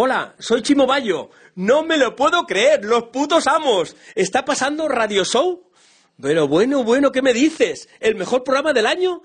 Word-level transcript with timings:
Hola, 0.00 0.36
soy 0.38 0.62
Chimo 0.62 0.86
Bayo. 0.86 1.28
No 1.56 1.82
me 1.82 1.96
lo 1.96 2.14
puedo 2.14 2.46
creer, 2.46 2.84
los 2.84 3.08
putos 3.08 3.48
amos. 3.48 3.96
¿Está 4.14 4.44
pasando 4.44 4.86
Radio 4.86 5.24
Show? 5.24 5.72
Pero 6.22 6.46
bueno, 6.46 6.84
bueno, 6.84 7.10
¿qué 7.10 7.20
me 7.20 7.32
dices? 7.32 7.88
¿El 7.98 8.14
mejor 8.14 8.44
programa 8.44 8.72
del 8.72 8.86
año? 8.86 9.24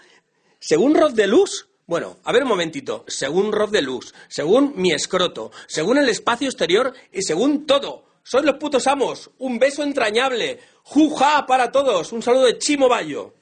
¿Según 0.58 0.96
Rod 0.96 1.14
de 1.14 1.28
Luz? 1.28 1.70
Bueno, 1.86 2.18
a 2.24 2.32
ver 2.32 2.42
un 2.42 2.50
momentito. 2.50 3.06
Según 3.08 3.52
Rod 3.52 3.70
de 3.70 3.84
Luz, 3.84 4.16
según 4.30 4.74
mi 4.76 4.92
escroto, 4.92 5.52
según 5.68 6.00
el 6.00 6.10
espacio 6.10 6.48
exterior 6.48 6.92
y 7.12 7.22
según 7.22 7.68
todo. 7.68 8.06
Soy 8.24 8.42
los 8.44 8.56
putos 8.56 8.88
amos. 8.88 9.30
Un 9.38 9.60
beso 9.60 9.84
entrañable. 9.84 10.60
Juja 10.82 11.46
para 11.46 11.72
todos. 11.72 12.12
Un 12.12 12.24
saludo 12.24 12.46
de 12.46 12.58
Chimo 12.58 12.90
Bayo. 12.90 13.36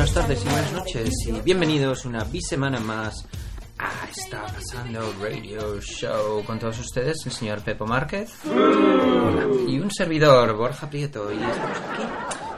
Buenas 0.00 0.14
tardes 0.14 0.40
y 0.40 0.48
buenas 0.48 0.72
noches 0.72 1.14
y 1.26 1.32
bienvenidos 1.42 2.06
una 2.06 2.24
bisemana 2.24 2.80
más 2.80 3.26
a 3.76 4.08
Está 4.08 4.46
Pasando 4.46 5.12
Radio 5.20 5.78
Show. 5.82 6.42
Con 6.46 6.58
todos 6.58 6.78
ustedes, 6.78 7.18
el 7.26 7.32
señor 7.32 7.60
Pepo 7.60 7.84
Márquez. 7.86 8.30
Y 9.68 9.78
un 9.78 9.90
servidor, 9.90 10.56
Borja 10.56 10.88
Prieto. 10.88 11.30
Y 11.30 11.34
estamos 11.34 11.76
aquí 11.76 12.02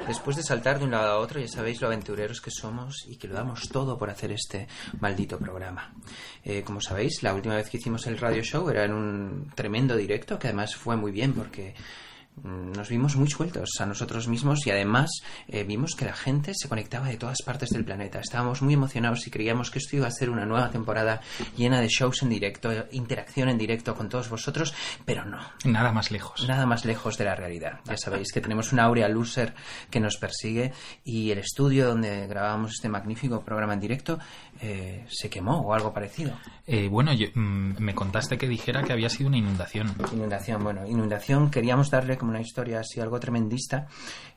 después 0.06 0.36
de 0.36 0.44
saltar 0.44 0.78
de 0.78 0.84
un 0.84 0.92
lado 0.92 1.10
a 1.10 1.18
otro, 1.18 1.40
ya 1.40 1.48
sabéis 1.48 1.80
lo 1.80 1.88
aventureros 1.88 2.40
que 2.40 2.52
somos 2.52 3.04
y 3.08 3.16
que 3.16 3.26
lo 3.26 3.34
damos 3.34 3.68
todo 3.68 3.98
por 3.98 4.08
hacer 4.08 4.30
este 4.30 4.68
maldito 5.00 5.36
programa. 5.36 5.92
Eh, 6.44 6.62
como 6.62 6.80
sabéis, 6.80 7.24
la 7.24 7.34
última 7.34 7.56
vez 7.56 7.68
que 7.68 7.78
hicimos 7.78 8.06
el 8.06 8.18
radio 8.18 8.44
show 8.44 8.70
era 8.70 8.84
en 8.84 8.92
un 8.92 9.50
tremendo 9.56 9.96
directo 9.96 10.38
que 10.38 10.46
además 10.46 10.76
fue 10.76 10.96
muy 10.96 11.10
bien 11.10 11.32
porque 11.32 11.74
nos 12.42 12.88
vimos 12.88 13.14
muy 13.16 13.28
sueltos 13.28 13.70
a 13.78 13.86
nosotros 13.86 14.26
mismos 14.26 14.66
y 14.66 14.70
además 14.70 15.10
eh, 15.48 15.64
vimos 15.64 15.94
que 15.94 16.06
la 16.06 16.14
gente 16.14 16.52
se 16.54 16.68
conectaba 16.68 17.08
de 17.08 17.16
todas 17.16 17.42
partes 17.44 17.70
del 17.70 17.84
planeta. 17.84 18.20
Estábamos 18.20 18.62
muy 18.62 18.74
emocionados 18.74 19.26
y 19.26 19.30
creíamos 19.30 19.70
que 19.70 19.78
esto 19.78 19.96
iba 19.96 20.06
a 20.06 20.10
ser 20.10 20.30
una 20.30 20.46
nueva 20.46 20.70
temporada 20.70 21.20
llena 21.56 21.80
de 21.80 21.88
shows 21.88 22.22
en 22.22 22.30
directo, 22.30 22.70
interacción 22.90 23.48
en 23.48 23.58
directo 23.58 23.94
con 23.94 24.08
todos 24.08 24.28
vosotros, 24.28 24.74
pero 25.04 25.24
no. 25.24 25.40
Nada 25.64 25.92
más 25.92 26.10
lejos. 26.10 26.46
Nada 26.48 26.66
más 26.66 26.84
lejos 26.84 27.18
de 27.18 27.24
la 27.24 27.34
realidad. 27.34 27.80
Ya 27.84 27.96
sabéis 27.96 28.32
que 28.32 28.40
tenemos 28.40 28.72
una 28.72 28.84
aurea 28.84 29.08
loser 29.08 29.54
que 29.90 30.00
nos 30.00 30.16
persigue 30.16 30.72
y 31.04 31.30
el 31.30 31.38
estudio 31.38 31.86
donde 31.86 32.26
grabábamos 32.26 32.72
este 32.72 32.88
magnífico 32.88 33.44
programa 33.44 33.74
en 33.74 33.80
directo 33.80 34.18
eh, 34.64 35.04
se 35.08 35.28
quemó 35.28 35.58
o 35.60 35.74
algo 35.74 35.92
parecido. 35.92 36.32
Eh, 36.66 36.88
bueno, 36.88 37.12
yo- 37.12 37.26
mm, 37.34 37.74
me 37.80 37.94
contaste 37.94 38.38
que 38.38 38.46
dijera 38.48 38.84
que 38.84 38.92
había 38.92 39.08
sido 39.08 39.28
una 39.28 39.36
inundación. 39.38 39.92
Inundación, 40.12 40.62
bueno, 40.62 40.86
inundación 40.86 41.50
queríamos 41.50 41.90
darle 41.90 42.16
como 42.16 42.30
una 42.30 42.40
historia 42.40 42.78
así, 42.80 43.00
algo 43.00 43.18
tremendista 43.18 43.88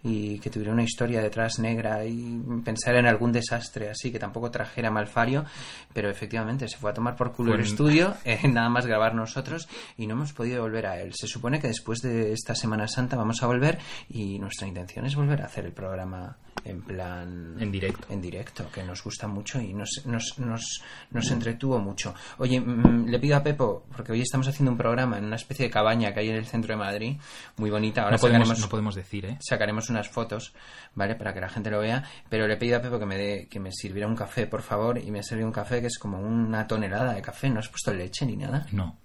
y 0.03 0.39
que 0.39 0.49
tuviera 0.49 0.73
una 0.73 0.83
historia 0.83 1.21
detrás 1.21 1.59
negra 1.59 2.03
y 2.05 2.39
pensar 2.63 2.95
en 2.95 3.05
algún 3.07 3.31
desastre 3.31 3.89
así 3.89 4.11
que 4.11 4.19
tampoco 4.19 4.49
trajera 4.51 4.89
malfario, 4.91 5.45
pero 5.93 6.09
efectivamente 6.09 6.67
se 6.67 6.77
fue 6.77 6.91
a 6.91 6.93
tomar 6.93 7.15
por 7.15 7.31
culo 7.31 7.51
el 7.53 7.59
Fue 7.59 7.65
en- 7.67 7.71
estudio, 7.71 8.15
eh, 8.25 8.47
nada 8.47 8.69
más 8.69 8.85
grabar 8.87 9.13
nosotros 9.15 9.67
y 9.97 10.07
no 10.07 10.13
hemos 10.15 10.33
podido 10.33 10.61
volver 10.63 10.87
a 10.87 10.99
él. 10.99 11.11
Se 11.13 11.27
supone 11.27 11.59
que 11.59 11.67
después 11.67 11.99
de 12.01 12.33
esta 12.33 12.55
Semana 12.55 12.87
Santa 12.87 13.15
vamos 13.15 13.43
a 13.43 13.47
volver 13.47 13.77
y 14.09 14.39
nuestra 14.39 14.67
intención 14.67 15.05
es 15.05 15.15
volver 15.15 15.41
a 15.43 15.45
hacer 15.45 15.65
el 15.65 15.71
programa 15.73 16.37
en 16.63 16.81
plan 16.81 17.55
En 17.59 17.71
directo. 17.71 18.07
en 18.09 18.21
directo, 18.21 18.65
que 18.73 18.81
nos 18.83 19.03
gusta 19.03 19.27
mucho 19.27 19.61
y 19.61 19.73
nos, 19.73 20.01
nos, 20.05 20.14
nos, 20.39 20.81
nos 21.11 21.31
entretuvo 21.31 21.79
mucho. 21.79 22.13
Oye, 22.37 22.59
mm, 22.59 23.05
le 23.07 23.19
pido 23.19 23.37
a 23.37 23.43
Pepo, 23.43 23.85
porque 23.95 24.11
hoy 24.11 24.21
estamos 24.21 24.47
haciendo 24.47 24.71
un 24.71 24.77
programa 24.77 25.17
en 25.17 25.25
una 25.25 25.35
especie 25.35 25.65
de 25.65 25.71
cabaña 25.71 26.13
que 26.13 26.21
hay 26.21 26.29
en 26.29 26.35
el 26.35 26.45
centro 26.45 26.73
de 26.73 26.77
Madrid, 26.77 27.17
muy 27.57 27.69
bonita. 27.69 28.03
Ahora 28.03 28.15
No 28.15 28.21
podemos, 28.21 28.47
sacaremos, 28.47 28.59
no 28.61 28.69
podemos 28.69 28.95
decir, 28.95 29.25
¿eh? 29.25 29.37
sacaremos 29.39 29.89
unas 29.89 30.09
fotos, 30.09 30.53
¿vale? 30.93 31.15
Para 31.15 31.33
que 31.33 31.41
la 31.41 31.49
gente 31.49 31.69
lo 31.69 31.79
vea. 31.79 32.03
Pero 32.29 32.47
le 32.47 32.57
pido 32.57 32.77
a 32.77 32.81
Pepo 32.81 32.99
que 32.99 33.05
me, 33.05 33.17
dé, 33.17 33.47
que 33.49 33.59
me 33.59 33.71
sirviera 33.71 34.07
un 34.07 34.15
café, 34.15 34.47
por 34.47 34.61
favor, 34.61 34.97
y 34.97 35.11
me 35.11 35.19
ha 35.19 35.23
servido 35.23 35.47
un 35.47 35.53
café 35.53 35.81
que 35.81 35.87
es 35.87 35.97
como 35.97 36.19
una 36.19 36.67
tonelada 36.67 37.13
de 37.13 37.21
café. 37.21 37.49
¿No 37.49 37.59
has 37.59 37.69
puesto 37.69 37.93
leche 37.93 38.25
ni 38.25 38.35
nada? 38.35 38.65
No. 38.71 38.97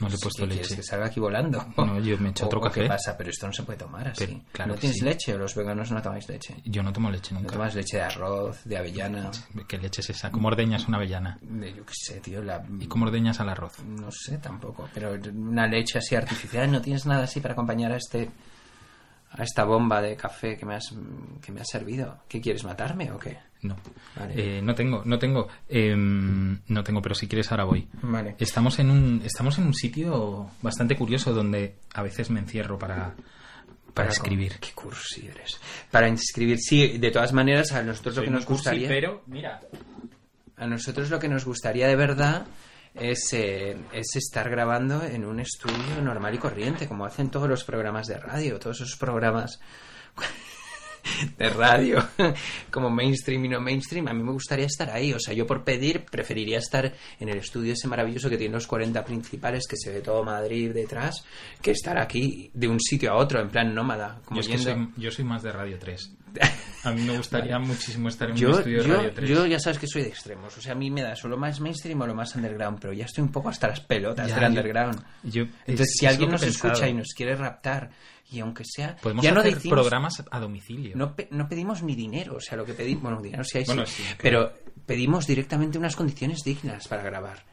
No 0.00 0.08
le 0.08 0.14
he 0.14 0.18
¿Qué 0.18 0.22
puesto 0.22 0.46
quieres, 0.46 0.56
leche. 0.70 0.76
que 0.76 0.82
salga 0.82 1.06
aquí 1.06 1.20
volando? 1.20 1.64
No, 1.76 1.98
yo 2.00 2.18
me 2.18 2.28
he 2.28 2.30
hecho 2.32 2.44
¿O- 2.44 2.46
otro 2.48 2.60
café. 2.60 2.82
¿Qué 2.82 2.88
pasa? 2.88 3.16
Pero 3.16 3.30
esto 3.30 3.46
no 3.46 3.52
se 3.52 3.62
puede 3.62 3.78
tomar 3.78 4.08
así. 4.08 4.26
Pero, 4.26 4.40
claro 4.52 4.72
¿No 4.74 4.78
tienes 4.78 4.98
sí. 4.98 5.04
leche 5.04 5.34
o 5.34 5.38
los 5.38 5.54
veganos 5.54 5.90
no 5.92 6.02
tomáis 6.02 6.28
leche? 6.28 6.56
Yo 6.64 6.82
no 6.82 6.92
tomo 6.92 7.10
leche 7.10 7.32
¿No 7.34 7.40
nunca. 7.40 7.52
tomas 7.54 7.74
leche 7.74 7.96
de 7.98 8.02
arroz, 8.02 8.64
de 8.64 8.76
avellana? 8.76 9.30
¿Qué 9.68 9.78
leche 9.78 10.00
es 10.00 10.10
esa? 10.10 10.30
¿Cómo 10.30 10.48
ordeñas 10.48 10.86
una 10.88 10.96
avellana? 10.98 11.38
De, 11.42 11.72
yo 11.74 11.84
qué 11.86 11.92
sé, 11.94 12.20
tío, 12.20 12.42
la... 12.42 12.62
¿Y 12.80 12.86
cómo 12.86 13.06
ordeñas 13.06 13.38
al 13.40 13.48
arroz? 13.48 13.78
No 13.84 14.10
sé 14.10 14.38
tampoco, 14.38 14.88
pero 14.92 15.14
una 15.32 15.66
leche 15.66 15.98
así 15.98 16.14
artificial, 16.16 16.70
¿no 16.70 16.80
tienes 16.80 17.06
nada 17.06 17.24
así 17.24 17.40
para 17.40 17.52
acompañar 17.54 17.92
a 17.92 17.96
este 17.96 18.30
a 19.36 19.42
esta 19.42 19.64
bomba 19.64 20.00
de 20.00 20.16
café 20.16 20.56
que 20.56 20.64
me 20.64 20.74
has 20.76 20.94
que 21.42 21.52
me 21.52 21.60
has 21.60 21.68
servido? 21.68 22.20
¿Qué 22.28 22.40
quieres 22.40 22.64
matarme 22.64 23.10
o 23.10 23.18
qué? 23.18 23.36
No. 23.62 23.76
Vale. 24.16 24.34
Eh, 24.36 24.62
no 24.62 24.74
tengo, 24.74 25.02
no 25.04 25.18
tengo. 25.18 25.48
em, 25.68 26.60
no 26.68 26.84
tengo, 26.84 27.00
pero 27.00 27.14
si 27.14 27.26
quieres 27.26 27.50
ahora 27.50 27.64
voy. 27.64 27.88
Vale. 28.02 28.36
Estamos 28.38 28.78
en 28.78 28.90
un, 28.90 29.22
estamos 29.24 29.58
en 29.58 29.64
un 29.64 29.74
sitio 29.74 30.50
bastante 30.62 30.96
curioso 30.96 31.32
donde 31.32 31.76
a 31.94 32.02
veces 32.02 32.30
me 32.30 32.40
encierro 32.40 32.78
para, 32.78 33.14
para 33.94 34.10
escribir. 34.10 34.58
Qué 34.60 34.72
cursi 34.74 35.26
eres. 35.26 35.58
Para 35.90 36.08
escribir, 36.08 36.58
sí, 36.58 36.98
de 36.98 37.10
todas 37.10 37.32
maneras 37.32 37.72
a 37.72 37.82
nosotros 37.82 38.16
lo 38.16 38.22
que 38.22 38.30
nos 38.30 38.44
cursi, 38.44 38.62
gustaría 38.70 38.88
pero 38.88 39.22
mira, 39.26 39.60
a 40.56 40.66
nosotros 40.66 41.10
lo 41.10 41.18
que 41.18 41.28
nos 41.28 41.44
gustaría 41.44 41.88
de 41.88 41.96
verdad 41.96 42.46
es, 42.94 43.32
eh, 43.32 43.76
es 43.92 44.16
estar 44.16 44.48
grabando 44.48 45.04
en 45.04 45.24
un 45.24 45.40
estudio 45.40 46.00
normal 46.02 46.34
y 46.34 46.38
corriente, 46.38 46.86
como 46.86 47.04
hacen 47.04 47.30
todos 47.30 47.48
los 47.48 47.64
programas 47.64 48.06
de 48.06 48.18
radio, 48.18 48.58
todos 48.58 48.80
esos 48.80 48.96
programas 48.96 49.58
de 51.38 51.48
radio, 51.50 51.98
como 52.70 52.90
mainstream 52.90 53.44
y 53.44 53.48
no 53.48 53.60
mainstream. 53.60 54.06
A 54.08 54.14
mí 54.14 54.22
me 54.22 54.32
gustaría 54.32 54.66
estar 54.66 54.90
ahí, 54.90 55.12
o 55.12 55.18
sea, 55.18 55.34
yo 55.34 55.46
por 55.46 55.64
pedir 55.64 56.04
preferiría 56.04 56.58
estar 56.58 56.94
en 57.18 57.28
el 57.28 57.38
estudio 57.38 57.72
ese 57.72 57.88
maravilloso 57.88 58.30
que 58.30 58.38
tiene 58.38 58.54
los 58.54 58.66
40 58.66 59.04
principales, 59.04 59.66
que 59.66 59.76
se 59.76 59.90
ve 59.90 60.00
todo 60.00 60.22
Madrid 60.22 60.72
detrás, 60.72 61.24
que 61.60 61.72
estar 61.72 61.98
aquí 61.98 62.50
de 62.54 62.68
un 62.68 62.80
sitio 62.80 63.10
a 63.10 63.16
otro, 63.16 63.40
en 63.40 63.50
plan 63.50 63.74
nómada, 63.74 64.20
como 64.24 64.40
yo, 64.40 64.42
es 64.42 64.46
que 64.48 64.56
yendo... 64.56 64.92
soy, 64.92 65.02
yo 65.02 65.10
soy 65.10 65.24
más 65.24 65.42
de 65.42 65.52
Radio 65.52 65.78
3. 65.78 66.23
A 66.84 66.90
mí 66.92 67.02
me 67.02 67.16
gustaría 67.16 67.58
muchísimo 67.58 68.08
estar 68.08 68.28
en 68.30 68.36
un 68.44 68.52
estudio 68.58 68.82
de 68.82 68.88
yo, 68.88 68.96
Radio 68.96 69.12
3. 69.14 69.28
yo 69.30 69.46
ya 69.46 69.58
sabes 69.58 69.78
que 69.78 69.86
soy 69.86 70.02
de 70.02 70.08
extremos. 70.08 70.56
O 70.56 70.60
sea, 70.60 70.72
a 70.72 70.74
mí 70.74 70.90
me 70.90 71.02
da 71.02 71.16
solo 71.16 71.36
más 71.38 71.58
mainstream 71.60 72.00
o 72.02 72.06
lo 72.06 72.14
más 72.14 72.34
underground, 72.36 72.78
pero 72.80 72.92
ya 72.92 73.06
estoy 73.06 73.22
un 73.24 73.32
poco 73.32 73.48
hasta 73.48 73.68
las 73.68 73.80
pelotas 73.80 74.28
Ya, 74.28 74.34
del 74.34 74.42
yo- 74.44 74.48
underground. 74.48 75.02
Entonces, 75.24 75.80
es- 75.80 75.96
si 75.98 76.06
alguien 76.06 76.30
nos 76.30 76.42
escucha 76.42 76.86
y 76.88 76.92
nos 76.94 77.08
quiere 77.16 77.36
raptar, 77.36 77.90
y 78.30 78.40
aunque 78.40 78.64
sea... 78.66 78.96
Podemos 78.96 79.24
ya 79.24 79.32
no 79.32 79.40
hacer 79.40 79.54
decimos- 79.54 79.78
programas 79.80 80.22
a 80.30 80.40
domicilio. 80.40 80.96
No, 80.96 81.14
pe- 81.14 81.28
no 81.30 81.48
pedimos 81.48 81.82
ni 81.82 81.94
dinero, 81.94 82.36
o 82.36 82.40
sea, 82.40 82.56
lo 82.58 82.64
que 82.66 82.74
pedimos... 82.74 83.02
Bueno, 83.02 83.22
dinero 83.22 83.44
sí 83.44 83.58
hay, 83.58 83.64
sí, 83.64 83.70
Bueno, 83.70 83.86
sí, 83.86 84.02
claro. 84.02 84.18
pero 84.20 84.52
pedimos 84.86 85.26
directamente 85.26 85.78
unas 85.78 85.96
condiciones 85.96 86.40
dignas 86.44 86.86
para 86.88 87.02
grabar. 87.02 87.44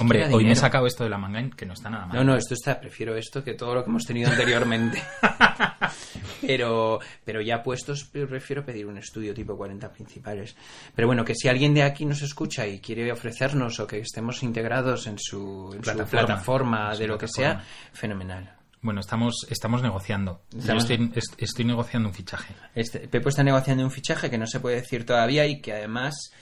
Hombre, 0.00 0.26
hoy 0.32 0.44
me 0.44 0.52
he 0.52 0.56
sacado 0.56 0.86
esto 0.86 1.04
de 1.04 1.10
la 1.10 1.18
manga 1.18 1.48
que 1.56 1.66
no 1.66 1.74
está 1.74 1.90
nada 1.90 2.06
mal. 2.06 2.16
No, 2.16 2.24
no, 2.24 2.36
esto 2.36 2.54
está, 2.54 2.78
prefiero 2.80 3.16
esto 3.16 3.42
que 3.42 3.54
todo 3.54 3.74
lo 3.74 3.84
que 3.84 3.90
hemos 3.90 4.04
tenido 4.04 4.30
anteriormente. 4.30 5.02
pero, 6.40 7.00
pero 7.24 7.40
ya 7.40 7.62
puestos, 7.62 8.04
prefiero 8.04 8.64
pedir 8.64 8.86
un 8.86 8.98
estudio 8.98 9.34
tipo 9.34 9.56
40 9.56 9.92
principales. 9.92 10.56
Pero 10.94 11.08
bueno, 11.08 11.24
que 11.24 11.34
si 11.34 11.48
alguien 11.48 11.74
de 11.74 11.82
aquí 11.82 12.04
nos 12.04 12.22
escucha 12.22 12.66
y 12.66 12.80
quiere 12.80 13.10
ofrecernos 13.12 13.78
o 13.80 13.86
que 13.86 13.98
estemos 14.00 14.42
integrados 14.42 15.06
en 15.06 15.18
su, 15.18 15.70
en 15.74 15.84
su 15.84 15.90
Plataforma. 16.08 16.94
de 16.96 17.06
lo 17.06 17.18
que 17.18 17.26
plataforma. 17.26 17.62
sea, 17.62 17.64
fenomenal. 17.92 18.56
Bueno, 18.80 19.00
estamos, 19.00 19.46
estamos 19.48 19.80
negociando. 19.82 20.42
Yo 20.50 20.58
Estamos- 20.58 20.90
estoy, 20.90 21.12
est- 21.14 21.34
estoy 21.40 21.64
negociando 21.64 22.08
un 22.08 22.14
fichaje. 22.14 22.52
Este, 22.74 23.06
Pepo 23.06 23.28
está 23.28 23.44
negociando 23.44 23.84
un 23.84 23.92
fichaje 23.92 24.28
que 24.28 24.38
no 24.38 24.46
se 24.46 24.58
puede 24.58 24.76
decir 24.80 25.06
todavía 25.06 25.46
y 25.46 25.60
que 25.60 25.72
además... 25.72 26.32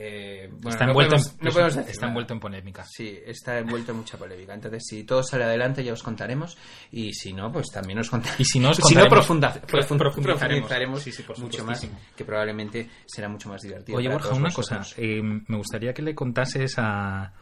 eh, 0.00 0.48
bueno, 0.52 0.68
está 0.70 0.84
no 0.84 0.92
envuelto, 0.92 1.16
podemos- 1.16 1.32
en, 1.40 1.44
no 1.44 1.50
podemos 1.50 1.74
decir 1.74 1.90
está 1.90 2.06
envuelto 2.06 2.32
en 2.34 2.40
polémica. 2.40 2.84
Sí, 2.88 3.18
está 3.26 3.58
envuelto 3.58 3.90
en 3.90 3.98
mucha 3.98 4.16
polémica. 4.16 4.54
Entonces, 4.54 4.84
si 4.86 5.02
todo 5.02 5.22
sale 5.24 5.42
adelante, 5.44 5.82
ya 5.82 5.92
os 5.92 6.02
contaremos. 6.04 6.56
Y 6.92 7.12
si 7.14 7.32
no, 7.32 7.50
pues 7.50 7.66
también 7.72 7.98
os 7.98 8.08
contaremos. 8.08 8.38
Y 8.40 8.44
si 8.44 8.60
no, 8.60 8.70
os 8.70 8.76
si 8.88 8.94
no 8.94 9.06
profunda- 9.06 9.52
Pro- 9.60 9.80
profun- 9.80 9.98
profundizaremos. 9.98 10.22
profundizaremos 10.68 11.02
Sí, 11.02 11.10
sí, 11.12 11.22
por 11.24 11.38
mucho 11.40 11.64
más, 11.64 11.84
que 12.16 12.24
probablemente 12.24 12.88
será 13.06 13.28
mucho 13.28 13.48
más 13.48 13.60
divertido. 13.62 13.98
Oye, 13.98 14.08
Borja, 14.08 14.34
una 14.34 14.50
cosa. 14.52 14.80
eh, 14.96 15.20
me 15.22 15.56
gustaría 15.56 15.92
que 15.92 16.02
le 16.02 16.14
contases 16.14 16.74
a, 16.78 17.32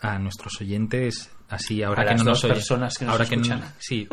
a 0.00 0.18
nuestros 0.18 0.60
oyentes, 0.62 1.30
así 1.50 1.82
ahora 1.82 2.02
A 2.02 2.04
que 2.06 2.10
las 2.12 2.24
no 2.24 2.30
dos 2.30 2.44
nos 2.44 2.52
personas 2.52 2.96
que 2.96 3.04
nos 3.04 3.12
ahora 3.12 3.24
escuchan. 3.24 3.60
no- 3.60 3.66
sí, 3.78 4.08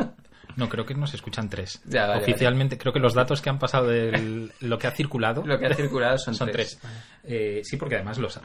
No, 0.56 0.68
creo 0.68 0.84
que 0.86 0.94
nos 0.94 1.12
escuchan 1.14 1.48
tres. 1.48 1.82
Ya, 1.84 2.06
vale, 2.06 2.22
Oficialmente, 2.22 2.78
creo 2.78 2.92
que 2.92 2.98
los 2.98 3.14
datos 3.14 3.40
que 3.42 3.50
han 3.50 3.58
pasado 3.58 3.88
de 3.88 4.50
lo 4.60 4.78
que 4.78 4.86
ha 4.86 4.90
circulado 4.90 5.44
Lo 5.46 5.58
que 5.58 5.66
ha 5.66 5.74
circulado 5.74 6.18
son, 6.18 6.34
son 6.34 6.50
tres. 6.50 6.80
Eh, 7.24 7.60
sí, 7.62 7.76
porque 7.76 7.96
además 7.96 8.18
los, 8.18 8.40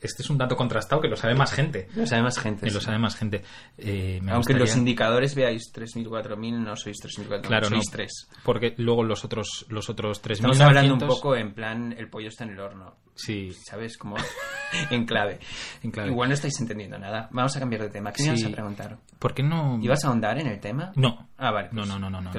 este 0.00 0.22
es 0.22 0.30
un 0.30 0.38
dato 0.38 0.56
contrastado 0.56 1.00
que 1.00 1.08
lo 1.08 1.16
sabe 1.16 1.34
más 1.34 1.52
gente. 1.52 1.88
Lo 1.94 2.06
sabe 2.06 2.22
más 2.22 2.38
gente. 2.38 2.70
Lo 2.70 2.80
sabe 2.80 2.98
más 2.98 3.16
gente. 3.16 3.42
Eh, 3.76 4.20
me 4.22 4.32
Aunque 4.32 4.54
los 4.54 4.76
indicadores 4.76 5.34
veáis 5.34 5.72
3.000, 5.74 6.06
4.000, 6.06 6.58
no 6.58 6.76
sois 6.76 6.96
3.000, 7.02 7.28
4.000, 7.28 7.40
Claro, 7.42 7.70
no. 7.70 7.76
sois 7.76 7.90
3. 7.90 8.28
Porque 8.44 8.74
luego 8.78 9.02
los 9.02 9.24
otros, 9.24 9.66
los 9.68 9.88
otros 9.90 10.22
3.900... 10.22 10.32
Estamos 10.32 10.60
hablando 10.60 10.94
un 10.94 11.00
poco 11.00 11.36
en 11.36 11.54
plan, 11.54 11.94
el 11.96 12.08
pollo 12.08 12.28
está 12.28 12.44
en 12.44 12.50
el 12.50 12.60
horno. 12.60 12.96
Sí, 13.14 13.52
¿Sabes? 13.52 13.96
Como 13.96 14.16
en 14.90 15.04
clave. 15.06 15.38
En 15.82 15.90
clave. 15.90 16.10
Igual 16.10 16.28
no 16.30 16.34
estáis 16.34 16.60
entendiendo 16.60 16.98
nada. 16.98 17.28
Vamos 17.30 17.56
a 17.56 17.60
cambiar 17.60 17.82
de 17.82 17.90
tema. 17.90 18.12
¿Qué 18.12 18.22
me 18.24 18.36
Sí. 18.36 18.40
ibas 18.42 18.52
a 18.52 18.54
preguntar? 18.54 18.98
¿Por 19.18 19.34
qué 19.34 19.42
no...? 19.42 19.78
¿Ibas 19.80 20.04
a 20.04 20.08
ahondar 20.08 20.38
en 20.40 20.48
el 20.48 20.58
tema? 20.60 20.92
No. 20.96 21.28
Ah, 21.38 21.50
vale. 21.52 21.68
No, 21.72 21.82
pues 21.82 21.88
no, 21.88 21.98
no, 21.98 22.10
no. 22.10 22.20
no. 22.20 22.30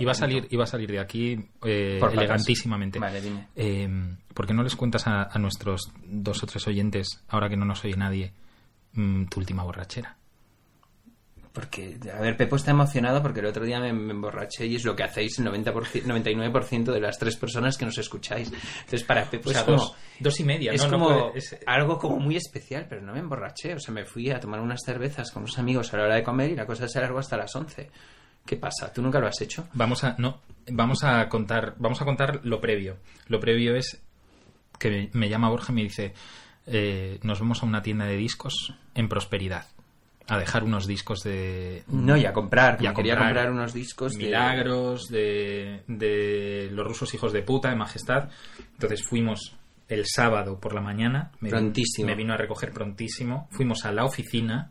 iba, 0.00 0.10
a 0.12 0.14
salir, 0.14 0.46
iba 0.50 0.64
a 0.64 0.66
salir 0.66 0.90
de 0.90 0.98
aquí 1.00 1.38
eh, 1.64 1.98
Por 2.00 2.12
elegantísimamente. 2.12 2.98
Vale, 2.98 3.20
dime. 3.20 3.48
Eh, 3.54 3.88
¿Por 4.34 4.46
qué 4.46 4.54
no 4.54 4.62
les 4.64 4.74
cuentas 4.74 5.06
a, 5.06 5.28
a 5.32 5.38
nuestros 5.38 5.92
dos 6.04 6.42
o 6.42 6.46
tres 6.46 6.66
oyentes, 6.66 7.22
ahora 7.28 7.48
que 7.48 7.56
no 7.56 7.64
nos 7.64 7.84
oye 7.84 7.96
nadie, 7.96 8.32
mm, 8.94 9.26
tu 9.26 9.38
última 9.40 9.62
borrachera? 9.62 10.16
Porque, 11.54 11.96
a 12.12 12.20
ver, 12.20 12.36
Pepo 12.36 12.56
está 12.56 12.72
emocionado 12.72 13.22
porque 13.22 13.38
el 13.38 13.46
otro 13.46 13.64
día 13.64 13.78
me, 13.78 13.92
me 13.92 14.10
emborraché 14.10 14.66
y 14.66 14.74
es 14.74 14.84
lo 14.84 14.96
que 14.96 15.04
hacéis 15.04 15.38
el 15.38 15.46
90%, 15.46 16.02
99% 16.02 16.92
de 16.92 17.00
las 17.00 17.16
tres 17.16 17.36
personas 17.36 17.78
que 17.78 17.84
nos 17.84 17.96
escucháis. 17.96 18.52
Entonces, 18.80 19.04
para 19.04 19.24
Pepo 19.30 19.52
es 19.52 19.62
como... 19.62 19.76
dos, 19.76 19.94
dos 20.18 20.40
y 20.40 20.44
media. 20.44 20.72
es 20.72 20.82
no, 20.82 20.88
no 20.90 20.98
como 20.98 21.26
puede- 21.30 21.38
es- 21.38 21.56
algo 21.64 21.96
como 22.00 22.18
muy 22.18 22.34
especial, 22.36 22.86
pero 22.88 23.02
no 23.02 23.12
me 23.12 23.20
emborraché. 23.20 23.74
O 23.74 23.78
sea, 23.78 23.94
me 23.94 24.04
fui 24.04 24.30
a 24.32 24.40
tomar 24.40 24.60
unas 24.60 24.80
cervezas 24.84 25.30
con 25.30 25.44
unos 25.44 25.56
amigos 25.56 25.94
a 25.94 25.96
la 25.98 26.02
hora 26.04 26.14
de 26.16 26.24
comer 26.24 26.50
y 26.50 26.56
la 26.56 26.66
cosa 26.66 26.88
se 26.88 26.98
alargó 26.98 27.20
hasta 27.20 27.36
las 27.36 27.54
11. 27.54 27.88
¿Qué 28.44 28.56
pasa? 28.56 28.92
¿Tú 28.92 29.00
nunca 29.00 29.20
lo 29.20 29.28
has 29.28 29.40
hecho? 29.40 29.68
Vamos 29.74 30.02
a 30.02 30.16
no, 30.18 30.40
vamos 30.72 31.04
a 31.04 31.28
contar, 31.28 31.76
vamos 31.78 32.02
a 32.02 32.04
contar 32.04 32.40
lo 32.42 32.60
previo. 32.60 32.96
Lo 33.28 33.38
previo 33.38 33.76
es 33.76 34.02
que 34.78 34.90
me, 34.90 35.10
me 35.12 35.28
llama 35.28 35.48
Borja 35.50 35.72
y 35.72 35.76
me 35.76 35.82
dice, 35.84 36.14
eh, 36.66 37.20
nos 37.22 37.38
vamos 37.38 37.62
a 37.62 37.66
una 37.66 37.80
tienda 37.80 38.06
de 38.06 38.16
discos 38.16 38.74
en 38.96 39.08
Prosperidad 39.08 39.66
a 40.26 40.38
dejar 40.38 40.64
unos 40.64 40.86
discos 40.86 41.22
de 41.22 41.84
No, 41.88 42.16
y 42.16 42.24
a 42.24 42.32
comprar. 42.32 42.78
Y 42.82 42.86
a 42.86 42.94
quería 42.94 43.14
comprar. 43.14 43.34
comprar 43.34 43.50
unos 43.52 43.74
discos 43.74 44.12
de- 44.14 44.24
milagros 44.24 45.08
de, 45.08 45.82
de 45.86 46.68
los 46.72 46.86
rusos 46.86 47.12
hijos 47.14 47.32
de 47.32 47.42
puta 47.42 47.68
de 47.70 47.76
majestad. 47.76 48.30
Entonces 48.72 49.02
fuimos 49.06 49.54
el 49.88 50.04
sábado 50.06 50.58
por 50.58 50.74
la 50.74 50.80
mañana, 50.80 51.30
me, 51.40 51.50
Prontísimo. 51.50 52.06
me 52.08 52.14
vino 52.14 52.32
a 52.32 52.36
recoger 52.38 52.72
prontísimo. 52.72 53.48
Fuimos 53.52 53.84
a 53.84 53.92
la 53.92 54.04
oficina 54.04 54.70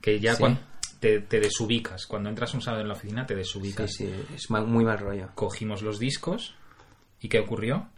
que 0.00 0.18
ya 0.18 0.34
Sí. 0.34 0.40
cuan- 0.40 0.58
te, 0.98 1.20
te 1.20 1.40
desubicas 1.40 2.06
cuando 2.06 2.30
entras 2.30 2.54
un 2.54 2.62
sábado 2.62 2.80
en 2.80 2.88
la 2.88 2.94
oficina 2.94 3.26
te 3.26 3.34
Sí, 3.34 3.38
desubicas. 3.38 3.92
sí, 3.92 4.10
es 4.34 4.50
ma- 4.50 4.62
muy 4.64 4.82
mal 4.84 4.98
rollo. 4.98 5.28
cogimos 5.34 5.82
los 5.82 5.98
discos 5.98 6.54
y 7.20 7.28
¿qué 7.28 7.38
ocurrió? 7.40 7.88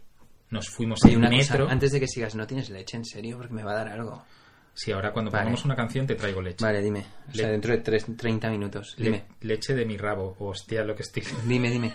Nos 0.49 0.67
fuimos 0.67 0.99
en 1.05 1.21
metro. 1.21 1.59
cosa, 1.63 1.71
antes 1.71 1.91
de 1.93 1.99
que 2.01 2.07
sigas, 2.07 2.35
¿no 2.35 2.45
tienes 2.45 2.69
leche? 2.69 2.97
¿En 2.97 3.05
serio? 3.05 3.37
Porque 3.37 3.53
me 3.53 3.63
va 3.63 3.71
a 3.71 3.75
dar 3.75 3.87
algo. 3.89 4.23
Sí, 4.81 4.93
ahora 4.93 5.11
cuando 5.11 5.29
Vale. 5.29 5.43
pongamos 5.43 5.65
una 5.65 5.75
canción 5.75 6.07
te 6.07 6.15
traigo 6.15 6.41
leche. 6.41 6.63
Vale, 6.63 6.81
dime. 6.81 7.03
O 7.29 7.33
sea, 7.35 7.49
dentro 7.49 7.73
de 7.73 7.79
tres- 7.79 8.05
30 8.15 8.49
minutos. 8.49 8.95
Le- 8.97 9.05
Dime. 9.05 9.23
leche 9.41 9.75
de 9.75 9.83
mi 9.85 9.97
rabo. 9.97 10.37
Hostia, 10.39 10.85
lo 10.85 10.95
que 10.95 11.01
estoy... 11.03 11.23
Dime, 11.45 11.69
dime. 11.69 11.93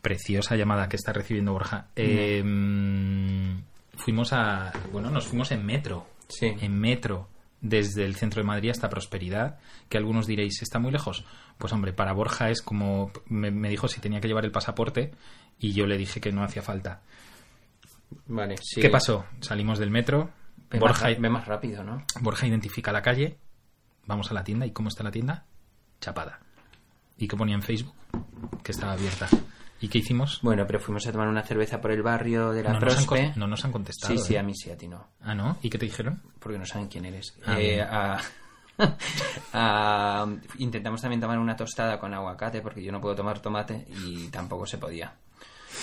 Preciosa 0.00 0.56
llamada 0.56 0.88
que 0.88 0.96
está 0.96 1.12
recibiendo 1.12 1.52
Borja. 1.52 1.88
Eh, 1.94 2.42
mm, 2.42 3.58
fuimos 3.98 4.32
a... 4.32 4.72
Bueno, 4.92 5.10
nos 5.10 5.26
fuimos 5.26 5.50
en 5.52 5.66
metro. 5.66 6.06
Sí. 6.28 6.46
En 6.58 6.78
metro. 6.78 7.28
Desde 7.60 8.04
el 8.06 8.14
centro 8.14 8.40
de 8.40 8.46
Madrid 8.46 8.70
hasta 8.70 8.88
Prosperidad, 8.88 9.58
que 9.90 9.98
algunos 9.98 10.26
diréis, 10.26 10.62
¿está 10.62 10.78
muy 10.78 10.90
lejos? 10.92 11.24
Pues 11.58 11.72
hombre, 11.74 11.92
para 11.92 12.12
Borja 12.14 12.48
es 12.48 12.62
como... 12.62 13.10
Me, 13.26 13.50
me 13.50 13.68
dijo 13.68 13.88
si 13.88 14.00
tenía 14.00 14.20
que 14.20 14.28
llevar 14.28 14.46
el 14.46 14.52
pasaporte 14.52 15.10
y 15.58 15.72
yo 15.74 15.84
le 15.86 15.98
dije 15.98 16.20
que 16.20 16.32
no 16.32 16.42
hacía 16.44 16.62
falta. 16.62 17.02
Vale, 18.26 18.54
sí. 18.62 18.80
¿Qué 18.80 18.88
pasó? 18.88 19.26
Salimos 19.40 19.78
del 19.78 19.90
metro, 19.90 20.30
Ve, 20.70 20.78
Borja, 20.78 21.08
más, 21.08 21.20
ve 21.20 21.28
más 21.30 21.46
rápido, 21.46 21.82
¿no? 21.84 22.02
Borja 22.20 22.46
identifica 22.46 22.92
la 22.92 23.02
calle, 23.02 23.38
vamos 24.06 24.30
a 24.30 24.34
la 24.34 24.44
tienda 24.44 24.66
y 24.66 24.72
¿cómo 24.72 24.88
está 24.88 25.02
la 25.02 25.10
tienda? 25.10 25.44
Chapada. 26.00 26.40
¿Y 27.16 27.26
qué 27.26 27.36
ponía 27.36 27.54
en 27.54 27.62
Facebook? 27.62 27.94
Que 28.62 28.72
estaba 28.72 28.92
abierta. 28.92 29.28
¿Y 29.80 29.88
qué 29.88 29.98
hicimos? 29.98 30.40
Bueno, 30.42 30.66
pero 30.66 30.80
fuimos 30.80 31.06
a 31.06 31.12
tomar 31.12 31.28
una 31.28 31.42
cerveza 31.42 31.80
por 31.80 31.90
el 31.92 32.02
barrio 32.02 32.50
de 32.52 32.62
la 32.64 32.72
no, 32.72 32.80
nos 32.80 33.12
han, 33.12 33.32
no 33.36 33.46
nos 33.46 33.64
han 33.64 33.72
contestado. 33.72 34.12
sí, 34.16 34.18
sí, 34.18 34.34
¿eh? 34.34 34.38
a 34.38 34.42
mí 34.42 34.52
sí, 34.54 34.70
a 34.70 34.76
ti 34.76 34.88
no. 34.88 35.06
Ah, 35.20 35.34
¿no? 35.34 35.56
¿Y 35.62 35.70
qué 35.70 35.78
te 35.78 35.86
dijeron? 35.86 36.20
Porque 36.40 36.58
no 36.58 36.66
saben 36.66 36.88
quién 36.88 37.04
eres. 37.04 37.36
Ah, 37.46 37.58
Eh, 37.60 37.74
bien. 37.76 37.86
a- 37.88 38.20
a- 39.52 40.26
intentamos 40.58 41.00
también 41.00 41.20
tomar 41.20 41.38
una 41.38 41.56
tostada 41.56 41.98
con 41.98 42.12
aguacate 42.14 42.60
porque 42.60 42.82
yo 42.82 42.92
no 42.92 43.00
puedo 43.00 43.14
tomar 43.14 43.40
tomate 43.40 43.86
y 43.88 44.28
tampoco 44.28 44.66
se 44.66 44.78
podía. 44.78 45.14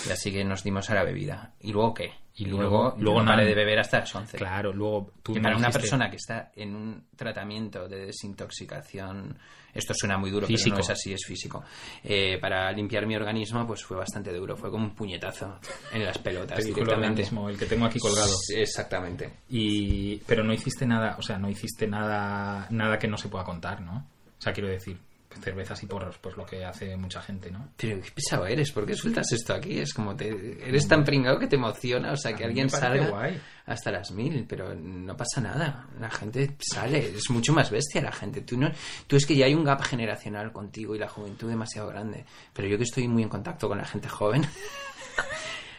Y 0.06 0.10
así 0.10 0.30
que 0.32 0.44
nos 0.44 0.62
dimos 0.62 0.88
a 0.90 0.94
la 0.94 1.04
bebida. 1.04 1.52
¿Y 1.60 1.72
luego 1.72 1.94
qué? 1.94 2.12
Y 2.38 2.44
luego- 2.44 2.94
luego, 2.98 3.20
no 3.20 3.30
nada. 3.32 3.42
de 3.44 3.54
beber 3.54 3.78
hasta 3.78 4.00
las 4.00 4.14
11. 4.14 4.36
Claro, 4.36 4.72
luego 4.72 5.10
tú 5.22 5.32
Que 5.32 5.40
me 5.40 5.44
para 5.44 5.56
una 5.56 5.70
persona 5.70 6.10
que 6.10 6.16
está 6.16 6.52
en 6.54 6.74
un 6.76 7.04
tratamiento 7.16 7.88
de 7.88 8.06
desintoxicación, 8.06 9.36
esto 9.72 9.94
suena 9.94 10.18
muy 10.18 10.30
duro, 10.30 10.46
Físico. 10.46 10.76
pero 10.76 10.76
no 10.76 10.80
es 10.82 10.90
así, 10.90 11.12
es 11.12 11.24
físico. 11.26 11.64
Eh, 12.04 12.38
para 12.40 12.70
limpiar 12.72 13.06
mi 13.06 13.16
organismo, 13.16 13.66
pues 13.66 13.82
fue 13.84 13.96
bastante 13.96 14.32
duro, 14.32 14.56
fue 14.56 14.70
como 14.70 14.84
un 14.84 14.94
puñetazo 14.94 15.58
en 15.92 16.04
las 16.04 16.18
pelotas 16.18 16.58
directamente. 16.58 16.94
organismo, 16.94 17.48
el 17.48 17.58
que 17.58 17.66
tengo 17.66 17.86
aquí 17.86 17.98
colgado. 17.98 18.32
Exactamente. 18.54 19.32
Y, 19.48 20.16
pero 20.26 20.44
no 20.44 20.52
hiciste 20.52 20.86
nada, 20.86 21.16
o 21.18 21.22
sea, 21.22 21.38
no 21.38 21.48
hiciste 21.48 21.86
nada, 21.86 22.66
nada 22.70 22.98
que 22.98 23.08
no 23.08 23.16
se 23.16 23.28
pueda 23.28 23.44
contar, 23.44 23.80
¿no? 23.80 24.06
O 24.38 24.42
sea, 24.42 24.52
quiero 24.52 24.68
decir, 24.68 24.98
cervezas 25.40 25.82
y 25.82 25.86
porros, 25.86 26.16
pues 26.18 26.36
lo 26.36 26.44
que 26.46 26.64
hace 26.64 26.96
mucha 26.96 27.20
gente, 27.22 27.50
¿no? 27.50 27.68
Pero 27.76 28.00
qué 28.00 28.10
pesado 28.10 28.46
eres, 28.46 28.72
¿por 28.72 28.84
qué 28.86 28.94
sueltas 28.94 29.30
esto 29.32 29.54
aquí? 29.54 29.78
Es 29.78 29.92
como 29.94 30.14
te 30.16 30.28
eres 30.68 30.86
tan 30.88 31.04
pringado 31.04 31.38
que 31.38 31.46
te 31.46 31.56
emociona, 31.56 32.12
o 32.12 32.16
sea, 32.16 32.34
que 32.34 32.44
alguien 32.44 32.68
salga 32.70 33.08
guay. 33.08 33.40
hasta 33.66 33.90
las 33.90 34.10
mil, 34.12 34.44
pero 34.48 34.74
no 34.74 35.16
pasa 35.16 35.40
nada. 35.40 35.86
La 36.00 36.10
gente 36.10 36.56
sale, 36.60 36.98
es 37.16 37.30
mucho 37.30 37.52
más 37.52 37.70
bestia 37.70 38.00
la 38.02 38.12
gente. 38.12 38.40
Tú 38.42 38.56
no, 38.56 38.70
tú 39.06 39.16
es 39.16 39.26
que 39.26 39.36
ya 39.36 39.46
hay 39.46 39.54
un 39.54 39.64
gap 39.64 39.82
generacional 39.82 40.52
contigo 40.52 40.94
y 40.94 40.98
la 40.98 41.08
juventud 41.08 41.48
demasiado 41.48 41.88
grande. 41.88 42.24
Pero 42.52 42.68
yo 42.68 42.76
que 42.78 42.84
estoy 42.84 43.08
muy 43.08 43.22
en 43.22 43.28
contacto 43.28 43.68
con 43.68 43.78
la 43.78 43.84
gente 43.86 44.08
joven. 44.08 44.42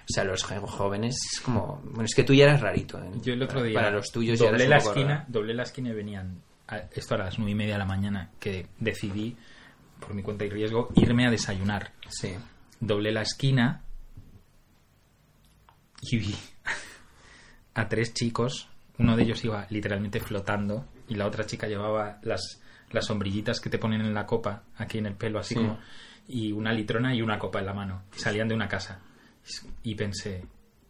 O 0.09 0.13
sea, 0.13 0.23
los 0.23 0.41
jóvenes 0.41 1.15
es 1.33 1.41
como... 1.41 1.81
Bueno, 1.83 2.05
es 2.05 2.15
que 2.15 2.23
tú 2.23 2.33
ya 2.33 2.45
eras 2.45 2.61
rarito. 2.61 2.97
¿eh? 2.97 3.11
Yo 3.21 3.33
el 3.33 3.43
otro 3.43 3.55
Para- 3.59 3.67
día 3.67 3.75
Para 3.79 3.91
los 3.91 4.09
tuyos 4.09 4.39
ya 4.39 4.45
doblé 4.45 4.63
eras 4.63 4.69
la 4.69 4.77
poco 4.79 4.89
esquina, 4.91 5.13
raro. 5.17 5.25
doblé 5.27 5.53
la 5.53 5.63
esquina 5.63 5.89
y 5.89 5.93
venían 5.93 6.41
a- 6.67 6.77
esto 6.93 7.15
a 7.15 7.17
las 7.19 7.37
nueve 7.37 7.51
y 7.51 7.55
media 7.55 7.73
de 7.73 7.79
la 7.79 7.85
mañana 7.85 8.29
que 8.39 8.67
decidí 8.79 9.35
por 9.99 10.13
mi 10.13 10.21
cuenta 10.21 10.45
y 10.45 10.49
riesgo 10.49 10.89
irme 10.95 11.25
a 11.27 11.31
desayunar. 11.31 11.91
Sí. 12.09 12.35
Doblé 12.79 13.11
la 13.11 13.21
esquina 13.23 13.81
y 16.01 16.17
vi 16.17 16.35
a 17.73 17.87
tres 17.87 18.13
chicos. 18.13 18.69
Uno 18.99 19.15
de 19.15 19.23
ellos 19.23 19.43
iba 19.45 19.67
literalmente 19.69 20.19
flotando 20.19 20.85
y 21.07 21.15
la 21.15 21.27
otra 21.27 21.45
chica 21.45 21.67
llevaba 21.67 22.19
las, 22.23 22.59
las 22.91 23.05
sombrillitas 23.05 23.59
que 23.59 23.69
te 23.69 23.77
ponen 23.77 24.01
en 24.01 24.13
la 24.13 24.25
copa, 24.25 24.63
aquí 24.77 24.97
en 24.97 25.05
el 25.05 25.15
pelo, 25.15 25.39
así 25.39 25.53
Sí. 25.55 25.61
como, 25.61 25.79
y 26.27 26.51
una 26.51 26.73
litrona 26.73 27.13
y 27.15 27.21
una 27.21 27.37
copa 27.39 27.59
en 27.59 27.65
la 27.67 27.73
mano. 27.73 28.03
Y 28.15 28.19
salían 28.19 28.47
de 28.47 28.55
una 28.55 28.67
casa. 28.67 28.99
Y 29.83 29.95
pensé, 29.95 30.43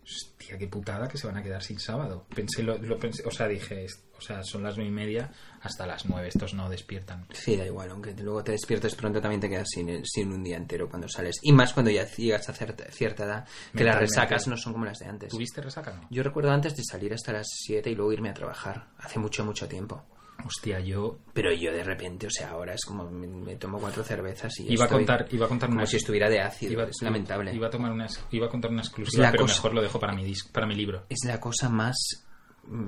hostia, 0.03 0.57
qué 0.57 0.67
putada 0.67 1.07
que 1.07 1.17
se 1.17 1.27
van 1.27 1.37
a 1.37 1.43
quedar 1.43 1.61
sin 1.61 1.79
sábado. 1.79 2.25
Pensé, 2.33 2.63
lo, 2.63 2.77
lo 2.77 2.97
pensé, 2.97 3.23
o 3.25 3.31
sea, 3.31 3.47
dije, 3.47 3.83
es- 3.85 4.03
o 4.17 4.21
sea, 4.21 4.43
son 4.43 4.63
las 4.63 4.75
nueve 4.77 4.89
y 4.89 4.93
media 4.93 5.29
hasta 5.61 5.85
las 5.85 6.05
nueve, 6.05 6.27
estos 6.29 6.53
no 6.53 6.69
despiertan. 6.69 7.25
Sí, 7.33 7.55
da 7.55 7.65
igual, 7.65 7.89
aunque 7.91 8.13
luego 8.13 8.43
te 8.43 8.51
despiertes 8.53 8.95
pronto 8.95 9.21
también 9.21 9.41
te 9.41 9.49
quedas 9.49 9.67
sin, 9.69 10.05
sin 10.05 10.31
un 10.31 10.43
día 10.43 10.57
entero 10.57 10.89
cuando 10.89 11.07
sales. 11.07 11.35
Y 11.41 11.51
más 11.51 11.73
cuando 11.73 11.91
ya 11.91 12.05
llegas 12.05 12.47
a 12.49 12.53
cierta, 12.53 12.85
cierta 12.91 13.25
edad, 13.25 13.47
que 13.75 13.83
las 13.83 13.97
resacas 13.99 14.47
no 14.47 14.57
son 14.57 14.73
como 14.73 14.85
las 14.85 14.99
de 14.99 15.05
antes. 15.07 15.29
¿Tuviste 15.29 15.61
resaca 15.61 15.93
no? 15.93 16.07
Yo 16.09 16.23
recuerdo 16.23 16.51
antes 16.51 16.75
de 16.75 16.83
salir 16.83 17.13
hasta 17.13 17.33
las 17.33 17.47
7 17.49 17.89
y 17.89 17.95
luego 17.95 18.11
irme 18.13 18.29
a 18.29 18.33
trabajar, 18.33 18.87
hace 18.99 19.19
mucho, 19.19 19.43
mucho 19.45 19.67
tiempo. 19.67 20.03
Hostia, 20.45 20.79
yo 20.79 21.17
Pero 21.33 21.51
yo 21.51 21.71
de 21.71 21.83
repente, 21.83 22.27
o 22.27 22.29
sea, 22.29 22.51
ahora 22.51 22.75
es 22.75 22.85
como 22.85 23.09
me, 23.09 23.25
me 23.25 23.55
tomo 23.55 23.79
cuatro 23.79 24.03
cervezas 24.03 24.53
y 24.59 24.71
iba 24.71 24.85
a 24.85 24.87
contar, 24.87 25.27
iba 25.31 25.47
a 25.47 25.49
contar 25.49 25.67
como 25.67 25.79
una 25.79 25.87
si 25.87 25.97
estuviera 25.97 26.29
de 26.29 26.39
ácido. 26.39 26.73
iba, 26.73 26.83
es 26.83 27.01
lamentable. 27.01 27.53
Iba 27.55 27.67
a 27.67 27.69
tomar 27.71 27.91
una, 27.91 28.07
iba 28.29 28.45
a 28.45 28.49
contar 28.49 28.69
una 28.69 28.81
exclusiva, 28.81 29.31
pero 29.31 29.43
cosa. 29.45 29.55
mejor 29.55 29.73
lo 29.73 29.81
dejo 29.81 29.99
para 29.99 30.13
mi 30.13 30.23
dis- 30.23 30.47
para 30.51 30.67
mi 30.67 30.75
libro. 30.75 31.05
Es 31.09 31.25
la 31.25 31.39
cosa 31.39 31.69
más 31.69 32.26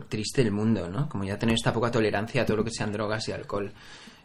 triste 0.08 0.44
del 0.44 0.52
mundo, 0.54 0.90
¿no? 0.90 1.08
Como 1.10 1.24
ya 1.24 1.38
tener 1.40 1.56
esta 1.56 1.74
poca 1.74 1.92
tolerancia 1.92 2.42
a 2.42 2.46
todo 2.46 2.58
lo 2.58 2.64
que 2.64 2.72
sean 2.72 2.92
drogas 2.92 3.28
y 3.28 3.32
alcohol. 3.32 3.72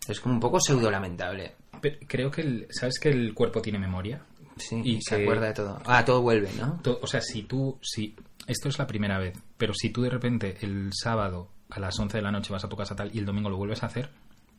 Es 0.08 0.20
como 0.20 0.34
un 0.34 0.40
poco 0.40 0.60
pseudo 0.60 0.90
lamentable. 0.90 1.54
Pero 1.80 1.96
creo 2.06 2.30
que 2.30 2.40
el, 2.42 2.66
sabes 2.70 2.98
que 2.98 3.08
el 3.10 3.34
cuerpo 3.34 3.60
tiene 3.62 3.78
memoria. 3.78 4.22
Sí, 4.56 4.80
Y 4.84 4.90
y 4.96 5.02
se 5.02 5.16
que- 5.16 5.22
acuerda 5.22 5.46
de 5.46 5.54
todo. 5.54 5.80
Ah, 5.86 6.04
todo 6.04 6.22
vuelve, 6.22 6.50
¿no? 6.58 6.78
To- 6.82 7.00
O 7.02 7.06
sea, 7.06 7.20
si 7.20 7.42
tú, 7.42 7.78
si 7.82 8.14
esto 8.46 8.68
es 8.68 8.78
la 8.78 8.86
primera 8.86 9.18
vez, 9.18 9.36
pero 9.56 9.72
si 9.74 9.90
tú 9.90 10.02
de 10.02 10.10
repente 10.10 10.56
el 10.60 10.90
sábado 10.92 11.48
a 11.70 11.80
las 11.80 11.98
11 11.98 12.18
de 12.18 12.22
la 12.22 12.30
noche 12.30 12.52
vas 12.52 12.64
a 12.64 12.68
tu 12.68 12.76
casa 12.76 12.94
tal 12.94 13.10
y 13.14 13.18
el 13.18 13.24
domingo 13.26 13.48
lo 13.50 13.56
vuelves 13.56 13.82
a 13.82 13.86
hacer, 13.86 14.10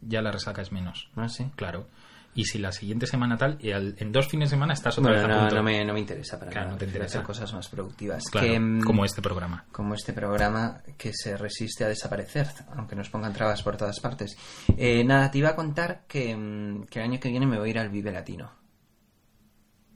ya 0.02 0.22
la 0.22 0.32
resaca 0.32 0.62
es 0.62 0.72
menos. 0.72 1.10
Ah, 1.16 1.30
sí. 1.30 1.46
Claro. 1.56 1.88
Y 2.36 2.44
si 2.46 2.60
la 2.60 2.72
siguiente 2.72 3.08
semana 3.08 3.38
tal, 3.38 3.58
y 3.62 3.72
al- 3.72 3.96
en 3.98 4.12
dos 4.12 4.28
fines 4.28 4.50
de 4.50 4.56
semana 4.56 4.74
estás 4.74 4.98
otra 5.00 5.14
Bueno, 5.14 5.28
vez 5.28 5.32
a 5.32 5.36
no, 5.38 5.42
punto. 5.44 5.56
no 5.56 5.64
me, 5.64 5.86
no 5.86 5.94
me 5.94 6.00
interesa 6.02 6.38
para 6.38 6.52
Claro, 6.52 6.66
nada. 6.68 6.74
no 6.76 6.80
te 6.80 6.86
interesa. 6.86 7.18
hacer 7.20 7.24
cosas 7.26 7.54
más 7.54 7.68
productivas. 7.70 8.24
Claro, 8.30 8.48
que, 8.48 8.60
mm, 8.60 8.82
como 8.84 9.06
este 9.06 9.22
programa. 9.22 9.66
como 9.72 9.94
este 9.96 10.14
programa 10.14 10.82
que 10.98 11.12
se 11.14 11.38
resiste 11.38 11.86
a 11.86 11.88
desaparecer, 11.88 12.48
aunque 12.76 12.96
nos 12.96 13.10
pongan 13.10 13.34
trabas 13.34 13.64
por 13.64 13.78
todas 13.78 14.00
partes. 14.00 14.36
Eh, 14.78 15.04
nada, 15.04 15.32
te 15.32 15.38
iba 15.40 15.50
a 15.50 15.56
contar 15.56 16.04
que, 16.08 16.36
mm, 16.36 16.84
que 16.86 17.00
el 17.00 17.06
año 17.06 17.20
que 17.20 17.30
viene 17.30 17.48
me 17.48 17.58
voy 17.58 17.70
a 17.70 17.72
ir 17.72 17.80
al 17.80 17.90
Vive 17.90 18.12
Latino. 18.12 18.52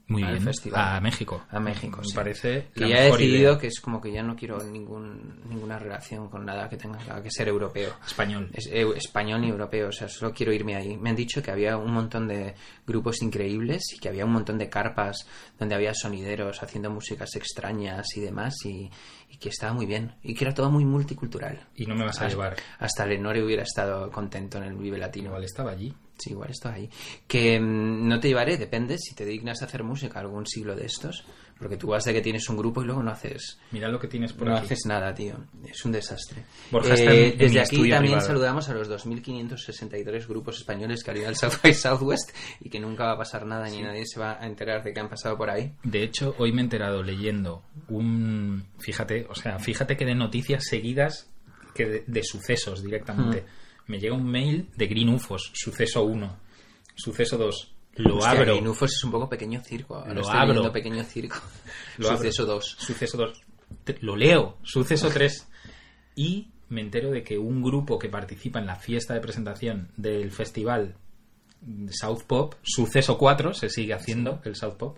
Muy 0.10 0.24
al 0.24 0.34
bien. 0.34 0.44
festival. 0.44 0.96
A 0.98 1.00
México. 1.00 1.46
A 1.50 1.60
México, 1.60 1.98
Me 2.00 2.04
sí. 2.08 2.14
parece 2.16 2.68
Que 2.76 2.90
ya 2.90 2.98
he 3.06 3.12
decidido 3.12 3.52
idea. 3.52 3.58
que 3.60 3.68
es 3.68 3.80
como 3.80 4.02
que 4.02 4.12
ya 4.12 4.22
no 4.24 4.36
quiero 4.36 4.62
ningún, 4.64 5.42
ninguna 5.48 5.78
relación 5.80 6.30
con 6.30 6.46
nada 6.46 6.68
que 6.68 6.78
tenga 6.78 6.98
que 7.22 7.30
ser 7.32 7.48
europeo. 7.48 7.94
Español. 8.06 8.50
Es, 8.54 8.68
eh, 8.68 8.86
español 8.96 9.42
ni 9.42 9.50
europeo, 9.50 9.90
o 9.90 9.92
sea, 9.92 10.10
solo 10.10 10.34
quiero 10.34 10.52
irme 10.52 10.76
ahí. 10.76 10.98
Me 10.98 11.12
han 11.12 11.16
dicho 11.16 11.42
que 11.42 11.52
había 11.52 11.78
un 11.78 11.92
montón 11.94 12.28
de 12.28 12.56
grupos 12.86 13.22
increíbles 13.22 13.84
y 13.96 14.00
que 14.00 14.10
había 14.10 14.26
un 14.26 14.32
montón 14.34 14.58
de 14.58 14.68
carpas 14.70 15.28
donde 15.58 15.76
había 15.76 15.94
sonideros 15.94 16.62
haciendo 16.64 16.90
músicas 16.90 17.30
extrañas 17.36 18.08
y 18.16 18.22
demás 18.22 18.56
y, 18.66 18.90
y 19.30 19.38
que 19.38 19.50
estaba 19.50 19.74
muy 19.74 19.86
bien 19.86 20.16
y 20.24 20.34
que 20.34 20.44
era 20.46 20.54
todo 20.56 20.72
muy 20.72 20.86
multicultural. 20.86 21.68
Y 21.76 21.86
no 21.86 21.94
me 21.96 22.06
vas 22.06 22.20
a 22.20 22.26
Hasta- 22.26 22.30
llevar. 22.30 22.56
Hasta 22.80 23.06
Lenore 23.06 23.44
hubiera 23.44 23.62
estado 23.64 24.10
contento 24.12 24.58
en 24.58 24.64
el 24.64 24.76
Vive 24.76 24.98
Latino. 24.98 25.28
Igual 25.28 25.44
estaba 25.44 25.72
allí. 25.72 25.94
Sí, 26.20 26.32
igual 26.32 26.52
estás 26.52 26.74
ahí. 26.76 26.90
Que 27.28 27.60
mm, 27.60 28.08
no 28.08 28.20
te 28.20 28.28
llevaré, 28.28 28.58
depende 28.58 28.98
si 28.98 29.16
te 29.16 29.26
dignas 29.26 29.62
a 29.62 29.66
hacer 29.66 29.84
música 29.84 30.20
algún 30.20 30.46
siglo 30.46 30.76
de 30.76 30.86
estos. 30.86 31.24
Porque 31.58 31.76
tú 31.76 31.88
vas 31.88 32.06
de 32.06 32.14
que 32.14 32.22
tienes 32.22 32.48
un 32.48 32.56
grupo 32.56 32.82
y 32.82 32.86
luego 32.86 33.04
no 33.04 33.12
haces 33.12 33.60
Mira 33.72 33.90
lo 33.90 34.00
que 34.00 34.08
tienes 34.08 34.32
por 34.32 34.48
no 34.48 34.56
aquí. 34.56 34.68
haces 34.68 34.86
nada, 34.86 35.14
tío. 35.14 35.36
Es 35.70 35.84
un 35.84 35.92
desastre. 35.92 36.46
Borja 36.72 36.94
está 36.94 37.12
en- 37.14 37.18
en 37.20 37.30
mi 37.32 37.36
desde 37.36 37.60
aquí 37.60 37.76
estudio 37.76 37.96
también 37.96 38.14
privado. 38.14 38.28
saludamos 38.28 38.70
a 38.70 38.74
los 38.74 38.88
2.563 38.88 40.26
grupos 40.28 40.58
españoles 40.60 41.04
que 41.04 41.12
han 41.12 41.18
ido 41.18 41.28
al 41.28 41.36
South 41.36 41.56
by 41.62 41.74
Southwest 41.74 42.32
y 42.62 42.70
que 42.70 42.80
nunca 42.80 43.06
va 43.06 43.12
a 43.14 43.18
pasar 43.18 43.46
nada 43.46 43.68
ni 43.70 43.82
nadie 43.82 44.06
se 44.06 44.20
va 44.22 44.38
a 44.42 44.46
enterar 44.48 44.84
de 44.84 44.94
que 44.94 45.00
han 45.02 45.10
pasado 45.10 45.38
por 45.38 45.50
ahí. 45.50 45.74
De 45.84 46.02
hecho, 46.04 46.34
hoy 46.38 46.54
me 46.54 46.62
he 46.62 46.64
enterado 46.64 47.04
leyendo 47.04 47.64
un... 47.90 48.64
Fíjate, 48.80 49.28
o 49.30 49.36
sea, 49.36 49.60
fíjate 49.60 49.98
que 49.98 50.06
de 50.06 50.16
noticias 50.16 50.64
seguidas 50.66 51.30
que 51.76 51.86
de, 51.86 52.04
de 52.08 52.24
sucesos 52.24 52.82
directamente. 52.84 53.44
Me 53.90 54.00
llega 54.00 54.16
un 54.16 54.26
mail 54.26 54.70
de 54.78 54.88
Green 54.88 55.10
UFOs, 55.10 55.52
suceso 55.54 56.04
1, 56.04 56.38
suceso 56.96 57.38
2. 57.38 57.76
Lo 57.96 58.16
Hostia, 58.18 58.32
abro. 58.32 58.54
Green 58.54 58.68
Ufos 58.68 58.94
es 58.94 59.04
un 59.04 59.12
poco 59.12 59.28
pequeño 59.28 59.62
circo. 59.62 59.96
Ahora 59.96 60.14
Lo 60.14 60.22
estoy 60.22 60.38
abro. 60.40 60.72
pequeño 60.72 61.04
circo. 61.04 61.38
Lo 61.98 62.08
abro. 62.08 62.18
Suceso 62.20 62.46
2. 62.46 62.76
Suceso 62.80 63.18
2. 63.18 63.44
Lo 64.02 64.16
leo. 64.16 64.58
Suceso 64.64 65.10
3. 65.10 65.48
Y 66.16 66.48
me 66.70 66.82
entero 66.82 67.12
de 67.12 67.24
que 67.24 67.38
un 67.38 67.62
grupo 67.62 68.00
que 68.00 68.08
participa 68.08 68.60
en 68.60 68.68
la 68.68 68.76
fiesta 68.78 69.14
de 69.16 69.20
presentación 69.22 69.90
del 69.98 70.32
festival 70.32 70.96
South 71.92 72.24
Pop, 72.28 72.56
Suceso 72.64 73.18
4, 73.18 73.54
se 73.54 73.70
sigue 73.70 73.94
haciendo 73.94 74.40
el 74.46 74.56
South 74.56 74.76
Pop, 74.78 74.98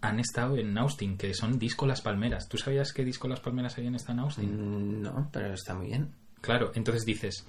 han 0.00 0.20
estado 0.20 0.56
en 0.56 0.78
Austin, 0.78 1.18
que 1.18 1.34
son 1.34 1.58
Disco 1.58 1.86
Las 1.86 2.00
Palmeras. 2.00 2.48
¿Tú 2.48 2.56
sabías 2.56 2.92
que 2.94 3.04
Disco 3.04 3.28
Las 3.28 3.40
Palmeras 3.40 3.76
habían 3.76 3.94
estado 3.96 4.14
en 4.14 4.18
Austin? 4.20 4.98
Mm, 5.00 5.02
No, 5.02 5.28
pero 5.32 5.52
está 5.52 5.74
muy 5.74 5.88
bien. 5.88 6.14
Claro, 6.40 6.72
entonces 6.74 7.04
dices, 7.04 7.46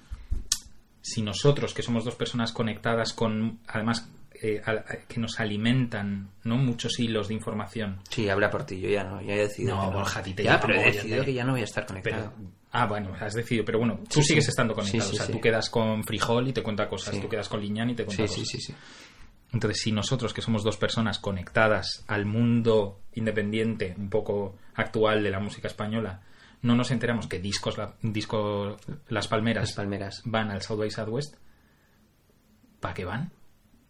si 1.02 1.20
nosotros, 1.22 1.74
que 1.74 1.82
somos 1.82 2.04
dos 2.04 2.14
personas 2.14 2.52
conectadas 2.52 3.12
con, 3.12 3.58
además, 3.66 4.08
eh, 4.44 4.60
a- 4.64 4.82
que 5.06 5.20
nos 5.20 5.38
alimentan, 5.38 6.30
¿no? 6.44 6.56
Muchos 6.56 6.98
hilos 6.98 7.28
de 7.28 7.34
información. 7.34 8.00
Sí, 8.08 8.28
habla 8.28 8.50
por 8.50 8.64
ti, 8.64 8.80
yo 8.80 8.88
ya 8.88 9.04
no, 9.04 9.20
ya 9.20 9.34
he 9.34 9.38
decidido. 9.40 9.76
No, 9.76 9.90
Borja, 9.92 10.22
ti 10.22 10.34
te 10.34 10.42
Ya, 10.42 10.58
pero 10.60 10.74
he 10.74 10.86
decidido 10.92 11.20
de- 11.20 11.24
que 11.26 11.34
ya 11.34 11.44
no 11.44 11.52
voy 11.52 11.60
a 11.60 11.64
estar 11.64 11.84
Pero, 11.86 12.00
conectado. 12.00 12.32
ah, 12.72 12.86
bueno, 12.86 13.14
has 13.20 13.34
decidido, 13.34 13.64
pero 13.64 13.78
bueno, 13.78 14.00
tú 14.08 14.20
Sí, 14.20 14.28
sigues 14.28 14.44
sí. 14.46 14.50
estando 14.50 14.74
conectado. 14.74 15.04
Sí, 15.10 15.14
o 15.16 15.18
sea, 15.18 15.30
tú 15.30 15.40
quedas 15.40 15.70
con 15.70 16.02
Frijol 16.02 16.48
y 16.48 16.52
te 16.52 16.62
cuenta 16.62 16.88
cosas, 16.88 17.20
tú 17.20 17.28
quedas 17.28 17.48
con 17.48 17.60
Liñán 17.60 17.90
y 17.90 17.94
te 17.94 18.04
cuenta 18.04 18.26
Sí, 18.26 18.34
sí, 18.34 18.40
cosas. 18.40 18.48
sí, 18.50 18.60
sí. 18.72 18.74
Entonces, 19.52 19.82
si 19.82 19.92
nosotros, 19.92 20.32
que 20.32 20.40
somos 20.40 20.64
dos 20.64 20.76
personas 20.78 21.18
conectadas 21.18 22.04
al 22.08 22.24
mundo 22.24 23.00
independiente, 23.14 23.94
un 23.98 24.08
poco 24.08 24.56
actual 24.74 25.22
de 25.22 25.30
la 25.30 25.40
música 25.40 25.68
española, 25.68 26.22
no 26.62 26.74
nos 26.74 26.90
enteramos 26.90 27.26
que 27.26 27.38
discos, 27.40 27.76
la- 27.78 27.94
disco 28.02 28.76
Las 29.08 29.28
Palmeras 29.28 29.68
Las 29.68 29.72
palmeras. 29.76 30.22
van 30.24 30.50
al 30.50 30.62
South 30.62 30.78
by 30.78 30.90
Southwest, 30.90 31.36
¿para 32.80 32.94
qué 32.94 33.04
van? 33.04 33.30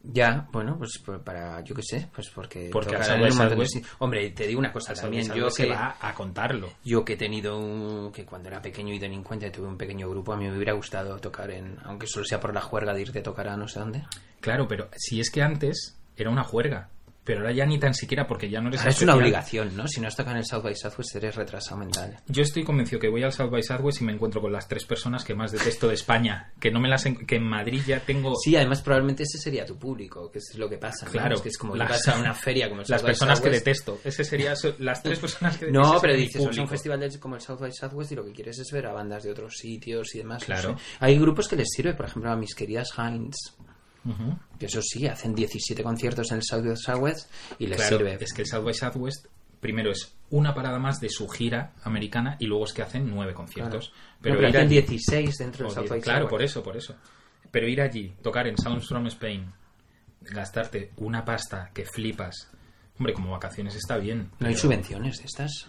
Ya, 0.05 0.49
bueno, 0.51 0.77
pues 0.79 0.99
por- 0.99 1.23
para, 1.23 1.61
yo 1.63 1.77
qué 1.77 1.83
sé, 1.85 2.09
pues 2.13 2.29
porque... 2.31 2.71
Porque 2.73 2.97
al 2.97 3.05
South 3.05 3.21
by 3.21 3.25
de 3.31 3.33
Southwest-. 3.33 3.87
Hombre, 4.01 4.31
te 4.31 4.49
digo 4.49 4.59
una 4.59 4.73
cosa 4.73 4.95
también, 4.95 5.33
yo 5.33 5.47
que, 5.57 5.67
va 5.69 5.97
a 6.01 6.13
contarlo. 6.13 6.71
yo 6.85 7.05
que 7.05 7.13
he 7.13 7.17
tenido 7.17 7.57
un... 7.57 8.11
que 8.11 8.25
cuando 8.27 8.49
era 8.49 8.61
pequeño 8.61 8.93
y 8.93 8.99
delincuente 8.99 9.51
tuve 9.51 9.69
un 9.69 9.79
pequeño 9.79 10.11
grupo, 10.11 10.33
a 10.33 10.37
mí 10.37 10.49
me 10.49 10.57
hubiera 10.57 10.73
gustado 10.73 11.17
tocar 11.21 11.53
en... 11.53 11.77
aunque 11.85 12.09
solo 12.09 12.25
sea 12.25 12.41
por 12.41 12.53
la 12.53 12.61
juerga 12.61 12.93
de 12.95 13.03
irte 13.03 13.21
a 13.21 13.23
tocar 13.23 13.47
a 13.49 13.57
no 13.57 13.69
sé 13.69 13.79
dónde. 13.79 14.03
Claro, 14.41 14.67
pero 14.67 14.89
si 14.97 15.21
es 15.21 15.31
que 15.31 15.41
antes 15.41 15.97
era 16.17 16.31
una 16.31 16.43
juerga, 16.43 16.89
pero 17.25 17.41
ahora 17.41 17.53
ya 17.53 17.65
ni 17.67 17.79
tan 17.79 17.95
siquiera 17.95 18.27
porque 18.27 18.51
ya 18.51 18.61
no 18.61 18.69
eres 18.69 18.81
Ahora 18.81 18.91
es 18.91 19.03
una 19.03 19.15
obligación, 19.15 19.77
¿no? 19.77 19.87
Si 19.87 20.01
no 20.01 20.09
has 20.09 20.17
tocado 20.17 20.33
en 20.37 20.39
el 20.39 20.45
South 20.47 20.63
by 20.65 20.75
Southwest 20.75 21.15
eres 21.17 21.37
retrasado 21.37 21.77
mental. 21.79 22.19
Yo 22.27 22.43
estoy 22.43 22.65
convencido 22.65 22.99
que 23.01 23.09
voy 23.09 23.23
al 23.23 23.33
South 23.33 23.51
by 23.51 23.63
Southwest 23.63 24.01
y 24.01 24.05
me 24.05 24.13
encuentro 24.13 24.41
con 24.41 24.53
las 24.53 24.67
tres 24.67 24.85
personas 24.85 25.25
que 25.25 25.35
más 25.35 25.53
detesto 25.53 25.87
de 25.89 25.95
España, 25.95 26.53
que 26.59 26.71
no 26.71 26.81
me 26.81 26.89
las 26.89 27.07
en- 27.07 27.25
que 27.27 27.37
en 27.37 27.45
Madrid 27.45 27.81
ya 27.87 28.01
tengo 28.01 28.35
Sí, 28.37 28.57
además 28.57 28.83
probablemente 28.83 29.23
ese 29.23 29.39
sería 29.39 29.65
tu 29.65 29.77
público, 29.79 30.31
que 30.31 30.39
es 30.39 30.55
lo 30.57 30.69
que 30.69 30.79
pasa. 30.79 31.07
¿no? 31.07 31.13
Claro, 31.13 31.37
Es 31.37 31.41
que 31.43 31.49
es 31.51 31.59
como 31.59 31.77
las- 31.77 32.07
una 32.09 32.35
feria 32.35 32.69
como 32.69 32.81
el 32.83 32.87
las 32.89 33.01
South 33.01 33.07
by 33.07 33.11
personas 33.13 33.41
que 33.41 33.51
detesto. 33.51 34.01
Ese 34.05 34.25
sería 34.25 34.55
las 34.79 35.03
tres 35.03 35.19
personas 35.19 35.57
que 35.59 35.67
No, 35.71 35.93
ese 35.93 36.01
pero 36.01 36.15
dices, 36.17 36.45
es 36.45 36.59
un 36.59 36.69
festival 36.69 36.99
de- 37.01 37.21
como 37.21 37.37
el 37.37 37.41
South 37.41 37.61
by 37.61 37.73
Southwest 37.73 38.13
y 38.13 38.15
lo 38.17 38.25
que 38.25 38.33
quieres 38.33 38.59
es 38.59 38.71
ver 38.73 38.87
a 38.87 38.93
bandas 38.93 39.23
de 39.23 39.31
otros 39.31 39.55
sitios 39.57 40.15
y 40.15 40.19
demás. 40.19 40.41
no 40.41 40.47
Claro. 40.47 40.77
sé. 40.77 40.85
Hay 41.01 41.19
grupos 41.19 41.47
que 41.49 41.57
les 41.57 41.69
sirve, 41.71 41.95
por 41.95 42.07
ejemplo, 42.07 42.31
a 42.33 42.37
mis 42.37 42.55
queridas 42.55 42.89
Heinz, 42.99 43.37
Que 44.59 44.67
eso 44.67 44.81
sí, 44.83 45.07
hacen 45.07 45.35
17 45.35 45.83
conciertos 45.83 46.31
en 46.31 46.39
el 46.39 46.43
South 46.43 46.65
by 46.65 46.77
Southwest 46.77 47.31
y 47.59 47.67
les 47.67 47.77
Claro, 47.79 47.99
sirve. 47.99 48.19
es 48.21 48.33
que 48.33 48.43
el 48.43 48.49
South 48.49 48.65
by 48.65 48.75
Southwest 48.75 49.27
primero 49.61 49.93
es 49.93 50.13
una 50.31 50.55
parada 50.55 50.79
más 50.81 51.01
de 51.01 51.09
su 51.09 51.29
gira 51.29 51.73
americana 51.85 52.37
y 52.41 52.47
luego 52.47 52.65
es 52.65 52.73
que 52.73 52.83
hacen 52.83 53.09
nueve 53.09 53.33
conciertos. 53.33 53.93
Pero, 54.21 54.45
allí- 54.47 54.67
16 54.69 55.39
dentro 55.39 55.67
del 55.67 55.75
South 55.75 55.85
diez- 55.85 55.91
by 55.91 56.01
claro, 56.01 56.19
Southwest. 56.25 56.31
por 56.31 56.43
eso, 56.43 56.63
por 56.63 56.77
eso. 56.77 56.95
Pero 57.51 57.69
ir 57.69 57.81
allí, 57.81 58.13
tocar 58.23 58.47
en 58.49 58.57
Sounds 58.59 58.89
from 58.89 59.07
Spain, 59.07 59.53
gastarte 60.21 60.91
una 60.97 61.25
pasta 61.25 61.71
que 61.73 61.85
flipas. 61.85 62.49
Hombre, 62.99 63.13
como 63.15 63.31
vacaciones 63.33 63.75
está 63.77 63.97
bien. 63.99 64.31
No 64.39 64.49
hay 64.49 64.57
subvenciones 64.57 65.19
de 65.19 65.25
estas. 65.27 65.67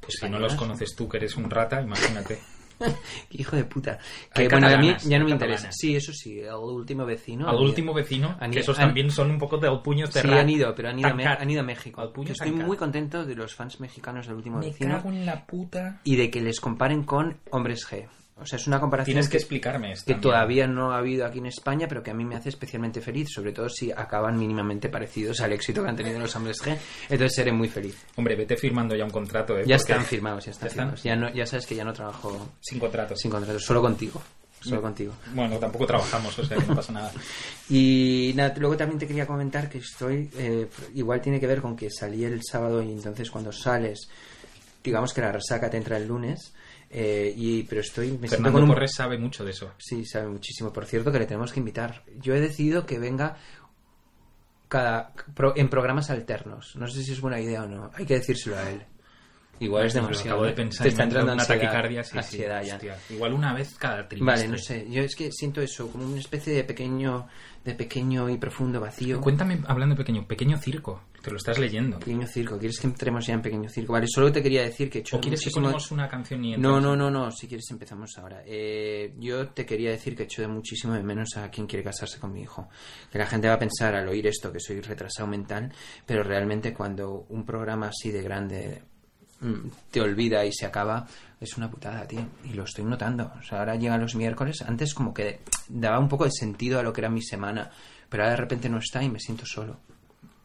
Pues 0.00 0.14
si 0.20 0.28
no 0.28 0.38
los 0.38 0.54
conoces 0.54 0.94
tú, 0.94 1.08
que 1.08 1.16
eres 1.16 1.36
un 1.36 1.50
rata, 1.50 1.80
imagínate. 1.82 2.38
Qué 3.30 3.38
hijo 3.40 3.56
de 3.56 3.64
puta. 3.64 3.98
Hay 4.32 4.46
Que 4.46 4.48
bueno, 4.54 4.68
a 4.68 4.76
mí 4.78 4.94
ya 5.04 5.18
no 5.18 5.24
hay 5.24 5.30
me 5.30 5.30
interesa. 5.32 5.38
catalanas. 5.68 5.76
Sí, 5.78 5.96
eso 5.96 6.12
sí, 6.12 6.40
el 6.40 6.54
último 6.54 7.04
vecino. 7.06 7.44
Al 7.48 7.50
han 7.54 7.60
ido- 7.60 7.68
último 7.68 7.94
vecino, 7.94 8.36
han 8.40 8.50
que 8.50 8.60
esos 8.60 8.78
han- 8.78 8.86
también 8.88 9.10
son 9.10 9.30
un 9.30 9.38
poco 9.38 9.58
del 9.58 9.80
puño 9.80 10.06
Sí, 10.06 10.12
cerrado. 10.14 10.40
han 10.40 10.50
ido, 10.50 10.74
pero 10.74 10.90
han 10.90 10.98
ido, 10.98 11.08
a, 11.08 11.32
han 11.34 11.50
ido 11.50 11.60
a 11.60 11.64
México. 11.64 12.00
Al 12.00 12.12
puño 12.12 12.28
Yo 12.28 12.32
estoy 12.32 12.52
muy 12.52 12.76
contento 12.76 13.24
de 13.24 13.34
los 13.34 13.54
fans 13.54 13.80
mexicanos 13.80 14.26
del 14.26 14.36
último 14.36 14.58
Me 14.58 14.66
vecino 14.66 14.96
cago 14.96 15.08
en 15.10 15.24
la 15.26 15.46
puta. 15.46 16.00
y 16.04 16.16
de 16.16 16.30
que 16.30 16.40
les 16.40 16.60
comparen 16.60 17.04
con 17.04 17.38
Hombres 17.50 17.86
G. 17.88 18.06
O 18.38 18.44
sea, 18.44 18.58
es 18.58 18.66
una 18.66 18.78
comparación 18.78 19.14
Tienes 19.14 19.28
que 19.28 19.32
que, 19.32 19.36
explicarme 19.38 19.92
esto. 19.92 20.04
que 20.06 20.12
también. 20.12 20.20
todavía 20.32 20.66
no 20.66 20.92
ha 20.92 20.98
habido 20.98 21.24
aquí 21.24 21.38
en 21.38 21.46
España, 21.46 21.86
pero 21.88 22.02
que 22.02 22.10
a 22.10 22.14
mí 22.14 22.22
me 22.24 22.36
hace 22.36 22.50
especialmente 22.50 23.00
feliz, 23.00 23.28
sobre 23.32 23.52
todo 23.52 23.68
si 23.70 23.90
acaban 23.90 24.38
mínimamente 24.38 24.90
parecidos 24.90 25.40
al 25.40 25.52
éxito 25.54 25.82
que 25.82 25.88
han 25.88 25.96
tenido 25.96 26.18
los 26.18 26.36
Hombres 26.36 26.58
G. 26.62 26.76
Entonces 27.08 27.34
seré 27.34 27.50
muy 27.52 27.68
feliz. 27.68 27.96
Hombre, 28.16 28.36
vete 28.36 28.56
firmando 28.56 28.94
ya 28.94 29.04
un 29.04 29.10
contrato, 29.10 29.54
¿eh? 29.56 29.64
Ya 29.66 29.76
Porque- 29.78 29.92
están 29.92 30.04
firmados, 30.04 30.44
ya 30.44 30.50
están 30.50 30.66
¿Ya 30.66 30.70
están? 30.70 30.84
firmados. 30.96 31.02
Ya, 31.02 31.16
no, 31.16 31.32
ya 31.32 31.46
sabes 31.46 31.66
que 31.66 31.74
ya 31.76 31.84
no 31.84 31.92
trabajo 31.94 32.50
Sin 32.60 32.78
contrato. 32.78 33.16
sin 33.16 33.30
contrato, 33.30 33.58
solo 33.58 33.80
contigo. 33.80 34.22
Solo 34.60 34.82
contigo. 34.82 35.12
Bueno, 35.34 35.58
tampoco 35.58 35.86
trabajamos, 35.86 36.36
o 36.38 36.44
sea 36.44 36.56
que 36.58 36.66
no 36.66 36.74
pasa 36.74 36.92
nada. 36.92 37.12
Y 37.70 38.32
nada, 38.34 38.54
luego 38.58 38.76
también 38.76 38.98
te 38.98 39.06
quería 39.06 39.26
comentar 39.26 39.68
que 39.68 39.78
estoy, 39.78 40.30
eh, 40.36 40.68
igual 40.94 41.20
tiene 41.20 41.40
que 41.40 41.46
ver 41.46 41.60
con 41.62 41.74
que 41.76 41.90
salí 41.90 42.24
el 42.24 42.40
sábado 42.44 42.82
y 42.82 42.90
entonces 42.92 43.30
cuando 43.30 43.50
sales, 43.52 44.08
digamos 44.84 45.12
que 45.12 45.20
la 45.20 45.32
resaca 45.32 45.68
te 45.70 45.76
entra 45.76 45.96
el 45.96 46.06
lunes, 46.06 46.52
eh, 46.90 47.32
y, 47.36 47.62
pero 47.64 47.80
estoy, 47.80 48.12
me 48.18 48.28
Fernando 48.28 48.58
un... 48.60 48.68
Torres 48.68 48.92
sabe 48.94 49.18
mucho 49.18 49.44
de 49.44 49.50
eso. 49.50 49.72
Sí, 49.78 50.04
sabe 50.04 50.28
muchísimo. 50.28 50.72
Por 50.72 50.86
cierto, 50.86 51.10
que 51.12 51.18
le 51.18 51.26
tenemos 51.26 51.52
que 51.52 51.60
invitar. 51.60 52.02
Yo 52.20 52.34
he 52.34 52.40
decidido 52.40 52.86
que 52.86 52.98
venga 52.98 53.36
cada 54.68 55.12
pro- 55.34 55.54
en 55.56 55.68
programas 55.68 56.10
alternos. 56.10 56.74
No 56.76 56.86
sé 56.88 57.02
si 57.02 57.12
es 57.12 57.20
buena 57.20 57.40
idea 57.40 57.62
o 57.64 57.66
no. 57.66 57.90
Hay 57.94 58.04
que 58.06 58.14
decírselo 58.14 58.56
a 58.58 58.70
él. 58.70 58.82
Igual 59.58 59.86
es 59.86 59.94
demasiado. 59.94 60.28
acabo 60.30 60.44
de 60.44 60.50
¿eh? 60.50 60.54
pensar 60.54 60.82
Te 60.84 60.88
está 60.90 61.04
entrando 61.04 61.32
una 61.32 61.42
ansiedad, 61.42 61.60
taquicardia. 61.62 62.04
Sí, 62.04 62.10
sí. 62.10 62.18
ansiedad 62.18 62.62
ya. 62.62 62.98
Igual 63.08 63.32
una 63.32 63.54
vez 63.54 63.74
cada 63.78 64.06
trimestre. 64.06 64.46
Vale, 64.46 64.48
no 64.48 64.58
sé. 64.58 64.86
Yo 64.90 65.02
es 65.02 65.16
que 65.16 65.32
siento 65.32 65.62
eso, 65.62 65.88
como 65.90 66.04
una 66.04 66.18
especie 66.18 66.52
de 66.52 66.64
pequeño, 66.64 67.26
de 67.66 67.74
pequeño 67.74 68.30
y 68.30 68.38
profundo 68.38 68.80
vacío. 68.80 69.20
Cuéntame, 69.20 69.60
hablando 69.66 69.94
de 69.94 69.98
pequeño, 69.98 70.26
pequeño 70.26 70.56
circo. 70.56 71.02
Te 71.20 71.30
lo 71.32 71.36
estás 71.36 71.58
leyendo. 71.58 71.98
Pequeño 71.98 72.26
circo. 72.26 72.56
¿Quieres 72.58 72.78
que 72.78 72.86
entremos 72.86 73.26
ya 73.26 73.34
en 73.34 73.42
pequeño 73.42 73.68
circo? 73.68 73.92
Vale, 73.92 74.06
solo 74.08 74.30
te 74.30 74.42
quería 74.42 74.62
decir 74.62 74.88
que 74.88 74.98
he 74.98 75.00
hecho 75.00 75.16
¿O 75.16 75.20
quieres 75.20 75.42
que 75.42 75.50
ponemos 75.50 75.90
una 75.90 76.08
canción 76.08 76.44
y 76.44 76.50
No, 76.52 76.76
entramos? 76.78 76.82
no, 76.82 76.96
no, 76.96 77.10
no. 77.10 77.30
Si 77.32 77.48
quieres 77.48 77.68
empezamos 77.70 78.16
ahora. 78.16 78.42
Eh, 78.46 79.12
yo 79.18 79.48
te 79.48 79.66
quería 79.66 79.90
decir 79.90 80.14
que 80.16 80.22
echo 80.22 80.42
de 80.42 80.48
muchísimo 80.48 80.94
de 80.94 81.02
menos 81.02 81.36
a 81.36 81.50
quien 81.50 81.66
quiere 81.66 81.82
casarse 81.82 82.20
con 82.20 82.32
mi 82.32 82.42
hijo. 82.42 82.68
Que 83.10 83.18
la 83.18 83.26
gente 83.26 83.48
va 83.48 83.54
a 83.54 83.58
pensar 83.58 83.94
al 83.96 84.08
oír 84.08 84.26
esto 84.28 84.52
que 84.52 84.60
soy 84.60 84.80
retrasado 84.80 85.26
mental, 85.28 85.72
pero 86.06 86.22
realmente 86.22 86.72
cuando 86.72 87.26
un 87.28 87.44
programa 87.44 87.88
así 87.88 88.12
de 88.12 88.22
grande 88.22 88.82
te 89.90 90.00
olvida 90.00 90.44
y 90.44 90.52
se 90.52 90.66
acaba, 90.66 91.06
es 91.40 91.56
una 91.56 91.70
putada, 91.70 92.06
tío. 92.06 92.26
Y 92.44 92.54
lo 92.54 92.64
estoy 92.64 92.84
notando. 92.84 93.32
O 93.38 93.42
sea, 93.42 93.60
ahora 93.60 93.76
llegan 93.76 94.00
los 94.00 94.14
miércoles. 94.14 94.62
Antes 94.62 94.94
como 94.94 95.12
que 95.12 95.40
daba 95.68 95.98
un 95.98 96.08
poco 96.08 96.24
de 96.24 96.30
sentido 96.32 96.78
a 96.78 96.82
lo 96.82 96.92
que 96.92 97.00
era 97.02 97.10
mi 97.10 97.22
semana. 97.22 97.70
pero 98.08 98.22
ahora 98.22 98.32
de 98.32 98.40
repente 98.40 98.68
no 98.68 98.78
está 98.78 99.02
y 99.02 99.10
me 99.10 99.20
siento 99.20 99.44
solo. 99.46 99.78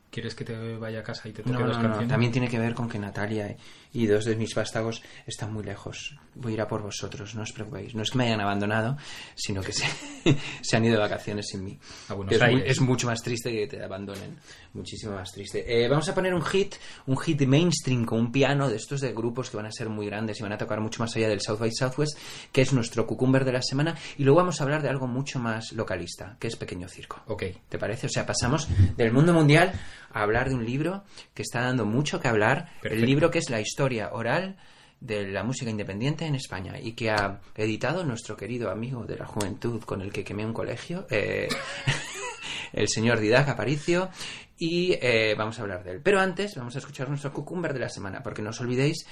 ¿Quieres 0.10 0.36
que 0.36 0.44
te 0.44 0.78
vaya 0.78 1.00
a 1.00 1.04
casa 1.04 1.30
y 1.30 1.32
te 1.32 1.42
toque 1.42 1.54
No, 1.54 1.60
las 1.66 1.78
no, 1.78 1.84
no, 1.84 1.88
canciones? 1.90 2.10
También 2.10 2.32
tiene 2.34 2.50
que 2.50 2.60
ver 2.60 2.74
con 2.74 2.90
que 2.90 3.00
Natalia 3.00 3.56
y 3.94 4.08
dos 4.08 4.26
de 4.26 4.36
mis 4.36 4.54
vástagos 4.54 5.02
están 5.26 5.54
muy 5.54 5.64
lejos. 5.64 6.18
Voy 6.36 6.54
a 6.54 6.56
ir 6.56 6.62
a 6.62 6.68
por 6.68 6.82
vosotros, 6.82 7.36
no 7.36 7.42
os 7.42 7.52
preocupéis. 7.52 7.94
No 7.94 8.04
es 8.04 8.10
que 8.12 8.18
me 8.18 8.26
hayan 8.26 8.40
abandonado, 8.40 8.98
sino 9.36 9.62
que 9.62 9.74
se, 9.74 9.84
se 10.62 10.78
han 10.78 10.86
ido 10.86 10.94
de 10.96 11.00
vacaciones 11.02 11.48
sin 11.50 11.64
mí. 11.64 11.78
Es, 12.10 12.16
muy- 12.16 12.36
Aires. 12.42 12.64
es 12.68 12.80
mucho 12.82 13.08
más 13.08 13.22
triste 13.22 13.52
que 13.52 13.68
te 13.68 13.84
abandonen. 13.84 14.38
Muchísimo 14.74 15.14
más 15.14 15.30
triste. 15.34 15.66
Eh, 15.68 15.90
vamos 15.90 16.08
a 16.08 16.16
poner 16.16 16.34
un 16.34 16.42
hit, 16.44 16.76
un 17.08 17.18
hit 17.18 17.38
de 17.38 17.48
mainstream 17.48 18.06
con 18.06 18.20
un 18.20 18.32
piano 18.32 18.70
de 18.70 18.78
estos 18.78 19.02
de 19.02 19.12
grupos 19.12 19.50
que 19.50 19.58
van 19.58 19.66
a 19.66 19.72
ser 19.74 19.90
muy 19.90 20.06
grandes 20.06 20.40
y 20.40 20.44
van 20.44 20.54
a 20.54 20.58
tocar 20.58 20.80
mucho 20.80 21.04
más 21.04 21.14
allá 21.18 21.28
del 21.28 21.42
South 21.42 21.60
by 21.60 21.72
Southwest, 21.74 22.18
que 22.54 22.62
es 22.62 22.72
nuestro 22.72 23.06
cucumber 23.06 23.44
de 23.44 23.52
la 23.52 23.62
semana. 23.62 23.98
Y 24.18 24.24
luego 24.24 24.38
vamos 24.38 24.62
a 24.62 24.64
hablar 24.64 24.82
de 24.82 24.88
algo 24.88 25.08
mucho 25.08 25.38
más 25.40 25.74
localista, 25.74 26.38
que 26.40 26.48
es 26.48 26.56
Pequeño 26.56 26.88
Circo. 26.88 27.22
Ok. 27.28 27.44
¿Te 27.68 27.78
parece? 27.78 28.08
O 28.08 28.10
sea, 28.10 28.26
pasamos 28.26 28.70
del 28.96 29.12
mundo 29.12 29.34
mundial 29.34 29.74
a 30.14 30.22
hablar 30.22 30.48
de 30.48 30.56
un 30.56 30.66
libro 30.66 31.04
que 31.34 31.42
está 31.42 31.62
dando 31.62 31.86
mucho 31.86 32.22
que 32.22 32.30
hablar. 32.30 32.70
Perfecto. 32.82 32.96
El 32.96 33.06
libro 33.06 33.30
que 33.32 33.40
es 33.40 33.50
la 33.50 33.60
historia 33.60 34.12
oral 34.14 34.56
de 35.02 35.28
la 35.28 35.44
música 35.44 35.70
independiente 35.70 36.26
en 36.26 36.36
España 36.36 36.80
y 36.80 36.94
que 36.94 37.10
ha 37.10 37.42
editado 37.56 38.06
nuestro 38.06 38.38
querido 38.38 38.70
amigo 38.72 39.04
de 39.04 39.18
la 39.18 39.26
juventud 39.26 39.82
con 39.84 40.02
el 40.02 40.14
que 40.14 40.24
quemé 40.24 40.46
un 40.46 40.54
colegio, 40.54 41.06
eh, 41.10 41.50
el 42.74 42.88
señor 42.88 43.20
Didac 43.20 43.50
Aparicio, 43.50 44.10
y 44.58 44.94
eh, 45.02 45.34
vamos 45.36 45.58
a 45.60 45.64
hablar 45.64 45.84
de 45.84 45.94
él. 45.94 46.02
Pero 46.04 46.20
antes 46.20 46.56
vamos 46.56 46.76
a 46.76 46.80
escuchar 46.80 47.10
nuestro 47.10 47.34
cucumber 47.34 47.74
de 47.74 47.80
la 47.80 47.90
semana, 47.90 48.22
porque 48.22 48.44
no 48.44 48.52
os 48.52 48.62
olvidéis, 48.62 49.08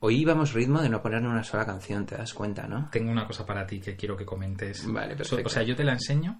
hoy 0.00 0.20
íbamos 0.20 0.52
ritmo 0.52 0.82
de 0.82 0.90
no 0.90 1.00
poner 1.00 1.22
ni 1.22 1.28
una 1.28 1.42
sola 1.42 1.64
canción, 1.64 2.04
te 2.04 2.14
das 2.14 2.34
cuenta, 2.34 2.66
¿no? 2.66 2.90
Tengo 2.92 3.10
una 3.10 3.26
cosa 3.26 3.46
para 3.46 3.66
ti 3.66 3.80
que 3.80 3.96
quiero 3.96 4.14
que 4.18 4.26
comentes. 4.26 4.84
Vale, 4.86 5.16
perfecto. 5.16 5.46
O 5.46 5.48
sea, 5.48 5.62
yo 5.62 5.74
te 5.74 5.82
la 5.82 5.92
enseño. 5.92 6.38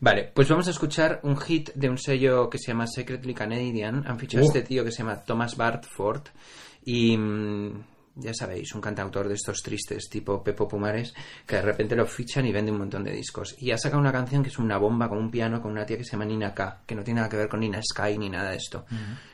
Vale, 0.00 0.32
pues 0.34 0.48
vamos 0.48 0.66
a 0.66 0.70
escuchar 0.70 1.20
un 1.22 1.36
hit 1.36 1.70
de 1.74 1.88
un 1.88 1.96
sello 1.96 2.50
que 2.50 2.58
se 2.58 2.72
llama 2.72 2.88
Secretly 2.88 3.32
Canadian. 3.34 4.02
Han 4.04 4.18
fichado 4.18 4.42
a 4.42 4.46
Uh. 4.46 4.48
este 4.48 4.62
tío 4.62 4.84
que 4.84 4.90
se 4.90 4.98
llama 5.04 5.22
Thomas 5.24 5.56
Bartford. 5.56 6.22
Y 6.84 7.16
mm, 7.16 7.84
ya 8.16 8.32
sabéis, 8.32 8.74
un 8.74 8.80
cantautor 8.80 9.28
de 9.28 9.34
estos 9.34 9.62
tristes, 9.62 10.08
tipo 10.08 10.42
Pepo 10.42 10.66
Pumares, 10.66 11.14
que 11.46 11.56
de 11.56 11.62
repente 11.62 11.94
lo 11.94 12.06
fichan 12.06 12.46
y 12.46 12.52
vende 12.52 12.72
un 12.72 12.78
montón 12.78 13.04
de 13.04 13.12
discos. 13.12 13.54
Y 13.58 13.70
ha 13.70 13.78
sacado 13.78 14.00
una 14.00 14.12
canción 14.12 14.42
que 14.42 14.48
es 14.48 14.58
una 14.58 14.78
bomba 14.78 15.08
con 15.08 15.18
un 15.18 15.30
piano 15.30 15.60
con 15.60 15.70
una 15.70 15.84
tía 15.84 15.98
que 15.98 16.04
se 16.04 16.12
llama 16.12 16.24
Nina 16.24 16.54
K, 16.54 16.82
que 16.86 16.94
no 16.94 17.04
tiene 17.04 17.18
nada 17.18 17.28
que 17.28 17.36
ver 17.36 17.48
con 17.48 17.60
Nina 17.60 17.80
Sky 17.82 18.16
ni 18.18 18.30
nada 18.30 18.50
de 18.50 18.56
esto. 18.56 18.86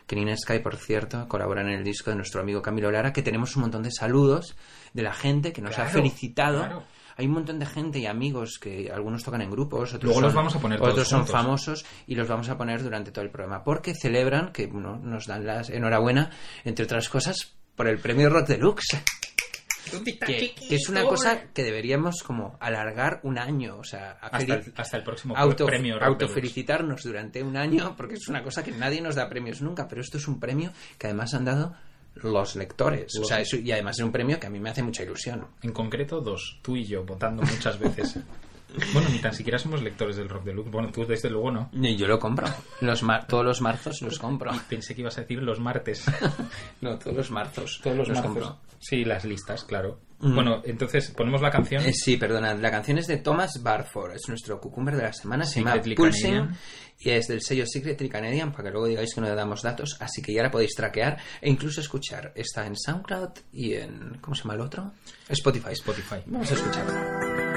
Que 0.07 0.17
Nina 0.17 0.37
Sky, 0.37 0.59
por 0.59 0.77
cierto, 0.77 1.29
colabora 1.29 1.63
en 1.63 1.69
el 1.69 1.85
disco 1.85 2.11
de 2.11 2.17
nuestro 2.17 2.41
amigo 2.41 2.61
Camilo 2.61 2.91
Lara, 2.91 3.13
que 3.13 3.23
tenemos 3.23 3.55
un 3.57 3.63
montón 3.63 3.83
de 3.85 3.91
saludos 3.93 4.57
de 4.93 5.03
la 5.03 5.13
gente 5.13 5.53
que 5.53 5.63
nos 5.63 5.79
ha 5.79 5.87
felicitado. 5.87 6.59
claro. 6.59 6.85
Hay 7.15 7.27
un 7.27 7.33
montón 7.33 7.59
de 7.59 7.67
gente 7.67 7.99
y 7.99 8.07
amigos 8.07 8.59
que 8.59 8.91
algunos 8.91 9.23
tocan 9.23 9.43
en 9.43 9.51
grupos, 9.51 9.93
otros 9.93 10.05
Luego 10.05 10.15
son, 10.15 10.23
los 10.25 10.35
vamos 10.35 10.57
a 10.57 10.61
poner 10.61 10.79
todos 10.79 10.93
otros 10.93 11.09
son 11.09 11.21
juntos. 11.21 11.37
famosos 11.41 11.85
y 12.07 12.15
los 12.15 12.27
vamos 12.27 12.49
a 12.49 12.57
poner 12.57 12.83
durante 12.83 13.13
todo 13.13 13.23
el 13.23 13.31
programa 13.31 13.63
porque 13.63 13.95
celebran 13.95 14.51
que 14.51 14.67
bueno, 14.67 14.97
nos 14.97 15.27
dan 15.27 15.47
las 15.47 15.69
enhorabuena 15.69 16.31
entre 16.65 16.87
otras 16.87 17.11
cosas 17.11 17.55
por 17.77 17.89
el 17.89 17.99
premio 17.99 18.29
Rock 18.31 18.49
Deluxe 18.49 19.03
que, 20.25 20.55
que 20.55 20.75
es 20.77 20.89
una 20.89 21.05
cosa 21.05 21.49
que 21.53 21.63
deberíamos 21.65 22.23
como 22.23 22.57
alargar 22.61 23.21
un 23.25 23.39
año 23.39 23.77
o 23.79 23.85
sea 23.85 24.13
Hasta 24.21 24.39
el, 24.55 24.73
hasta 24.77 24.97
el 24.97 25.03
próximo 25.03 25.37
auto, 25.37 25.67
premio. 25.67 26.03
Autofelicitarnos 26.03 27.03
durante 27.03 27.43
un 27.43 27.57
año 27.57 27.95
porque 27.97 28.15
es 28.15 28.27
una 28.29 28.43
cosa 28.43 28.63
que 28.65 28.71
nadie 28.73 29.01
nos 29.03 29.17
da 29.17 29.29
premios 29.29 29.61
nunca 29.61 29.89
pero 29.89 30.01
esto 30.01 30.17
es 30.19 30.27
un 30.29 30.41
premio 30.41 30.73
que 30.99 31.09
además 31.09 31.35
han 31.35 31.45
dado 31.45 31.75
los 32.15 32.57
lectores 32.57 33.13
o 33.19 33.25
sea 33.25 33.41
eso- 33.41 33.57
y 33.57 33.71
además 33.73 33.99
es 33.99 34.05
un 34.05 34.13
premio 34.13 34.39
que 34.41 34.47
a 34.47 34.51
mí 34.51 34.61
me 34.61 34.71
hace 34.71 34.83
mucha 34.83 35.03
ilusión 35.03 35.47
En 35.63 35.73
concreto, 35.73 36.21
dos. 36.21 36.59
Tú 36.63 36.77
y 36.77 36.85
yo, 36.85 37.05
votando 37.05 37.43
muchas 37.43 37.79
veces. 37.79 38.17
bueno, 38.93 39.09
ni 39.11 39.19
tan 39.19 39.35
siquiera 39.35 39.59
somos 39.59 39.83
lectores 39.83 40.17
del 40.17 40.29
Rock 40.29 40.45
Deluxe. 40.45 40.71
Bueno, 40.71 40.91
tú 40.93 41.05
desde 41.07 41.31
luego 41.31 41.51
no. 41.51 41.71
yo 41.73 42.07
lo 42.07 42.19
compro 42.19 42.47
los 42.81 43.03
mar- 43.03 43.27
todos 43.27 43.45
los 43.45 43.61
marzos 43.61 44.01
los 44.03 44.19
compro 44.19 44.55
Y 44.55 44.59
pensé 44.69 44.95
que 44.95 45.01
ibas 45.03 45.19
a 45.19 45.23
decir 45.23 45.43
los 45.43 45.61
martes. 45.61 46.05
no 46.81 46.99
todos 46.99 47.17
los 47.17 47.31
marzos 47.31 47.81
Todos 47.83 47.97
los, 47.97 48.09
martes. 48.09 48.25
compro 48.25 48.59
Sí, 48.81 49.05
las 49.05 49.25
listas, 49.25 49.65
claro. 49.65 50.01
Mm. 50.19 50.35
Bueno, 50.35 50.63
entonces 50.65 51.11
ponemos 51.11 51.41
la 51.41 51.51
canción. 51.51 51.85
Eh, 51.85 51.93
sí, 51.93 52.17
perdonad. 52.17 52.59
La 52.59 52.71
canción 52.71 52.99
es 52.99 53.07
de 53.07 53.19
Thomas 53.19 53.63
Barford. 53.63 54.15
Es 54.15 54.23
nuestro 54.29 54.61
cucumber 54.61 54.97
de 54.97 55.03
la 55.05 55.13
semana. 55.13 55.45
Se 55.45 55.61
llama 55.61 55.81
Pulsing. 55.97 56.49
Y 56.99 57.11
es 57.11 57.27
del 57.29 57.43
sello 57.43 57.65
Secretly 57.67 58.09
Canadian, 58.09 58.51
para 58.53 58.65
que 58.65 58.71
luego 58.71 58.87
digáis 58.87 59.15
que 59.15 59.21
no 59.21 59.29
le 59.29 59.35
damos 59.35 59.63
datos. 59.63 59.97
Así 60.01 60.21
que 60.23 60.33
ya 60.33 60.43
la 60.43 60.51
podéis 60.51 60.75
traquear 60.75 61.19
e 61.41 61.49
incluso 61.51 61.81
escuchar. 61.81 62.33
Está 62.37 62.67
en 62.67 62.77
SoundCloud 62.77 63.31
y 63.53 63.75
en... 63.75 64.19
¿Cómo 64.21 64.35
se 64.35 64.43
llama 64.43 64.55
el 64.55 64.61
otro? 64.63 64.93
Spotify. 65.29 65.73
Spotify. 65.73 66.17
Vamos 66.27 66.51
a 66.51 66.55
escucharla. 66.55 67.52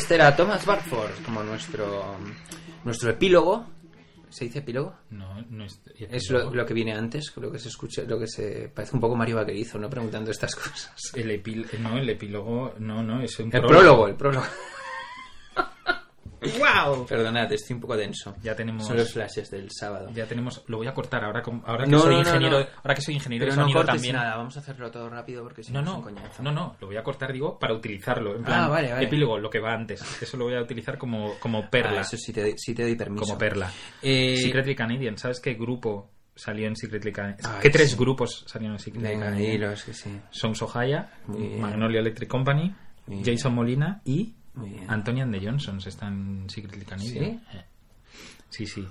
Este 0.00 0.14
era 0.14 0.34
Thomas 0.34 0.64
Barford, 0.64 1.22
como 1.24 1.42
nuestro, 1.42 2.16
nuestro 2.84 3.10
epílogo. 3.10 3.66
¿Se 4.30 4.44
dice 4.44 4.60
epílogo? 4.60 4.94
No, 5.10 5.42
no 5.50 5.64
es. 5.64 5.80
Es 5.98 6.30
lo, 6.30 6.54
lo 6.54 6.64
que 6.64 6.72
viene 6.72 6.92
antes, 6.94 7.32
lo 7.36 7.50
que 7.50 7.58
se 7.58 7.68
escucha, 7.68 8.02
lo 8.04 8.18
que 8.18 8.28
se 8.28 8.70
parece 8.72 8.94
un 8.94 9.00
poco 9.00 9.16
Mario 9.16 9.36
Vaquerizo, 9.36 9.76
¿no? 9.78 9.90
Preguntando 9.90 10.30
estas 10.30 10.54
cosas. 10.54 10.92
El 11.14 11.30
epil- 11.30 11.66
no, 11.80 11.98
el 11.98 12.08
epílogo. 12.08 12.74
No, 12.78 13.02
no, 13.02 13.20
es 13.22 13.36
un 13.40 13.46
El 13.54 13.60
prólogo, 13.62 14.06
el 14.06 14.14
prólogo. 14.14 14.46
¡Wow! 16.96 17.06
Perdonad, 17.06 17.52
estoy 17.52 17.74
un 17.74 17.80
poco 17.80 17.96
denso. 17.96 18.34
Ya 18.42 18.54
tenemos. 18.54 18.86
Son 18.86 18.96
los 18.96 19.12
flashes 19.12 19.50
del 19.50 19.68
sábado. 19.70 20.10
Ya 20.14 20.26
tenemos. 20.26 20.62
Lo 20.66 20.78
voy 20.78 20.86
a 20.86 20.94
cortar 20.94 21.24
ahora, 21.24 21.42
ahora 21.64 21.84
que 21.84 21.90
No, 21.90 21.98
soy 22.00 22.14
no, 22.14 22.20
ingeniero. 22.20 22.60
no. 22.60 22.66
Ahora 22.82 22.94
que 22.94 23.02
soy 23.02 23.14
ingeniero 23.14 23.44
Pero 23.44 23.54
de 23.56 23.60
sonido 23.62 23.84
también. 23.84 24.14
nada, 24.16 24.36
vamos 24.36 24.56
a 24.56 24.60
hacerlo 24.60 24.90
todo 24.90 25.08
rápido 25.08 25.42
porque 25.42 25.62
si 25.62 25.72
No, 25.72 25.80
no, 25.82 25.84
es 25.84 25.92
no, 25.92 25.96
un 25.98 26.02
coñazo. 26.02 26.42
no, 26.42 26.52
no, 26.52 26.76
lo 26.80 26.86
voy 26.86 26.96
a 26.96 27.02
cortar, 27.02 27.32
digo, 27.32 27.58
para 27.58 27.74
utilizarlo. 27.74 28.36
En 28.36 28.44
plan, 28.44 28.64
Ah, 28.64 28.68
vale, 28.68 28.92
vale. 28.92 29.06
epílogo, 29.06 29.38
lo 29.38 29.50
que 29.50 29.60
va 29.60 29.72
antes. 29.72 30.00
Eso 30.22 30.36
lo 30.36 30.44
voy 30.44 30.54
a 30.54 30.60
utilizar 30.62 30.98
como, 30.98 31.34
como 31.40 31.68
perla. 31.70 31.98
Ah, 31.98 32.02
eso 32.02 32.16
sí 32.16 32.32
te, 32.32 32.42
doy- 32.42 32.54
sí 32.58 32.74
te 32.74 32.82
doy 32.82 32.94
permiso. 32.96 33.24
como 33.24 33.38
perla. 33.38 33.70
Eh, 34.02 34.36
Secretly 34.42 34.74
Canadian, 34.74 35.16
¿sabes 35.18 35.40
qué 35.40 35.54
grupo 35.54 36.10
salió 36.34 36.66
en 36.68 36.76
Secretly 36.76 37.12
Canadian? 37.12 37.38
Ay, 37.44 37.58
¿Qué 37.62 37.70
tres 37.70 37.96
grupos 37.96 38.44
salieron 38.46 38.76
en 38.76 38.78
Secretly 38.80 39.08
Venga, 39.08 39.26
Canadian? 39.26 39.52
dilos, 39.52 39.84
que 39.84 39.92
sí. 39.94 40.10
Bien. 41.28 41.60
Magnolia 41.60 42.00
Electric 42.00 42.28
Company, 42.28 42.74
Jason 43.24 43.54
Molina 43.54 44.00
y 44.04 44.34
Muy 44.54 44.70
bien. 44.70 44.90
Anthony 44.90 45.20
and 45.22 45.32
the 45.34 45.44
Johnsons 45.46 45.86
están 45.86 46.42
en 46.42 46.50
Secretly 46.50 46.84
Canadian. 46.84 47.24
¿Sí? 47.24 47.40
Eh. 47.58 47.64
Sí, 48.48 48.66
sí. 48.66 48.86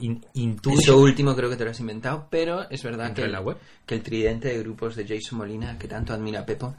In- 0.00 0.24
intuyo- 0.34 0.78
Eso 0.78 0.98
último 0.98 1.34
creo 1.34 1.48
que 1.48 1.56
te 1.56 1.64
lo 1.64 1.70
has 1.70 1.80
inventado, 1.80 2.26
pero 2.30 2.68
es 2.68 2.82
verdad 2.82 3.08
Entra 3.08 3.14
que 3.14 3.20
en 3.22 3.26
el, 3.28 3.32
la 3.32 3.40
web. 3.40 3.56
que 3.86 3.94
el 3.94 4.02
tridente 4.02 4.48
de 4.48 4.58
grupos 4.58 4.94
de 4.94 5.06
Jason 5.08 5.38
Molina, 5.38 5.78
que 5.78 5.88
tanto 5.88 6.12
admira 6.12 6.44
Pepo, 6.44 6.74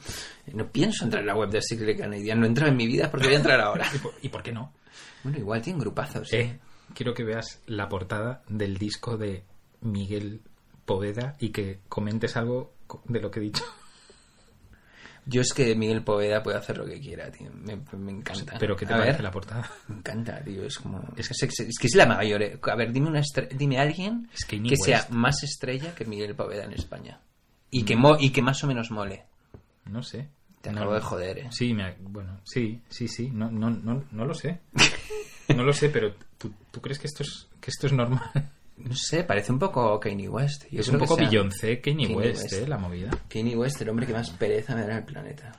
eh, 0.46 0.52
no 0.54 0.68
pienso 0.72 1.04
entrar 1.06 1.22
en 1.22 1.28
la 1.28 1.36
web 1.36 1.50
de 1.50 1.62
Secret 1.64 1.98
Canadian, 1.98 2.40
no 2.40 2.46
entro 2.46 2.68
en 2.68 2.76
mi 2.76 2.86
vida 2.86 3.10
porque 3.10 3.26
voy 3.28 3.36
a 3.36 3.40
entrar 3.40 3.60
ahora. 3.60 3.88
¿Y 3.96 3.98
por, 3.98 4.14
y 4.22 4.30
por 4.30 4.44
qué 4.44 4.52
no? 4.52 4.72
bueno, 5.24 5.38
igual 5.40 5.62
tienen 5.64 5.80
grupazos. 5.80 6.32
Eh, 6.34 6.60
quiero 6.94 7.14
que 7.16 7.24
veas 7.24 7.62
la 7.66 7.90
portada 7.90 8.44
del 8.50 8.78
disco 8.78 9.18
de 9.18 9.46
Miguel 9.82 10.42
Poveda 10.86 11.36
y 11.40 11.50
que 11.50 11.80
comentes 11.90 12.38
algo 12.38 12.74
de 13.06 13.20
lo 13.20 13.32
que 13.32 13.40
he 13.40 13.44
dicho. 13.44 13.64
Yo 15.26 15.42
es 15.42 15.54
que 15.54 15.76
Miguel 15.76 16.04
Poveda 16.04 16.42
puede 16.42 16.58
hacer 16.58 16.78
lo 16.78 16.86
que 16.86 17.00
quiera, 17.00 17.30
tío. 17.32 17.52
Me, 17.54 17.76
me 17.98 18.12
encanta. 18.12 18.58
Pero 18.60 18.76
¿qué 18.76 18.86
te 18.86 18.94
A 18.94 18.98
parece 18.98 19.18
ver, 19.18 19.24
la 19.24 19.32
portada? 19.32 19.70
Me 19.88 19.98
encanta, 19.98 20.44
tío. 20.44 20.64
Es 20.64 20.78
como. 20.80 21.02
Es 21.16 21.30
Es, 21.32 21.44
es- 21.44 21.60
es 21.60 21.78
que 21.80 21.88
es 21.88 21.96
la 21.96 22.06
mayor. 22.08 22.42
eh. 22.42 22.60
A 22.62 22.76
ver, 22.76 22.92
dime, 22.92 23.08
una 23.10 23.20
estre- 23.22 23.48
dime 23.50 23.80
alguien 23.80 24.30
Es 24.34 24.46
que 24.46 24.60
sea 24.78 25.06
más 25.12 25.44
estrella 25.44 25.94
que 25.94 26.06
Miguel 26.06 26.36
Poveda 26.36 26.64
en 26.66 26.74
España. 26.74 27.20
Y 27.70 27.84
que, 27.84 27.96
mo- 27.96 28.18
y 28.20 28.32
que 28.32 28.42
más 28.42 28.64
o 28.64 28.68
menos 28.68 28.90
mole. 28.92 29.26
No 29.86 30.02
sé. 30.04 30.28
Te 30.62 30.72
No, 30.72 30.78
acabo 30.82 30.94
de 30.96 31.02
joder, 31.02 31.38
eh. 31.40 31.48
Sí, 31.52 31.74
me, 31.74 31.96
bueno, 32.02 32.40
sí, 32.44 32.82
sí, 32.90 33.08
sí. 33.08 33.30
No, 33.32 33.50
no, 33.52 33.70
no, 33.70 34.04
no 34.12 34.26
lo 34.26 34.34
sé. 34.34 34.60
No 35.56 35.64
lo 35.64 35.74
sé, 35.74 35.90
pero 35.90 36.14
¿tú, 36.38 36.54
tú 36.72 36.80
crees 36.80 36.98
que 36.98 37.08
esto 37.08 37.24
es 37.24 37.48
que 37.60 37.72
esto 37.72 37.88
es 37.88 37.92
normal? 37.94 38.32
No 38.84 38.96
sé, 38.96 39.24
parece 39.24 39.52
un 39.52 39.60
poco 39.60 40.00
Kanye 40.00 40.28
West. 40.30 40.66
Yo 40.72 40.82
es 40.82 40.88
un 40.90 40.98
poco 41.00 41.16
Beyoncé, 41.16 41.80
Kanye, 41.82 42.08
Kanye 42.08 42.16
West, 42.16 42.44
West. 42.44 42.54
eh, 42.54 42.68
la 42.68 42.78
movida. 42.78 43.10
Kanye 43.30 43.56
West, 43.56 43.82
el 43.82 43.90
hombre 43.90 44.06
que 44.08 44.14
más 44.14 44.30
pereza 44.32 44.76
me 44.76 44.82
da 44.82 44.92
en 44.94 44.98
el 44.98 45.04
planeta. 45.06 45.52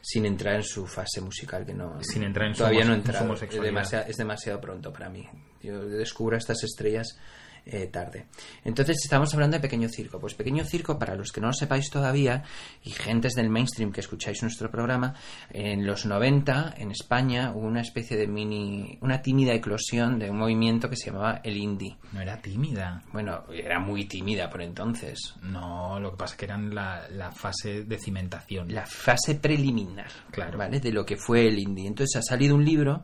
Sin 0.00 0.26
entrar 0.26 0.56
en 0.56 0.64
su 0.64 0.86
fase 0.86 1.20
musical, 1.20 1.64
que 1.64 1.74
no. 1.74 2.02
Sin 2.02 2.24
entrar 2.24 2.48
en 2.48 2.54
su 2.54 2.58
Todavía 2.58 2.80
homos- 2.80 2.88
no 2.88 2.92
he 2.94 2.96
en 2.96 3.02
su 3.04 3.10
entrado. 3.10 3.34
Es 3.34 3.60
demasiado, 3.62 4.04
es 4.08 4.16
demasiado 4.16 4.60
pronto 4.60 4.92
para 4.92 5.08
mí. 5.08 5.28
Yo 5.62 5.80
descubro 5.86 6.34
a 6.34 6.38
estas 6.38 6.62
estrellas 6.64 7.16
eh, 7.66 7.86
tarde. 7.86 8.26
Entonces, 8.64 8.96
estamos 9.02 9.32
hablando 9.34 9.56
de 9.56 9.60
Pequeño 9.62 9.88
Circo. 9.88 10.18
Pues 10.18 10.34
Pequeño 10.34 10.64
Circo, 10.64 10.98
para 10.98 11.14
los 11.14 11.32
que 11.32 11.40
no 11.40 11.48
lo 11.48 11.52
sepáis 11.52 11.90
todavía, 11.90 12.42
y 12.84 12.90
gentes 12.90 13.34
del 13.34 13.48
mainstream 13.50 13.92
que 13.92 14.00
escucháis 14.00 14.42
nuestro 14.42 14.70
programa, 14.70 15.14
en 15.50 15.86
los 15.86 16.06
90, 16.06 16.74
en 16.78 16.90
España, 16.90 17.52
hubo 17.54 17.66
una 17.66 17.80
especie 17.82 18.16
de 18.16 18.26
mini. 18.26 18.98
una 19.00 19.22
tímida 19.22 19.52
eclosión 19.54 20.18
de 20.18 20.30
un 20.30 20.38
movimiento 20.38 20.88
que 20.90 20.96
se 20.96 21.06
llamaba 21.10 21.40
el 21.44 21.56
indie. 21.56 21.96
No 22.12 22.20
era 22.20 22.40
tímida. 22.40 23.02
Bueno, 23.12 23.44
era 23.52 23.78
muy 23.78 24.06
tímida 24.06 24.48
por 24.50 24.62
entonces. 24.62 25.34
No, 25.42 25.98
lo 26.00 26.10
que 26.12 26.16
pasa 26.16 26.34
es 26.34 26.38
que 26.38 26.44
eran 26.46 26.74
la, 26.74 27.08
la 27.10 27.30
fase 27.32 27.84
de 27.84 27.98
cimentación. 27.98 28.72
la 28.72 28.86
fase 28.86 29.34
preliminar, 29.36 30.08
Claro. 30.30 30.58
¿vale? 30.58 30.80
De 30.80 30.92
lo 30.92 31.04
que 31.04 31.16
fue 31.16 31.46
el 31.48 31.58
indie. 31.58 31.86
Entonces 31.86 32.16
ha 32.16 32.22
salido 32.22 32.54
un 32.54 32.64
libro 32.64 33.02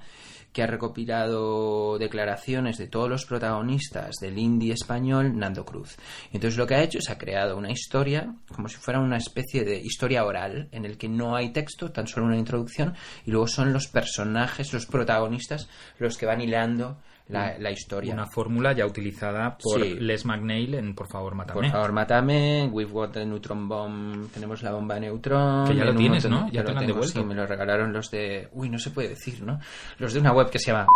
que 0.53 0.63
ha 0.63 0.67
recopilado 0.67 1.99
declaraciones 1.99 2.79
de 2.79 2.87
todos 2.87 3.09
los 3.09 3.25
protagonistas 3.27 4.17
del 4.21 4.39
indie 4.39 4.73
español, 4.73 5.39
Nando 5.39 5.65
Cruz. 5.65 5.97
Entonces 6.33 6.59
lo 6.59 6.67
que 6.67 6.75
ha 6.75 6.83
hecho 6.83 6.99
es 6.99 7.11
ha 7.11 7.19
creado 7.19 7.57
una 7.57 7.71
historia, 7.71 8.35
como 8.55 8.69
si 8.69 8.77
fuera 8.77 9.01
una 9.01 9.19
especie 9.19 9.65
de 9.65 9.79
historia 9.79 10.25
oral, 10.25 10.69
en 10.73 10.85
el 10.85 10.99
que 10.99 11.09
no 11.09 11.37
hay 11.37 11.53
texto, 11.53 11.93
tan 11.93 12.07
solo 12.07 12.27
una 12.27 12.39
introducción, 12.39 12.95
y 13.25 13.31
luego 13.31 13.47
son 13.47 13.73
los 13.73 13.89
personajes, 13.89 14.73
los 14.73 14.87
protagonistas, 14.87 15.69
los 15.99 16.17
que 16.17 16.27
van 16.27 16.41
hilando 16.41 16.99
la, 17.29 17.59
la 17.59 17.71
historia. 17.71 18.12
Una 18.14 18.27
fórmula 18.27 18.73
ya 18.73 18.87
utilizada 18.87 19.57
por 19.57 19.81
Sí. 19.83 19.95
Les 20.01 20.25
McNeil 20.25 20.75
en 20.75 20.95
Por 20.95 21.09
favor, 21.09 21.35
mátame. 21.35 21.61
Por 21.61 21.71
favor, 21.71 21.93
mátame. 21.93 22.69
We've 22.73 22.93
got 22.93 23.12
the 23.12 23.25
neutron 23.27 23.69
bomb. 23.69 24.31
Tenemos 24.33 24.62
la 24.62 24.73
bomba 24.73 24.95
de 24.95 25.03
neutrón. 25.03 25.69
Que 25.69 25.75
ya 25.77 25.85
lo 25.85 25.95
tienes, 25.95 26.25
montón- 26.25 26.47
¿no? 26.47 26.51
Ya 26.53 26.64
te 26.64 26.73
lo 26.73 26.79
tengo, 26.81 26.93
devuelto. 26.95 27.21
Sí, 27.21 27.25
me 27.25 27.35
lo 27.35 27.47
regalaron 27.47 27.93
los 27.93 28.11
de. 28.11 28.49
Uy, 28.53 28.71
no 28.71 28.79
se 28.79 28.91
puede 28.91 29.11
decir, 29.11 29.43
¿no? 29.43 29.59
Los 29.99 30.12
de 30.14 30.21
una 30.21 30.33
web 30.33 30.51
que 30.51 30.59
se 30.59 30.73
llama. 30.73 30.87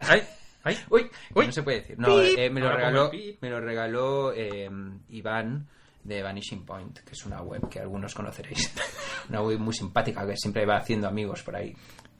¡Ay! 0.00 0.22
¡Ay! 0.64 0.76
Uy, 0.90 1.08
Uy. 1.34 1.46
no 1.46 1.52
se 1.52 1.62
puede 1.62 1.80
decir. 1.80 1.98
No, 1.98 2.20
eh, 2.20 2.50
me 2.50 2.60
lo 2.60 2.70
regaló, 2.74 3.10
me 3.40 3.50
lo 3.50 3.60
regaló 3.60 4.32
eh, 4.34 4.68
Iván 5.10 5.66
de 6.04 6.22
Vanishing 6.22 6.64
Point, 6.64 6.98
que 7.00 7.12
es 7.12 7.26
una 7.26 7.42
web 7.42 7.68
que 7.68 7.80
algunos 7.80 8.14
conoceréis. 8.14 8.72
una 9.28 9.42
web 9.42 9.58
muy 9.58 9.74
simpática 9.74 10.26
que 10.26 10.36
siempre 10.36 10.64
va 10.64 10.76
haciendo 10.78 11.06
amigos 11.06 11.42
por 11.42 11.56
ahí. 11.56 11.74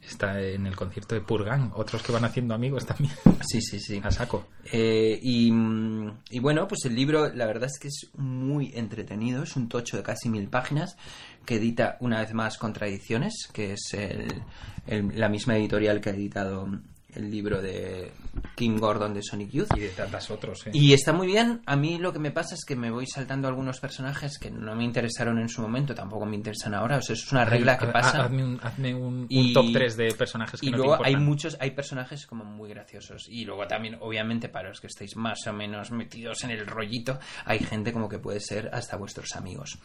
Está 0.06 0.40
en 0.40 0.66
el 0.66 0.74
concierto 0.74 1.14
de 1.14 1.20
Purgan. 1.20 1.70
Otros 1.74 2.02
que 2.02 2.12
van 2.12 2.24
haciendo 2.24 2.54
amigos 2.54 2.86
también. 2.86 3.12
Sí, 3.46 3.60
sí, 3.60 3.78
sí. 3.78 4.00
A 4.04 4.10
saco. 4.10 4.46
Eh, 4.72 5.18
y, 5.22 5.50
mm, 5.52 6.18
y 6.30 6.38
bueno, 6.38 6.66
pues 6.66 6.84
el 6.86 6.94
libro 6.94 7.32
la 7.34 7.46
verdad 7.46 7.68
es 7.72 7.78
que 7.78 7.88
es 7.88 8.08
muy 8.16 8.72
entretenido, 8.74 9.42
es 9.42 9.56
un 9.56 9.68
tocho 9.68 9.96
de 9.96 10.02
casi 10.02 10.28
mil 10.28 10.48
páginas 10.48 10.96
que 11.44 11.56
edita 11.56 11.96
una 12.00 12.20
vez 12.20 12.32
más 12.34 12.58
Contradicciones, 12.58 13.48
que 13.52 13.72
es 13.74 13.94
el- 13.94 14.42
el- 14.86 15.18
la 15.18 15.28
misma 15.28 15.56
editorial 15.56 16.00
que 16.00 16.10
ha 16.10 16.14
editado 16.14 16.68
el 17.14 17.30
libro 17.30 17.62
de 17.62 18.12
Kim 18.54 18.76
Gordon 18.78 19.14
de 19.14 19.22
Sonic 19.22 19.50
Youth. 19.50 19.68
Y 19.76 19.80
de 19.80 19.88
tantas 19.88 20.30
otros, 20.30 20.66
¿eh? 20.66 20.70
Y 20.74 20.92
está 20.92 21.12
muy 21.12 21.26
bien. 21.26 21.62
A 21.66 21.74
mí 21.74 21.98
lo 21.98 22.12
que 22.12 22.18
me 22.18 22.30
pasa 22.30 22.54
es 22.54 22.64
que 22.66 22.76
me 22.76 22.90
voy 22.90 23.06
saltando 23.06 23.48
algunos 23.48 23.80
personajes 23.80 24.38
que 24.38 24.50
no 24.50 24.74
me 24.76 24.84
interesaron 24.84 25.38
en 25.38 25.48
su 25.48 25.62
momento, 25.62 25.94
tampoco 25.94 26.26
me 26.26 26.36
interesan 26.36 26.74
ahora. 26.74 26.98
O 26.98 27.02
sea, 27.02 27.14
eso 27.14 27.24
es 27.24 27.32
una 27.32 27.44
regla 27.44 27.78
que 27.78 27.86
pasa. 27.86 28.24
Hazme 28.24 28.44
un, 28.44 28.60
hazme 28.62 28.94
un, 28.94 29.14
un 29.20 29.26
Y- 29.28 29.52
top 29.52 29.66
3 29.72 29.96
de 29.96 30.12
personajes 30.14 30.60
que 30.60 30.66
y 30.66 30.70
no 30.70 30.76
luego 30.78 30.98
te 30.98 31.08
hay 31.08 31.16
muchos 31.16 31.56
hay 31.60 31.70
personajes 31.70 32.26
como 32.26 32.44
muy 32.44 32.68
graciosos 32.68 33.26
y 33.28 33.44
luego 33.44 33.66
también 33.66 33.96
obviamente 34.00 34.48
para 34.48 34.68
los 34.68 34.80
que 34.80 34.86
estáis 34.88 35.16
más 35.16 35.38
o 35.46 35.52
menos 35.52 35.90
metidos 35.90 36.44
en 36.44 36.50
el 36.50 36.66
rollito 36.66 37.18
hay 37.44 37.58
gente 37.60 37.92
como 37.92 38.08
que 38.08 38.18
puede 38.18 38.40
ser 38.40 38.68
hasta 38.72 38.96
vuestros 38.96 39.34
amigos 39.36 39.78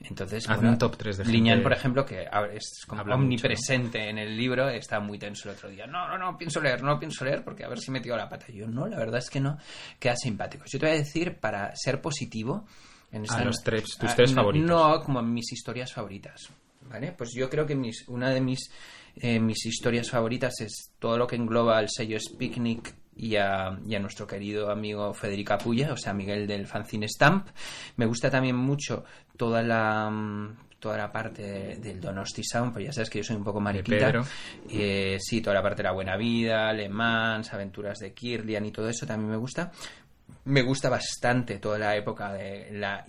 entonces 0.00 0.48
Hazme 0.48 0.70
un 0.70 0.78
top 0.78 0.96
tres 0.96 1.18
de 1.18 1.24
gente- 1.24 1.36
Liñán 1.38 1.62
por 1.62 1.72
ejemplo 1.72 2.04
que 2.04 2.26
es 2.52 2.84
como 2.86 3.02
mucho, 3.04 3.14
omnipresente 3.14 4.08
en 4.08 4.18
el 4.18 4.36
libro 4.36 4.68
está 4.68 5.00
muy 5.00 5.18
tenso 5.18 5.48
el 5.50 5.56
otro 5.56 5.68
día 5.68 5.86
no 5.86 6.08
no 6.08 6.18
no 6.18 6.36
pienso 6.38 6.60
leer 6.62 6.82
no 6.82 6.98
pienso 6.98 7.24
leer 7.24 7.42
porque 7.44 7.64
a 7.64 7.68
ver 7.68 7.78
si 7.80 7.90
me 7.90 8.00
tiro 8.00 8.16
la 8.16 8.28
pata 8.28 8.46
yo 8.52 8.66
no 8.66 8.86
la 8.86 8.96
verdad 8.98 9.18
es 9.18 9.28
que 9.30 9.40
no 9.40 9.58
queda 9.98 10.16
simpático 10.16 10.64
yo 10.66 10.78
te 10.78 10.86
voy 10.86 10.94
a 10.94 10.98
decir 10.98 11.36
para 11.38 11.74
ser 11.76 12.00
positivo 12.00 12.66
en 13.10 13.24
esta- 13.24 13.38
Ah, 13.40 13.44
los 13.44 13.62
tres- 13.62 13.96
tus 13.98 14.14
tres 14.14 14.30
no- 14.30 14.36
favoritos. 14.36 14.68
no 14.70 15.00
como 15.02 15.20
mis 15.22 15.52
historias 15.52 15.92
favoritas 15.92 16.48
¿vale? 16.88 17.12
Pues 17.12 17.30
yo 17.34 17.48
creo 17.48 17.64
que 17.66 17.74
mis, 17.76 18.06
una 18.08 18.30
de 18.30 18.40
mis, 18.40 18.70
eh, 19.16 19.38
mis 19.38 19.64
historias 19.66 20.10
favoritas 20.10 20.60
es 20.60 20.90
todo 20.98 21.16
lo 21.16 21.26
que 21.26 21.36
engloba 21.36 21.78
al 21.78 21.88
sello 21.88 22.18
Spicnic 22.18 22.94
y 23.14 23.36
a, 23.36 23.78
y 23.86 23.94
a 23.94 24.00
nuestro 24.00 24.26
querido 24.26 24.70
amigo 24.70 25.12
Federica 25.14 25.58
Puya, 25.58 25.92
o 25.92 25.96
sea, 25.96 26.12
Miguel 26.12 26.46
del 26.46 26.66
fanzine 26.66 27.06
Stamp. 27.08 27.46
Me 27.96 28.06
gusta 28.06 28.30
también 28.30 28.56
mucho 28.56 29.04
toda 29.36 29.62
la 29.62 30.10
mm, 30.10 30.56
toda 30.82 30.96
la 30.98 31.12
parte 31.12 31.42
de- 31.42 31.76
del 31.76 32.00
Donosti 32.00 32.42
Sound, 32.42 32.72
pues 32.72 32.84
ya 32.86 32.92
sabes 32.92 33.08
que 33.08 33.18
yo 33.18 33.24
soy 33.24 33.36
un 33.36 33.44
poco 33.44 33.60
mariquita. 33.60 33.96
Eh, 34.68 35.16
sí, 35.20 35.40
toda 35.40 35.54
la 35.54 35.62
parte 35.62 35.76
de 35.78 35.84
la 35.84 35.92
Buena 35.92 36.16
Vida, 36.16 36.72
Le 36.72 36.88
Mans, 36.88 37.52
Aventuras 37.54 38.00
de 38.00 38.12
Kirlian 38.12 38.66
y 38.66 38.72
todo 38.72 38.88
eso 38.88 39.06
también 39.06 39.30
me 39.30 39.36
gusta. 39.36 39.70
Me 40.44 40.62
gusta 40.62 40.88
bastante 40.88 41.58
toda 41.58 41.78
la 41.78 41.96
época 41.96 42.32
de 42.32 42.70
la, 42.72 43.04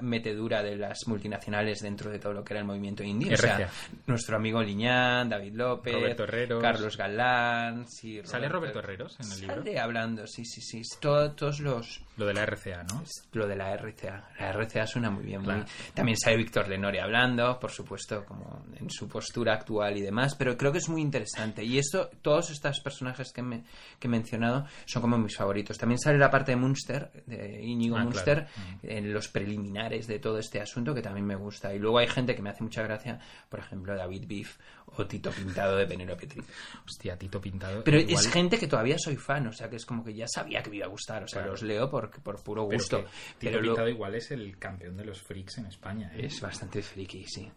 metedura 0.00 0.62
de 0.62 0.76
las 0.76 1.06
multinacionales 1.06 1.80
dentro 1.80 2.10
de 2.10 2.18
todo 2.18 2.32
lo 2.32 2.44
que 2.44 2.52
era 2.54 2.60
el 2.60 2.66
movimiento 2.66 3.02
indie. 3.02 3.34
O 3.34 3.36
sea, 3.36 3.68
nuestro 4.06 4.36
amigo 4.36 4.62
Liñán, 4.62 5.28
David 5.28 5.54
López, 5.54 5.94
Roberto 5.94 6.24
Herreros. 6.24 6.62
Carlos 6.62 6.96
Galán. 6.96 7.86
Sí, 7.88 8.20
¿Sale 8.24 8.48
Roberto 8.48 8.80
Herreros 8.80 9.16
en 9.20 9.32
el 9.32 9.40
libro? 9.40 9.56
Sale 9.56 9.78
hablando, 9.78 10.26
sí, 10.26 10.44
sí, 10.44 10.60
sí. 10.60 10.82
Todo- 11.00 11.32
todos 11.32 11.60
los. 11.60 12.02
Lo 12.16 12.26
de 12.26 12.34
la 12.34 12.44
RCA, 12.44 12.84
¿no? 12.84 13.02
Lo 13.32 13.46
de 13.46 13.56
la 13.56 13.72
RCA. 13.76 14.30
La 14.38 14.52
RCA 14.52 14.86
suena 14.86 15.10
muy 15.10 15.24
bien. 15.24 15.42
muy-. 15.42 15.64
También 15.94 16.16
sale 16.16 16.36
Víctor 16.36 16.68
Lenore 16.68 17.00
hablando, 17.00 17.58
por 17.58 17.70
supuesto, 17.70 18.24
como 18.24 18.64
en 18.78 18.88
su 18.90 19.08
postura 19.08 19.54
actual 19.54 19.96
y 19.96 20.00
demás, 20.00 20.34
pero 20.36 20.56
creo 20.56 20.70
que 20.72 20.78
es 20.78 20.88
muy 20.88 21.02
interesante. 21.02 21.64
Y 21.64 21.78
esto, 21.78 22.10
todos 22.22 22.50
estos 22.50 22.80
personajes 22.80 23.32
que, 23.32 23.42
me, 23.42 23.64
que 23.98 24.06
he 24.06 24.10
mencionado 24.10 24.66
son 24.86 25.02
como 25.02 25.18
mis 25.18 25.36
favoritos. 25.36 25.76
También 25.78 25.98
sale 25.98 26.18
la 26.18 26.30
parte 26.30 26.53
de 26.54 26.60
Munster, 26.60 27.24
de 27.26 27.62
Íñigo 27.62 27.96
Ah, 27.96 28.04
Munster, 28.04 28.46
claro. 28.46 28.70
en 28.82 29.12
los 29.12 29.28
preliminares 29.28 30.06
de 30.06 30.18
todo 30.18 30.38
este 30.38 30.60
asunto, 30.60 30.94
que 30.94 31.02
también 31.02 31.26
me 31.26 31.36
gusta. 31.36 31.74
Y 31.74 31.78
luego 31.78 31.98
hay 31.98 32.08
gente 32.08 32.34
que 32.34 32.42
me 32.42 32.50
hace 32.50 32.62
mucha 32.62 32.82
gracia, 32.82 33.18
por 33.48 33.60
ejemplo, 33.60 33.94
David 33.96 34.24
Beef 34.26 34.56
o 34.96 35.06
Tito 35.06 35.30
Pintado 35.30 35.76
de 35.76 35.86
Penélope 35.86 36.26
Tri. 36.26 36.42
Hostia, 36.86 37.16
Tito 37.18 37.40
Pintado. 37.40 37.82
Pero 37.84 37.98
igual- 37.98 38.14
es 38.14 38.28
gente 38.32 38.58
que 38.58 38.66
todavía 38.66 38.96
soy 38.98 39.16
fan, 39.16 39.46
o 39.48 39.52
sea, 39.52 39.68
que 39.68 39.76
es 39.76 39.84
como 39.86 40.04
que 40.04 40.14
ya 40.14 40.26
sabía 40.28 40.62
que 40.62 40.70
me 40.70 40.76
iba 40.76 40.86
a 40.86 40.90
gustar, 40.90 41.22
o 41.24 41.28
sea, 41.28 41.40
Claro. 41.40 41.52
los 41.52 41.62
leo 41.62 41.90
por, 41.90 42.10
por 42.22 42.42
puro 42.42 42.64
gusto. 42.64 42.98
Tito 42.98 43.10
Pero 43.40 43.60
lo- 43.60 43.68
Pintado 43.72 43.88
igual 43.88 44.14
es 44.14 44.30
el 44.30 44.58
campeón 44.58 44.96
de 44.96 45.04
los 45.04 45.20
freaks 45.20 45.58
en 45.58 45.66
España. 45.66 46.10
¿eh? 46.14 46.26
es 46.26 46.40
bastante 46.40 46.82
friki, 46.82 47.24
sí. 47.26 47.50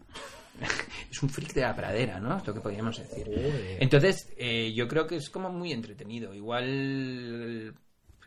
es 1.10 1.22
un 1.22 1.28
freak 1.30 1.52
de 1.54 1.60
la 1.60 1.76
pradera, 1.76 2.18
¿no? 2.18 2.36
Es 2.38 2.46
lo 2.46 2.52
que 2.52 2.60
podríamos 2.60 2.98
decir. 2.98 3.28
Entonces, 3.78 4.32
eh, 4.36 4.72
yo 4.74 4.88
creo 4.88 5.06
que 5.06 5.16
es 5.16 5.30
como 5.30 5.50
muy 5.50 5.72
entretenido. 5.72 6.34
Igual 6.34 7.74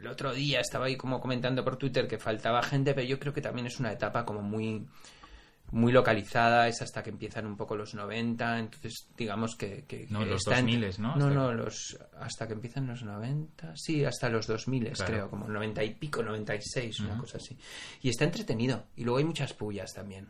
el 0.02 0.08
otro 0.08 0.34
día 0.34 0.60
estaba 0.60 0.86
ahí 0.88 0.98
como 0.98 1.20
comentando 1.22 1.64
por 1.64 1.78
Twitter 1.78 2.08
que 2.08 2.18
faltaba 2.18 2.62
gente, 2.64 2.94
pero 2.94 3.08
yo 3.08 3.20
creo 3.20 3.34
que 3.34 3.42
también 3.42 3.68
es 3.68 3.80
una 3.80 3.92
etapa 3.92 4.26
como 4.26 4.42
muy 4.42 4.86
muy 5.74 5.94
localizada, 5.94 6.68
es 6.68 6.82
hasta 6.82 7.02
que 7.02 7.12
empiezan 7.12 7.46
un 7.46 7.56
poco 7.56 7.78
los 7.78 7.94
90, 7.94 8.60
entonces 8.60 9.08
digamos 9.16 9.56
que... 9.56 9.86
que- 9.86 10.06
No, 10.10 10.20
que 10.20 10.26
los 10.26 10.46
está 10.46 10.60
en- 10.60 10.68
2000s, 10.68 10.98
¿no? 11.00 11.16
No, 11.16 11.28
Hasta- 11.28 11.34
no, 11.34 11.54
los, 11.54 11.98
hasta 12.20 12.46
que 12.48 12.54
empiezan 12.54 12.88
los 12.88 13.04
90, 13.04 13.74
sí, 13.78 14.04
hasta 14.04 14.28
los 14.28 14.48
2000 14.48 14.92
Claro. 14.92 15.06
creo, 15.14 15.30
como 15.30 15.48
90 15.48 15.82
y 15.86 15.96
pico, 15.96 16.24
96, 16.24 17.00
una 17.00 17.18
cosa 17.18 17.38
así. 17.38 17.58
Y 18.02 18.10
está 18.10 18.26
entretenido, 18.26 18.88
y 18.98 19.06
luego 19.06 19.20
hay 19.20 19.24
muchas 19.24 19.54
pullas 19.54 19.94
también. 19.94 20.28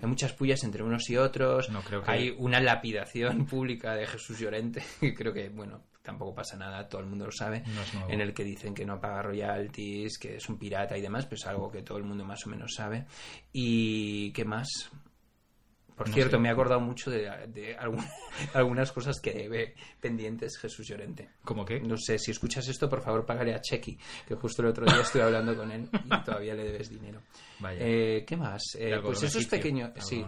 Hay 0.00 0.08
muchas 0.08 0.32
pullas 0.32 0.62
entre 0.64 0.82
unos 0.82 1.08
y 1.10 1.16
otros. 1.16 1.70
No, 1.70 1.82
creo 1.82 2.02
que- 2.02 2.10
Hay 2.10 2.34
una 2.38 2.60
lapidación 2.60 3.46
pública 3.46 3.94
de 3.94 4.06
Jesús 4.06 4.38
Llorente, 4.38 4.82
que 5.00 5.14
creo 5.14 5.32
que, 5.32 5.48
bueno, 5.48 5.82
tampoco 6.02 6.34
pasa 6.34 6.56
nada, 6.56 6.88
todo 6.88 7.00
el 7.00 7.06
mundo 7.08 7.26
lo 7.26 7.32
sabe, 7.32 7.62
No 7.66 7.82
es 7.82 7.94
nuevo. 7.94 8.10
en 8.10 8.20
el 8.20 8.32
que 8.32 8.44
dicen 8.44 8.74
que 8.74 8.84
no 8.86 9.00
paga 9.00 9.22
royalties, 9.22 10.18
que 10.18 10.36
es 10.36 10.48
un 10.48 10.58
pirata 10.58 10.96
y 10.96 11.00
demás, 11.00 11.26
pues 11.26 11.44
algo 11.46 11.70
que 11.70 11.82
todo 11.82 11.98
el 11.98 12.04
mundo 12.04 12.24
más 12.24 12.46
o 12.46 12.50
menos 12.50 12.74
sabe. 12.74 13.06
¿Y 13.52 14.30
qué 14.32 14.44
más? 14.44 14.68
Por 15.96 16.08
No 16.08 16.14
cierto, 16.14 16.36
sé. 16.36 16.42
me 16.42 16.48
he 16.48 16.52
acordado 16.52 16.78
mucho 16.78 17.10
de, 17.10 17.22
de 17.48 17.74
algunas 18.54 18.92
cosas 18.92 19.18
que 19.18 19.32
debe 19.32 19.74
pendientes 19.98 20.58
Jesús 20.58 20.86
Llorente. 20.86 21.30
¿Cómo 21.42 21.64
qué? 21.64 21.80
No 21.80 21.96
sé, 21.96 22.18
si 22.18 22.30
escuchas 22.32 22.68
esto, 22.68 22.86
por 22.88 23.00
favor, 23.02 23.24
pagaré 23.24 23.54
a 23.54 23.60
Chequi, 23.62 23.98
que 24.28 24.34
justo 24.34 24.60
el 24.60 24.68
otro 24.68 24.84
día 24.84 25.00
estuve 25.00 25.22
hablando 25.22 25.56
con 25.56 25.72
él 25.72 25.88
y 26.04 26.22
todavía 26.22 26.52
le 26.54 26.64
debes 26.64 26.90
dinero. 26.90 27.22
Eh, 27.78 28.24
¿Qué 28.26 28.36
más? 28.36 28.62
Eh, 28.78 28.98
pues 29.02 29.18
esos 29.22 29.36
egipcio. 29.36 29.58
pequeños... 29.58 29.88
Algodón 29.90 30.02
Sí, 30.02 30.24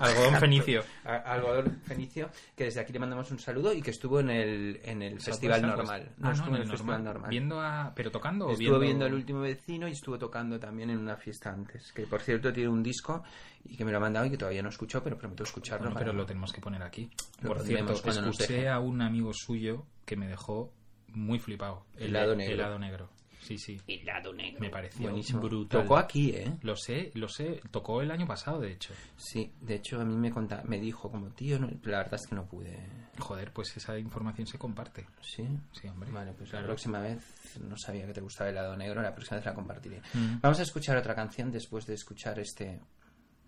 algodón 0.00 0.34
fenicio. 0.40 0.82
Algodón 1.04 1.80
fenicio, 1.84 2.30
que 2.56 2.64
desde 2.64 2.80
aquí 2.80 2.92
le 2.92 2.98
mandamos 3.00 3.30
un 3.30 3.38
saludo 3.38 3.72
y 3.72 3.82
que 3.82 3.90
estuvo 3.90 4.20
en 4.20 4.30
el, 4.30 4.80
en 4.84 5.02
el 5.02 5.20
Festival 5.20 5.60
Southwest, 5.60 5.76
Normal. 5.78 6.00
Southwest. 6.02 6.18
No, 6.20 6.28
Ah, 6.28 6.32
estuvo 6.32 6.50
no, 6.50 6.56
en 6.56 6.62
el 6.62 6.62
el 6.62 6.70
Festival 6.70 7.04
normal. 7.04 7.30
Viendo 7.30 7.60
a... 7.60 7.92
¿Pero 7.94 8.10
tocando 8.10 8.50
Estuvo 8.50 8.56
viendo...? 8.58 8.80
viendo 8.80 9.06
el 9.06 9.14
último 9.14 9.40
vecino 9.40 9.88
y 9.88 9.92
estuvo 9.92 10.18
tocando 10.18 10.58
también 10.60 10.90
en 10.90 10.98
una 10.98 11.16
fiesta 11.16 11.50
antes. 11.50 11.92
Que 11.92 12.06
por 12.06 12.20
cierto 12.20 12.52
tiene 12.52 12.68
un 12.68 12.82
disco 12.82 13.22
y 13.64 13.76
que 13.76 13.84
me 13.84 13.90
lo 13.90 13.98
ha 13.98 14.00
mandado 14.00 14.26
y 14.26 14.30
que 14.30 14.36
todavía 14.36 14.62
no 14.62 14.68
escuchó, 14.68 15.02
pero 15.02 15.16
prometo 15.18 15.42
escucharlo. 15.42 15.86
Bueno, 15.86 15.98
pero 15.98 16.12
lo 16.12 16.26
tenemos 16.26 16.52
que 16.52 16.60
poner 16.60 16.82
aquí. 16.82 17.10
Lo 17.40 17.48
Por 17.48 17.62
cierto, 17.62 17.92
escuché 17.92 18.68
a 18.68 18.78
un 18.78 19.00
amigo 19.02 19.32
suyo 19.32 19.86
que 20.04 20.16
me 20.16 20.28
dejó 20.28 20.72
muy 21.08 21.38
flipado. 21.38 21.86
El 21.96 22.08
Helado 22.08 22.34
negro. 22.36 22.54
Helado 22.54 22.78
negro. 22.78 23.08
Sí, 23.44 23.58
sí. 23.58 23.78
Helado 23.86 24.32
negro. 24.32 24.58
Me 24.60 24.70
pareció 24.70 25.02
Buenísimo. 25.02 25.40
brutal. 25.42 25.82
Tocó 25.82 25.98
aquí, 25.98 26.30
¿eh? 26.30 26.50
Lo 26.62 26.74
sé, 26.76 27.10
lo 27.14 27.28
sé. 27.28 27.60
Tocó 27.70 28.00
el 28.00 28.10
año 28.10 28.26
pasado, 28.26 28.60
de 28.60 28.72
hecho. 28.72 28.94
Sí, 29.16 29.52
de 29.60 29.74
hecho 29.74 30.00
a 30.00 30.04
mí 30.04 30.16
me 30.16 30.30
conta, 30.30 30.62
me 30.64 30.78
dijo 30.80 31.10
como 31.10 31.28
tío, 31.30 31.58
no- 31.58 31.68
la 31.84 31.98
verdad 31.98 32.14
es 32.14 32.26
que 32.26 32.34
no 32.34 32.46
pude. 32.46 32.78
Joder, 33.18 33.52
pues 33.52 33.76
esa 33.76 33.98
información 33.98 34.46
se 34.46 34.58
comparte. 34.58 35.06
Sí. 35.20 35.46
Sí, 35.72 35.86
hombre. 35.88 36.10
Vale, 36.10 36.32
pues 36.32 36.50
Claro. 36.50 36.64
la 36.64 36.68
próxima 36.68 37.00
vez 37.00 37.22
no 37.60 37.76
sabía 37.76 38.06
que 38.06 38.12
te 38.14 38.20
gustaba 38.22 38.48
el 38.50 38.56
helado 38.56 38.76
negro, 38.76 39.02
la 39.02 39.14
próxima 39.14 39.36
vez 39.36 39.46
la 39.46 39.54
compartiré. 39.54 40.00
Mm. 40.14 40.40
Vamos 40.40 40.58
a 40.58 40.62
escuchar 40.62 40.96
otra 40.96 41.14
canción 41.14 41.52
después 41.52 41.84
de 41.86 41.94
escuchar 41.94 42.38
este 42.38 42.80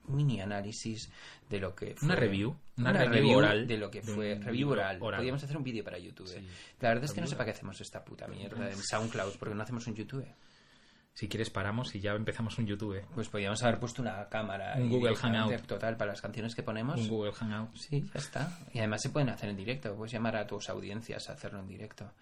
mini 0.08 0.40
análisis 0.40 1.10
de 1.48 1.60
lo 1.60 1.74
que 1.74 1.94
fue 1.96 2.06
Una 2.06 2.16
review, 2.16 2.56
una 2.76 2.92
review 2.92 3.38
oral 3.38 3.66
de 3.66 3.76
lo 3.76 3.90
que 3.90 4.02
fue 4.02 4.34
review 4.36 4.70
oral. 4.70 4.98
oral. 5.00 5.18
Podríamos 5.18 5.42
hacer 5.44 5.56
un 5.56 5.64
vídeo 5.64 5.84
para 5.84 5.98
YouTube. 5.98 6.28
Sí. 6.28 6.46
La 6.80 6.88
verdad 6.90 7.04
es 7.04 7.12
que 7.12 7.20
no 7.20 7.26
sé 7.26 7.36
para 7.36 7.46
qué 7.46 7.50
hacemos 7.52 7.80
esta 7.80 8.04
puta 8.04 8.26
mierda 8.26 8.70
en 8.70 8.76
SoundCloud 8.76 9.36
porque 9.38 9.54
no 9.54 9.62
hacemos 9.62 9.86
un 9.86 9.94
YouTube. 9.94 10.26
Si 11.14 11.28
quieres 11.28 11.48
paramos 11.48 11.94
y 11.94 12.00
ya 12.00 12.12
empezamos 12.12 12.58
un 12.58 12.66
YouTube. 12.66 13.00
Pues 13.14 13.30
podríamos 13.30 13.62
haber 13.62 13.78
puesto 13.80 14.02
una 14.02 14.28
cámara 14.28 14.74
Un 14.76 14.90
Google 14.90 15.16
Hangout. 15.16 15.62
total 15.62 15.96
para 15.96 16.10
las 16.10 16.20
canciones 16.20 16.54
que 16.54 16.62
ponemos. 16.62 17.00
Un 17.00 17.08
Google 17.08 17.32
Hangout. 17.32 17.74
Sí, 17.74 18.02
ya 18.12 18.20
está. 18.20 18.58
Y 18.74 18.80
además 18.80 19.00
se 19.00 19.08
pueden 19.08 19.30
hacer 19.30 19.48
en 19.48 19.56
directo. 19.56 19.94
Puedes 19.96 20.12
llamar 20.12 20.36
a 20.36 20.46
tus 20.46 20.68
audiencias 20.68 21.30
a 21.30 21.32
hacerlo 21.32 21.60
en 21.60 21.68
directo. 21.68 22.12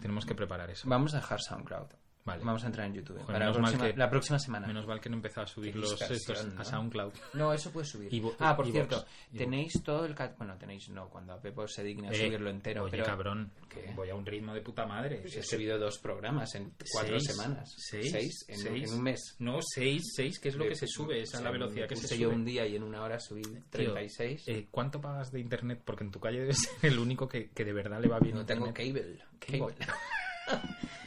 Tenemos 0.00 0.24
que 0.24 0.36
preparar 0.36 0.70
eso. 0.70 0.88
Vamos 0.88 1.14
a 1.14 1.16
dejar 1.16 1.40
SoundCloud. 1.42 1.88
Vale. 2.26 2.42
Vamos 2.44 2.62
a 2.64 2.66
entrar 2.66 2.86
en 2.88 2.94
YouTube. 2.94 3.14
Joder, 3.20 3.26
para 3.26 3.46
la 3.46 3.52
próxima, 3.52 3.86
que- 3.86 3.96
la 3.96 4.10
próxima 4.10 4.38
semana. 4.40 4.66
Menos 4.66 4.86
mal 4.86 5.00
que 5.00 5.08
no 5.08 5.14
empezaba 5.16 5.44
a 5.44 5.46
subir 5.46 5.76
los 5.76 5.98
estos 6.02 6.44
¿no? 6.54 6.60
a 6.60 6.64
SoundCloud. 6.64 7.12
No, 7.34 7.52
eso 7.52 7.70
puedes 7.70 7.88
subir. 7.88 8.12
Y 8.12 8.20
ah, 8.40 8.56
por 8.56 8.66
y 8.66 8.72
cierto, 8.72 9.04
tenéis 9.36 9.80
todo 9.84 10.04
el... 10.04 10.14
cat- 10.14 10.36
Bueno, 10.36 10.56
tenéis 10.58 10.88
no, 10.88 11.08
cuando 11.08 11.32
a 11.34 11.40
Pepo 11.40 11.66
se 11.68 11.84
digna 11.84 12.08
a 12.08 12.12
Eh, 12.12 12.26
subirlo 12.26 12.50
entero. 12.50 12.82
Oye, 12.82 12.90
pero 12.90 13.04
cabrón, 13.04 13.52
¿Qué? 13.68 13.92
voy 13.94 14.10
a 14.10 14.14
un 14.16 14.26
ritmo 14.26 14.52
de 14.54 14.60
puta 14.60 14.84
madre. 14.86 15.22
He 15.24 15.42
subido 15.42 15.78
dos 15.78 15.98
programas 15.98 16.52
en 16.56 16.72
cuatro 16.92 17.18
Seis, 17.20 17.36
semanas. 17.36 17.74
Seis, 17.78 18.44
en, 18.48 18.58
seis. 18.58 18.88
en 18.90 18.94
un 18.98 19.02
mes. 19.04 19.36
No, 19.38 19.60
seis, 19.62 20.02
seis, 20.16 20.40
que 20.40 20.48
es 20.48 20.56
lo 20.56 20.64
que 20.66 20.74
se 20.74 20.88
sube, 20.88 21.22
esa 21.22 21.38
es 21.38 21.44
la 21.44 21.52
velocidad 21.52 21.86
que 21.88 21.94
se 21.94 22.18
yo 22.18 22.26
sube. 22.28 22.36
un 22.36 22.44
día 22.44 22.66
y 22.66 22.74
en 22.74 22.82
una 22.82 23.02
hora 23.02 23.20
subí 23.20 23.42
Tío, 23.42 23.60
36. 23.70 24.42
eh, 24.48 24.66
¿Cuánto 24.70 25.00
pagas 25.00 25.30
de 25.30 25.38
internet? 25.38 25.80
Porque 25.84 26.02
en 26.02 26.10
tu 26.10 26.18
calle 26.18 26.40
debes 26.40 26.58
ser 26.58 26.90
el 26.92 26.98
único 26.98 27.28
que, 27.28 27.50
que 27.50 27.64
de 27.64 27.72
verdad 27.72 28.00
le 28.00 28.08
va 28.08 28.18
bien 28.18 28.34
no 28.34 28.44
tengo 28.44 28.72
cable. 28.74 29.20
Cable. 29.38 29.76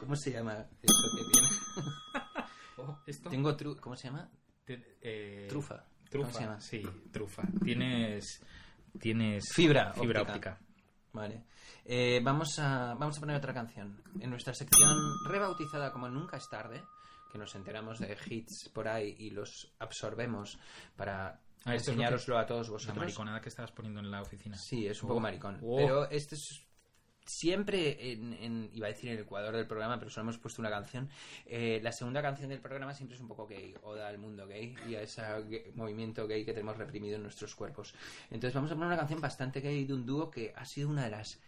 ¿Cómo 0.00 0.16
se 0.16 0.32
llama 0.32 0.54
eso 0.82 1.16
que 1.16 1.24
tiene? 1.32 1.48
Oh, 2.82 2.98
esto 3.06 3.28
Tengo 3.28 3.54
tru... 3.56 3.76
¿Cómo 3.76 3.94
se 3.94 4.08
llama? 4.08 4.26
te- 4.64 4.96
eh, 5.02 5.46
Trufa. 5.50 5.84
Trufa, 6.08 6.28
¿Cómo 6.28 6.38
se 6.38 6.44
llama? 6.44 6.60
sí, 6.60 6.82
trufa. 7.12 7.42
Tienes 7.62 8.40
tienes 8.98 9.44
Fibra 9.52 9.92
fibra 9.92 10.22
óptica. 10.22 10.52
óptica. 10.52 10.60
Vale. 11.12 11.44
Eh, 11.84 12.20
vamos, 12.24 12.58
a, 12.58 12.94
vamos 12.94 13.16
a 13.18 13.20
poner 13.20 13.36
otra 13.36 13.52
canción. 13.52 14.02
En 14.18 14.30
nuestra 14.30 14.54
sección 14.54 14.96
rebautizada 15.28 15.92
como 15.92 16.08
Nunca 16.08 16.38
es 16.38 16.48
tarde, 16.48 16.82
que 17.30 17.36
nos 17.38 17.54
enteramos 17.54 17.98
de 17.98 18.16
hits 18.28 18.70
por 18.72 18.88
ahí 18.88 19.14
y 19.18 19.30
los 19.30 19.74
absorbemos 19.78 20.58
para 20.96 21.38
Ah, 21.66 21.74
esto 21.74 21.90
es 21.90 21.96
lo 21.98 22.00
que- 22.00 22.06
enseñároslo 22.06 22.38
a 22.38 22.46
todos 22.46 22.68
La 22.68 22.72
vosotros. 22.72 22.96
mariconada 22.98 23.40
que 23.42 23.50
estabas 23.50 23.72
poniendo 23.72 24.00
en 24.00 24.10
la 24.10 24.22
oficina. 24.22 24.56
Sí, 24.56 24.86
es 24.86 25.02
un 25.02 25.06
Oh, 25.06 25.08
poco 25.10 25.20
maricón. 25.20 25.58
oh. 25.62 25.76
Pero 25.76 26.08
este 26.10 26.34
es 26.36 26.66
siempre 27.26 28.12
en, 28.12 28.32
en- 28.34 28.70
iba 28.74 28.86
a 28.86 28.90
decir 28.90 29.10
en 29.10 29.16
el 29.16 29.22
ecuador 29.22 29.54
del 29.54 29.66
programa, 29.66 29.98
pero 29.98 30.10
solo 30.10 30.22
hemos 30.24 30.38
puesto 30.38 30.60
una 30.62 30.70
canción. 30.70 31.08
Eh, 31.46 31.80
la 31.82 31.92
segunda 31.92 32.22
canción 32.22 32.48
del 32.48 32.60
programa 32.60 32.94
siempre 32.94 33.14
es 33.16 33.20
un 33.22 33.28
poco 33.28 33.46
gay, 33.46 33.74
oda 33.82 34.08
al 34.08 34.18
mundo 34.18 34.46
gay 34.46 34.74
y 34.88 34.94
a 34.96 35.02
ese 35.02 35.22
gay- 35.48 35.70
movimiento 35.74 36.26
gay 36.26 36.44
que 36.44 36.52
tenemos 36.52 36.76
reprimido 36.76 37.16
en 37.16 37.22
nuestros 37.22 37.54
cuerpos. 37.54 37.94
Entonces 38.30 38.54
vamos 38.54 38.70
a 38.70 38.74
poner 38.74 38.88
una 38.88 38.96
canción 38.96 39.20
bastante 39.20 39.60
gay 39.60 39.84
de 39.84 39.94
un 39.94 40.04
dúo 40.06 40.30
que 40.30 40.52
ha 40.56 40.64
sido 40.64 40.88
una 40.88 41.04
de 41.04 41.10
las 41.10 41.40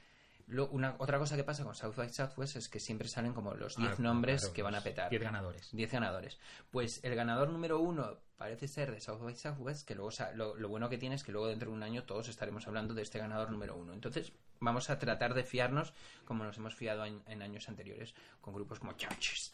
lo- 0.49 0.69
una, 0.71 0.97
otra 0.99 1.19
cosa 1.19 1.37
que 1.37 1.45
pasa 1.45 1.63
con 1.65 1.75
South 1.75 1.95
by 1.97 2.11
Southwest 2.11 2.57
es 2.57 2.69
que 2.69 2.81
siempre 2.81 3.09
salen 3.09 3.33
como 3.33 3.55
los 3.55 3.77
10 3.77 3.93
Ah, 3.93 4.03
nombres 4.03 4.41
claro, 4.43 4.53
que 4.55 4.63
van 4.63 4.75
a 4.75 4.81
petar. 4.83 5.09
10 5.09 5.23
ganadores. 5.23 5.69
10 5.73 5.91
ganadores. 5.91 6.39
Pues 6.71 7.03
el 7.05 7.15
ganador 7.15 7.49
número 7.51 7.79
uno 7.79 8.19
parece 8.37 8.67
ser 8.69 8.91
de 8.91 9.01
South 9.01 9.23
by 9.23 9.35
Southwest, 9.37 9.87
que 9.87 9.95
luego 9.95 10.11
lo, 10.35 10.57
lo 10.57 10.69
bueno 10.69 10.89
que 10.91 10.99
tiene 10.99 11.15
es 11.15 11.23
que 11.23 11.31
luego 11.33 11.47
dentro 11.47 11.71
de 11.71 11.77
un 11.77 11.83
año 11.85 12.03
todos 12.05 12.29
estaremos 12.29 12.67
hablando 12.67 12.93
de 12.93 13.03
este 13.03 13.19
ganador 13.21 13.51
número 13.51 13.77
uno. 13.77 13.93
Entonces 13.95 14.33
vamos 14.63 14.89
a 14.91 14.99
tratar 14.99 15.35
de 15.35 15.45
fiarnos 15.45 15.93
como 16.25 16.45
nos 16.45 16.57
hemos 16.57 16.75
fiado 16.75 17.05
en, 17.05 17.23
en 17.27 17.43
años 17.43 17.69
anteriores 17.69 18.15
con 18.41 18.55
grupos 18.55 18.79
como 18.79 18.93
Churches 18.95 19.53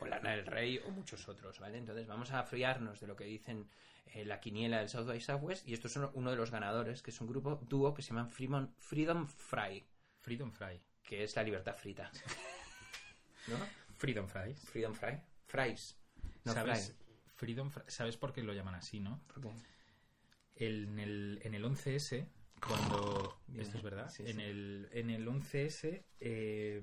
o, 0.00 0.04
o 0.04 0.06
Lana 0.06 0.30
del 0.30 0.46
Rey 0.46 0.78
o 0.86 0.90
muchos 0.90 1.28
otros, 1.28 1.58
¿vale? 1.58 1.78
Entonces 1.78 2.06
vamos 2.06 2.30
a 2.30 2.42
fiarnos 2.44 3.00
de 3.00 3.06
lo 3.06 3.16
que 3.16 3.24
dicen 3.24 3.68
eh, 4.06 4.24
la 4.24 4.40
quiniela 4.40 4.78
del 4.78 4.88
South 4.88 5.06
by 5.06 5.20
Southwest 5.20 5.66
y 5.66 5.72
estos 5.74 5.92
son 5.92 6.10
uno 6.14 6.30
de 6.30 6.36
los 6.36 6.50
ganadores, 6.50 7.02
que 7.02 7.10
es 7.10 7.20
un 7.20 7.26
grupo 7.28 7.56
dúo 7.68 7.94
que 7.94 8.02
se 8.02 8.08
llaman 8.08 8.28
Freedom, 8.30 8.68
Freedom 8.78 9.26
Fry, 9.26 9.84
Freedom 10.20 10.50
Fry. 10.52 10.80
que 11.02 11.24
es 11.24 11.34
la 11.36 11.42
libertad 11.42 11.76
frita. 11.76 12.10
¿No? 13.48 13.56
Freedom 13.96 14.26
Fries. 14.28 14.60
Freedom 14.68 14.94
Fry. 14.94 15.20
Fries. 15.46 15.96
No 16.44 16.52
¿Sabes? 16.52 16.86
fry. 16.86 16.96
Freedom 17.36 17.70
¿Sabes 17.86 18.16
por 18.16 18.32
qué 18.32 18.42
lo 18.42 18.52
llaman 18.52 18.74
así, 18.74 19.00
no? 19.00 19.20
¿Por 19.26 19.40
qué? 19.42 19.48
El- 20.56 20.88
en, 20.88 20.98
el, 20.98 21.40
en 21.42 21.54
el 21.54 21.64
11S, 21.64 22.26
cuando... 22.60 23.40
Esto 23.56 23.78
es 23.78 23.82
verdad. 23.82 24.10
sí, 24.10 24.22
en, 24.26 24.36
sí. 24.36 24.42
El, 24.42 24.88
en 24.92 25.10
el 25.10 25.26
11S, 25.26 26.04
eh, 26.20 26.82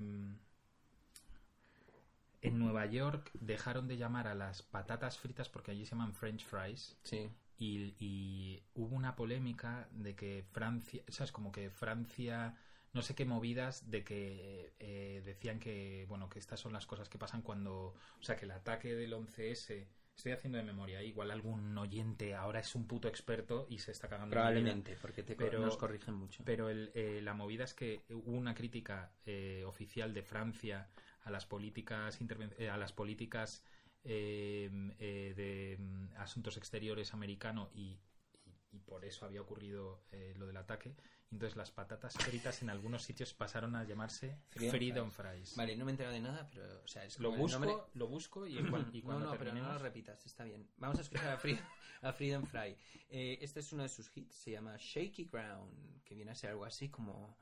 en 2.41 2.59
Nueva 2.59 2.85
York 2.85 3.31
dejaron 3.33 3.87
de 3.87 3.97
llamar 3.97 4.27
a 4.27 4.35
las 4.35 4.61
patatas 4.61 5.17
fritas 5.17 5.49
porque 5.49 5.71
allí 5.71 5.85
se 5.85 5.91
llaman 5.91 6.13
French 6.13 6.45
fries. 6.45 6.97
Sí. 7.03 7.29
Y, 7.57 7.95
y 7.99 8.63
hubo 8.75 8.95
una 8.95 9.15
polémica 9.15 9.87
de 9.91 10.15
que 10.15 10.45
Francia, 10.51 11.01
¿sabes? 11.07 11.31
Como 11.31 11.51
que 11.51 11.71
Francia, 11.71 12.55
no 12.93 13.01
sé 13.01 13.15
qué 13.15 13.25
movidas, 13.25 13.89
de 13.89 14.03
que 14.03 14.73
eh, 14.79 15.21
decían 15.25 15.59
que, 15.59 16.05
bueno, 16.07 16.29
que 16.29 16.37
estas 16.37 16.59
son 16.59 16.73
las 16.73 16.85
cosas 16.85 17.09
que 17.09 17.17
pasan 17.17 17.41
cuando, 17.41 17.95
o 18.19 18.23
sea, 18.23 18.35
que 18.35 18.45
el 18.45 18.51
ataque 18.51 18.93
del 18.95 19.13
11S 19.13 19.87
Estoy 20.17 20.31
haciendo 20.31 20.57
de 20.57 20.63
memoria. 20.63 21.03
Igual 21.03 21.29
algún 21.29 21.77
oyente 21.77 22.33
ahora 22.33 22.59
es 22.59 22.73
un 22.73 22.87
puto 22.87 23.07
experto 23.07 23.67
y 23.69 23.77
se 23.77 23.91
está 23.91 24.09
cagando. 24.09 24.33
Probablemente, 24.33 24.97
porque 24.99 25.21
te 25.21 25.35
Pero- 25.35 25.59
nos 25.59 25.77
corrigen 25.77 26.15
mucho. 26.15 26.43
Pero 26.43 26.69
el, 26.69 26.91
eh, 26.95 27.21
la 27.21 27.35
movida 27.35 27.63
es 27.63 27.75
que 27.75 28.01
hubo 28.09 28.31
una 28.31 28.55
crítica 28.55 29.11
eh, 29.27 29.63
oficial 29.67 30.15
de 30.15 30.23
Francia 30.23 30.89
a 31.21 31.29
las 31.29 31.45
políticas 31.45 32.17
eh, 32.57 32.69
a 32.69 32.77
las 32.77 32.93
políticas 32.93 33.63
eh, 34.03 34.71
eh, 34.97 35.33
de 35.35 35.77
mm, 35.79 36.07
asuntos 36.17 36.57
exteriores 36.57 37.13
americano 37.13 37.69
y, 37.75 37.99
y- 38.43 38.57
y 38.71 38.79
por 38.79 39.05
eso 39.05 39.23
había 39.25 39.41
ocurrido 39.41 40.01
eh, 40.11 40.33
lo 40.35 40.47
del 40.47 40.57
ataque. 40.57 40.95
Entonces 41.29 41.57
las 41.57 41.71
patatas 41.71 42.13
fritas 42.17 42.61
en 42.61 42.69
algunos 42.69 43.03
sitios 43.03 43.33
pasaron 43.33 43.75
a 43.75 43.83
llamarse 43.83 44.39
Freedom 44.47 44.71
Freedom 44.71 45.11
Fries. 45.11 45.55
Vale, 45.57 45.75
no 45.75 45.83
me 45.83 45.91
he 45.91 45.93
enterado 45.93 46.13
de 46.15 46.21
nada, 46.21 46.47
pero, 46.49 46.81
o 46.83 46.87
sea, 46.87 47.03
es 47.03 47.19
Lo 47.19 47.31
busco, 47.31 47.59
nombre- 47.59 47.83
lo 47.95 48.07
busco 48.07 48.47
y, 48.47 48.57
en 48.57 48.67
cuan- 48.69 48.89
y 48.93 48.99
No, 49.01 49.05
cuando 49.05 49.25
no, 49.25 49.37
pero 49.37 49.53
no 49.53 49.73
lo 49.73 49.77
repitas, 49.77 50.25
está 50.25 50.45
bien. 50.45 50.69
Vamos 50.77 50.97
a 50.99 51.01
escuchar 51.01 51.29
a, 51.29 51.37
Free- 51.37 51.59
a 52.01 52.13
Freedom 52.13 52.45
Fry. 52.45 52.77
Eh, 53.09 53.39
este 53.41 53.59
es 53.59 53.73
uno 53.73 53.83
de 53.83 53.89
sus 53.89 54.09
hits, 54.15 54.35
se 54.35 54.51
llama 54.51 54.77
Shaky 54.79 55.25
Ground, 55.25 56.01
que 56.05 56.15
viene 56.15 56.31
a 56.31 56.35
ser 56.35 56.51
algo 56.51 56.63
así 56.63 56.89
como 56.89 57.37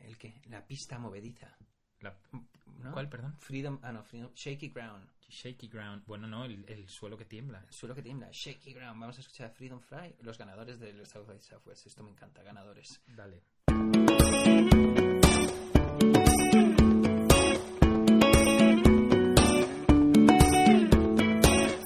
el 0.00 0.18
que 0.18 0.42
la 0.46 0.66
pista 0.66 0.98
movediza. 0.98 1.56
La- 2.00 2.18
¿no? 2.82 2.92
¿Cuál, 2.92 3.08
perdón? 3.08 3.36
Freedom, 3.38 3.78
ah 3.82 3.92
no, 3.92 4.02
Freedom, 4.02 4.32
Shaky 4.34 4.70
Ground, 4.70 5.08
Shaky 5.28 5.68
ground. 5.68 6.02
Bueno, 6.06 6.26
no, 6.26 6.44
el, 6.44 6.64
el 6.68 6.88
suelo 6.88 7.16
que 7.16 7.24
tiembla. 7.24 7.64
el 7.66 7.72
suelo 7.72 7.94
que 7.94 8.02
tiembla, 8.02 8.28
Shaky 8.30 8.72
Ground. 8.72 9.00
Vamos 9.00 9.18
a 9.18 9.20
escuchar 9.20 9.46
a 9.46 9.50
Freedom 9.50 9.80
Fry, 9.80 10.14
los 10.22 10.38
ganadores 10.38 10.78
del 10.78 11.04
South 11.06 11.26
by 11.26 11.40
Southwest. 11.40 11.86
Esto 11.86 12.02
me 12.02 12.10
encanta, 12.10 12.42
ganadores. 12.42 13.00
Dale. 13.06 13.42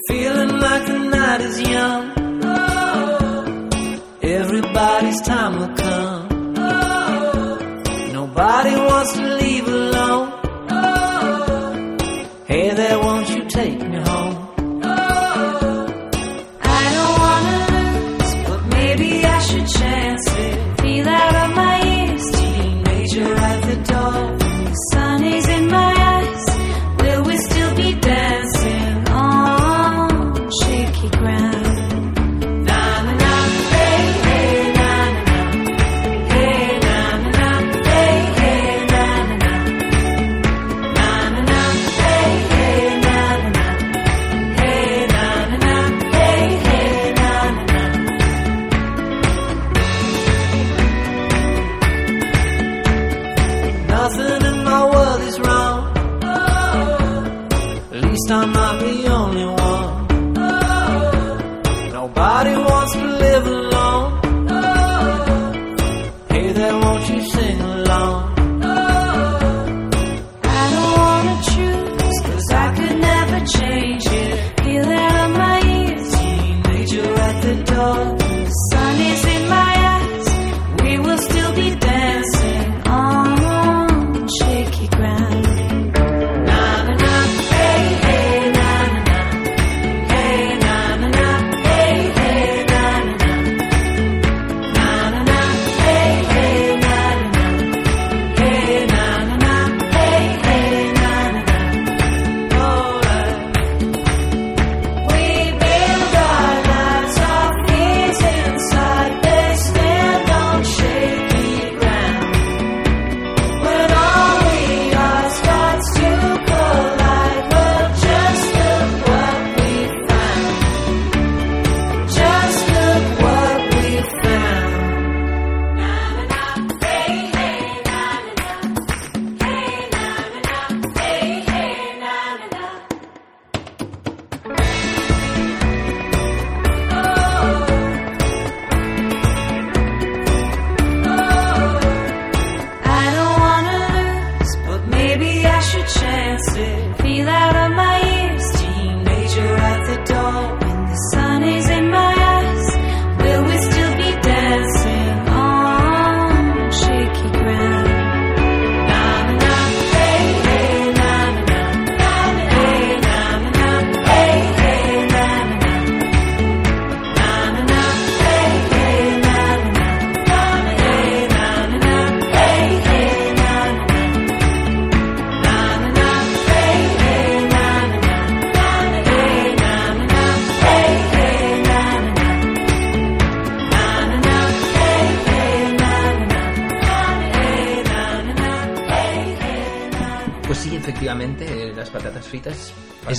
Feeling 0.09 0.53
like 0.61 0.87
the 0.87 0.98
night 1.16 1.40
is 1.42 1.61
young. 1.61 2.05
Everybody's 4.22 5.20
time 5.22 5.59
will 5.59 5.74
come. 5.77 6.29
Nobody 8.12 8.74
wants 8.77 9.12
to 9.14 9.22
leave 9.37 9.68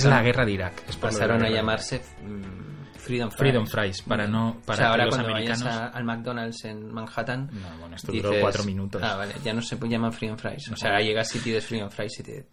Es 0.00 0.04
pasaron- 0.06 0.18
la 0.18 0.22
guerra 0.22 0.44
de 0.44 0.52
Irak. 0.52 0.82
Pasaron 1.00 1.42
a 1.44 1.48
llamarse 1.50 2.00
Freedom 2.98 3.30
Fries. 3.30 3.38
Freedom 3.38 3.66
Fries, 3.66 4.02
para 4.02 4.26
no- 4.26 4.58
para 4.64 4.74
o 4.74 4.76
sea, 4.78 4.90
ahora 4.90 5.04
los 5.06 5.14
cuando 5.14 5.32
americanos- 5.32 5.64
vayas 5.64 5.80
a- 5.80 5.86
al 5.88 6.04
McDonald's 6.04 6.64
en 6.64 6.92
Manhattan... 6.92 7.50
No, 7.52 7.78
bueno, 7.80 7.96
esto 7.96 8.12
duró 8.12 8.32
cuatro 8.40 8.64
minutos. 8.64 9.02
Ah, 9.02 9.16
vale, 9.16 9.34
ya 9.42 9.52
no 9.54 9.62
se 9.62 9.76
llaman 9.88 10.12
Freedom 10.12 10.36
Fries. 10.38 10.68
O 10.70 10.76
sea, 10.76 10.90
ahora 10.90 11.02
llegas 11.02 11.34
y 11.34 11.38
pides 11.38 11.64
Freedom 11.66 11.90
Fries 11.90 12.20
y 12.20 12.22
te... 12.22 12.46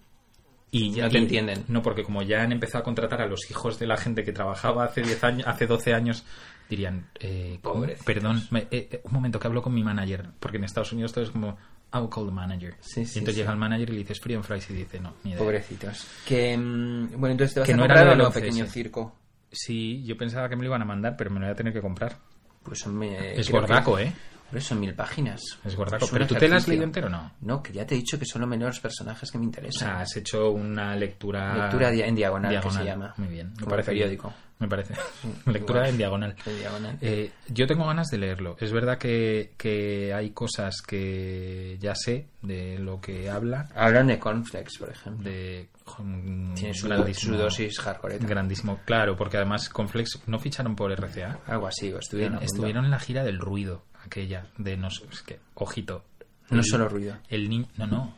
Y 0.71 0.91
ya 0.91 1.05
No 1.05 1.09
te 1.11 1.17
y- 1.19 1.21
entienden. 1.21 1.63
No, 1.69 1.81
porque 1.81 2.03
como 2.03 2.21
ya 2.23 2.41
han 2.43 2.51
empezado 2.51 2.79
a 2.81 2.83
contratar 2.83 3.21
a 3.21 3.27
los 3.27 3.49
hijos 3.49 3.79
de 3.79 3.87
la 3.87 3.95
gente 3.97 4.23
que 4.23 4.33
trabajaba 4.33 4.83
hace 4.85 5.01
10 5.01 5.23
años, 5.23 5.47
hace 5.47 5.65
12 5.65 5.93
años, 5.93 6.25
dirían, 6.69 7.07
eh, 7.19 7.59
perdón, 8.05 8.43
me- 8.51 8.67
eh, 8.71 8.89
eh, 8.91 9.01
un 9.03 9.13
momento 9.13 9.39
que 9.39 9.47
hablo 9.47 9.61
con 9.61 9.73
mi 9.73 9.83
manager, 9.83 10.29
porque 10.39 10.57
en 10.57 10.65
Estados 10.65 10.91
Unidos 10.91 11.13
todo 11.13 11.23
es 11.23 11.31
como, 11.31 11.57
I 11.97 12.01
will 12.01 12.09
call 12.09 12.25
the 12.25 12.31
manager. 12.31 12.75
Sí, 12.79 13.05
sí, 13.05 13.15
y 13.15 13.19
entonces 13.19 13.35
sí. 13.35 13.41
llega 13.41 13.51
el 13.51 13.57
manager 13.57 13.89
y 13.89 13.91
le 13.93 13.97
dices 13.99 14.19
Freedom 14.19 14.43
Fries 14.43 14.69
y 14.69 14.73
dice, 14.73 14.99
no, 14.99 15.13
ni 15.23 15.31
idea. 15.31 15.39
Pobrecitos. 15.39 16.07
Que, 16.25 16.57
mm, 16.57 17.11
bueno, 17.19 17.31
entonces 17.31 17.53
te 17.53 17.59
vas 17.61 17.67
Que 17.67 17.73
a 17.73 17.77
no 17.77 17.85
era 17.85 17.95
comprar 17.95 18.17
no, 18.17 18.29
11S. 18.29 18.33
pequeño 18.33 18.65
circo. 18.67 19.15
Sí, 19.51 20.03
yo 20.03 20.17
pensaba 20.17 20.49
que 20.49 20.55
me 20.55 20.61
lo 20.63 20.67
iban 20.69 20.81
a 20.81 20.85
mandar, 20.85 21.15
pero 21.17 21.29
me 21.29 21.39
lo 21.39 21.45
voy 21.45 21.53
a 21.53 21.55
tener 21.55 21.73
que 21.73 21.81
comprar. 21.81 22.17
Pues 22.63 22.85
me... 22.87 23.39
es 23.39 23.49
gordaco, 23.49 23.95
que- 23.97 24.03
¿eh? 24.03 24.13
Por 24.49 24.57
eso, 24.57 24.75
mil 24.75 24.93
páginas. 24.93 25.41
Es 25.65 25.75
¿Pero 26.11 26.25
tú 26.27 26.35
te 26.35 26.47
la 26.47 26.57
has 26.57 26.67
leído 26.67 26.83
entero 26.83 27.07
o 27.07 27.09
no? 27.09 27.31
No, 27.41 27.61
que 27.61 27.73
ya 27.73 27.85
te 27.85 27.95
he 27.95 27.97
dicho 27.97 28.17
que 28.17 28.25
son 28.25 28.41
los 28.41 28.49
menores 28.49 28.79
personajes 28.79 29.29
que 29.31 29.37
me 29.37 29.43
O 29.43 29.47
interesan. 29.47 29.79
sea, 29.89 29.99
has 30.01 30.15
hecho 30.15 30.51
una 30.51 30.95
lectura... 30.95 31.55
Lectura 31.65 31.91
en 31.91 32.15
diagonal, 32.15 32.61
que 32.61 32.71
se 32.71 32.83
llama. 32.85 33.13
Muy 33.17 33.27
bien. 33.27 33.49
Me 33.51 33.55
Como 33.59 33.69
parece 33.71 33.91
bien. 33.91 34.03
periódico. 34.05 34.33
Me 34.59 34.67
parece. 34.67 34.95
lectura 35.45 35.79
igual. 35.81 35.89
en 35.89 35.97
diagonal. 35.97 36.35
En 36.45 36.57
diagonal. 36.57 36.97
Eh, 37.01 37.31
yo 37.49 37.67
tengo 37.67 37.85
ganas 37.85 38.07
de 38.07 38.17
leerlo. 38.17 38.55
Es 38.59 38.71
verdad 38.71 38.97
que, 38.97 39.53
que 39.57 40.13
hay 40.13 40.31
cosas 40.31 40.81
que 40.81 41.77
ya 41.79 41.93
sé 41.93 42.27
de 42.41 42.79
lo 42.79 42.99
que 42.99 43.29
habla. 43.29 43.69
Hablan 43.75 44.07
de 44.07 44.17
cornflakes, 44.17 44.79
por 44.79 44.89
ejemplo. 44.89 45.29
De, 45.29 45.69
con 45.83 46.53
Tiene 46.55 46.73
su, 46.73 46.87
dosis 47.35 47.79
hardcore. 47.79 48.17
Grandísimo, 48.19 48.79
claro, 48.85 49.15
porque 49.15 49.37
además 49.37 49.69
Conflex 49.69 50.21
no 50.25 50.39
ficharon 50.39 50.75
por 50.75 50.91
RCA. 50.91 51.39
Algo 51.45 51.67
así, 51.67 51.91
o 51.93 51.99
estuvieron. 51.99 52.39
punto. 52.39 52.45
Estuvieron 52.45 52.85
en 52.85 52.91
la 52.91 52.99
gira 52.99 53.23
del 53.23 53.39
ruido, 53.39 53.83
aquella, 54.07 54.47
de 54.57 54.75
no 54.75 54.89
sé, 54.89 55.03
es 55.11 55.21
que, 55.21 55.39
ojito. 55.53 56.03
No 56.49 56.59
el- 56.59 56.65
solo 56.65 56.89
ruido. 56.89 57.15
El 57.29 57.47
niño, 57.49 57.67
no, 57.77 57.87
no. 57.87 58.13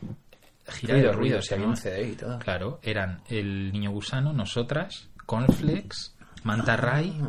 Gira 0.68 0.94
Ruido, 0.94 1.08
del 1.08 1.16
ruido, 1.18 1.42
si 1.42 1.48
se 1.48 1.54
había 1.54 1.66
un. 1.66 1.76
CD 1.76 2.08
y 2.10 2.12
todo. 2.14 2.38
Claro, 2.38 2.78
eran 2.82 3.20
el 3.28 3.72
niño 3.72 3.90
gusano, 3.90 4.32
nosotras, 4.32 5.08
Conflex, 5.26 6.14
Manta 6.44 6.76
Ray 6.76 7.20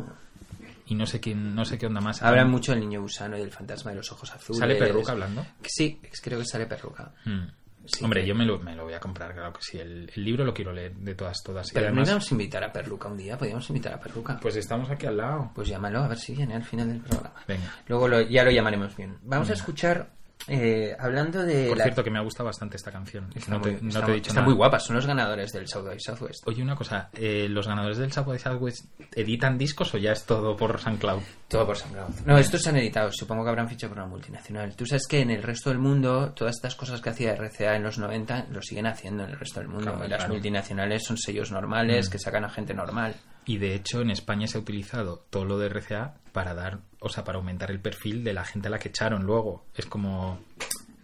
y 0.86 0.94
no 0.94 1.06
sé 1.06 1.18
quién, 1.20 1.54
no 1.54 1.64
sé 1.64 1.76
qué 1.76 1.86
onda 1.86 2.00
más. 2.00 2.22
Hablan 2.22 2.50
mucho 2.50 2.70
del 2.72 2.80
niño 2.82 3.02
gusano 3.02 3.36
y 3.36 3.40
del 3.40 3.50
fantasma 3.50 3.90
de 3.90 3.96
los 3.98 4.12
ojos 4.12 4.32
azules. 4.32 4.60
¿Sale 4.60 4.76
Perruca 4.76 5.12
hablando? 5.12 5.44
Sí, 5.64 6.00
creo 6.22 6.38
que 6.38 6.44
sale 6.44 6.66
perruca. 6.66 7.12
Hmm. 7.24 7.46
Sí, 7.86 8.04
Hombre, 8.04 8.26
yo 8.26 8.34
me 8.34 8.44
lo, 8.44 8.58
me 8.58 8.74
lo 8.76 8.84
voy 8.84 8.94
a 8.94 9.00
comprar, 9.00 9.32
claro 9.34 9.52
que 9.52 9.62
sí. 9.62 9.78
El, 9.78 10.10
el 10.14 10.24
libro 10.24 10.44
lo 10.44 10.54
quiero 10.54 10.72
leer 10.72 10.94
de 10.94 11.14
todas, 11.14 11.42
todas. 11.42 11.70
Y 11.70 11.74
Pero 11.74 11.90
no 11.92 12.02
además, 12.02 12.30
a 12.30 12.34
invitar 12.34 12.62
a 12.64 12.72
Perluca 12.72 13.08
un 13.08 13.16
día, 13.16 13.36
podíamos 13.36 13.68
invitar 13.70 13.94
a 13.94 14.00
Perluca. 14.00 14.38
pues 14.40 14.56
estamos 14.56 14.88
aquí 14.90 15.06
al 15.06 15.16
lado. 15.16 15.50
Pues 15.54 15.68
llámalo 15.68 16.00
a 16.00 16.08
ver 16.08 16.18
si 16.18 16.34
viene 16.34 16.54
al 16.54 16.64
final 16.64 16.88
del 16.88 17.00
programa. 17.00 17.34
Venga. 17.48 17.74
Luego 17.88 18.08
lo- 18.08 18.20
ya 18.22 18.44
lo 18.44 18.50
llamaremos 18.50 18.96
bien. 18.96 19.18
Vamos 19.22 19.50
a 19.50 19.54
escuchar, 19.54 20.10
eh, 20.48 20.96
hablando 20.98 21.42
de... 21.44 21.68
Por 21.68 21.78
la- 21.78 21.84
cierto, 21.84 22.02
que 22.04 22.10
me 22.10 22.18
ha 22.18 22.22
gustado 22.22 22.46
bastante 22.46 22.76
esta 22.76 22.90
canción. 22.90 23.30
Está, 23.34 23.52
no 23.52 23.60
te, 23.60 23.72
muy, 23.72 23.80
no 23.82 23.88
está- 23.88 24.04
te 24.06 24.12
he 24.12 24.14
dicho 24.16 24.28
está 24.30 24.40
nada. 24.40 24.46
muy 24.46 24.54
guapa, 24.56 24.78
son 24.80 24.96
los 24.96 25.06
ganadores 25.06 25.52
del 25.52 25.68
South 25.68 25.84
by 25.86 26.00
Southwest. 26.00 26.46
Oye, 26.46 26.62
una 26.62 26.74
cosa, 26.76 27.10
eh, 27.14 27.46
¿los 27.48 27.66
ganadores 27.68 27.98
del 27.98 28.12
South 28.12 28.26
by 28.26 28.38
Southwest 28.38 28.84
editan 29.14 29.56
discos 29.58 29.94
o 29.94 29.98
ya 29.98 30.12
es 30.12 30.24
todo 30.24 30.56
por 30.56 30.78
SoundCloud? 30.80 31.20
Todo 31.48 31.66
por 31.66 31.76
SoundCloud. 31.76 32.26
No, 32.26 32.38
estos 32.38 32.62
se 32.62 32.70
han 32.70 32.76
editado, 32.76 33.10
supongo 33.12 33.44
que 33.44 33.50
habrán 33.50 33.68
fichado 33.68 33.92
por 33.94 34.02
una 34.02 34.08
multinacional. 34.10 34.74
Tú 34.74 34.86
sabes 34.86 35.06
que 35.06 35.20
en 35.20 35.30
el 35.30 35.42
resto 35.42 35.70
del 35.70 35.78
mundo, 35.78 36.32
todas 36.34 36.56
estas 36.56 36.74
cosas 36.74 37.00
que 37.00 37.10
hacía 37.10 37.34
RCA 37.34 37.76
en 37.76 37.82
los 37.82 37.98
90 37.98 38.46
lo 38.50 38.62
siguen 38.62 38.86
haciendo 38.86 39.24
en 39.24 39.30
el 39.30 39.38
resto 39.38 39.60
del 39.60 39.68
mundo. 39.68 39.90
Claro, 39.92 40.04
Y 40.06 40.08
las 40.08 40.18
claro. 40.18 40.28
Mm. 40.32 40.34
multinacionales 40.34 41.04
son 41.04 41.18
sellos 41.18 41.52
normales 41.52 42.08
que 42.08 42.18
sacan 42.18 42.44
a 42.44 42.50
gente 42.50 42.74
normal. 42.74 43.14
Y 43.44 43.58
de 43.58 43.74
hecho, 43.74 44.00
en 44.02 44.10
España 44.10 44.46
se 44.46 44.56
ha 44.56 44.60
utilizado 44.60 45.24
todo 45.30 45.44
lo 45.44 45.58
de 45.58 45.68
RCA 45.68 46.14
para 46.32 46.54
dar, 46.54 46.78
o 47.02 47.08
sea, 47.08 47.24
para 47.24 47.38
aumentar 47.38 47.70
el 47.70 47.80
perfil 47.80 48.22
de 48.24 48.32
la 48.32 48.44
gente 48.44 48.68
a 48.68 48.70
la 48.70 48.78
que 48.78 48.88
echaron 48.88 49.24
luego. 49.24 49.64
Es 49.76 49.86
como. 49.86 50.38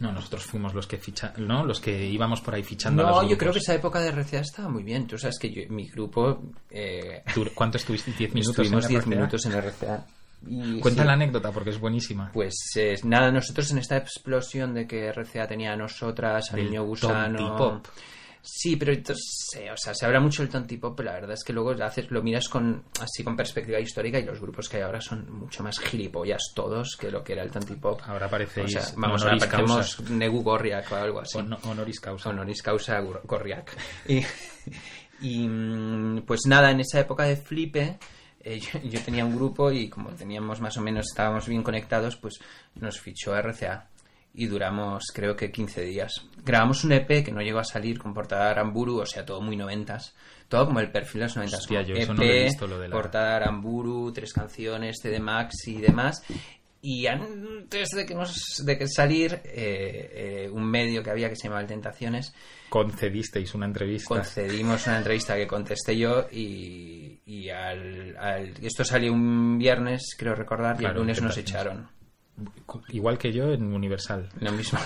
No, 0.01 0.13
nosotros 0.13 0.45
fuimos 0.45 0.75
los 0.75 0.87
que 0.87 0.97
ficha, 0.97 1.33
¿no? 1.39 1.65
Los 1.65 1.81
que 1.81 2.07
íbamos 2.09 2.41
por 2.41 2.55
ahí 2.55 2.63
fichando 2.63 3.05
a 3.05 3.11
No, 3.11 3.23
los 3.23 3.31
yo 3.31 3.37
creo 3.37 3.53
que 3.53 3.59
esa 3.59 3.75
época 3.75 3.99
de 4.01 4.13
RCA 4.13 4.39
estaba 4.41 4.69
muy 4.69 4.85
bien. 4.85 5.09
Tú 5.09 5.19
sabes 5.19 5.39
que 5.41 5.51
yo- 5.51 5.63
mi 5.71 5.89
grupo... 5.89 6.41
Eh, 6.71 7.25
¿Tú 7.35 7.45
¿Cuánto 7.53 7.79
estuviste? 7.79 8.13
¿10 8.13 8.33
minutos? 8.33 8.51
estuvimos 8.61 8.85
en 8.85 8.89
10 8.91 9.03
RCA? 9.03 9.11
minutos 9.11 9.47
en 9.47 9.53
RCA. 9.55 10.07
Y 10.47 10.79
Cuenta 10.79 11.03
sí, 11.03 11.07
la 11.09 11.15
anécdota 11.15 11.51
porque 11.51 11.71
es 11.71 11.81
buenísima. 11.81 12.31
Pues 12.33 12.55
eh, 12.77 12.95
nada, 13.03 13.33
nosotros 13.33 13.73
en 13.73 13.79
esta 13.79 13.97
explosión 13.97 14.73
de 14.73 14.87
que 14.87 15.11
RCA 15.13 15.49
tenía 15.49 15.73
a 15.73 15.77
nosotras, 15.77 16.53
Del 16.53 16.67
niño 16.67 16.85
gusano. 16.85 17.37
tontipop. 17.37 17.87
Sí, 18.51 18.77
pero 18.77 18.93
entonces, 18.93 19.51
eh, 19.57 19.71
o 19.71 19.77
sea, 19.77 19.95
se 19.95 20.07
habla 20.07 20.21
mucho 20.21 20.43
del 20.43 20.51
tontipop, 20.51 20.97
pero 20.97 21.11
la 21.11 21.15
verdad 21.17 21.33
es 21.33 21.45
que 21.45 21.53
luego 21.53 21.71
haces, 21.85 22.11
lo 22.11 22.23
miras 22.23 22.49
con 22.49 22.83
así 23.01 23.23
con 23.23 23.37
perspectiva 23.37 23.79
histórica 23.79 24.19
y 24.19 24.25
los 24.25 24.41
grupos 24.41 24.69
que 24.69 24.79
hay 24.79 24.83
ahora 24.85 25.01
son 25.03 25.31
mucho 25.31 25.63
más 25.63 25.79
gilipollas 25.79 26.43
todos 26.55 26.97
que 26.97 27.11
lo 27.11 27.23
que 27.23 27.35
era 27.35 27.43
el 27.43 27.51
tontipop. 27.51 28.01
Ahora 28.07 28.29
parecéis 28.29 28.75
o 28.77 28.81
sea, 28.81 28.93
vamos, 28.97 29.23
ahora 29.23 29.35
honoris 29.35 29.47
parecemos 29.51 29.97
causa. 29.97 30.13
Negu 30.15 30.43
Gorriak 30.43 30.91
o 30.91 30.97
algo 30.97 31.21
así. 31.21 31.39
Hon- 31.39 31.59
honoris 31.63 32.01
causa. 32.01 32.31
Honoris 32.31 32.63
causa 32.63 33.01
Gor- 33.01 33.21
Gorriak. 33.25 33.77
Y, 34.09 34.25
y, 35.21 35.49
mm, 35.49 36.23
pues 36.23 36.41
nada, 36.47 36.71
en 36.71 36.81
esa 36.81 37.01
época 37.01 37.25
de 37.25 37.37
flipe, 37.37 37.99
eh, 38.41 38.59
yo, 38.61 38.81
yo 38.83 39.01
tenía 39.03 39.25
un 39.25 39.35
grupo 39.37 39.71
y 39.71 39.89
como 39.89 40.11
teníamos 40.11 40.61
más 40.61 40.77
o 40.77 40.81
menos, 40.81 41.07
estábamos 41.11 41.47
bien 41.49 41.63
conectados, 41.63 42.17
pues 42.17 42.39
nos 42.77 42.99
fichó 42.99 43.37
RCA. 43.37 43.87
Y 44.35 44.47
duramos, 44.47 45.05
creo 45.13 45.35
que 45.35 45.51
15 45.51 45.83
días. 45.83 46.13
Grabamos 46.45 46.85
un 46.85 46.93
EP 46.93 47.25
que 47.25 47.33
no 47.33 47.41
llegó 47.41 47.59
a 47.59 47.65
salir 47.65 47.99
con 47.99 48.15
portada 48.15 48.45
de 48.45 48.51
Aramburu, 48.53 49.01
o 49.01 49.07
sea, 49.07 49.25
todo 49.25 49.41
muy 49.41 49.57
noventas. 49.57 50.15
Todo 50.49 50.67
como 50.67 50.81
el 50.81 50.91
perfil 50.93 51.21
de 51.21 51.27
los 51.27 51.37
noventas. 51.37 51.61
Hostia, 51.61 51.83
yo 51.83 51.95
eso 51.95 52.13
EP, 52.13 52.19
no 52.19 52.25
lo 52.25 52.31
he 52.31 52.45
visto, 52.45 52.67
lo 52.67 52.79
de 52.79 52.89
la- 52.89 52.95
portada 52.97 53.31
de 53.31 53.35
Aramburu, 53.37 54.13
tres 54.13 54.33
canciones, 54.33 54.99
CD 55.03 55.19
Max 55.19 55.67
y 55.67 55.81
demás. 55.81 56.23
Y 56.81 57.07
antes 57.09 57.89
de 57.89 58.07
que, 58.07 58.15
nos, 58.15 58.63
de 58.65 58.79
que 58.79 58.87
salir, 58.87 59.33
eh, 59.45 60.45
eh, 60.45 60.51
un 60.53 60.65
medio 60.65 61.03
que 61.03 61.11
había 61.11 61.29
que 61.29 61.35
se 61.35 61.49
llamaba 61.49 61.67
Tentaciones, 61.67 62.33
Concedisteis 62.69 63.53
una 63.55 63.67
entrevista. 63.67 64.09
concedimos 64.09 64.87
una 64.87 64.99
entrevista 64.99 65.35
que 65.35 65.47
contesté 65.49 65.99
yo 65.99 66.27
y, 66.31 67.19
y 67.27 67.49
al, 67.51 68.17
al- 68.17 68.55
esto 68.63 68.85
salió 68.85 69.13
un 69.13 69.59
viernes, 69.59 70.15
creo 70.17 70.35
recordar, 70.37 70.77
y 70.77 70.81
Claro, 70.81 70.93
el 70.95 71.01
lunes 71.01 71.21
nos 71.21 71.37
echaron. 71.37 71.89
Igual 72.89 73.19
que 73.19 73.33
yo 73.33 73.53
en 73.53 73.73
Universal. 73.73 74.29
Lo 74.41 74.53
mismo. 74.53 74.79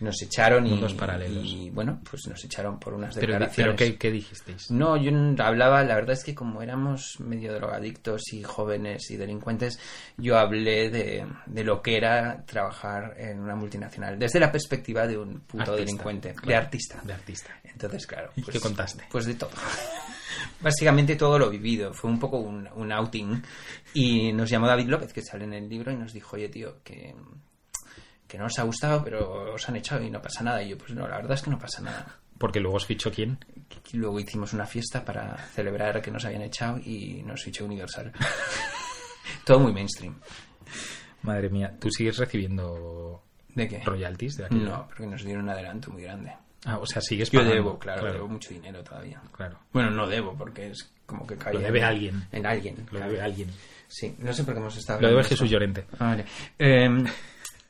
Nos 0.00 0.20
echaron 0.22 0.66
y, 0.66 0.78
paralelos. 0.94 1.44
y, 1.44 1.70
bueno, 1.70 2.00
pues 2.08 2.26
nos 2.28 2.44
echaron 2.44 2.78
por 2.78 2.92
unas 2.92 3.14
declaraciones. 3.14 3.56
pero 3.56 3.76
¿qué, 3.76 3.96
qué 3.96 4.10
dijisteis? 4.10 4.70
No, 4.70 4.96
yo 4.96 5.10
hablaba, 5.42 5.82
la 5.84 5.94
verdad 5.94 6.12
es 6.12 6.22
que 6.22 6.34
como 6.34 6.60
éramos 6.60 7.18
medio 7.20 7.54
drogadictos 7.54 8.32
y 8.32 8.42
jóvenes 8.42 9.10
y 9.10 9.16
delincuentes, 9.16 9.78
yo 10.18 10.38
hablé 10.38 10.90
de, 10.90 11.26
de 11.46 11.64
lo 11.64 11.80
que 11.80 11.96
era 11.96 12.44
trabajar 12.44 13.14
en 13.16 13.40
una 13.40 13.56
multinacional, 13.56 14.18
desde 14.18 14.38
la 14.38 14.52
perspectiva 14.52 15.06
de 15.06 15.16
un 15.16 15.40
puto 15.40 15.62
Artista, 15.62 15.76
delincuente, 15.76 16.34
de 16.44 16.54
artista. 16.54 17.00
De 17.02 17.12
artista. 17.14 17.58
Entonces, 17.64 18.06
claro. 18.06 18.32
¿Y 18.36 18.42
qué 18.42 18.60
contaste? 18.60 19.04
Pues 19.10 19.24
de 19.24 19.34
todo. 19.34 19.50
Básicamente 20.60 21.16
todo 21.16 21.38
lo 21.38 21.50
vivido. 21.50 21.92
Fue 21.92 22.10
un 22.10 22.18
poco 22.18 22.38
un, 22.38 22.68
un 22.74 22.92
outing. 22.92 23.42
Y 23.94 24.32
nos 24.32 24.50
llamó 24.50 24.66
David 24.66 24.88
López, 24.88 25.12
que 25.12 25.22
sale 25.22 25.44
en 25.44 25.54
el 25.54 25.68
libro, 25.68 25.92
y 25.92 25.96
nos 25.96 26.12
dijo, 26.12 26.36
oye, 26.36 26.48
tío, 26.48 26.82
que, 26.82 27.14
que 28.26 28.38
no 28.38 28.46
os 28.46 28.58
ha 28.58 28.62
gustado, 28.64 29.02
pero 29.04 29.54
os 29.54 29.68
han 29.68 29.76
echado 29.76 30.02
y 30.02 30.10
no 30.10 30.20
pasa 30.20 30.42
nada. 30.42 30.62
Y 30.62 30.70
yo, 30.70 30.78
pues 30.78 30.92
no, 30.92 31.06
la 31.06 31.16
verdad 31.16 31.32
es 31.32 31.42
que 31.42 31.50
no 31.50 31.58
pasa 31.58 31.82
nada. 31.82 32.18
Porque 32.38 32.60
luego 32.60 32.76
os 32.76 32.86
fichó 32.86 33.10
quién. 33.10 33.38
Luego 33.94 34.20
hicimos 34.20 34.52
una 34.52 34.66
fiesta 34.66 35.04
para 35.04 35.36
celebrar 35.54 36.02
que 36.02 36.10
nos 36.10 36.24
habían 36.24 36.42
echado 36.42 36.78
y 36.78 37.22
nos 37.24 37.42
fichó 37.42 37.64
Universal. 37.64 38.12
todo 39.44 39.60
muy 39.60 39.72
mainstream. 39.72 40.14
Madre 41.22 41.48
mía, 41.48 41.74
¿tú 41.80 41.90
sigues 41.90 42.18
recibiendo 42.18 43.22
¿De 43.54 43.66
qué? 43.66 43.82
royalties 43.82 44.36
de 44.36 44.44
aquello? 44.46 44.64
No, 44.64 44.86
porque 44.86 45.06
nos 45.06 45.24
dieron 45.24 45.44
un 45.44 45.50
adelanto 45.50 45.90
muy 45.90 46.02
grande. 46.02 46.32
Ah, 46.64 46.78
o 46.78 46.86
sea, 46.86 47.00
sigues 47.00 47.30
Yo 47.30 47.40
pagando. 47.40 47.54
debo, 47.54 47.78
claro, 47.78 48.12
debo 48.12 48.28
mucho 48.28 48.50
dinero 48.50 48.82
todavía. 48.82 49.20
Claro. 49.32 49.58
Bueno, 49.72 49.90
no 49.90 50.06
debo, 50.08 50.34
porque 50.36 50.70
es 50.70 50.90
como 51.04 51.26
que 51.26 51.36
cae 51.36 51.54
Lo 51.54 51.60
debe 51.60 51.82
alguien. 51.84 52.26
En 52.32 52.46
alguien. 52.46 52.76
Lo 52.78 52.86
claro. 52.86 53.10
debe 53.12 53.22
alguien. 53.22 53.50
Sí, 53.88 54.16
no 54.18 54.32
sé 54.32 54.42
por 54.42 54.54
qué 54.54 54.60
hemos 54.60 54.76
estado 54.76 55.00
Lo 55.00 55.08
debe 55.08 55.22
de 55.22 55.28
Jesús 55.28 55.42
esto. 55.44 55.52
Llorente. 55.52 55.86
Ah, 55.98 56.06
vale. 56.06 56.24
Eh, 56.58 56.88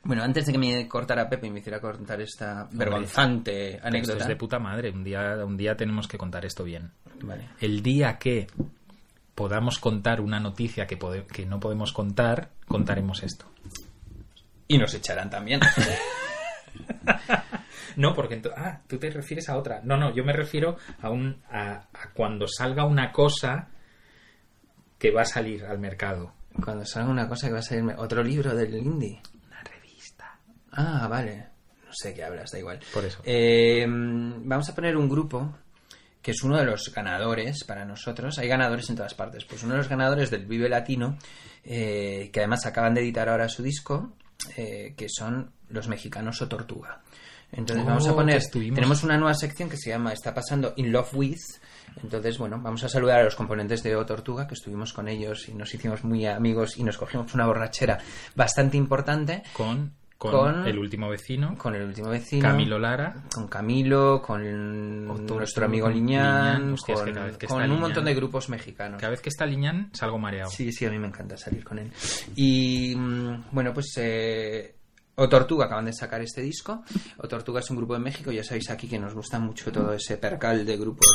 bueno, 0.03 0.23
antes 0.23 0.45
de 0.45 0.51
que 0.53 0.57
me 0.57 0.87
cortara 0.87 1.29
Pepe 1.29 1.47
y 1.47 1.51
me 1.51 1.59
hiciera 1.59 1.79
contar 1.79 2.21
esta 2.21 2.67
vergonzante 2.71 3.75
Esto 3.75 3.87
anécdota. 3.87 4.19
es 4.23 4.27
de 4.27 4.35
puta 4.35 4.57
madre. 4.57 4.89
Un 4.89 5.03
día, 5.03 5.35
un 5.45 5.57
día 5.57 5.75
tenemos 5.75 6.07
que 6.07 6.17
contar 6.17 6.45
esto 6.45 6.63
bien. 6.63 6.91
Vale. 7.21 7.49
El 7.59 7.83
día 7.83 8.17
que 8.17 8.47
podamos 9.35 9.77
contar 9.79 10.21
una 10.21 10.39
noticia 10.39 10.87
que, 10.87 10.97
que 11.31 11.45
no 11.45 11.59
podemos 11.59 11.91
contar, 11.93 12.49
contaremos 12.67 13.21
esto. 13.21 13.45
Y 14.67 14.77
nos 14.77 14.93
echarán 14.95 15.29
también. 15.29 15.59
No, 17.97 18.13
porque 18.13 18.41
ento- 18.41 18.53
ah, 18.55 18.81
tú 18.87 18.97
te 18.97 19.09
refieres 19.09 19.49
a 19.49 19.57
otra. 19.57 19.81
No, 19.83 19.97
no, 19.97 20.13
yo 20.15 20.23
me 20.23 20.31
refiero 20.33 20.77
a 21.01 21.09
un 21.09 21.41
a, 21.51 21.71
a 21.93 22.09
cuando 22.13 22.47
salga 22.47 22.85
una 22.85 23.11
cosa 23.11 23.67
que 24.97 25.11
va 25.11 25.21
a 25.23 25.25
salir 25.25 25.65
al 25.65 25.79
mercado. 25.79 26.33
Cuando 26.63 26.85
salga 26.85 27.09
una 27.09 27.27
cosa 27.27 27.47
que 27.47 27.53
va 27.53 27.59
a 27.59 27.63
salirme. 27.63 27.93
Otro 27.97 28.23
libro 28.23 28.55
del 28.55 28.75
indie. 28.75 29.21
Una 29.47 29.61
revista. 29.63 30.39
Ah, 30.71 31.07
vale. 31.07 31.47
No 31.85 31.91
sé 31.93 32.13
qué 32.13 32.23
hablas, 32.23 32.51
da 32.51 32.59
igual. 32.59 32.79
Por 32.93 33.05
eso. 33.05 33.19
Eh, 33.23 33.85
vamos 33.87 34.69
a 34.69 34.75
poner 34.75 34.97
un 34.97 35.07
grupo 35.09 35.55
que 36.21 36.31
es 36.31 36.43
uno 36.43 36.57
de 36.57 36.65
los 36.65 36.91
ganadores 36.93 37.63
para 37.63 37.85
nosotros. 37.85 38.37
Hay 38.39 38.47
ganadores 38.47 38.89
en 38.89 38.95
todas 38.95 39.13
partes. 39.13 39.45
Pues 39.45 39.63
uno 39.63 39.73
de 39.73 39.77
los 39.79 39.87
ganadores 39.89 40.29
del 40.31 40.45
Vive 40.45 40.67
Latino, 40.67 41.17
eh, 41.63 42.29
que 42.33 42.39
además 42.41 42.65
acaban 42.65 42.93
de 42.93 43.01
editar 43.01 43.29
ahora 43.29 43.47
su 43.49 43.63
disco, 43.63 44.13
eh, 44.55 44.93
que 44.97 45.07
son 45.09 45.51
los 45.69 45.87
mexicanos 45.87 46.41
o 46.41 46.47
Tortuga. 46.47 47.01
Entonces 47.51 47.83
Oh, 47.85 47.87
vamos 47.87 48.07
a 48.07 48.13
poner, 48.13 48.35
que 48.37 48.43
estuvimos- 48.45 48.75
tenemos 48.75 49.03
una 49.03 49.17
nueva 49.17 49.33
sección 49.33 49.69
que 49.69 49.77
se 49.77 49.89
llama 49.89 50.13
Está 50.13 50.33
pasando 50.33 50.73
In 50.77 50.91
Love 50.91 51.13
With. 51.15 51.37
Entonces, 52.03 52.37
bueno, 52.37 52.59
vamos 52.61 52.83
a 52.83 52.89
saludar 52.89 53.21
a 53.21 53.23
los 53.23 53.35
componentes 53.35 53.81
de 53.83 53.95
O 53.95 54.05
Tortuga, 54.05 54.47
que 54.47 54.53
estuvimos 54.53 54.93
con 54.93 55.07
ellos 55.07 55.47
y 55.49 55.53
nos 55.53 55.73
hicimos 55.73 56.03
muy 56.03 56.25
amigos 56.25 56.77
y 56.77 56.83
nos 56.83 56.97
cogimos 56.97 57.33
una 57.33 57.45
borrachera 57.47 57.97
bastante 58.35 58.77
importante. 58.77 59.43
Con 59.53 59.95
con, 60.17 60.31
Con- 60.31 60.67
el 60.67 60.79
último 60.79 61.09
vecino, 61.09 61.55
con 61.59 61.75
el 61.75 61.83
último 61.83 62.09
vecino. 62.09 62.41
Camilo 62.41 62.79
Lara. 62.79 63.23
Con 63.31 63.47
Camilo, 63.47 64.19
con 64.19 65.05
nuestro 65.27 65.65
amigo 65.67 65.87
Liñán, 65.89 66.75
que 66.87 66.93
con, 66.93 67.13
que 67.37 67.45
un 67.53 67.79
montón 67.79 68.03
de 68.03 68.15
grupos 68.15 68.49
mexicanos. 68.49 68.99
Cada 68.99 69.11
vez 69.11 69.21
que 69.21 69.29
está 69.29 69.45
Liñán 69.45 69.91
salgo 69.93 70.17
mareado. 70.17 70.49
Sí, 70.49 70.71
sí, 70.71 70.87
a 70.87 70.89
mí 70.89 70.97
me 70.97 71.05
encanta 71.07 71.37
salir 71.37 71.63
con 71.63 71.77
él. 71.77 71.91
Y 72.35 72.95
mm, 72.95 73.43
bueno, 73.51 73.71
pues 73.75 73.93
eh, 73.97 74.76
O 75.19 75.27
Tortuga 75.27 75.65
acaban 75.65 75.85
de 75.85 75.93
sacar 75.93 76.21
este 76.21 76.41
disco. 76.41 76.83
O 77.17 77.27
Tortuga 77.27 77.59
es 77.59 77.69
un 77.71 77.77
grupo 77.77 77.93
de 77.93 77.99
México, 77.99 78.31
ya 78.31 78.43
sabéis 78.43 78.69
aquí 78.69 78.87
que 78.87 78.99
nos 78.99 79.15
gusta 79.15 79.39
mucho 79.39 79.71
todo 79.71 79.91
ese 79.93 80.17
percal 80.17 80.63
de 80.63 80.77
grupos 80.77 81.07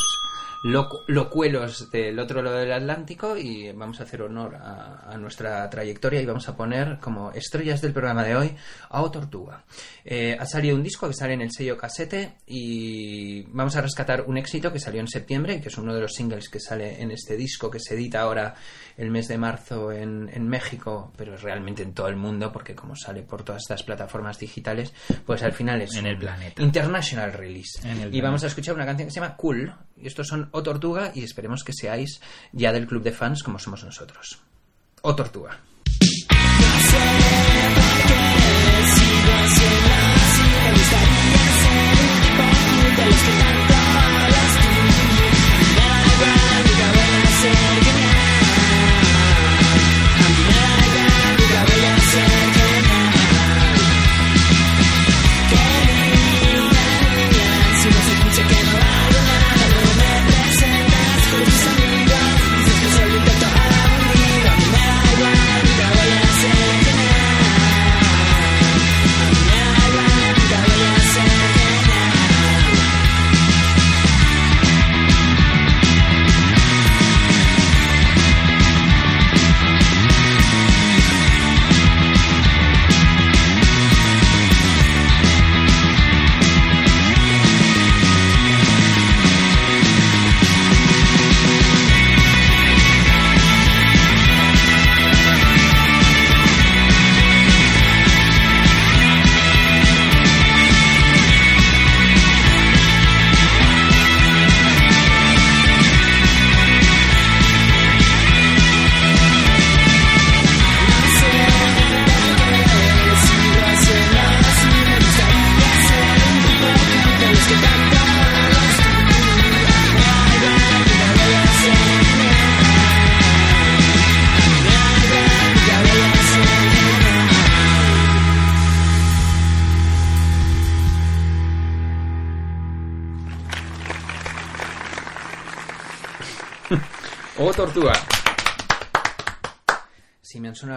locu- 0.65 1.05
locuelos 1.07 1.89
del 1.93 2.19
otro 2.19 2.43
lado 2.43 2.57
del 2.57 2.73
Atlántico 2.73 3.37
y 3.37 3.71
vamos 3.71 4.01
a 4.01 4.03
hacer 4.03 4.23
honor 4.23 4.57
a, 4.57 5.09
a 5.09 5.17
nuestra 5.19 5.71
trayectoria 5.71 6.21
y 6.21 6.27
vamos 6.27 6.49
a 6.49 6.57
poner 6.57 6.99
como 6.99 7.31
estrellas 7.31 7.81
del 7.81 7.93
programa 7.93 8.25
de 8.25 8.35
hoy 8.35 8.57
a 8.91 9.03
O 9.03 9.11
Tortuga. 9.13 9.63
Eh, 10.05 10.37
ha 10.39 10.47
salido 10.47 10.75
un 10.75 10.83
disco 10.83 11.07
que 11.07 11.15
sale 11.15 11.35
en 11.35 11.43
el 11.43 11.53
sello 11.53 11.79
casete 11.79 12.39
y 12.45 13.43
vamos 13.53 13.77
a 13.77 13.83
rescatar 13.83 14.23
un 14.27 14.37
éxito 14.37 14.73
que 14.73 14.81
salió 14.81 15.01
en 15.01 15.07
septiembre, 15.07 15.61
que 15.61 15.69
es 15.69 15.79
uno 15.79 15.95
de 15.95 16.01
los 16.01 16.13
singles 16.13 16.49
que 16.49 16.59
sale 16.59 17.01
en 17.01 17.13
este 17.13 17.37
disco 17.37 17.71
que 17.71 17.79
se 17.79 17.95
edita 17.95 18.23
ahora 18.23 18.53
el 18.97 19.11
mes 19.11 19.29
de 19.29 19.39
marzo 19.39 19.93
en, 19.93 20.31
en 20.33 20.49
México, 20.49 21.13
pero 21.17 21.37
realmente 21.37 21.83
en 21.83 21.93
todo 21.93 22.09
el 22.09 22.17
mundo, 22.17 22.53
porque 22.53 22.75
como 22.75 22.97
sale 22.97 23.23
por 23.23 23.43
todas 23.43 23.63
estas 23.63 23.83
plataformas 23.83 24.39
digitales, 24.39 24.93
pues 25.27 25.43
al 25.43 25.53
final 25.53 25.83
es 25.83 25.95
En 25.95 26.07
el 26.07 26.19
planeta. 26.19 26.63
International 26.63 27.33
Release. 27.33 27.87
En 27.89 28.01
el 28.01 28.15
y 28.15 28.21
vamos 28.21 28.45
a 28.45 28.47
escuchar 28.47 28.75
una 28.75 28.87
canción 28.87 29.09
que 29.09 29.13
se 29.15 29.21
llama 29.21 29.37
Cool. 29.37 29.75
Y 29.97 30.07
estos 30.07 30.29
son 30.29 30.49
O 30.53 30.63
Tortuga 30.63 31.13
y 31.15 31.23
esperemos 31.23 31.63
que 31.65 31.73
seáis 31.73 32.21
ya 32.53 32.73
del 32.73 32.87
club 32.87 33.03
de 33.03 33.13
fans 33.13 33.43
como 33.43 33.59
somos 33.59 33.85
nosotros. 33.85 34.41
O 35.03 35.15
Tortuga. 35.15 35.59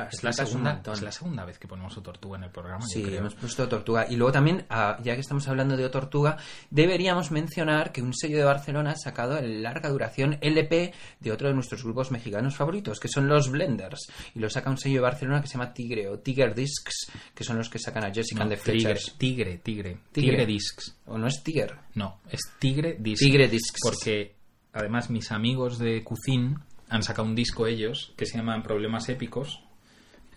Es 0.03 0.23
la, 0.23 0.33
segunda, 0.33 0.81
es 0.93 1.01
la 1.01 1.11
segunda 1.11 1.45
vez 1.45 1.57
que 1.57 1.67
ponemos 1.67 1.97
O 1.97 2.01
Tortuga 2.01 2.37
en 2.37 2.43
el 2.45 2.51
programa. 2.51 2.85
Sí, 2.87 3.01
creo. 3.03 3.19
hemos 3.19 3.35
puesto 3.35 3.67
Tortuga. 3.67 4.05
Y 4.09 4.15
luego 4.15 4.31
también, 4.31 4.65
ah, 4.69 4.97
ya 5.03 5.15
que 5.15 5.21
estamos 5.21 5.47
hablando 5.47 5.75
de 5.77 5.85
O 5.85 5.91
Tortuga, 5.91 6.37
deberíamos 6.69 7.31
mencionar 7.31 7.91
que 7.91 8.01
un 8.01 8.13
sello 8.13 8.37
de 8.37 8.43
Barcelona 8.43 8.91
ha 8.91 8.95
sacado 8.95 9.37
el 9.37 9.63
larga 9.63 9.89
duración 9.89 10.37
LP 10.41 10.93
de 11.19 11.31
otro 11.31 11.47
de 11.47 11.53
nuestros 11.53 11.83
grupos 11.83 12.11
mexicanos 12.11 12.55
favoritos, 12.55 12.99
que 12.99 13.07
son 13.07 13.27
los 13.27 13.49
Blenders. 13.49 14.07
Y 14.33 14.39
lo 14.39 14.49
saca 14.49 14.69
un 14.69 14.77
sello 14.77 14.95
de 14.95 15.01
Barcelona 15.01 15.41
que 15.41 15.47
se 15.47 15.53
llama 15.53 15.73
Tigre 15.73 16.07
o 16.09 16.19
Tiger 16.19 16.53
Discs, 16.55 17.11
que 17.33 17.43
son 17.43 17.57
los 17.57 17.69
que 17.69 17.79
sacan 17.79 18.05
a 18.05 18.13
Jessica 18.13 18.39
No, 18.39 18.43
and 18.43 18.51
the 18.51 18.57
Fletchers. 18.57 19.15
tigre, 19.17 19.57
tigre, 19.59 19.99
Tigre. 20.11 20.31
tigre. 20.31 20.45
Discs. 20.45 20.95
¿O 21.07 21.17
no 21.17 21.27
es 21.27 21.43
Tiger? 21.43 21.75
No, 21.95 22.19
es 22.29 22.41
Tigre 22.59 22.97
Discs. 22.99 23.19
Tigre 23.25 23.47
Discs. 23.47 23.79
Porque 23.83 24.35
además 24.73 25.09
mis 25.09 25.31
amigos 25.31 25.79
de 25.79 26.03
Cucín 26.03 26.59
han 26.89 27.03
sacado 27.03 27.27
un 27.27 27.35
disco 27.35 27.65
ellos 27.67 28.13
que 28.15 28.25
se 28.25 28.37
llama 28.37 28.61
Problemas 28.61 29.09
Épicos, 29.09 29.63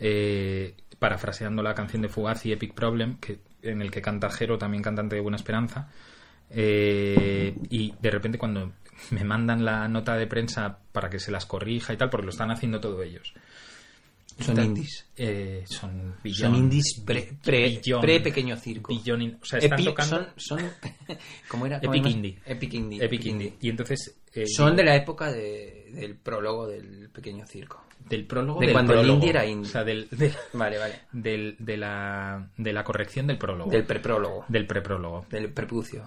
eh, 0.01 0.75
parafraseando 0.99 1.63
la 1.63 1.75
canción 1.75 2.03
de 2.03 2.09
Fugazi 2.09 2.53
Epic 2.53 2.75
Problem, 2.75 3.19
que, 3.19 3.39
en 3.63 3.83
el 3.83 3.91
que 3.91 4.03
canta 4.03 4.31
Jero, 4.31 4.59
también 4.59 4.83
cantante 4.83 5.17
de 5.17 5.23
Buena 5.23 5.37
Esperanza. 5.37 5.91
Eh, 6.51 7.55
y 7.71 7.93
de 8.01 8.11
repente 8.11 8.39
cuando 8.39 8.73
me 9.11 9.23
mandan 9.25 9.65
la 9.65 9.87
nota 9.89 10.17
de 10.17 10.27
prensa 10.27 10.79
para 10.93 11.09
que 11.11 11.19
se 11.21 11.31
las 11.31 11.47
corrija 11.47 11.93
y 11.93 11.97
tal, 11.97 12.11
porque 12.11 12.25
lo 12.27 12.31
están 12.31 12.51
haciendo 12.51 12.81
todo 12.81 13.03
ellos. 13.03 13.33
Son 14.41 14.55
Tal- 14.55 14.67
indies. 14.67 15.07
Eh, 15.17 15.65
son 15.67 16.15
billón. 16.23 16.53
Son 16.53 16.55
indies 16.61 17.03
pre, 17.05 17.33
pre, 17.43 17.69
Billón. 17.71 18.01
pre 18.01 18.21
pequeño 18.21 18.57
circo. 18.57 18.93
Billón 18.95 19.23
in- 19.23 19.39
o 19.43 19.45
sea, 19.45 19.59
están 19.59 19.79
Epi- 19.81 19.85
tocando 19.87 20.17
Son, 20.37 20.59
son, 20.61 20.71
¿Cómo 21.49 21.67
era? 21.67 21.81
¿Cómo 21.81 21.95
Epic? 21.95 22.07
Indie. 22.13 22.39
Epic 22.47 22.75
Indie. 22.75 23.05
Epic 23.05 23.25
Indie. 23.27 23.55
Y 23.61 23.69
entonces... 23.69 24.17
eh, 24.33 24.47
Son 24.47 24.77
de 24.77 24.85
la 24.85 24.95
época 24.95 25.33
de- 25.33 25.91
del 25.93 26.15
prólogo 26.17 26.69
del 26.69 27.11
pequeño 27.11 27.47
circo. 27.47 27.85
Del 28.09 28.27
prólogo 28.27 28.61
de 28.61 28.67
del 28.67 28.73
cuando 28.75 28.95
el 29.01 29.09
indie 29.09 29.31
era 29.31 29.45
indie. 29.47 29.69
O 29.69 29.73
sea, 29.73 29.85
del, 29.85 30.09
del- 30.11 30.33
Vale, 30.53 30.79
vale. 30.79 30.95
del- 31.13 31.57
de, 31.59 31.77
la, 31.77 32.51
de 32.57 32.73
la 32.73 32.85
corrección 32.85 33.27
del 33.27 33.39
prólogo. 33.39 33.71
Del 33.71 33.85
preprólogo. 33.85 34.45
Del 34.49 34.67
preprólogo. 34.67 35.27
Del 35.31 35.53
prepucio. 35.53 36.05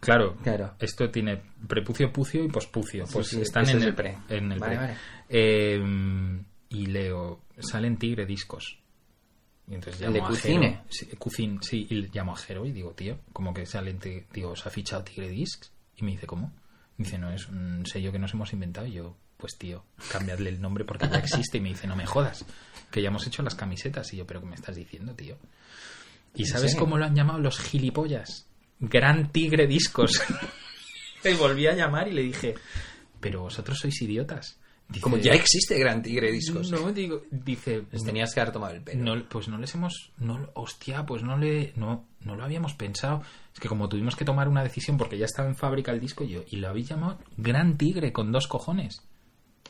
Claro, 0.00 0.36
Claro. 0.42 0.74
esto 0.78 1.10
tiene 1.10 1.40
prepucio, 1.66 2.12
pucio 2.12 2.44
y 2.44 2.48
pospucio. 2.48 3.04
Pues 3.12 3.28
sí, 3.28 3.40
están 3.40 3.64
en 3.68 3.76
es 3.78 3.82
el, 3.82 3.88
el 3.88 3.94
pre. 3.94 4.18
En 4.28 4.52
el 4.52 4.58
Vale, 4.58 4.76
pre. 4.76 4.86
vale. 4.86 4.96
Eh, 5.28 6.40
y 6.68 6.86
leo, 6.86 7.40
salen 7.58 7.96
Tigre 7.96 8.26
discos. 8.26 8.78
Y 9.68 9.74
entonces 9.74 10.00
El 10.02 10.12
llamo 10.12 10.14
de 10.14 10.20
a 10.20 10.38
Jero. 10.38 10.54
Cucine. 10.60 10.82
Sí, 10.90 11.06
Cucín, 11.18 11.62
sí, 11.62 11.86
y 11.90 12.08
llamo 12.16 12.32
a 12.32 12.36
Jero 12.36 12.64
y 12.66 12.72
digo, 12.72 12.92
tío, 12.92 13.18
como 13.32 13.52
que 13.52 13.66
salen, 13.66 13.98
Tigre- 13.98 14.26
digo, 14.32 14.54
¿se 14.54 14.68
ha 14.68 14.70
fichado 14.70 15.02
Tigre 15.02 15.28
Discs? 15.28 15.72
Y 15.96 16.04
me 16.04 16.12
dice, 16.12 16.26
¿cómo? 16.26 16.52
Me 16.98 17.04
dice, 17.04 17.18
no, 17.18 17.30
es 17.32 17.48
un 17.48 17.84
sello 17.86 18.12
que 18.12 18.18
nos 18.18 18.32
hemos 18.34 18.52
inventado. 18.52 18.86
Y 18.86 18.92
yo, 18.92 19.16
pues 19.36 19.56
tío, 19.58 19.84
cambiadle 20.10 20.50
el 20.50 20.60
nombre 20.60 20.84
porque 20.84 21.08
ya 21.08 21.18
existe. 21.18 21.58
Y 21.58 21.60
me 21.60 21.68
dice, 21.70 21.86
no 21.86 21.96
me 21.96 22.06
jodas, 22.06 22.44
que 22.90 23.02
ya 23.02 23.08
hemos 23.08 23.26
hecho 23.26 23.42
las 23.42 23.54
camisetas. 23.54 24.12
Y 24.12 24.16
yo, 24.18 24.26
¿pero 24.26 24.40
qué 24.40 24.46
me 24.46 24.54
estás 24.54 24.76
diciendo, 24.76 25.14
tío? 25.14 25.36
¿Y 26.34 26.42
¿En 26.42 26.48
sabes 26.48 26.72
serio? 26.72 26.84
cómo 26.84 26.98
lo 26.98 27.04
han 27.04 27.14
llamado 27.14 27.38
los 27.38 27.58
gilipollas? 27.58 28.46
Gran 28.80 29.32
Tigre 29.32 29.66
Discos. 29.66 30.22
Le 31.24 31.34
volví 31.34 31.66
a 31.66 31.74
llamar 31.74 32.08
y 32.08 32.12
le 32.12 32.22
dije, 32.22 32.54
pero 33.20 33.40
vosotros 33.42 33.78
sois 33.78 34.00
idiotas. 34.02 34.58
Dice, 34.88 35.00
Como 35.00 35.16
ya 35.16 35.32
existe 35.32 35.76
Gran 35.78 36.00
Tigre 36.02 36.30
Discos. 36.30 36.70
No, 36.70 36.92
digo, 36.92 37.22
dice, 37.32 37.82
Les 37.90 38.04
tenías 38.04 38.32
que 38.32 38.40
haber 38.40 38.52
tomado 38.52 38.74
el 38.74 38.82
pelo. 38.82 39.02
no, 39.16 39.28
pues 39.28 39.48
no 39.48 39.58
les 39.58 39.74
hemos. 39.74 40.12
No, 40.18 40.48
hostia, 40.54 41.04
pues 41.04 41.22
no 41.24 41.36
le. 41.36 41.72
No, 41.74 42.06
no 42.20 42.36
lo 42.36 42.44
habíamos 42.44 42.74
pensado. 42.74 43.22
Es 43.52 43.58
que 43.58 43.66
como 43.68 43.88
tuvimos 43.88 44.14
que 44.14 44.24
tomar 44.24 44.46
una 44.46 44.62
decisión 44.62 44.96
porque 44.96 45.18
ya 45.18 45.24
estaba 45.24 45.48
en 45.48 45.56
fábrica 45.56 45.90
el 45.90 45.98
disco 45.98 46.22
y 46.22 46.28
yo. 46.28 46.44
Y 46.48 46.56
lo 46.56 46.68
habéis 46.68 46.88
llamado 46.90 47.18
Gran 47.36 47.76
Tigre 47.76 48.12
con 48.12 48.30
dos 48.30 48.46
cojones. 48.46 49.02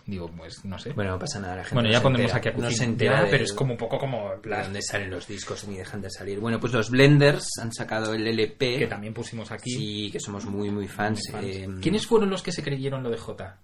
Digo, 0.07 0.31
pues 0.31 0.65
no 0.65 0.79
sé. 0.79 0.93
Bueno, 0.93 1.11
no 1.13 1.19
pasa 1.19 1.41
nada. 1.41 1.57
La 1.57 1.63
gente 1.65 1.75
Bueno, 1.75 1.89
no 1.89 1.93
ya 1.93 1.99
se 1.99 2.03
pondremos 2.05 2.33
entera. 2.33 2.51
aquí 2.53 2.61
a 2.61 2.63
No 2.63 2.71
se 2.71 2.85
entera, 2.85 3.25
Ya, 3.25 3.31
pero 3.31 3.43
es 3.45 3.53
como 3.53 3.73
un 3.73 3.77
poco 3.79 3.99
como. 3.99 4.33
en 4.35 4.41
de 4.43 4.63
dónde 4.63 4.83
salen 4.83 5.11
los 5.11 5.27
discos 5.27 5.67
ni 5.67 5.77
dejan 5.79 6.01
de 6.01 6.11
salir. 6.11 6.39
Bueno, 6.39 6.61
pues 6.61 6.73
los 6.73 6.91
Blenders 6.91 7.49
han 7.61 7.73
sacado 7.73 8.15
el 8.15 8.25
LP. 8.27 8.79
que 8.79 8.87
también 8.87 9.13
pusimos 9.13 9.51
aquí. 9.51 9.71
Sí, 9.71 10.11
que 10.13 10.21
somos 10.21 10.45
muy, 10.47 10.71
muy 10.71 10.87
fans. 10.87 11.23
Fans. 11.33 11.45
eh, 11.45 11.69
¿Quiénes 11.83 12.07
fueron 12.07 12.31
los 12.31 12.43
que 12.43 12.53
se 12.53 12.63
creyeron 12.63 13.03
lo 13.03 13.11
de 13.11 13.19
J? 13.19 13.59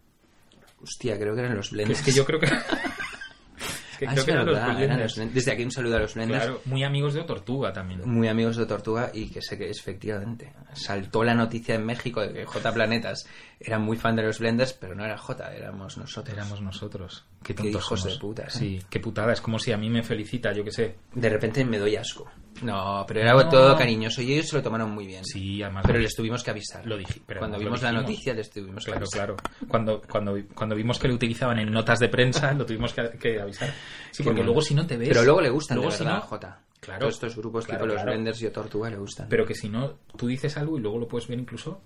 Hostia, 0.83 1.17
creo 1.17 1.33
que 1.35 1.41
eran 1.43 1.55
los 1.57 1.71
Blenders. 1.71 2.01
es 2.01 2.05
que 2.05 2.11
yo 2.13 2.25
creo 2.25 2.41
que. 2.41 2.47
que 3.99 4.07
Ah, 4.09 4.11
creo 4.11 4.19
es 4.19 4.25
que 4.25 4.31
eran 4.33 4.47
verdad, 4.47 4.99
los. 5.01 5.15
Desde 5.33 5.53
aquí 5.53 5.63
un 5.63 5.71
saludo 5.71 5.97
a 5.97 6.01
los 6.01 6.15
Blenders. 6.15 6.43
Claro, 6.45 6.61
muy 6.65 6.83
amigos 6.83 7.15
de 7.15 7.23
Tortuga 7.23 7.73
también. 7.73 8.01
Muy 8.05 8.27
amigos 8.27 8.57
de 8.57 8.67
Tortuga 8.67 9.13
y 9.15 9.29
que 9.29 9.41
sé 9.41 9.57
que 9.57 9.71
efectivamente 9.71 10.53
saltó 10.73 11.23
la 11.23 11.35
noticia 11.35 11.77
en 11.77 11.87
México 11.87 12.21
de 12.21 12.33
que 12.33 12.45
J 12.45 12.73
Planetas 12.73 13.27
era 13.65 13.79
muy 13.79 13.97
fan 13.97 14.17
de 14.17 14.23
los 14.23 14.39
Blenders, 14.39 14.73
pero 14.73 14.95
no 14.95 15.05
era 15.05 15.17
J, 15.17 15.55
éramos 15.55 15.97
nosotros. 15.99 16.35
Éramos 16.37 16.61
nosotros. 16.61 17.25
Qué 17.43 17.55
Qué 17.55 17.63
tontos 17.63 17.83
hijos 17.83 18.01
somos. 18.01 18.15
de 18.15 18.21
puta, 18.21 18.43
¿eh? 18.45 18.51
Sí, 18.51 18.83
qué 18.91 19.01
putada. 19.01 19.33
Es 19.33 19.41
como 19.41 19.59
si 19.59 19.73
a 19.73 19.77
mí 19.77 19.89
me 19.91 20.03
felicita, 20.03 20.53
yo 20.53 20.63
qué 20.65 20.71
sé. 20.71 20.97
De 21.15 21.29
repente 21.29 21.65
me 21.65 21.79
doy 21.79 21.97
asco. 21.97 22.31
No, 22.63 23.05
pero 23.09 23.21
era 23.21 23.33
No. 23.33 23.49
todo 23.49 23.77
cariñoso 23.77 24.21
y 24.23 24.35
ellos 24.35 24.49
se 24.49 24.57
lo 24.57 24.63
tomaron 24.63 24.91
muy 24.91 25.07
bien. 25.07 25.25
Sí, 25.25 25.63
además. 25.63 25.85
Pero 25.87 25.99
les 25.99 26.15
tuvimos 26.15 26.43
que 26.45 26.51
avisar. 26.51 26.87
Lo 26.87 26.97
dije, 26.97 27.21
pero 27.27 27.41
Cuando 27.41 27.59
vimos 27.59 27.83
la 27.83 27.93
noticia 27.93 28.35
les 28.35 28.51
tuvimos 28.51 28.85
que 28.85 28.91
Claro, 28.93 29.07
avisar. 29.07 29.35
claro. 29.35 29.37
Cuando, 29.69 30.03
cuando, 30.03 30.37
cuando 30.55 30.75
vimos 30.77 30.99
que 30.99 31.09
lo 31.09 31.15
utilizaban 31.15 31.59
en 31.59 31.73
notas 31.73 31.99
de 31.99 32.09
prensa, 32.09 32.53
lo 32.53 32.65
tuvimos 32.67 32.93
que, 32.93 33.11
que 33.19 33.41
avisar. 33.41 33.71
Sí, 34.11 34.23
porque 34.23 34.41
bueno. 34.41 34.45
luego 34.47 34.63
si 34.63 34.75
no 34.75 34.87
te 34.87 34.97
ves. 34.97 35.09
Pero 35.09 35.25
luego 35.25 35.41
le 35.41 35.51
gustan 35.51 35.77
luego 35.79 35.91
de 35.91 35.97
si 35.99 36.05
no- 36.05 36.21
J. 36.21 36.59
Claro. 36.81 36.99
Todos 36.99 37.15
estos 37.15 37.37
grupos 37.37 37.65
Claro, 37.65 37.79
tipo 37.79 37.87
los 37.87 37.95
claro. 37.95 38.11
Blenders 38.11 38.43
y 38.43 38.51
Tortuga 38.51 38.91
le 38.91 38.97
gustan. 38.97 39.29
Pero 39.29 39.47
que 39.47 39.55
si 39.55 39.69
no, 39.69 39.95
tú 40.17 40.27
dices 40.27 40.57
algo 40.57 40.77
y 40.77 40.81
luego 40.81 40.99
lo 40.99 41.07
puedes 41.07 41.29
ver 41.29 41.39
incluso 41.39 41.81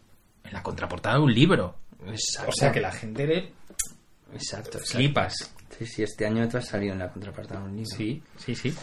en 0.46 0.52
la 0.52 0.62
contraportada 0.62 1.16
de 1.16 1.22
un 1.22 1.34
libro. 1.34 1.76
Exacto. 2.06 2.50
O 2.50 2.52
sea 2.52 2.72
que 2.72 2.80
la 2.80 2.92
gente 2.92 3.26
de 3.26 3.52
Exacto, 4.34 4.78
exacto. 4.78 4.98
flipas. 4.98 5.54
Sí, 5.78 5.86
sí, 5.86 6.02
este 6.02 6.26
año 6.26 6.48
tú 6.48 6.56
has 6.58 6.66
salido 6.66 6.92
en 6.92 6.98
la 7.00 7.10
contrapartada 7.12 7.60
de 7.60 7.66
un 7.66 7.76
libro. 7.76 7.96
Sí, 7.96 8.22
sí, 8.38 8.54
sí. 8.54 8.74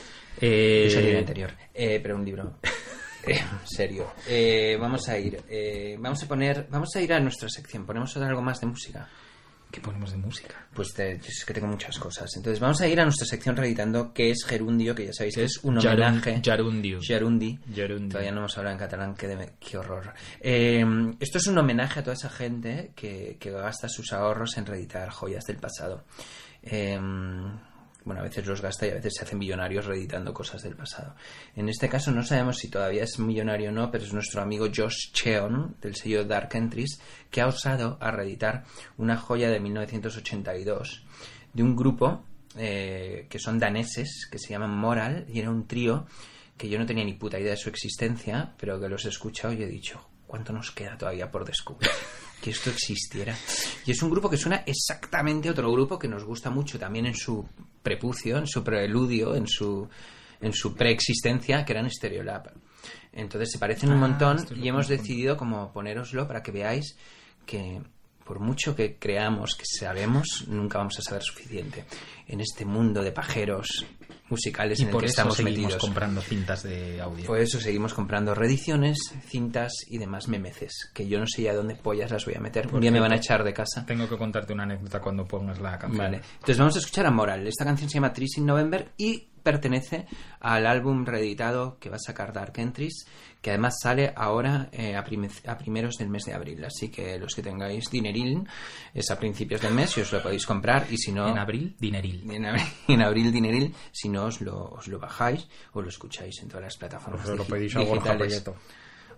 Eh, 0.41 0.85
Yo 0.87 0.93
salí 0.95 1.07
en 1.07 1.13
el 1.13 1.19
anterior. 1.19 1.51
Eh, 1.73 1.99
pero 2.01 2.15
un 2.15 2.25
libro. 2.25 2.57
Eh, 3.25 3.39
serio. 3.63 4.11
Eh, 4.27 4.75
vamos 4.77 5.07
a 5.07 5.17
ir. 5.17 5.41
eh, 5.47 5.95
vamos 5.97 6.21
a 6.21 6.27
poner. 6.27 6.67
Vamos 6.69 6.89
a 6.93 6.99
ir 7.01 7.13
a 7.13 7.21
nuestra 7.21 7.47
sección. 7.47 7.85
Ponemos 7.85 8.17
algo 8.17 8.41
más 8.41 8.59
de 8.59 8.67
música. 8.67 9.07
¿Qué 9.73 9.81
ponemos 9.81 10.11
de 10.11 10.17
música? 10.17 10.67
Pues 10.71 10.93
te- 10.93 11.13
es 11.13 11.43
que 11.45 11.51
tengo 11.53 11.65
muchas 11.65 11.97
cosas. 11.97 12.29
Entonces 12.37 12.59
vamos 12.59 12.79
a 12.81 12.87
ir 12.87 12.99
a 13.01 13.05
nuestra 13.05 13.25
sección 13.25 13.55
reeditando 13.57 14.13
que 14.13 14.29
es 14.29 14.45
Gerundio, 14.45 14.93
que 14.93 15.07
ya 15.07 15.13
sabéis 15.13 15.33
que 15.33 15.43
es 15.45 15.59
un 15.63 15.79
homenaje. 15.79 16.39
Yarundio. 16.43 16.99
Gerundi. 17.01 17.59
Gerundi. 17.73 18.09
Todavía 18.09 18.31
no 18.31 18.37
hemos 18.41 18.55
hablado 18.55 18.75
en 18.75 18.79
catalán, 18.79 19.15
qué, 19.15 19.27
de- 19.29 19.53
qué 19.59 19.77
horror. 19.79 20.13
Eh, 20.41 20.85
esto 21.19 21.39
es 21.39 21.47
un 21.47 21.57
homenaje 21.57 22.01
a 22.01 22.03
toda 22.03 22.13
esa 22.13 22.29
gente 22.29 22.91
que, 22.95 23.37
que 23.39 23.49
gasta 23.49 23.89
sus 23.89 24.13
ahorros 24.13 24.55
en 24.57 24.67
reeditar 24.67 25.09
joyas 25.09 25.43
del 25.45 25.57
pasado. 25.57 26.03
Eh, 26.61 26.99
bueno, 28.05 28.21
a 28.21 28.23
veces 28.23 28.45
los 28.45 28.61
gasta 28.61 28.87
y 28.87 28.91
a 28.91 28.95
veces 28.95 29.13
se 29.17 29.23
hacen 29.23 29.39
millonarios 29.39 29.85
reeditando 29.85 30.33
cosas 30.33 30.61
del 30.61 30.75
pasado. 30.75 31.15
En 31.55 31.69
este 31.69 31.89
caso 31.89 32.11
no 32.11 32.23
sabemos 32.23 32.57
si 32.57 32.69
todavía 32.69 33.03
es 33.03 33.19
millonario 33.19 33.69
o 33.69 33.73
no, 33.73 33.91
pero 33.91 34.03
es 34.03 34.13
nuestro 34.13 34.41
amigo 34.41 34.67
Josh 34.73 35.11
Cheon, 35.13 35.77
del 35.81 35.95
sello 35.95 36.25
Dark 36.25 36.49
Entries, 36.53 36.99
que 37.29 37.41
ha 37.41 37.47
osado 37.47 37.97
a 38.01 38.11
reeditar 38.11 38.65
una 38.97 39.17
joya 39.17 39.49
de 39.49 39.59
1982 39.59 41.05
de 41.53 41.63
un 41.63 41.75
grupo 41.75 42.23
eh, 42.57 43.27
que 43.29 43.39
son 43.39 43.57
daneses, 43.57 44.27
que 44.29 44.37
se 44.37 44.49
llaman 44.49 44.71
Moral, 44.71 45.25
y 45.27 45.39
era 45.39 45.49
un 45.49 45.67
trío 45.67 46.05
que 46.57 46.69
yo 46.69 46.77
no 46.77 46.85
tenía 46.85 47.03
ni 47.03 47.13
puta 47.13 47.39
idea 47.39 47.51
de 47.51 47.57
su 47.57 47.69
existencia, 47.69 48.53
pero 48.57 48.79
que 48.79 48.89
los 48.89 49.05
he 49.05 49.09
escuchado 49.09 49.53
y 49.53 49.63
he 49.63 49.67
dicho, 49.67 49.99
¿cuánto 50.27 50.53
nos 50.53 50.71
queda 50.71 50.97
todavía 50.97 51.31
por 51.31 51.45
descubrir? 51.45 51.89
Que 52.43 52.49
esto 52.49 52.71
existiera. 52.71 53.33
Y 53.85 53.91
es 53.91 54.03
un 54.03 54.09
grupo 54.09 54.29
que 54.29 54.35
suena 54.35 54.65
exactamente 54.65 55.47
a 55.47 55.53
otro 55.53 55.71
grupo 55.71 55.97
que 55.97 56.09
nos 56.09 56.25
gusta 56.25 56.49
mucho 56.49 56.77
también 56.77 57.05
en 57.05 57.15
su 57.15 57.47
prepucio, 57.83 58.37
en 58.37 58.47
su 58.47 58.63
preludio, 58.63 59.35
en 59.35 59.47
su, 59.47 59.87
en 60.41 60.53
su 60.53 60.73
preexistencia, 60.73 61.63
que 61.63 61.73
eran 61.73 61.89
Stereolab. 61.91 62.51
Entonces 63.11 63.51
se 63.51 63.59
parecen 63.59 63.91
un 63.91 63.97
Ah, 63.97 64.07
montón 64.07 64.45
y 64.55 64.67
hemos 64.67 64.87
decidido 64.87 65.37
como 65.37 65.71
ponéroslo 65.71 66.27
para 66.27 66.41
que 66.41 66.51
veáis 66.51 66.97
que 67.45 67.81
por 68.23 68.39
mucho 68.39 68.75
que 68.75 68.97
creamos 68.97 69.55
que 69.55 69.65
sabemos, 69.65 70.45
nunca 70.47 70.77
vamos 70.77 70.97
a 70.97 71.01
saber 71.01 71.21
suficiente 71.23 71.85
en 72.27 72.39
este 72.39 72.65
mundo 72.65 73.03
de 73.03 73.11
pajeros 73.11 73.85
musicales 74.33 74.79
Y 74.79 74.83
en 74.83 74.87
el 74.89 74.91
por 74.91 75.01
que 75.01 75.05
eso 75.07 75.13
estamos 75.13 75.37
seguimos 75.37 75.57
metidos. 75.61 75.81
comprando 75.81 76.21
cintas 76.21 76.63
de 76.63 76.99
audio. 77.01 77.25
Por 77.25 77.39
eso 77.39 77.59
seguimos 77.59 77.93
comprando 77.93 78.33
reediciones, 78.33 78.97
cintas 79.27 79.71
y 79.87 79.97
demás 79.97 80.27
memeces, 80.27 80.89
que 80.93 81.07
yo 81.07 81.19
no 81.19 81.27
sé 81.27 81.43
ya 81.43 81.53
dónde 81.53 81.75
pollas 81.75 82.11
las 82.11 82.25
voy 82.25 82.35
a 82.35 82.39
meter. 82.39 82.67
Un 82.73 82.81
día 82.81 82.91
me 82.91 82.99
van 82.99 83.13
a 83.13 83.17
echar 83.17 83.43
de 83.43 83.53
casa. 83.53 83.85
Tengo 83.85 84.09
que 84.09 84.17
contarte 84.17 84.53
una 84.53 84.63
anécdota 84.63 84.99
cuando 84.99 85.25
pongas 85.25 85.59
la 85.59 85.77
canción. 85.77 85.97
Vale. 85.97 86.21
Entonces 86.33 86.57
vamos 86.57 86.75
a 86.75 86.79
escuchar 86.79 87.05
a 87.05 87.11
Moral. 87.11 87.47
Esta 87.47 87.63
canción 87.63 87.89
se 87.89 87.95
llama 87.95 88.11
Trees 88.13 88.37
in 88.37 88.45
November 88.45 88.91
y 88.97 89.27
pertenece 89.43 90.07
al 90.39 90.65
álbum 90.65 91.05
reeditado 91.05 91.77
que 91.79 91.89
va 91.89 91.97
a 91.97 91.99
sacar 91.99 92.33
Dark 92.33 92.53
Entries, 92.57 93.05
que 93.43 93.49
además 93.51 93.75
sale 93.81 94.13
ahora 94.15 94.69
eh, 94.71 94.95
a, 94.95 95.03
prime- 95.03 95.29
a 95.45 95.57
primeros 95.57 95.97
del 95.97 96.07
mes 96.09 96.23
de 96.23 96.33
abril. 96.33 96.63
Así 96.63 96.87
que 96.89 97.19
los 97.19 97.35
que 97.35 97.43
tengáis 97.43 97.89
dineril 97.91 98.47
es 98.93 99.11
a 99.11 99.19
principios 99.19 99.59
del 99.61 99.73
mes 99.73 99.97
y 99.97 100.01
os 100.01 100.13
lo 100.13 100.23
podéis 100.23 100.45
comprar 100.45 100.87
y 100.89 100.97
si 100.97 101.11
no... 101.11 101.27
En 101.27 101.37
abril, 101.37 101.75
dineril. 101.77 102.23
En 102.31 102.45
abril, 102.45 102.63
en 102.87 103.01
abril 103.01 103.31
dineril, 103.33 103.75
si 103.91 104.07
no 104.07 104.23
os 104.25 104.39
lo, 104.39 104.69
os 104.69 104.87
lo 104.87 104.97
bajáis 104.97 105.45
o 105.73 105.81
lo 105.81 105.89
escucháis 105.89 106.41
en 106.41 106.47
todas 106.47 106.63
las 106.63 106.77
plataformas 106.77 107.27
Os 107.27 107.37
lo 107.37 107.43
digi- 107.45 107.49
pedís 107.51 107.75
a 107.75 107.79
Borja. 107.83 108.17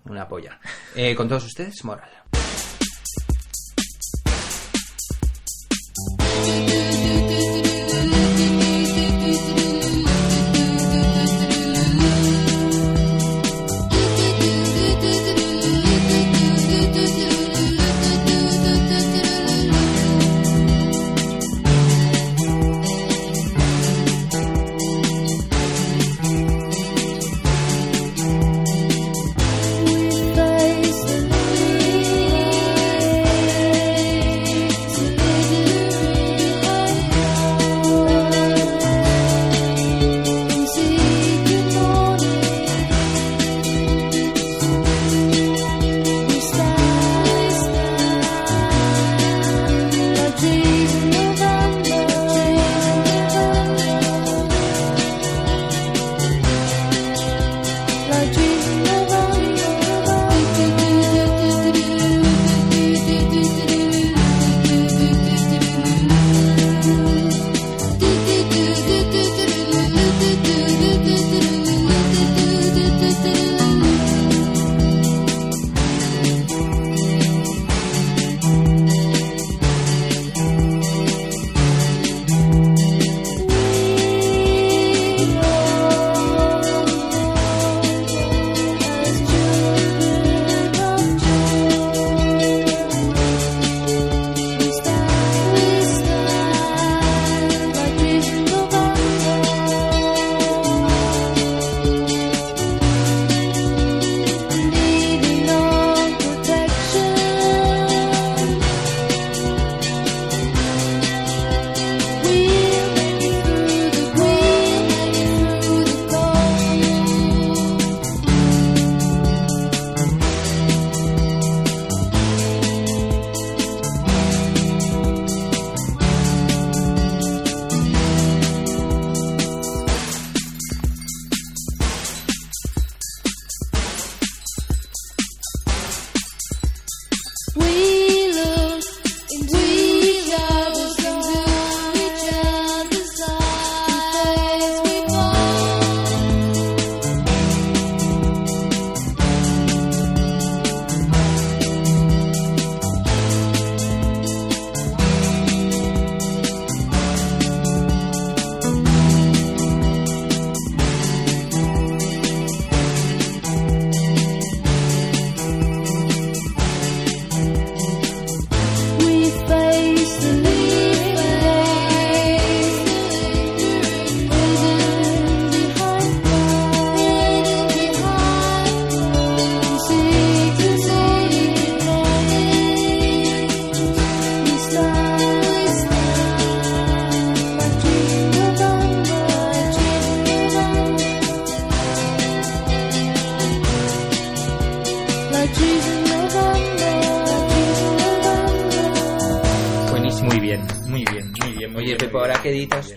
Una 0.05 0.27
polla. 0.27 0.59
Eh, 0.95 1.13
con 1.15 1.27
todos 1.29 1.45
ustedes, 1.45 1.83
Moral. 1.85 2.09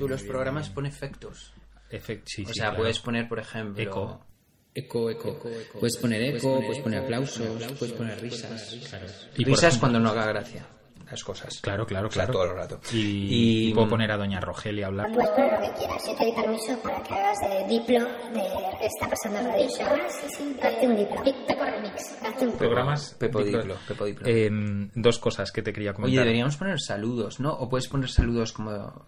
Tú 0.09 0.13
los 0.15 0.23
bien, 0.23 0.33
programas 0.33 0.65
bien. 0.67 0.75
pone 0.75 0.89
efectos. 0.89 1.53
Efect- 1.91 2.23
sí, 2.27 2.43
O 2.45 2.49
sí, 2.49 2.55
sea, 2.55 2.65
claro. 2.67 2.77
puedes 2.79 2.99
poner, 3.01 3.29
por 3.29 3.39
ejemplo... 3.39 3.83
Eco. 3.83 4.25
Eco, 4.75 5.11
eco. 5.11 5.39
Puedes 5.81 5.97
poner 5.97 6.23
eco, 6.37 6.61
puedes 6.65 6.81
poner 6.83 7.01
aplausos, 7.03 7.63
puedes 7.79 7.95
poner 7.95 8.21
risas. 8.21 8.75
Y 9.37 9.45
por 9.45 9.55
risas 9.55 9.65
ejemplo- 9.75 9.81
cuando 9.81 9.99
no 10.01 10.11
haga 10.11 10.27
gracia 10.27 10.67
las 11.11 11.25
cosas. 11.25 11.61
Claro, 11.63 11.87
claro, 11.87 12.09
O 12.09 12.11
sea, 12.11 12.27
claro. 12.27 12.33
todo 12.39 12.45
el 12.53 12.55
rato. 12.55 12.81
Y, 12.93 12.97
Y- 12.99 13.69
y 13.71 13.75
puedo 13.75 13.89
poner 13.89 14.13
a 14.13 14.19
Doña 14.19 14.41
Rogelia 14.41 14.85
a 14.85 14.89
hablar. 14.89 15.11
Puedes 15.11 15.31
poner 15.31 15.53
lo 15.53 15.61
que 15.67 15.79
quieras. 15.79 16.07
Yo 16.07 16.15
te 16.15 16.25
doy 16.25 16.33
permiso 16.35 16.79
para 16.83 17.03
que 17.03 17.15
hagas 17.15 17.39
de 17.41 17.67
diplo 17.67 18.05
de 18.05 18.87
está 18.87 19.09
pasando 19.09 19.39
el 19.41 19.47
radio 19.47 19.69
show. 19.71 19.87
Hazte 20.63 20.87
un 20.87 20.97
diplo. 20.97 21.23
Pepo 21.25 21.65
remix. 21.65 22.23
Hazte 22.23 22.47
un 22.47 22.53
Programas. 22.59 23.15
Pepo 23.19 23.43
Diplo. 23.43 23.59
Diplo, 23.63 23.77
Pepo 23.89 24.05
Diplo. 24.05 24.29
Em, 24.29 24.91
dos 24.95 25.19
cosas 25.19 25.51
que 25.51 25.63
te 25.63 25.73
quería 25.73 25.91
Oye, 25.91 25.97
comentar. 25.97 26.25
deberíamos 26.25 26.57
poner 26.59 26.79
saludos, 26.79 27.41
¿no? 27.41 27.53
O 27.55 27.69
puedes 27.71 27.89
poner 27.89 28.11
saludos 28.11 28.53
como 28.53 29.07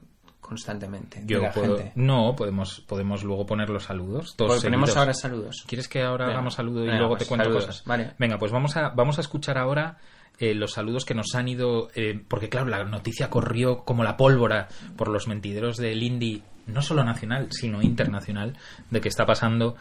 constantemente. 0.50 1.20
de 1.20 1.26
Yo 1.26 1.40
la 1.40 1.52
puedo- 1.52 1.78
gente. 1.78 1.92
No, 1.94 2.34
podemos, 2.36 2.80
podemos 2.80 3.22
luego 3.24 3.46
poner 3.46 3.70
los 3.70 3.84
saludos. 3.84 4.34
Todos 4.36 4.50
Pues 4.50 4.62
ponemos 4.64 4.96
ahora 4.96 5.14
saludos. 5.14 5.64
¿Quieres 5.66 5.88
que 5.88 6.02
ahora 6.02 6.26
Venga. 6.26 6.38
hagamos 6.38 6.54
saludo 6.54 6.84
y 6.84 6.88
luego 6.88 7.10
pues 7.10 7.22
te 7.22 7.26
cuento 7.28 7.44
saludos. 7.44 7.66
cosas? 7.66 7.84
Vale. 7.86 8.12
Venga, 8.18 8.36
pues 8.38 8.50
vamos 8.52 8.76
a, 8.76 8.88
vamos 8.90 9.16
a 9.18 9.20
escuchar 9.22 9.56
ahora 9.58 9.98
eh, 10.38 10.54
los 10.54 10.72
saludos 10.72 11.04
que 11.04 11.14
nos 11.14 11.34
han 11.34 11.48
ido. 11.48 11.88
eh, 11.94 12.20
porque, 12.28 12.48
claro, 12.48 12.66
la 12.66 12.82
noticia 12.84 13.30
corrió 13.30 13.84
como 13.84 14.02
la 14.04 14.16
pólvora 14.16 14.68
por 14.96 15.08
los 15.08 15.28
mentideros 15.28 15.76
del 15.76 16.02
indie, 16.02 16.42
no 16.66 16.82
solo 16.82 17.04
nacional, 17.04 17.46
sino 17.50 17.80
internacional, 17.82 18.56
de 18.90 19.00
que 19.00 19.08
está 19.08 19.24
pasando. 19.24 19.76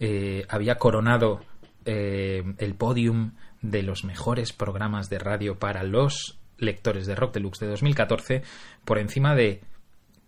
eh, 0.00 0.44
había 0.48 0.76
coronado 0.76 1.40
eh, 1.84 2.42
el 2.58 2.74
podium 2.74 3.32
de 3.62 3.82
los 3.82 4.04
mejores 4.04 4.52
programas 4.52 5.08
de 5.10 5.18
radio 5.18 5.58
para 5.58 5.82
los 5.84 6.38
lectores 6.58 7.06
de 7.06 7.14
Rock 7.14 7.34
Deluxe 7.34 7.60
de 7.60 7.68
2014 7.68 8.42
por 8.84 8.98
encima 8.98 9.34
de 9.34 9.60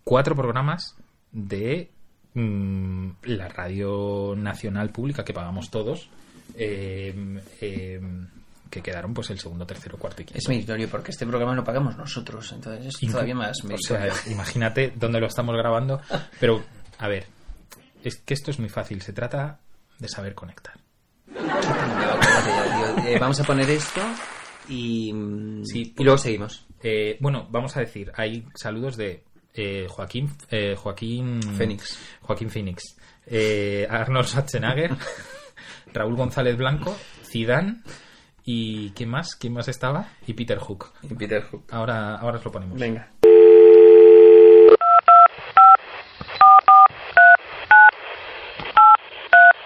cuatro 0.07 0.35
programas 0.35 0.95
de 1.33 1.91
mm, 2.33 3.09
la 3.23 3.49
radio 3.49 4.35
nacional 4.37 4.89
pública 4.89 5.25
que 5.25 5.33
pagamos 5.33 5.69
todos 5.69 6.09
eh, 6.55 7.41
eh, 7.59 7.99
que 8.69 8.81
quedaron 8.81 9.13
pues 9.13 9.29
el 9.31 9.39
segundo, 9.39 9.67
tercero, 9.67 9.97
cuarto 9.97 10.21
y 10.21 10.25
quinto. 10.25 10.39
Es 10.39 10.47
meritorio 10.47 10.87
porque 10.87 11.11
este 11.11 11.25
programa 11.25 11.55
lo 11.55 11.63
pagamos 11.65 11.97
nosotros, 11.97 12.53
entonces 12.53 12.95
es 13.01 13.11
todavía 13.11 13.35
más 13.35 13.57
o 13.65 13.77
sea, 13.77 14.07
imagínate 14.31 14.93
dónde 14.95 15.19
lo 15.19 15.27
estamos 15.27 15.55
grabando 15.57 15.99
pero 16.39 16.63
a 16.99 17.07
ver 17.09 17.25
es 18.01 18.15
que 18.15 18.33
esto 18.33 18.51
es 18.51 18.59
muy 18.59 18.69
fácil 18.69 19.01
se 19.01 19.11
trata 19.11 19.59
de 19.99 20.07
saber 20.07 20.33
conectar. 20.33 20.75
Eh, 23.05 23.17
vamos 23.19 23.39
a 23.41 23.43
poner 23.43 23.69
esto 23.69 24.01
y, 24.69 25.11
Sí, 25.65 25.93
y 25.97 26.03
luego 26.03 26.17
seguimos. 26.17 26.65
Eh, 26.81 27.17
bueno, 27.19 27.47
vamos 27.49 27.75
a 27.75 27.81
decir, 27.81 28.11
hay 28.15 28.45
saludos 28.55 28.95
de 28.95 29.23
eh, 29.57 29.87
Joaquín 29.89 30.29
eh, 30.49 30.75
Joaquín. 30.77 31.39
Joaquín 32.21 32.49
Phoenix, 32.49 32.97
eh, 33.25 33.87
Arnold 33.89 34.27
Schwarzenegger, 34.27 34.91
Raúl 35.93 36.15
González 36.15 36.55
Blanco, 36.57 36.95
Zidane 37.23 37.81
y 38.43 38.91
¿quién 38.91 39.09
más? 39.09 39.35
¿Quién 39.35 39.53
más 39.53 39.67
estaba? 39.67 40.09
Y 40.25 40.33
Peter 40.33 40.59
Hook. 40.59 40.93
Y 41.01 41.13
Peter 41.15 41.43
Hook. 41.43 41.65
Ahora, 41.71 42.15
ahora 42.15 42.37
os 42.37 42.45
lo 42.45 42.51
ponemos. 42.51 42.79
Venga. 42.79 43.11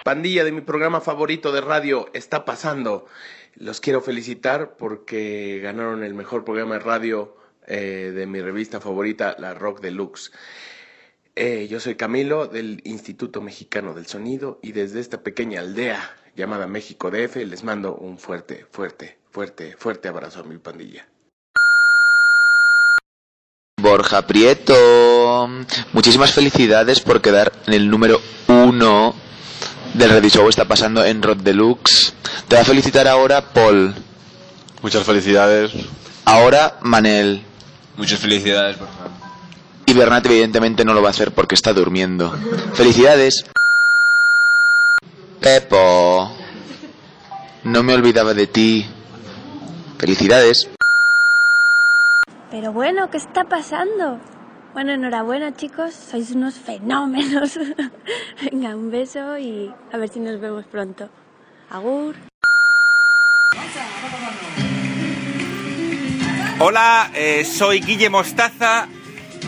Pandilla 0.04 0.44
de 0.44 0.52
mi 0.52 0.62
programa 0.62 1.00
favorito 1.00 1.52
de 1.52 1.62
radio 1.62 2.10
está 2.14 2.44
pasando. 2.44 3.06
Los 3.56 3.82
quiero 3.82 4.02
felicitar 4.02 4.76
porque 4.78 5.60
ganaron 5.62 6.04
el 6.04 6.16
mejor 6.16 6.44
programa 6.44 6.76
de 6.76 6.80
radio 6.80 7.41
eh, 7.68 8.12
de 8.14 8.26
mi 8.28 8.42
revista 8.42 8.80
favorita, 8.80 9.36
la 9.40 9.54
Rock 9.54 9.82
Deluxe. 9.82 10.32
Eh, 11.36 11.68
yo 11.70 11.80
soy 11.80 11.96
Camilo 11.96 12.48
del 12.48 12.82
Instituto 12.84 13.42
Mexicano 13.42 13.94
del 13.94 14.06
Sonido 14.06 14.60
y 14.62 14.74
desde 14.74 15.00
esta 15.00 15.22
pequeña 15.22 15.62
aldea 15.62 16.16
llamada 16.36 16.68
México 16.68 17.10
DF 17.10 17.38
les 17.38 17.64
mando 17.64 17.96
un 17.96 18.18
fuerte, 18.18 18.66
fuerte, 18.70 19.18
fuerte, 19.32 19.76
fuerte 19.78 20.08
abrazo 20.08 20.42
a 20.42 20.44
mi 20.44 20.58
pandilla. 20.58 21.08
Borja 23.82 24.28
Prieto, 24.28 25.50
muchísimas 25.94 26.34
felicidades 26.34 27.00
por 27.00 27.22
quedar 27.22 27.52
en 27.66 27.74
el 27.74 27.90
número 27.90 28.22
uno 28.48 29.16
del 29.94 30.10
Radio 30.10 30.30
Show. 30.30 30.50
Está 30.50 30.66
pasando 30.66 31.04
en 31.04 31.24
Rod 31.24 31.38
Deluxe. 31.38 32.14
Te 32.48 32.56
va 32.56 32.62
a 32.62 32.66
felicitar 32.66 33.08
ahora 33.08 33.54
Paul. 33.54 33.96
Muchas 34.82 35.04
felicidades. 35.04 35.72
Ahora 36.26 36.78
Manel. 36.82 37.44
Muchas 37.98 38.20
felicidades, 38.20 38.80
Borja. 38.80 39.10
Y 39.86 39.94
Bernat 39.94 40.26
evidentemente 40.26 40.86
no 40.86 40.94
lo 40.94 41.02
va 41.02 41.10
a 41.10 41.12
hacer 41.12 41.34
porque 41.34 41.56
está 41.56 41.74
durmiendo. 41.74 42.32
Felicidades. 42.74 43.46
Pepo. 45.42 46.32
No 47.64 47.84
me 47.84 47.94
olvidaba 47.94 48.34
de 48.34 48.48
ti. 48.48 48.86
Felicidades. 49.98 50.70
Pero 52.50 52.72
bueno, 52.72 53.10
¿qué 53.10 53.18
está 53.18 53.44
pasando? 53.46 54.20
Bueno, 54.74 54.94
enhorabuena 54.94 55.54
chicos, 55.54 55.94
sois 55.94 56.32
unos 56.32 56.56
fenómenos. 56.56 57.60
Venga, 58.52 58.76
un 58.76 58.90
beso 58.90 59.38
y 59.38 59.74
a 59.92 59.98
ver 59.98 60.10
si 60.10 60.20
nos 60.20 60.40
vemos 60.40 60.66
pronto. 60.66 61.10
Agur. 61.70 62.16
Hola, 66.64 67.10
eh, 67.16 67.44
soy 67.44 67.80
Guille 67.80 68.12
Mostaza 68.12 68.88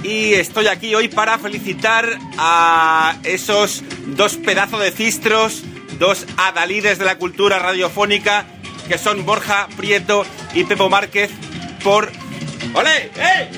y 0.01 0.33
estoy 0.33 0.65
aquí 0.65 0.95
hoy 0.95 1.09
para 1.09 1.37
felicitar 1.37 2.17
a 2.39 3.17
esos 3.23 3.83
dos 4.07 4.35
pedazos 4.37 4.79
de 4.79 4.89
cistros, 4.89 5.61
dos 5.99 6.25
adalides 6.37 6.97
de 6.97 7.05
la 7.05 7.19
cultura 7.19 7.59
radiofónica, 7.59 8.47
que 8.87 8.97
son 8.97 9.27
Borja 9.27 9.67
Prieto 9.77 10.25
y 10.55 10.63
Pepo 10.63 10.89
Márquez, 10.89 11.29
por... 11.83 12.11
¡Ole! 12.73 13.11
¡Eh! 13.15 13.49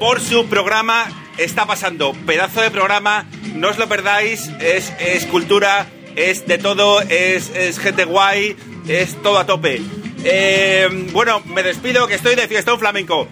Por 0.00 0.20
su 0.20 0.46
programa 0.46 1.06
Está 1.38 1.64
pasando, 1.64 2.12
pedazo 2.26 2.60
de 2.60 2.70
programa, 2.70 3.24
no 3.54 3.70
os 3.70 3.78
lo 3.78 3.88
perdáis, 3.88 4.50
es, 4.60 4.92
cultura, 5.26 5.86
es 6.14 6.46
de 6.46 6.58
todo, 6.58 7.00
es, 7.00 7.50
es 7.50 7.78
gente 7.78 8.04
guay, 8.04 8.54
es 8.86 9.20
todo 9.22 9.38
a 9.38 9.46
tope. 9.46 9.80
Eh, 10.24 11.08
bueno, 11.12 11.40
me 11.40 11.64
despido 11.64 12.06
que 12.06 12.14
estoy 12.14 12.36
de 12.36 12.46
fiesta 12.46 12.72
un 12.72 12.78
flamenco. 12.78 13.26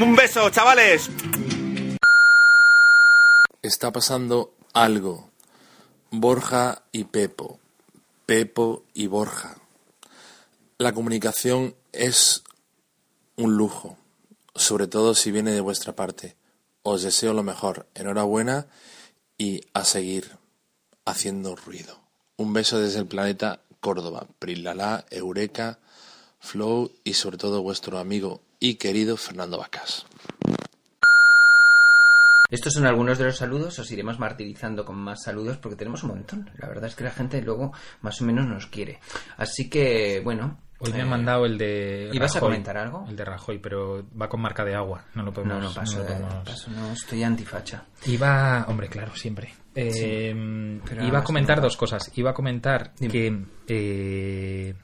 Un 0.00 0.14
beso, 0.14 0.48
chavales. 0.50 1.10
Está 3.62 3.90
pasando 3.92 4.52
algo. 4.72 5.30
Borja 6.10 6.82
y 6.92 7.04
Pepo. 7.04 7.58
Pepo 8.24 8.84
y 8.94 9.08
Borja. 9.08 9.56
La 10.78 10.92
comunicación 10.92 11.74
es 11.92 12.44
un 13.36 13.56
lujo, 13.56 13.98
sobre 14.54 14.86
todo 14.86 15.16
si 15.16 15.32
viene 15.32 15.50
de 15.50 15.60
vuestra 15.60 15.96
parte. 15.96 16.36
Os 16.84 17.02
deseo 17.02 17.32
lo 17.34 17.42
mejor. 17.42 17.88
Enhorabuena 17.96 18.68
y 19.38 19.62
a 19.74 19.84
seguir 19.84 20.38
haciendo 21.04 21.56
ruido. 21.56 21.98
Un 22.36 22.52
beso 22.52 22.78
desde 22.78 23.00
el 23.00 23.06
planeta 23.06 23.60
Córdoba. 23.80 24.28
Prilala, 24.38 25.04
Eureka, 25.10 25.80
Flow 26.40 26.90
y 27.04 27.14
sobre 27.14 27.36
todo 27.38 27.62
vuestro 27.62 27.98
amigo 27.98 28.40
y 28.60 28.74
querido 28.74 29.16
Fernando 29.16 29.58
Vacas. 29.58 30.06
Estos 32.50 32.72
son 32.72 32.86
algunos 32.86 33.18
de 33.18 33.26
los 33.26 33.36
saludos, 33.36 33.78
os 33.78 33.90
iremos 33.90 34.18
martirizando 34.18 34.84
con 34.86 34.96
más 34.96 35.22
saludos 35.24 35.58
porque 35.58 35.76
tenemos 35.76 36.02
un 36.04 36.10
montón. 36.10 36.50
La 36.56 36.66
verdad 36.68 36.86
es 36.86 36.94
que 36.94 37.04
la 37.04 37.10
gente 37.10 37.42
luego 37.42 37.72
más 38.00 38.22
o 38.22 38.24
menos 38.24 38.46
nos 38.46 38.66
quiere. 38.66 39.00
Así 39.36 39.68
que, 39.68 40.20
bueno. 40.24 40.58
Hoy 40.80 40.92
me 40.92 40.98
eh, 40.98 41.02
han 41.02 41.08
mandado 41.10 41.44
el 41.44 41.58
de. 41.58 42.08
¿Ibas 42.12 42.30
a 42.30 42.34
Rajoy, 42.36 42.48
comentar 42.52 42.78
algo? 42.78 43.04
El 43.06 43.16
de 43.16 43.24
Rajoy, 43.24 43.58
pero 43.58 44.06
va 44.18 44.28
con 44.30 44.40
marca 44.40 44.64
de 44.64 44.74
agua. 44.76 45.04
No 45.14 45.24
lo 45.24 45.32
podemos. 45.32 45.58
No, 45.62 45.68
no 45.68 45.74
paso, 45.74 45.98
lo 45.98 46.04
de- 46.04 46.14
podemos- 46.14 46.44
paso, 46.48 46.70
no, 46.70 46.92
estoy 46.92 47.22
antifacha. 47.22 47.84
Iba, 48.06 48.64
hombre, 48.68 48.88
claro, 48.88 49.14
siempre. 49.14 49.52
Eh, 49.74 50.80
Sí, 50.88 50.94
iba 51.06 51.18
a 51.18 51.24
comentar 51.24 51.60
dos 51.60 51.76
cosas. 51.76 52.10
Iba 52.14 52.30
a 52.30 52.34
comentar 52.34 52.94
que, 52.94 53.44
eh, 53.66 54.74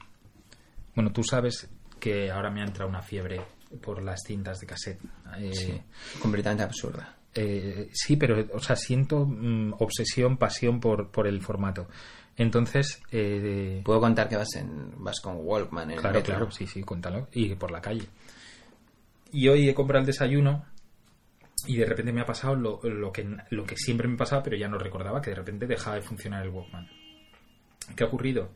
bueno, 0.95 1.11
tú 1.11 1.23
sabes 1.23 1.69
que 1.99 2.31
ahora 2.31 2.49
me 2.49 2.61
ha 2.61 2.65
entrado 2.65 2.89
una 2.89 3.01
fiebre 3.01 3.41
por 3.81 4.01
las 4.01 4.21
cintas 4.25 4.59
de 4.59 4.67
cassette. 4.67 4.99
Eh, 5.37 5.53
Sí, 5.53 5.81
completamente 6.19 6.63
absurda. 6.63 7.15
eh, 7.33 7.89
sí, 7.93 8.15
pero, 8.15 8.45
o 8.53 8.59
sea, 8.59 8.75
siento 8.75 9.25
mm, 9.25 9.73
obsesión, 9.79 10.37
pasión 10.37 10.79
por, 10.79 11.11
por 11.11 11.27
el 11.27 11.41
formato. 11.41 11.87
Entonces, 12.37 13.01
eh, 13.11 13.81
Puedo 13.85 13.99
contar 14.01 14.27
que 14.29 14.35
vas 14.35 14.55
en 14.55 14.91
vas 15.03 15.19
con 15.21 15.37
Walkman 15.39 15.89
en 15.91 15.95
el 15.95 15.99
Claro, 16.01 16.15
metro. 16.19 16.35
claro, 16.35 16.51
sí, 16.51 16.67
sí, 16.67 16.81
cuéntalo. 16.83 17.27
Y 17.31 17.55
por 17.55 17.71
la 17.71 17.81
calle. 17.81 18.07
Y 19.31 19.47
hoy 19.47 19.67
he 19.69 19.73
comprado 19.73 20.01
el 20.01 20.05
desayuno 20.05 20.65
y 21.67 21.77
de 21.77 21.85
repente 21.85 22.11
me 22.13 22.21
ha 22.21 22.25
pasado 22.25 22.55
lo, 22.55 22.79
lo 22.83 23.11
que, 23.11 23.25
lo 23.49 23.63
que 23.65 23.75
siempre 23.77 24.07
me 24.07 24.17
pasaba, 24.17 24.43
pero 24.43 24.55
ya 24.57 24.67
no 24.67 24.77
recordaba, 24.77 25.21
que 25.21 25.31
de 25.31 25.37
repente 25.37 25.65
dejaba 25.65 25.95
de 25.95 26.01
funcionar 26.03 26.43
el 26.43 26.49
Walkman. 26.51 26.87
¿Qué 27.95 28.03
ha 28.03 28.07
ocurrido? 28.07 28.51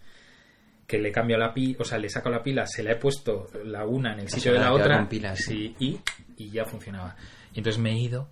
Que 0.89 0.97
le 0.97 1.11
cambio 1.11 1.37
la 1.37 1.53
pila, 1.53 1.77
o 1.79 1.83
sea, 1.83 1.99
le 1.99 2.09
saco 2.09 2.31
la 2.31 2.41
pila, 2.41 2.65
se 2.65 2.81
la 2.81 2.93
he 2.93 2.95
puesto 2.95 3.47
la 3.63 3.85
una 3.85 4.13
en 4.13 4.21
el 4.21 4.29
sitio 4.29 4.53
de 4.53 4.59
la 4.59 4.73
otra 4.73 5.07
pilas, 5.07 5.37
sí, 5.37 5.75
y, 5.77 5.99
y 6.35 6.49
ya 6.49 6.65
funcionaba. 6.65 7.15
Y 7.53 7.59
entonces 7.59 7.79
me 7.79 7.91
he 7.91 7.97
ido 7.99 8.27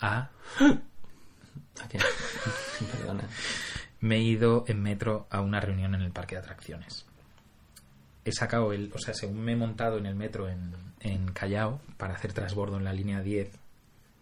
a... 0.00 0.28
Perdona. 2.92 3.28
Me 4.00 4.16
he 4.16 4.22
ido 4.22 4.64
en 4.66 4.82
metro 4.82 5.28
a 5.30 5.40
una 5.40 5.60
reunión 5.60 5.94
en 5.94 6.02
el 6.02 6.10
parque 6.10 6.34
de 6.34 6.40
atracciones. 6.40 7.06
He 8.24 8.32
sacado 8.32 8.72
el... 8.72 8.90
O 8.92 8.98
sea, 8.98 9.14
según 9.14 9.44
me 9.44 9.52
he 9.52 9.56
montado 9.56 9.98
en 9.98 10.06
el 10.06 10.16
metro 10.16 10.48
en, 10.48 10.74
en 10.98 11.30
Callao 11.32 11.80
para 11.96 12.14
hacer 12.14 12.32
transbordo 12.32 12.76
en 12.76 12.84
la 12.84 12.92
línea 12.92 13.22
10, 13.22 13.50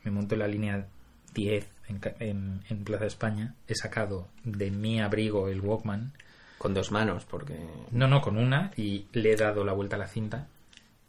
me 0.05 0.11
monto 0.11 0.35
en 0.35 0.41
la 0.41 0.49
línea 0.49 0.87
10 1.33 1.67
en, 1.89 2.01
en, 2.21 2.61
en 2.69 2.85
Plaza 2.85 3.07
España, 3.07 3.55
he 3.67 3.75
sacado 3.75 4.29
de 4.45 4.71
mi 4.71 5.01
abrigo 5.01 5.49
el 5.49 5.61
Walkman. 5.61 6.13
Con 6.59 6.75
dos 6.75 6.91
manos, 6.91 7.25
porque... 7.25 7.57
No, 7.93 8.09
no, 8.09 8.21
con 8.21 8.37
una 8.37 8.73
y 8.77 9.07
le 9.13 9.33
he 9.33 9.37
dado 9.37 9.65
la 9.65 9.73
vuelta 9.73 9.97
a 9.97 9.99
la 10.01 10.09
cinta 10.09 10.49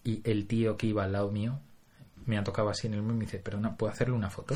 y 0.04 0.22
el 0.24 0.45
tío 0.47 0.78
que 0.78 0.88
iba 0.88 1.04
al 1.04 1.12
lado 1.12 1.32
mío 1.32 1.60
me 2.26 2.38
ha 2.38 2.43
tocado 2.43 2.70
así 2.70 2.86
en 2.88 2.93
el 2.93 3.02
me 3.02 3.16
dice, 3.26 3.39
perdona, 3.39 3.76
¿puedo 3.76 3.91
hacerle 3.91 4.14
una 4.14 4.30
foto? 4.30 4.54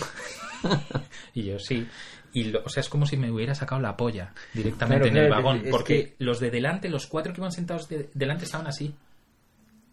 y 1.33 1.43
yo, 1.43 1.57
sí. 1.59 1.87
Y 2.33 2.45
lo- 2.45 2.61
o 2.63 2.69
sea, 2.69 2.81
es 2.81 2.89
como 2.89 3.05
si 3.07 3.17
me 3.17 3.31
hubiera 3.31 3.55
sacado 3.55 3.81
la 3.81 3.97
polla 3.97 4.33
directamente 4.53 5.09
Claro, 5.09 5.17
en 5.19 5.25
el 5.25 5.31
vagón. 5.31 5.63
porque 5.71 6.15
que- 6.17 6.23
los 6.23 6.39
de 6.39 6.51
delante, 6.51 6.89
los 6.89 7.07
cuatro 7.07 7.33
que 7.33 7.41
iban 7.41 7.51
sentados 7.51 7.87
de- 7.89 8.09
delante 8.13 8.45
estaban 8.45 8.67
así. 8.67 8.93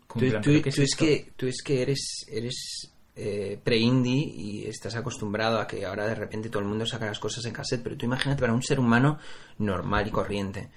Como 0.06 0.20
Tú, 0.20 0.24
en 0.26 0.30
plan, 0.32 0.42
tú- 0.42 0.50
¿pero 0.50 0.62
qué 0.62 0.68
es 0.68 0.74
tú 0.74 0.82
es 0.82 0.94
que, 0.96 1.32
tú 1.36 1.46
es 1.46 1.62
que 1.64 1.82
eres, 1.82 2.26
eres 2.30 2.90
eh, 3.16 3.58
pre-indie 3.62 4.24
y 4.34 4.64
estás 4.66 4.94
acostumbrado 4.96 5.58
a 5.58 5.66
que 5.66 5.84
ahora 5.84 6.06
de 6.06 6.14
repente 6.14 6.48
todo 6.48 6.62
el 6.62 6.68
mundo 6.68 6.84
saca 6.86 7.06
las 7.06 7.18
cosas 7.18 7.44
en 7.46 7.52
cassette, 7.52 7.82
pero 7.82 7.96
tú 7.96 8.06
imagínate 8.06 8.40
para 8.40 8.52
un 8.52 8.62
ser 8.62 8.78
humano 8.80 9.18
normal 9.58 10.06
y 10.06 10.10
corriente 10.10 10.68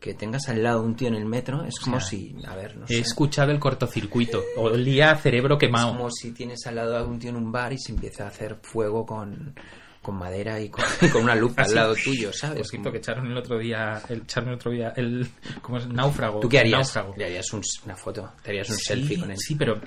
que 0.00 0.14
tengas 0.14 0.48
al 0.48 0.62
lado 0.62 0.82
un 0.82 0.96
tío 0.96 1.08
en 1.08 1.14
el 1.14 1.26
metro, 1.26 1.62
es 1.64 1.78
como 1.78 2.00
sea, 2.00 2.08
si, 2.08 2.34
a 2.48 2.56
ver, 2.56 2.76
no 2.78 2.86
He 2.86 2.94
sé. 2.94 2.98
escuchado 3.00 3.52
el 3.52 3.58
cortocircuito. 3.60 4.42
Olía 4.56 5.10
a 5.10 5.16
cerebro 5.16 5.56
Es 5.56 5.60
quemado. 5.60 5.92
como 5.92 6.10
si 6.10 6.32
tienes 6.32 6.66
al 6.66 6.76
lado 6.76 6.96
a 6.96 7.04
un 7.04 7.18
tío 7.18 7.28
en 7.30 7.36
un 7.36 7.52
bar 7.52 7.72
y 7.74 7.78
se 7.78 7.92
empieza 7.92 8.24
a 8.24 8.28
hacer 8.28 8.56
fuego 8.62 9.04
con, 9.04 9.54
con 10.00 10.16
madera 10.16 10.58
y 10.58 10.70
con, 10.70 10.82
y 11.02 11.08
con 11.10 11.22
una 11.24 11.34
luz 11.34 11.52
al 11.58 11.74
lado 11.74 11.94
tuyo, 12.02 12.32
¿sabes? 12.32 12.66
Cierto, 12.68 12.90
que 12.90 12.96
echaron 12.98 13.26
el 13.26 13.36
otro 13.36 13.58
día, 13.58 14.00
el, 14.08 14.22
echaron 14.22 14.48
el 14.48 14.54
otro 14.54 14.70
día 14.70 14.94
el, 14.96 15.28
¿cómo 15.60 15.76
es? 15.76 15.86
Náufrago. 15.86 16.40
¿Tú 16.40 16.48
qué 16.48 16.60
harías? 16.60 16.98
Le 17.18 17.26
harías 17.26 17.52
un- 17.52 17.62
una 17.84 17.96
foto, 17.96 18.32
te 18.42 18.50
harías 18.52 18.70
un 18.70 18.76
Sí, 18.76 18.84
selfie 18.86 19.20
con 19.20 19.30
él. 19.30 19.36
Sí, 19.38 19.54
pero, 19.56 19.74
o 19.74 19.80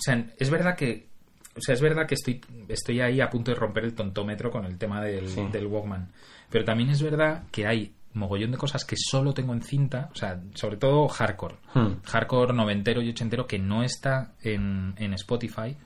sea, 0.00 0.26
es 0.36 0.50
verdad 0.50 0.74
que, 0.76 1.06
o 1.56 1.60
sea, 1.60 1.72
es 1.76 1.80
verdad 1.80 2.04
que 2.08 2.16
estoy, 2.16 2.40
estoy 2.66 3.00
ahí 3.00 3.20
a 3.20 3.30
punto 3.30 3.52
de 3.52 3.56
romper 3.56 3.84
el 3.84 3.94
tontómetro 3.94 4.50
con 4.50 4.64
el 4.64 4.76
tema 4.76 5.00
del, 5.04 5.28
Sí. 5.28 5.46
del 5.52 5.68
Walkman. 5.68 6.10
Pero 6.50 6.64
también 6.64 6.90
es 6.90 7.00
verdad 7.00 7.44
que 7.52 7.64
hay 7.64 7.92
mogollón 8.16 8.50
de 8.50 8.58
cosas 8.58 8.84
que 8.84 8.96
solo 8.96 9.32
tengo 9.32 9.52
en 9.52 9.62
cinta, 9.62 10.10
o 10.12 10.16
sea, 10.16 10.40
sobre 10.54 10.76
todo 10.76 11.06
hardcore. 11.08 11.56
Hmm. 11.74 12.02
Hardcore 12.04 12.52
noventero 12.52 13.02
y 13.02 13.10
ochentero 13.10 13.46
que 13.46 13.58
no 13.58 13.82
está 13.82 14.32
en, 14.42 14.94
en 14.96 15.12
Spotify, 15.14 15.76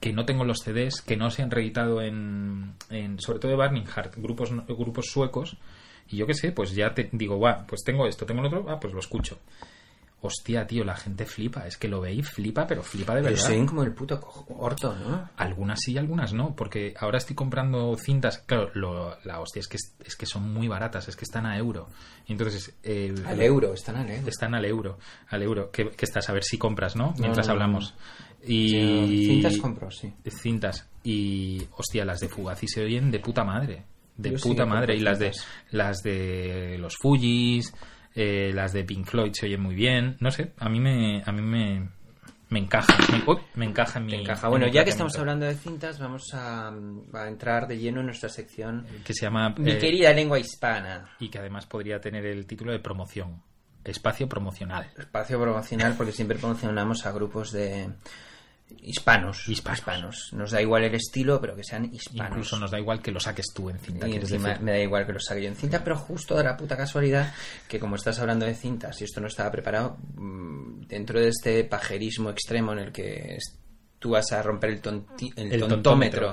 que 0.00 0.12
no 0.12 0.24
tengo 0.24 0.44
los 0.44 0.58
CDs, 0.58 1.02
que 1.02 1.16
no 1.16 1.30
se 1.30 1.42
han 1.42 1.50
reeditado 1.50 2.02
en, 2.02 2.74
en 2.90 3.20
sobre 3.20 3.38
todo 3.38 3.50
de 3.50 3.56
Burning 3.56 3.86
Heart, 3.86 4.16
grupos, 4.16 4.50
grupos 4.66 5.06
suecos. 5.06 5.56
Y 6.08 6.16
yo 6.16 6.26
qué 6.26 6.34
sé, 6.34 6.52
pues 6.52 6.74
ya 6.74 6.94
te 6.94 7.10
digo, 7.12 7.38
va, 7.38 7.66
pues 7.66 7.82
tengo 7.84 8.06
esto, 8.06 8.24
tengo 8.24 8.40
el 8.40 8.46
otro, 8.46 8.66
ah, 8.68 8.80
pues 8.80 8.94
lo 8.94 9.00
escucho. 9.00 9.38
Hostia, 10.20 10.66
tío, 10.66 10.82
la 10.84 10.96
gente 10.96 11.26
flipa. 11.26 11.66
Es 11.68 11.76
que 11.76 11.86
lo 11.86 12.00
veis, 12.00 12.28
flipa, 12.28 12.66
pero 12.66 12.82
flipa 12.82 13.14
de 13.14 13.22
Pero 13.22 13.34
verdad. 13.34 13.46
se 13.46 13.52
ven 13.52 13.66
como 13.66 13.84
el 13.84 13.92
puto 13.92 14.20
orto, 14.48 14.92
¿no? 14.96 15.30
Algunas 15.36 15.78
sí, 15.80 15.96
algunas 15.96 16.32
no, 16.32 16.56
porque 16.56 16.92
ahora 16.98 17.18
estoy 17.18 17.36
comprando 17.36 17.96
cintas. 17.96 18.38
Claro, 18.38 18.70
lo- 18.74 19.16
la 19.24 19.38
hostia 19.40 19.60
es 19.60 19.68
que, 19.68 19.76
es 20.04 20.16
que 20.16 20.26
son 20.26 20.52
muy 20.52 20.66
baratas, 20.66 21.06
es 21.06 21.14
que 21.14 21.24
están 21.24 21.46
a 21.46 21.56
euro. 21.56 21.88
Entonces. 22.26 22.74
eh, 22.82 23.14
Al 23.26 23.40
euro, 23.40 23.72
están 23.74 23.94
al 23.96 24.10
euro. 24.10 24.28
Están 24.28 24.54
al 24.56 24.64
euro, 24.64 24.98
al 25.28 25.42
euro. 25.42 25.70
Que, 25.70 25.90
que 25.90 26.04
estás 26.04 26.28
a 26.28 26.32
ver 26.32 26.42
si 26.42 26.58
compras, 26.58 26.96
¿no? 26.96 27.14
Mientras 27.18 27.46
no, 27.46 27.54
no, 27.54 27.60
hablamos. 27.62 27.94
no. 27.94 28.48
Y. 28.52 29.26
Cintas 29.26 29.56
compro, 29.58 29.88
sí. 29.90 30.12
Cintas. 30.28 30.88
Y. 31.04 31.62
Hostia, 31.76 32.04
las 32.04 32.18
de 32.18 32.28
Fugazi 32.28 32.66
se 32.66 32.82
oyen 32.84 33.10
de 33.12 33.20
puta 33.20 33.44
madre. 33.44 33.84
De 34.16 34.32
Yo 34.32 34.36
puta 34.38 34.66
madre. 34.66 34.96
Y 34.96 35.00
las 35.00 35.20
de, 35.20 35.30
las 35.70 35.98
de 36.02 36.76
los 36.80 36.96
Fujis, 36.96 37.72
eh, 38.14 38.52
las 38.54 38.72
de 38.72 38.84
Pink 38.84 39.06
Floyd 39.06 39.32
se 39.32 39.46
oyen 39.46 39.60
muy 39.60 39.74
bien. 39.74 40.16
No 40.20 40.30
sé, 40.30 40.52
a 40.58 40.68
mí 40.68 40.80
me. 40.80 41.22
A 41.24 41.32
mí 41.32 41.42
me. 41.42 41.88
Me 42.50 42.60
encaja, 42.60 42.96
me, 43.54 43.66
encaja 43.66 43.98
en 43.98 44.06
mi. 44.06 44.14
Encaja. 44.14 44.46
en 44.46 44.50
Bueno, 44.50 44.66
mi 44.66 44.72
ya 44.72 44.82
que 44.82 44.88
estamos 44.88 45.14
hablando 45.18 45.44
de 45.44 45.54
cintas, 45.54 45.98
vamos 45.98 46.32
a, 46.32 46.68
a 46.68 47.28
entrar 47.28 47.68
de 47.68 47.76
lleno 47.76 48.00
en 48.00 48.06
nuestra 48.06 48.30
sección. 48.30 48.86
que 49.04 49.12
se 49.12 49.26
llama 49.26 49.54
Mi 49.58 49.72
eh, 49.72 49.78
querida 49.78 50.14
lengua 50.14 50.38
hispana. 50.38 51.10
y 51.20 51.28
que 51.28 51.38
además 51.38 51.66
podría 51.66 52.00
tener 52.00 52.24
el 52.24 52.46
título 52.46 52.72
de 52.72 52.78
promoción 52.78 53.42
espacio 53.84 54.28
promocional 54.28 54.90
Espacio 54.98 55.40
promocional, 55.40 55.94
porque 55.96 56.12
siempre 56.12 56.38
promocionamos 56.38 57.06
a 57.06 57.12
grupos 57.12 57.52
de 57.52 57.88
hispanos. 58.82 59.48
Hispanos. 59.48 60.30
Nos 60.32 60.50
da 60.50 60.60
igual 60.62 60.84
el 60.84 60.94
estilo, 60.94 61.40
pero 61.40 61.54
que 61.56 61.64
sean 61.64 61.86
hispanos. 61.92 62.30
incluso 62.32 62.58
nos 62.58 62.70
da 62.70 62.78
igual 62.78 63.00
que 63.02 63.10
lo 63.10 63.20
saques 63.20 63.46
tú 63.54 63.70
en 63.70 63.78
cinta 63.78 64.08
Y 64.08 64.14
encima 64.14 64.48
decir. 64.50 64.64
me 64.64 64.72
da 64.72 64.78
igual 64.80 65.06
que 65.06 65.12
lo 65.12 65.20
saque 65.20 65.42
yo 65.42 65.48
en 65.48 65.56
cinta, 65.56 65.82
pero 65.82 65.96
justo 65.96 66.36
de 66.36 66.44
la 66.44 66.56
puta 66.56 66.76
casualidad 66.76 67.32
que 67.66 67.78
como 67.78 67.96
estás 67.96 68.18
hablando 68.18 68.46
de 68.46 68.54
cintas 68.54 69.00
y 69.00 69.04
esto 69.04 69.20
no 69.20 69.26
estaba 69.26 69.50
preparado, 69.50 69.98
mm, 70.14 70.86
dentro 70.86 71.20
de 71.20 71.28
este 71.28 71.64
pajerismo 71.64 72.30
extremo 72.30 72.72
en 72.72 72.78
el 72.78 72.92
que 72.92 73.38
tú 73.98 74.10
vas 74.10 74.30
a 74.32 74.42
romper 74.42 74.70
el, 74.70 74.82
tonti- 74.82 75.32
el 75.36 75.52
El 75.52 75.60
tontómetro, 75.60 76.32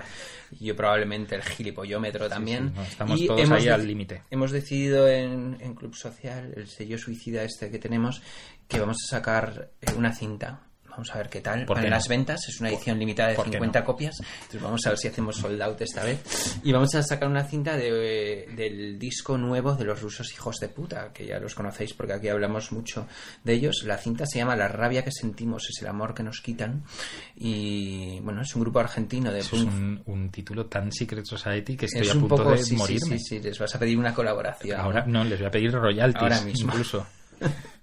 yo 0.59 0.75
probablemente 0.75 1.35
el 1.35 1.41
gilipollómetro 1.41 2.29
también. 2.29 2.69
sí, 2.69 2.73
no, 2.75 2.83
estamos 2.83 3.19
Y 3.21 3.27
todos 3.27 3.41
hemos 3.41 3.59
ahí 3.59 3.67
al 3.69 3.87
límite. 3.87 4.21
Hemos 4.29 4.51
decidido 4.51 5.07
en, 5.09 5.57
en 5.59 5.73
Club 5.73 5.95
Social, 5.95 6.53
el 6.55 6.67
sello 6.67 6.97
suicida 6.99 7.41
este 7.43 7.71
que 7.71 7.79
tenemos, 7.79 8.21
que 8.67 8.79
vamos 8.79 8.97
a 9.07 9.15
sacar 9.17 9.71
eh, 9.81 9.87
una 9.97 10.13
cinta. 10.13 10.61
Vamos 10.95 11.13
a 11.13 11.17
ver 11.17 11.29
qué 11.29 11.41
tal. 11.41 11.65
¿Por 11.65 11.75
Van 11.77 11.83
qué 11.83 11.89
las 11.89 12.05
no? 12.05 12.09
ventas, 12.09 12.47
es 12.47 12.59
una 12.61 12.69
edición 12.69 12.97
limitada 12.97 13.29
de 13.29 13.35
por 13.35 13.45
qué 13.45 13.51
50 13.51 13.79
no? 13.79 13.85
copias. 13.85 14.15
Entonces 14.19 14.61
vamos 14.61 14.81
a 14.85 14.89
ver 14.89 14.97
si 14.97 15.07
hacemos 15.09 15.35
sold 15.35 15.61
out 15.61 15.81
esta 15.81 16.03
vez. 16.03 16.59
Y 16.63 16.71
vamos 16.71 16.95
a 16.95 17.03
sacar 17.03 17.27
una 17.29 17.43
cinta 17.43 17.75
de, 17.75 18.47
del 18.55 18.97
disco 18.97 19.37
nuevo 19.37 19.75
de 19.75 19.83
los 19.85 20.01
rusos 20.01 20.31
hijos 20.33 20.55
de 20.61 20.69
puta, 20.69 21.11
que 21.13 21.25
ya 21.25 21.39
los 21.39 21.53
conocéis 21.53 21.93
porque 21.93 22.13
aquí 22.13 22.29
hablamos 22.29 22.71
mucho 22.71 23.07
de 23.43 23.53
ellos. 23.53 23.83
La 23.85 23.97
cinta 23.97 24.25
se 24.25 24.39
llama 24.39 24.55
La 24.55 24.67
rabia 24.67 25.03
que 25.03 25.11
sentimos 25.11 25.67
es 25.69 25.81
el 25.81 25.87
amor 25.89 26.13
que 26.13 26.23
nos 26.23 26.39
quitan. 26.41 26.83
Y 27.35 28.19
bueno, 28.21 28.41
es 28.41 28.55
un 28.55 28.61
grupo 28.61 28.79
argentino 28.79 29.31
de 29.31 29.39
Eso 29.39 29.55
es 29.57 29.63
un, 29.63 30.01
un 30.05 30.29
título 30.29 30.65
tan 30.67 30.91
Secret 30.91 31.25
Society 31.25 31.75
que 31.75 31.87
estoy 31.87 32.01
Es 32.03 32.11
a 32.11 32.13
un 32.13 32.21
punto 32.21 32.37
poco- 32.37 32.51
de 32.51 32.57
sí, 32.59 32.63
sí, 32.69 32.75
morirme 32.75 33.19
sí, 33.19 33.25
sí, 33.25 33.39
les 33.39 33.59
vas 33.59 33.75
a 33.75 33.79
pedir 33.79 33.97
una 33.97 34.13
colaboración. 34.13 34.79
ahora 34.79 35.03
no 35.05 35.23
les 35.23 35.39
voy 35.39 35.47
a 35.47 35.51
pedir 35.51 35.71
royalties 35.73 36.21
Ahora 36.21 36.41
mismo. 36.41 36.71
incluso 36.71 37.05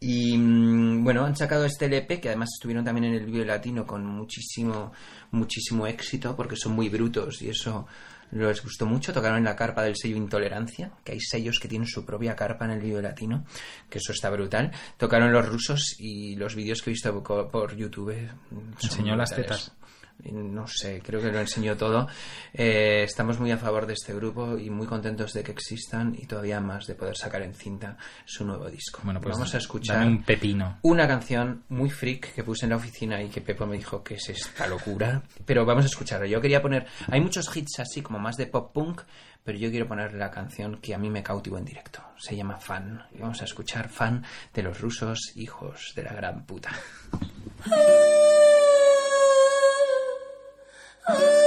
Y 0.00 0.36
mm, 0.36 1.04
bueno, 1.04 1.24
han 1.24 1.36
sacado 1.36 1.64
este 1.64 1.86
LP 1.86 2.20
que 2.20 2.28
además 2.28 2.50
estuvieron 2.54 2.84
también 2.84 3.04
en 3.12 3.14
el 3.14 3.26
vídeo 3.26 3.44
latino 3.44 3.86
con 3.86 4.04
muchísimo, 4.04 4.92
muchísimo 5.30 5.86
éxito 5.86 6.36
porque 6.36 6.56
son 6.56 6.72
muy 6.72 6.88
brutos 6.88 7.42
y 7.42 7.50
eso 7.50 7.86
les 8.30 8.62
gustó 8.62 8.86
mucho. 8.86 9.12
Tocaron 9.12 9.38
en 9.38 9.44
la 9.44 9.56
carpa 9.56 9.82
del 9.82 9.96
sello 9.96 10.16
Intolerancia, 10.16 10.92
que 11.04 11.12
hay 11.12 11.20
sellos 11.20 11.58
que 11.60 11.68
tienen 11.68 11.88
su 11.88 12.04
propia 12.04 12.36
carpa 12.36 12.64
en 12.64 12.72
el 12.72 12.80
vídeo 12.80 13.00
latino, 13.00 13.44
que 13.88 13.98
eso 13.98 14.12
está 14.12 14.30
brutal. 14.30 14.72
Tocaron 14.96 15.32
los 15.32 15.48
rusos 15.48 15.96
y 15.98 16.36
los 16.36 16.54
vídeos 16.54 16.82
que 16.82 16.90
he 16.90 16.92
visto 16.92 17.22
por, 17.22 17.76
YouTube. 17.76 18.14
mm, 18.50 18.72
Enseñó 18.82 19.16
las 19.16 19.34
tetas. 19.34 19.72
No 20.24 20.66
sé, 20.66 21.00
creo 21.04 21.20
que 21.20 21.30
lo 21.30 21.38
enseñó 21.38 21.76
todo. 21.76 22.08
Eh, 22.52 23.02
estamos 23.04 23.38
muy 23.38 23.52
a 23.52 23.56
favor 23.58 23.86
de 23.86 23.92
este 23.94 24.12
grupo 24.14 24.58
y 24.58 24.68
muy 24.68 24.86
contentos 24.86 25.32
de 25.32 25.42
que 25.44 25.52
existan 25.52 26.14
y 26.18 26.26
todavía 26.26 26.60
más 26.60 26.86
de 26.86 26.94
poder 26.96 27.16
sacar 27.16 27.42
en 27.42 27.54
cinta 27.54 27.96
su 28.24 28.44
nuevo 28.44 28.68
disco. 28.68 29.00
Bueno, 29.04 29.20
pues 29.20 29.36
Vamos 29.36 29.54
a 29.54 29.58
escuchar 29.58 30.04
un 30.06 30.22
pepino. 30.24 30.78
una 30.82 31.06
canción 31.06 31.62
muy 31.68 31.88
freak 31.90 32.34
que 32.34 32.42
puse 32.42 32.66
en 32.66 32.70
la 32.70 32.76
oficina 32.76 33.22
y 33.22 33.28
que 33.28 33.40
Pepo 33.40 33.64
me 33.66 33.76
dijo 33.76 34.02
que 34.02 34.14
es 34.14 34.28
esta 34.28 34.66
locura. 34.66 35.22
Pero 35.46 35.64
vamos 35.64 35.84
a 35.84 35.88
escucharla. 35.88 36.26
Yo 36.26 36.40
quería 36.40 36.60
poner. 36.60 36.86
Hay 37.10 37.20
muchos 37.20 37.54
hits 37.56 37.78
así 37.78 38.02
como 38.02 38.18
más 38.18 38.36
de 38.36 38.46
pop 38.46 38.72
punk, 38.72 39.02
pero 39.44 39.56
yo 39.56 39.70
quiero 39.70 39.86
poner 39.86 40.14
la 40.14 40.30
canción 40.32 40.78
que 40.80 40.94
a 40.94 40.98
mí 40.98 41.08
me 41.10 41.22
cautivó 41.22 41.58
en 41.58 41.64
directo. 41.64 42.02
Se 42.18 42.34
llama 42.36 42.58
Fan. 42.58 43.02
Y 43.14 43.20
vamos 43.20 43.40
a 43.40 43.44
escuchar 43.44 43.88
Fan 43.88 44.24
de 44.52 44.62
los 44.62 44.80
rusos 44.80 45.32
hijos 45.36 45.92
de 45.94 46.02
la 46.02 46.12
gran 46.12 46.44
puta. 46.44 46.70
Oh 51.10 51.38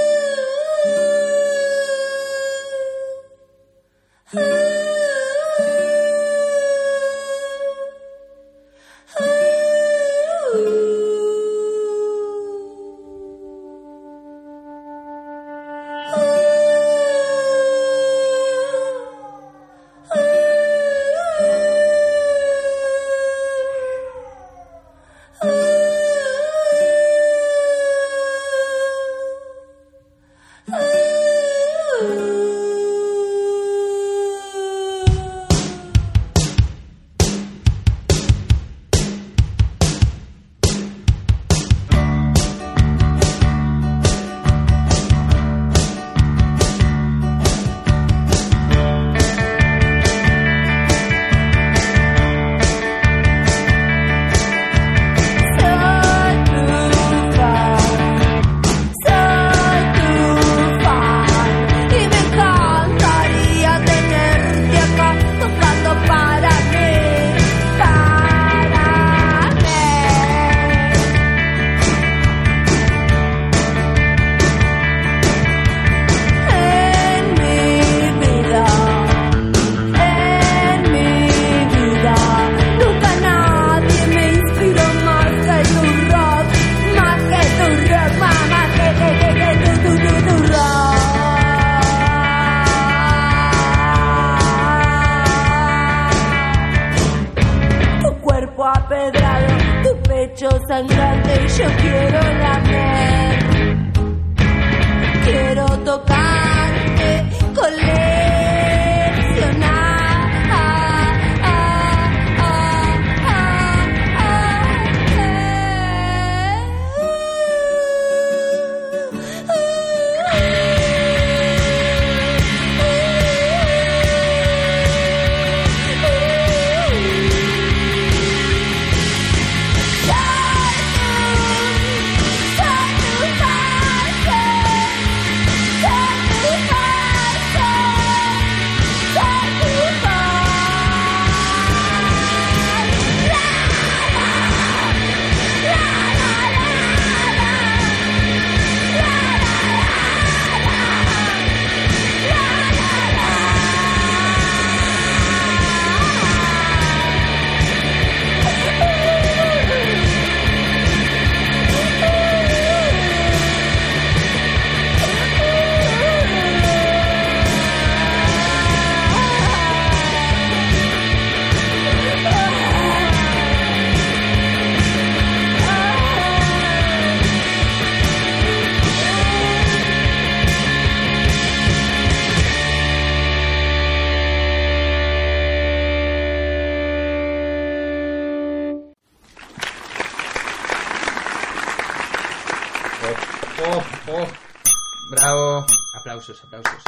Aplausos, 196.22 196.44
aplausos. 196.44 196.84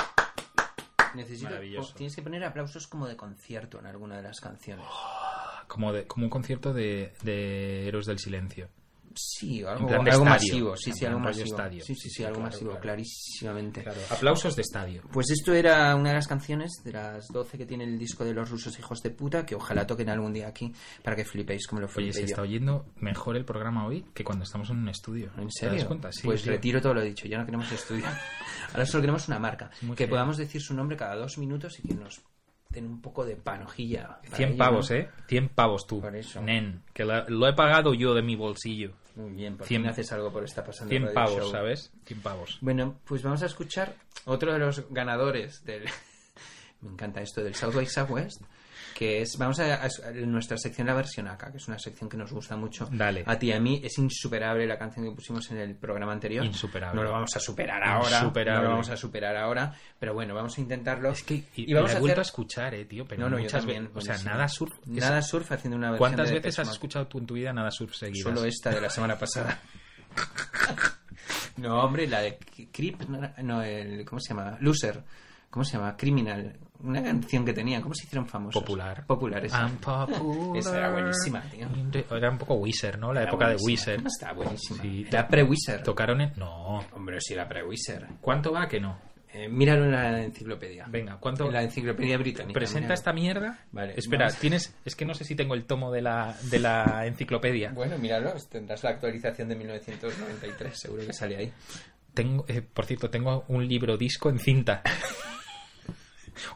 Necesito. 1.16 1.51
Maravilloso. 1.51 1.95
tienes 1.95 2.14
que 2.14 2.22
poner 2.22 2.45
aplausos 2.45 2.87
como 2.87 3.09
de 3.09 3.16
concierto 3.16 3.80
en 3.80 3.87
alguna 3.87 4.16
de 4.16 4.22
las 4.22 4.41
canciones. 4.41 4.87
Como, 5.66 5.93
de, 5.93 6.07
como 6.07 6.26
un 6.26 6.30
concierto 6.30 6.72
de, 6.72 7.14
de 7.22 7.89
Héroes 7.89 8.07
del 8.07 8.20
Silencio. 8.20 8.68
Sí, 9.16 9.62
algo, 9.64 9.88
algo 9.88 10.02
estadio. 10.04 10.24
masivo. 10.24 10.76
Sí, 10.76 10.92
sí, 10.92 11.04
algo 11.04 11.20
masivo. 11.20 11.44
estadio. 11.46 11.84
Sí, 11.84 11.94
sí, 11.94 12.02
sí, 12.02 12.10
Sí, 12.10 12.24
algo 12.24 12.36
claro, 12.40 12.50
masivo, 12.50 12.70
claro. 12.70 12.82
clarísimamente. 12.82 13.82
Claro, 13.82 14.00
aplausos 14.10 14.56
de 14.56 14.62
estadio. 14.62 15.02
Pues 15.12 15.30
esto 15.30 15.52
era 15.54 15.94
una 15.96 16.10
de 16.10 16.14
las 16.16 16.26
canciones 16.26 16.72
de 16.84 16.92
las 16.92 17.26
12 17.28 17.58
que 17.58 17.66
tiene 17.66 17.84
el 17.84 17.98
disco 17.98 18.24
de 18.24 18.34
los 18.34 18.50
rusos 18.50 18.78
hijos 18.78 19.00
de 19.02 19.10
puta, 19.10 19.44
que 19.46 19.54
ojalá 19.54 19.86
toquen 19.86 20.08
algún 20.08 20.32
día 20.32 20.48
aquí 20.48 20.72
para 21.02 21.16
que 21.16 21.24
flipéis 21.24 21.66
como 21.66 21.80
lo 21.80 21.86
Oye, 21.86 21.94
flipé 21.94 22.12
se 22.12 22.20
yo. 22.20 22.26
está 22.26 22.42
oyendo 22.42 22.86
mejor 22.96 23.36
el 23.36 23.44
programa 23.44 23.86
hoy 23.86 24.04
que 24.14 24.24
cuando 24.24 24.44
estamos 24.44 24.70
en 24.70 24.78
un 24.78 24.88
estudio. 24.88 25.30
¿En 25.36 25.46
¿Te 25.48 25.52
serio? 25.60 25.78
das 25.78 25.84
cuenta? 25.86 26.12
Sí, 26.12 26.22
pues 26.24 26.42
tío. 26.42 26.52
retiro 26.52 26.80
todo 26.80 26.94
lo 26.94 27.02
dicho, 27.02 27.26
ya 27.28 27.38
no 27.38 27.44
queremos 27.44 27.70
estudio. 27.72 28.04
Ahora 28.72 28.86
solo 28.86 29.02
queremos 29.02 29.28
una 29.28 29.38
marca. 29.38 29.70
muy 29.82 29.96
Que 29.96 30.08
podamos 30.08 30.36
decir 30.36 30.60
su 30.60 30.74
nombre 30.74 30.96
cada 30.96 31.16
dos 31.16 31.38
minutos 31.38 31.78
y 31.78 31.88
que 31.88 31.94
nos 31.94 32.20
den 32.70 32.86
un 32.86 33.00
poco 33.00 33.24
de 33.24 33.36
panojilla. 33.36 34.18
para 34.24 34.36
100 34.36 34.48
ello, 34.48 34.58
pavos, 34.58 34.90
¿no? 34.90 34.96
¿eh? 34.96 35.08
100 35.28 35.48
pavos 35.50 35.86
tú. 35.86 36.00
Por 36.00 36.16
eso. 36.16 36.42
Nen, 36.42 36.82
que 36.92 37.04
la- 37.04 37.24
lo 37.28 37.46
he 37.46 37.52
pagado 37.52 37.94
yo 37.94 38.14
de 38.14 38.22
mi 38.22 38.34
bolsillo. 38.34 38.94
Muy 39.16 39.30
bien, 39.30 39.56
por 39.56 39.66
100 39.66 39.82
fin 39.82 39.90
haces 39.90 40.12
algo 40.12 40.32
por 40.32 40.44
esta 40.44 40.64
pasando 40.64 40.90
100 40.90 41.02
Radio 41.02 41.14
pavos, 41.14 41.38
Show. 41.38 41.50
¿sabes? 41.50 41.92
100 42.06 42.20
pavos. 42.20 42.58
Bueno, 42.60 42.98
pues 43.04 43.22
vamos 43.22 43.42
a 43.42 43.46
escuchar 43.46 43.94
otro 44.24 44.52
de 44.52 44.58
los 44.58 44.84
ganadores 44.90 45.64
del... 45.64 45.84
Me 46.80 46.90
encanta 46.90 47.22
esto 47.22 47.42
del 47.42 47.54
South 47.54 47.74
by 47.74 47.86
Southwest, 47.86 48.42
que 48.95 49.22
es... 49.22 49.36
Vamos 49.38 49.59
a, 49.61 49.88
nuestra 50.24 50.57
sección 50.57 50.86
La 50.86 50.95
Versión 50.95 51.26
Acá, 51.28 51.51
que 51.51 51.59
es 51.59 51.68
una 51.68 51.78
sección 51.78 52.09
que 52.09 52.16
nos 52.16 52.32
gusta 52.32 52.57
mucho. 52.57 52.88
Dale. 52.92 53.24
A 53.26 53.38
ti 53.38 53.49
y 53.49 53.53
a 53.53 53.61
mí 53.61 53.80
es 53.82 53.99
insuperable 53.99 54.66
la 54.66 54.78
canción 54.78 55.05
que 55.05 55.12
pusimos 55.14 55.51
en 55.51 55.59
el 55.59 55.74
programa 55.74 56.12
anterior. 56.12 56.45
Insuperable. 56.45 56.97
No 56.97 57.03
lo 57.03 57.12
vamos 57.12 57.34
a 57.36 57.40
superar 57.40 57.82
ahora. 57.82 58.18
Insuperable. 58.18 58.62
No 58.62 58.64
lo 58.64 58.70
vamos 58.70 58.90
a 58.90 58.97
superar 58.97 59.36
ahora, 59.36 59.74
pero 59.99 60.14
bueno, 60.14 60.34
vamos 60.34 60.57
a 60.57 60.61
intentarlo. 60.61 61.11
Es 61.11 61.22
que 61.24 61.45
y, 61.57 61.74
vamos 61.74 61.90
la 61.90 61.95
he 61.95 61.97
a 61.97 62.01
vuelto 62.01 62.12
hacer- 62.12 62.18
a 62.20 62.22
escuchar, 62.22 62.74
eh, 62.74 62.84
tío. 62.84 63.05
Pero 63.07 63.22
No, 63.22 63.30
no, 63.30 63.38
muchas 63.38 63.66
veces. 63.66 63.88
O 63.95 64.01
sea, 64.01 64.16
nada 64.18 64.49
surf. 64.49 64.72
Nada 64.86 65.20
surf 65.20 65.51
haciendo 65.53 65.76
una 65.76 65.90
versión 65.90 65.99
¿Cuántas 66.11 66.28
de 66.28 66.34
veces 66.36 66.59
has 66.61 66.70
escuchado 66.70 67.07
tú 67.09 67.18
en 67.18 67.26
tu 67.26 67.34
vida 67.34 67.53
nada 67.53 67.70
surf 67.70 67.95
seguidas? 67.95 68.22
Solo 68.22 68.45
esta 68.47 68.70
de 68.70 68.80
la 68.80 68.90
semana 68.90 69.18
pasada. 69.18 69.61
No, 71.57 71.84
hombre, 71.84 72.07
la 72.09 72.20
de 72.20 72.36
Creep, 72.72 73.03
no, 73.42 73.62
el, 73.62 74.05
¿cómo 74.05 74.20
se 74.20 74.30
llama? 74.34 74.57
Loser. 74.61 75.03
¿Cómo 75.51 75.64
se 75.64 75.76
llama? 75.76 75.97
Criminal. 75.97 76.59
Una 76.82 77.02
canción 77.02 77.44
que 77.44 77.52
tenían. 77.52 77.80
¿Cómo 77.80 77.94
se 77.94 78.04
hicieron 78.04 78.26
famosos? 78.26 78.60
Popular. 78.62 79.06
Popular, 79.06 79.44
esa. 79.44 79.60
I'm 79.62 79.76
popular. 79.76 80.56
Esa 80.58 80.76
era 80.76 80.90
buenísima, 80.90 81.40
tío. 81.50 81.68
Era 82.16 82.30
un 82.30 82.38
poco 82.38 82.54
Wizard, 82.56 82.98
¿no? 82.98 83.12
La 83.12 83.22
Era 83.22 83.30
época 83.30 83.48
de. 83.48 83.56
Wizard. 83.56 84.06
Está 84.06 84.32
buenísima. 84.32 84.82
Sí, 84.82 85.06
Era 85.08 85.26
pre-Wizard. 85.26 85.82
Tocaron 85.82 86.20
en... 86.20 86.32
No. 86.36 86.84
Hombre, 86.92 87.20
sí, 87.20 87.32
era 87.32 87.48
pre-Wizard. 87.48 88.18
¿Cuánto 88.20 88.52
va 88.52 88.68
que 88.68 88.80
no? 88.80 88.98
Eh, 89.32 89.48
míralo 89.48 89.84
en 89.86 89.92
la 89.92 90.22
enciclopedia. 90.22 90.86
Venga, 90.88 91.16
¿cuánto? 91.18 91.46
En 91.46 91.52
la 91.54 91.62
enciclopedia 91.62 92.18
británica. 92.18 92.52
Presenta 92.52 92.80
míralo. 92.80 92.94
esta 92.94 93.12
mierda. 93.12 93.58
Vale, 93.72 93.94
Espera, 93.96 94.26
vamos. 94.26 94.40
tienes. 94.40 94.76
Es 94.84 94.94
que 94.94 95.04
no 95.04 95.14
sé 95.14 95.24
si 95.24 95.34
tengo 95.34 95.54
el 95.54 95.64
tomo 95.64 95.90
de 95.90 96.02
la, 96.02 96.36
de 96.42 96.58
la 96.60 97.06
enciclopedia. 97.06 97.70
Bueno, 97.72 97.96
míralo. 97.98 98.32
Tendrás 98.50 98.84
la 98.84 98.90
actualización 98.90 99.48
de 99.48 99.56
1993. 99.56 100.78
Seguro 100.78 101.06
que 101.06 101.12
sale 101.12 101.36
ahí. 101.36 101.52
Tengo, 102.12 102.44
eh, 102.46 102.62
por 102.62 102.84
cierto, 102.84 103.10
tengo 103.10 103.44
un 103.48 103.66
libro 103.66 103.96
disco 103.96 104.28
en 104.28 104.38
cinta. 104.38 104.82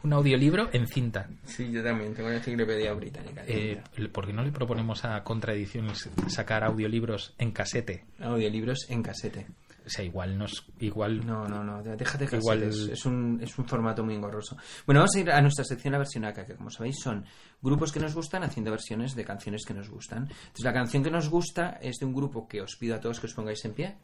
un 0.03 0.13
audiolibro 0.13 0.69
en 0.73 0.87
cinta. 0.87 1.29
Sí, 1.45 1.71
yo 1.71 1.83
también 1.83 2.13
tengo 2.13 2.29
la 2.29 2.35
enciclopedia 2.37 2.93
británica. 2.93 3.43
Eh, 3.47 3.81
¿Por 4.11 4.25
qué 4.27 4.33
no 4.33 4.43
le 4.43 4.51
proponemos 4.51 5.05
a 5.05 5.23
Contraediciones 5.23 6.09
sacar 6.27 6.63
audiolibros 6.63 7.33
en 7.37 7.51
casete? 7.51 8.05
Audiolibros 8.19 8.85
en 8.89 9.01
casete. 9.03 9.47
O 9.85 9.89
sea, 9.91 10.05
igual 10.05 10.37
nos. 10.37 10.65
Igual. 10.79 11.25
No, 11.25 11.47
no, 11.47 11.63
no, 11.63 11.81
déjate 11.81 12.25
casetes. 12.25 12.39
Igual- 12.41 12.61
Es, 12.91 13.05
un, 13.05 13.39
es 13.41 13.57
un 13.57 13.65
formato 13.65 14.03
muy 14.03 14.13
engorroso. 14.13 14.55
Bueno, 14.85 14.99
vamos 14.99 15.15
a 15.15 15.19
ir 15.19 15.31
a 15.31 15.41
nuestra 15.41 15.65
sección 15.65 15.93
La 15.93 15.97
Versión 15.97 16.25
Acá, 16.25 16.45
que 16.45 16.53
como 16.53 16.69
sabéis 16.69 16.97
son 17.01 17.25
grupos 17.61 17.91
que 17.91 17.99
nos 17.99 18.13
gustan 18.13 18.43
haciendo 18.43 18.69
versiones 18.69 19.15
de 19.15 19.25
canciones 19.25 19.65
que 19.65 19.73
nos 19.73 19.89
gustan. 19.89 20.23
Entonces, 20.29 20.63
la 20.63 20.73
canción 20.73 21.01
que 21.03 21.09
nos 21.09 21.27
gusta 21.29 21.79
es 21.81 21.97
de 21.97 22.05
un 22.05 22.13
grupo 22.13 22.47
que 22.47 22.61
os 22.61 22.75
pido 22.75 22.95
a 22.95 22.99
todos 22.99 23.19
que 23.19 23.25
os 23.25 23.33
pongáis 23.33 23.65
en 23.65 23.73
pie. 23.73 23.95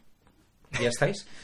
¿Ya 0.82 0.90
estáis? 0.90 1.28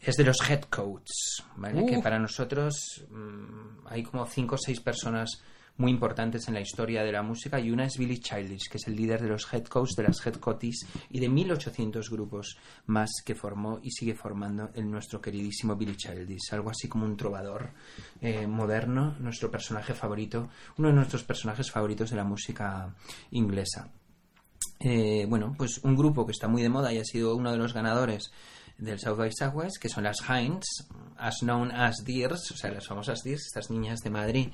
Es 0.00 0.16
de 0.16 0.24
los 0.24 0.38
Headcoats, 0.48 1.44
¿vale? 1.56 1.82
Uh. 1.82 1.86
Que 1.86 1.98
para 1.98 2.18
nosotros 2.18 3.04
mm, 3.10 3.86
hay 3.86 4.02
como 4.02 4.26
cinco 4.26 4.54
o 4.54 4.58
seis 4.58 4.80
personas 4.80 5.42
muy 5.78 5.92
importantes 5.92 6.46
en 6.48 6.54
la 6.54 6.60
historia 6.60 7.04
de 7.04 7.12
la 7.12 7.22
música 7.22 7.58
y 7.60 7.70
una 7.70 7.84
es 7.84 7.96
Billy 7.96 8.18
Childish, 8.18 8.68
que 8.68 8.78
es 8.78 8.88
el 8.88 8.96
líder 8.96 9.22
de 9.22 9.28
los 9.28 9.52
Headcoats, 9.52 9.94
de 9.94 10.02
las 10.02 10.24
Headcoaties 10.26 10.86
y 11.10 11.20
de 11.20 11.28
1800 11.28 12.10
grupos 12.10 12.58
más 12.86 13.10
que 13.24 13.36
formó 13.36 13.78
y 13.82 13.90
sigue 13.92 14.14
formando 14.14 14.70
el 14.74 14.90
nuestro 14.90 15.20
queridísimo 15.20 15.76
Billy 15.76 15.96
Childish, 15.96 16.52
algo 16.52 16.70
así 16.70 16.88
como 16.88 17.04
un 17.04 17.16
trovador 17.16 17.70
eh, 18.20 18.46
moderno, 18.46 19.16
nuestro 19.20 19.50
personaje 19.50 19.94
favorito, 19.94 20.50
uno 20.78 20.88
de 20.88 20.94
nuestros 20.94 21.22
personajes 21.22 21.70
favoritos 21.70 22.10
de 22.10 22.16
la 22.16 22.24
música 22.24 22.92
inglesa. 23.30 23.88
Eh, 24.80 25.26
bueno, 25.28 25.54
pues 25.56 25.78
un 25.78 25.96
grupo 25.96 26.26
que 26.26 26.32
está 26.32 26.48
muy 26.48 26.62
de 26.62 26.68
moda 26.68 26.92
y 26.92 26.98
ha 26.98 27.04
sido 27.04 27.36
uno 27.36 27.52
de 27.52 27.58
los 27.58 27.72
ganadores 27.72 28.32
del 28.78 28.98
South 28.98 29.18
by 29.18 29.30
Southwest, 29.32 29.78
que 29.80 29.88
son 29.88 30.04
las 30.04 30.18
Hinds, 30.28 30.86
as 31.18 31.38
known 31.42 31.70
as 31.70 32.04
Deers, 32.04 32.50
o 32.50 32.56
sea, 32.56 32.70
las 32.70 32.86
famosas 32.86 33.22
Deers, 33.22 33.46
estas 33.46 33.70
niñas 33.70 34.00
de 34.00 34.10
Madrid, 34.10 34.48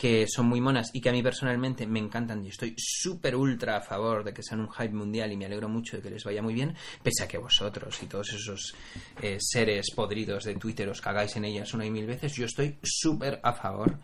que 0.00 0.26
son 0.26 0.46
muy 0.46 0.62
monas 0.62 0.88
y 0.94 1.00
que 1.02 1.10
a 1.10 1.12
mí 1.12 1.22
personalmente 1.22 1.86
me 1.86 1.98
encantan 1.98 2.42
y 2.42 2.48
estoy 2.48 2.74
súper 2.78 3.36
ultra 3.36 3.76
a 3.76 3.80
favor 3.82 4.24
de 4.24 4.32
que 4.32 4.42
sean 4.42 4.60
un 4.60 4.70
hype 4.70 4.94
mundial 4.94 5.30
y 5.30 5.36
me 5.36 5.44
alegro 5.44 5.68
mucho 5.68 5.98
de 5.98 6.02
que 6.02 6.08
les 6.08 6.24
vaya 6.24 6.40
muy 6.40 6.54
bien, 6.54 6.74
pese 7.02 7.24
a 7.24 7.28
que 7.28 7.36
vosotros 7.36 8.02
y 8.02 8.06
todos 8.06 8.32
esos 8.32 8.74
eh, 9.20 9.36
seres 9.38 9.90
podridos 9.94 10.44
de 10.44 10.54
Twitter 10.54 10.88
os 10.88 11.02
cagáis 11.02 11.36
en 11.36 11.44
ellas 11.44 11.74
una 11.74 11.84
y 11.84 11.90
mil 11.90 12.06
veces, 12.06 12.32
yo 12.34 12.46
estoy 12.46 12.78
súper 12.82 13.40
a 13.42 13.52
favor. 13.52 13.98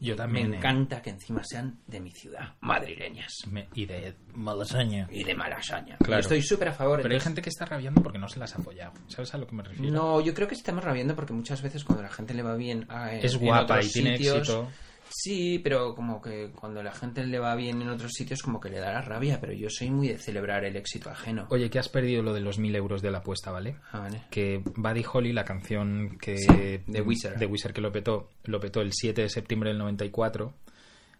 Yo 0.00 0.16
también, 0.16 0.48
Me 0.50 0.56
eh. 0.56 0.58
encanta 0.58 1.02
que 1.02 1.10
encima 1.10 1.44
sean 1.44 1.78
de 1.86 2.00
mi 2.00 2.10
ciudad, 2.10 2.54
madrileñas. 2.62 3.46
Me- 3.50 3.68
y 3.74 3.84
de 3.86 4.14
malasaña. 4.34 5.06
Y 5.10 5.24
de 5.24 5.34
malasaña. 5.34 5.96
Claro. 5.98 6.14
Yo 6.14 6.20
estoy 6.20 6.42
súper 6.42 6.68
a 6.68 6.72
favor. 6.72 7.02
Pero 7.02 7.14
hay 7.14 7.20
gente 7.20 7.42
que 7.42 7.50
está 7.50 7.66
rabiando 7.66 8.02
porque 8.02 8.18
no 8.18 8.28
se 8.28 8.38
las 8.38 8.54
ha 8.54 8.58
apoyado. 8.60 8.92
¿Sabes 9.08 9.34
a 9.34 9.38
lo 9.38 9.46
que 9.46 9.54
me 9.54 9.62
refiero? 9.62 9.92
No, 9.92 10.20
yo 10.20 10.32
creo 10.34 10.48
que 10.48 10.54
estamos 10.54 10.82
rabiando 10.82 11.14
porque 11.14 11.32
muchas 11.34 11.60
veces 11.62 11.84
cuando 11.84 12.02
la 12.02 12.08
gente 12.10 12.32
le 12.34 12.42
va 12.42 12.54
bien 12.56 12.86
a- 12.88 13.12
Es 13.14 13.34
en 13.34 13.40
guapa 13.40 13.74
otros 13.74 13.86
y 13.88 13.92
tiene 13.92 14.16
sitios, 14.16 14.36
éxito. 14.38 14.68
Sí, 15.10 15.58
pero 15.58 15.94
como 15.94 16.22
que 16.22 16.50
cuando 16.52 16.82
la 16.82 16.92
gente 16.92 17.26
le 17.26 17.38
va 17.38 17.56
bien 17.56 17.82
en 17.82 17.88
otros 17.88 18.12
sitios 18.12 18.42
como 18.42 18.60
que 18.60 18.70
le 18.70 18.78
da 18.78 18.92
la 18.92 19.02
rabia, 19.02 19.40
pero 19.40 19.52
yo 19.52 19.68
soy 19.68 19.90
muy 19.90 20.08
de 20.08 20.18
celebrar 20.18 20.64
el 20.64 20.76
éxito 20.76 21.10
ajeno. 21.10 21.46
Oye, 21.50 21.68
que 21.68 21.78
has 21.80 21.88
perdido 21.88 22.22
lo 22.22 22.32
de 22.32 22.40
los 22.40 22.58
mil 22.58 22.74
euros 22.76 23.02
de 23.02 23.10
la 23.10 23.18
apuesta, 23.18 23.50
¿vale? 23.50 23.76
Ah, 23.90 24.00
vale. 24.00 24.22
Que 24.30 24.62
Buddy 24.64 25.04
Holly, 25.12 25.32
la 25.32 25.44
canción 25.44 26.16
que... 26.20 26.38
Sí, 26.38 26.80
de 26.86 27.00
Wizard. 27.02 27.38
De 27.38 27.46
Wizard 27.46 27.72
que 27.72 27.80
lo 27.80 27.90
petó, 27.90 28.30
lo 28.44 28.60
petó 28.60 28.80
el 28.80 28.92
7 28.92 29.22
de 29.22 29.28
septiembre 29.28 29.70
del 29.70 29.78
94, 29.78 30.54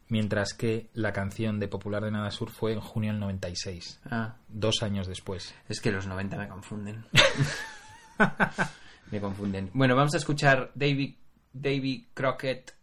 mientras 0.08 0.54
que 0.54 0.88
la 0.94 1.12
canción 1.12 1.58
de 1.58 1.66
Popular 1.66 2.04
de 2.04 2.12
Nada 2.12 2.30
Sur 2.30 2.50
fue 2.50 2.72
en 2.72 2.80
junio 2.80 3.10
del 3.10 3.20
96. 3.20 4.00
Ah. 4.10 4.36
Dos 4.48 4.82
años 4.82 5.08
después. 5.08 5.52
Es 5.68 5.80
que 5.80 5.90
los 5.90 6.06
90 6.06 6.36
me 6.36 6.48
confunden. 6.48 7.04
me 9.10 9.20
confunden. 9.20 9.70
Bueno, 9.74 9.96
vamos 9.96 10.14
a 10.14 10.18
escuchar 10.18 10.70
David, 10.74 11.16
David 11.52 12.04
Crockett 12.14 12.79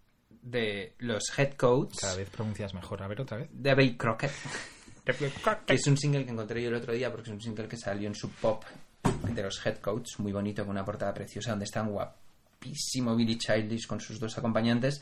de 0.50 0.94
los 1.00 1.24
Headcoats. 1.38 2.00
Cada 2.00 2.16
vez 2.16 2.30
pronuncias 2.30 2.74
mejor. 2.74 3.02
A 3.04 3.08
ver, 3.08 3.22
otra 3.22 3.38
vez. 3.38 3.50
David 3.52 3.98
Crockett. 3.98 4.32
que 5.66 5.74
es 5.74 5.88
un 5.88 5.98
single 5.98 6.26
que 6.26 6.32
encontré 6.32 6.62
yo 6.62 6.70
el 6.70 6.76
otro 6.76 6.94
día 6.94 7.12
porque 7.12 7.30
es 7.30 7.34
un 7.34 7.42
single 7.42 7.68
que 7.68 7.78
salió 7.78 8.08
en 8.08 8.16
Sub 8.16 8.32
Pop 8.42 8.64
de 9.34 9.44
los 9.44 9.66
Headcoats, 9.66 10.20
muy 10.20 10.32
bonito, 10.32 10.64
con 10.64 10.72
una 10.72 10.84
portada 10.84 11.14
preciosa 11.14 11.52
donde 11.52 11.66
están 11.66 11.90
guapísimo 11.90 13.16
Billy 13.16 13.38
Childish 13.38 13.88
con 13.88 14.02
sus 14.02 14.20
dos 14.20 14.38
acompañantes 14.38 15.02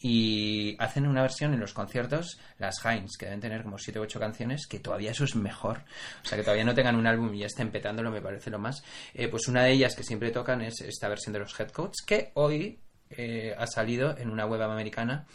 y 0.00 0.76
hacen 0.78 1.06
una 1.06 1.22
versión 1.22 1.54
en 1.54 1.60
los 1.60 1.72
conciertos, 1.72 2.38
las 2.58 2.84
Heinz, 2.84 3.16
que 3.18 3.26
deben 3.26 3.40
tener 3.40 3.62
como 3.62 3.78
7 3.78 4.00
u 4.00 4.02
8 4.02 4.18
canciones, 4.18 4.66
que 4.66 4.80
todavía 4.80 5.12
eso 5.12 5.24
es 5.24 5.36
mejor. 5.36 5.84
O 6.22 6.26
sea, 6.26 6.36
que 6.36 6.44
todavía 6.44 6.64
no 6.64 6.74
tengan 6.74 6.96
un 6.96 7.06
álbum 7.06 7.32
y 7.34 7.40
ya 7.40 7.46
estén 7.46 7.70
petándolo, 7.70 8.10
me 8.10 8.20
parece 8.20 8.50
lo 8.50 8.58
más. 8.58 8.82
Eh, 9.14 9.28
pues 9.28 9.48
una 9.48 9.62
de 9.62 9.72
ellas 9.72 9.94
que 9.94 10.02
siempre 10.02 10.30
tocan 10.30 10.60
es 10.62 10.80
esta 10.80 11.08
versión 11.08 11.32
de 11.32 11.38
los 11.38 11.58
Headcoats, 11.58 12.02
que 12.04 12.32
hoy 12.34 12.78
eh, 13.10 13.54
ha 13.58 13.66
salido 13.66 14.16
en 14.18 14.30
una 14.30 14.46
web 14.46 14.62
americana 14.62 15.26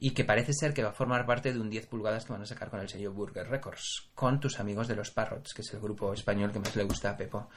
y 0.00 0.12
que 0.12 0.24
parece 0.24 0.52
ser 0.52 0.72
que 0.72 0.82
va 0.84 0.90
a 0.90 0.92
formar 0.92 1.26
parte 1.26 1.52
de 1.52 1.58
un 1.58 1.68
10 1.68 1.86
pulgadas 1.88 2.24
que 2.24 2.32
van 2.32 2.42
a 2.42 2.46
sacar 2.46 2.70
con 2.70 2.78
el 2.80 2.88
sello 2.88 3.12
Burger 3.12 3.48
Records, 3.48 4.10
con 4.14 4.38
tus 4.38 4.60
amigos 4.60 4.86
de 4.86 4.94
los 4.94 5.10
Parrots, 5.10 5.52
que 5.52 5.62
es 5.62 5.74
el 5.74 5.80
grupo 5.80 6.12
español 6.12 6.52
que 6.52 6.60
más 6.60 6.76
le 6.76 6.84
gusta 6.84 7.10
a 7.10 7.16
Pepo 7.16 7.48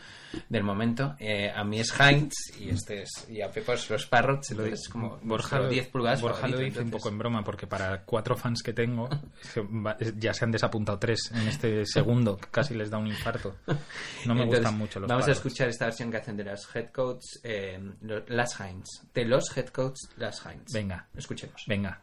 del 0.50 0.64
momento. 0.64 1.16
Eh, 1.20 1.52
a 1.54 1.64
mí 1.64 1.80
es 1.80 1.94
Heinz 2.00 2.34
y 2.60 2.70
este 2.70 3.04
es 3.04 3.28
y 3.30 3.42
a 3.42 3.52
Pepo 3.52 3.74
es 3.74 3.90
los 3.92 4.08
Parrots, 4.08 4.52
entonces 4.52 4.82
es 4.82 4.90
como 4.90 5.20
Borja 5.22 5.60
lo, 5.60 5.70
10 5.70 5.88
pulgadas 5.90 6.22
Borja 6.22 6.48
lo 6.48 6.58
dice 6.58 6.82
un 6.82 6.90
poco 6.90 7.10
en 7.10 7.18
broma 7.20 7.44
porque 7.44 7.68
para 7.68 8.04
cuatro 8.04 8.36
fans 8.36 8.64
que 8.64 8.74
tengo 8.74 9.08
se 9.42 9.64
ya 10.18 10.34
se 10.34 10.44
han 10.46 10.52
desapuntado 10.52 10.98
tres 10.98 11.32
en 11.34 11.48
este 11.48 11.86
segundo. 11.86 12.40
Casi 12.50 12.74
les 12.74 12.90
da 12.90 12.98
un 12.98 13.08
infarto. 13.08 13.58
No 14.26 14.34
me 14.34 14.44
Entonces, 14.44 14.48
gustan 14.60 14.78
mucho 14.78 15.00
los 15.00 15.08
Vamos 15.10 15.28
a 15.28 15.32
escuchar 15.32 15.70
esta 15.70 15.86
versión 15.86 16.10
que 16.10 16.18
hacen 16.18 16.38
de 16.38 16.44
las 16.46 16.68
Headcoats, 16.76 17.40
eh, 17.44 17.80
lo- 18.02 18.26
las 18.28 18.60
Heinz. 18.60 18.88
De 19.14 19.26
los 19.26 19.56
Headcoats, 19.56 20.10
las 20.18 20.44
Heinz. 20.46 20.74
Venga. 20.74 21.08
Escuchemos. 21.16 21.64
Venga. 21.68 22.02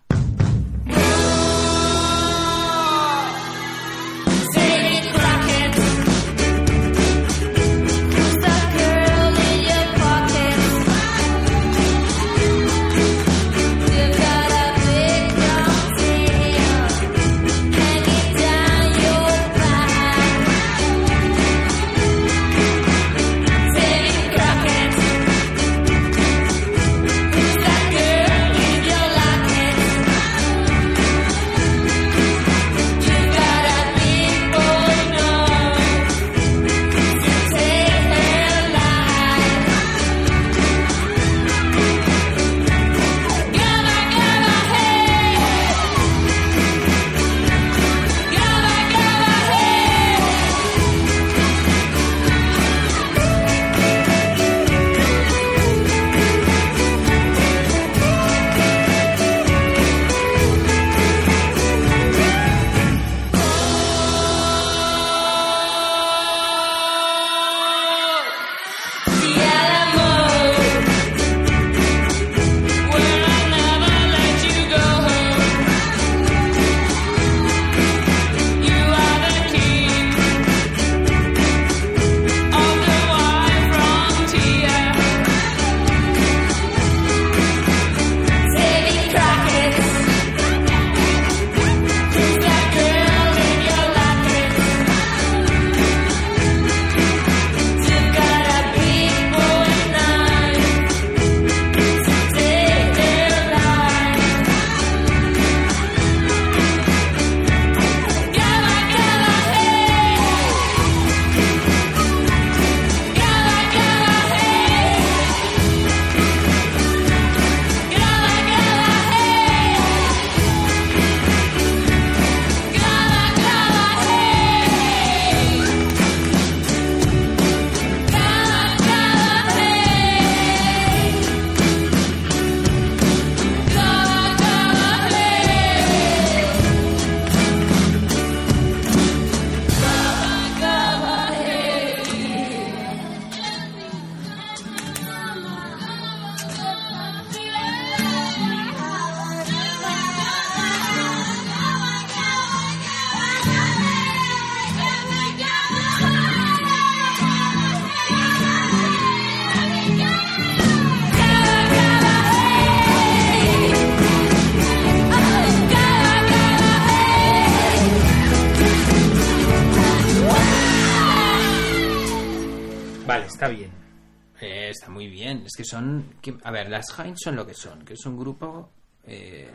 Que 175.58 175.64
son. 175.64 176.14
que- 176.22 176.38
a 176.44 176.50
ver, 176.52 176.70
las 176.70 176.86
Heinz 176.98 177.18
son 177.22 177.34
lo 177.36 177.44
que 177.46 177.52
son, 177.54 177.84
que 177.84 177.94
es 177.94 178.06
un 178.06 178.16
grupo 178.16 178.70
eh, 179.06 179.50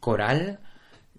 coral 0.00 0.60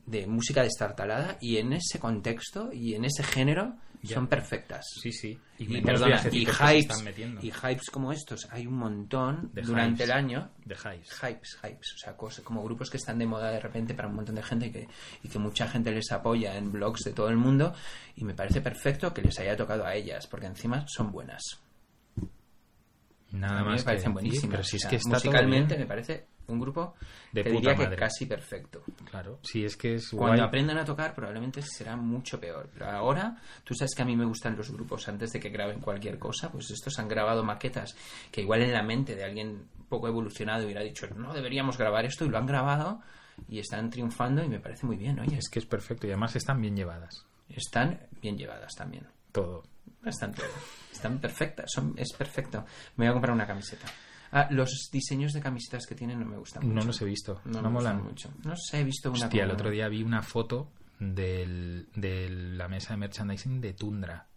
de 0.06 0.28
música 0.28 0.62
destartalada 0.64 1.38
y 1.42 1.58
en 1.58 1.74
ese 1.74 2.00
contexto 2.00 2.72
y 2.72 2.94
en 2.94 3.04
ese 3.06 3.24
género 3.24 3.76
Ya. 4.04 4.16
son 4.16 4.28
perfectas. 4.28 4.86
Sí, 5.02 5.12
sí. 5.12 5.38
Y 5.58 5.78
Y, 5.78 5.82
perdona, 5.82 6.22
y 6.32 6.46
hypes, 6.46 7.04
y 7.42 7.48
hypes 7.52 7.90
como 7.92 8.12
estos 8.12 8.48
hay 8.52 8.68
un 8.68 8.76
montón 8.76 9.50
De 9.54 9.64
durante 9.64 10.04
hypes. 10.04 10.06
el 10.06 10.12
año. 10.12 10.50
De 10.66 10.76
hypes. 10.76 11.10
Hypes, 11.22 11.58
hypes. 11.64 11.94
O 11.96 11.98
sea, 11.98 12.16
cosas, 12.16 12.44
como 12.46 12.64
grupos 12.64 12.90
que 12.92 12.98
están 12.98 13.18
de 13.18 13.26
moda 13.26 13.50
de 13.52 13.60
repente 13.60 13.96
para 13.96 14.08
un 14.08 14.16
montón 14.16 14.36
de 14.36 14.44
gente 14.44 14.68
y 14.68 14.72
que, 14.72 14.88
y 15.24 15.28
que 15.28 15.40
mucha 15.40 15.68
gente 15.68 15.92
les 15.92 16.12
apoya 16.12 16.56
en 16.58 16.72
blogs 16.72 17.04
de 17.04 17.12
todo 17.14 17.30
el 17.30 17.38
mundo. 17.38 17.74
Y 18.16 18.24
me 18.24 18.36
parece 18.36 18.62
perfecto 18.62 19.12
que 19.14 19.24
les 19.24 19.38
haya 19.40 19.58
tocado 19.58 19.84
a 19.86 19.96
ellas, 19.96 20.28
porque 20.28 20.46
encima 20.46 20.86
son 20.88 21.12
buenas. 21.12 21.42
Nada 23.32 23.60
a 23.60 23.64
mí 23.64 23.70
más 23.70 23.82
me 23.82 23.86
parecen 23.86 24.14
buenísimos. 24.14 24.50
pero 24.52 24.64
si 24.64 24.78
es 24.78 24.82
O 24.82 24.84
sea, 24.84 24.90
que 24.90 24.96
está 24.96 25.10
todo 25.10 25.16
musicalmente 25.32 25.78
me 25.78 25.86
parece 25.86 26.28
un 26.48 26.60
grupo 26.62 26.96
De 27.34 27.44
que 27.44 27.50
diría 27.52 27.74
madre. 27.76 27.90
que 27.90 27.96
casi 27.98 28.26
perfecto. 28.26 28.82
Claro, 29.10 29.40
si 29.44 29.66
es 29.66 29.76
que 29.76 29.96
es 29.96 30.10
Cuando 30.12 30.38
guay. 30.38 30.48
aprendan 30.48 30.78
a 30.78 30.86
tocar 30.86 31.14
probablemente 31.14 31.62
será 31.62 31.98
mucho 31.98 32.40
peor. 32.40 32.70
Pero 32.74 32.90
ahora, 32.90 33.36
tú 33.66 33.74
sabes 33.76 33.94
que 33.94 34.02
a 34.02 34.06
mí 34.06 34.16
me 34.16 34.24
gustan 34.26 34.56
los 34.56 34.72
grupos 34.72 35.08
antes 35.10 35.32
de 35.34 35.40
que 35.42 35.50
graben 35.50 35.82
cualquier 35.82 36.18
cosa, 36.18 36.50
pues 36.52 36.72
estos 36.72 36.98
han 37.00 37.10
grabado 37.10 37.44
maquetas 37.44 37.96
que 38.32 38.42
igual 38.42 38.62
en 38.62 38.72
la 38.72 38.82
mente 38.84 39.16
de 39.16 39.26
alguien 39.26 39.68
poco 39.90 40.08
evolucionado 40.08 40.64
hubiera 40.64 40.82
dicho, 40.82 41.06
no 41.16 41.34
deberíamos 41.34 41.78
grabar 41.78 42.06
esto 42.06 42.24
y 42.24 42.30
lo 42.30 42.38
han 42.38 42.46
grabado 42.46 43.02
y 43.50 43.60
están 43.60 43.90
triunfando 43.90 44.42
y 44.44 44.48
me 44.48 44.60
parece 44.62 44.86
muy 44.86 44.96
bien, 44.96 45.20
oye. 45.20 45.38
Es 45.38 45.50
que 45.50 45.60
es 45.60 45.66
perfecto 45.66 46.08
y 46.08 46.12
además 46.12 46.36
están 46.38 46.62
bien 46.62 46.76
llevadas. 46.78 47.26
Están 47.50 48.00
bien 48.22 48.38
llevadas 48.38 48.74
también. 48.76 49.06
Todo. 49.34 49.64
Están 50.92 51.20
perfectas, 51.20 51.66
son, 51.74 51.94
es 51.98 52.14
perfecto. 52.14 52.66
Me 52.96 53.06
voy 53.06 53.10
a 53.10 53.14
comprar 53.14 53.34
una 53.34 53.46
camiseta. 53.46 53.88
Ah, 54.32 54.48
los 54.52 54.90
diseños 54.92 55.32
de 55.34 55.40
camisetas 55.40 55.86
que 55.86 55.96
tienen 55.96 56.20
no 56.20 56.26
me 56.26 56.38
gustan 56.38 56.64
mucho. 56.64 56.76
No 56.76 56.84
los 56.86 57.02
he 57.02 57.06
visto. 57.06 57.42
No, 57.46 57.62
No, 57.62 57.64
me 57.64 57.70
molan 57.70 58.04
mucho. 58.04 58.30
No 58.44 58.56
sé, 58.58 58.82
he 58.82 58.84
visto 58.84 59.10
una 59.12 59.26
Hostia, 59.26 59.44
el 59.44 59.52
otro 59.52 59.70
día 59.70 59.88
vi 59.88 60.04
una 60.04 60.22
foto 60.22 60.72
del, 61.00 61.88
de 61.96 62.30
la 62.30 62.68
mesa 62.68 62.94
de 62.94 62.98
merchandising 62.98 63.62
de 63.62 63.74
Tundra. 63.74 64.28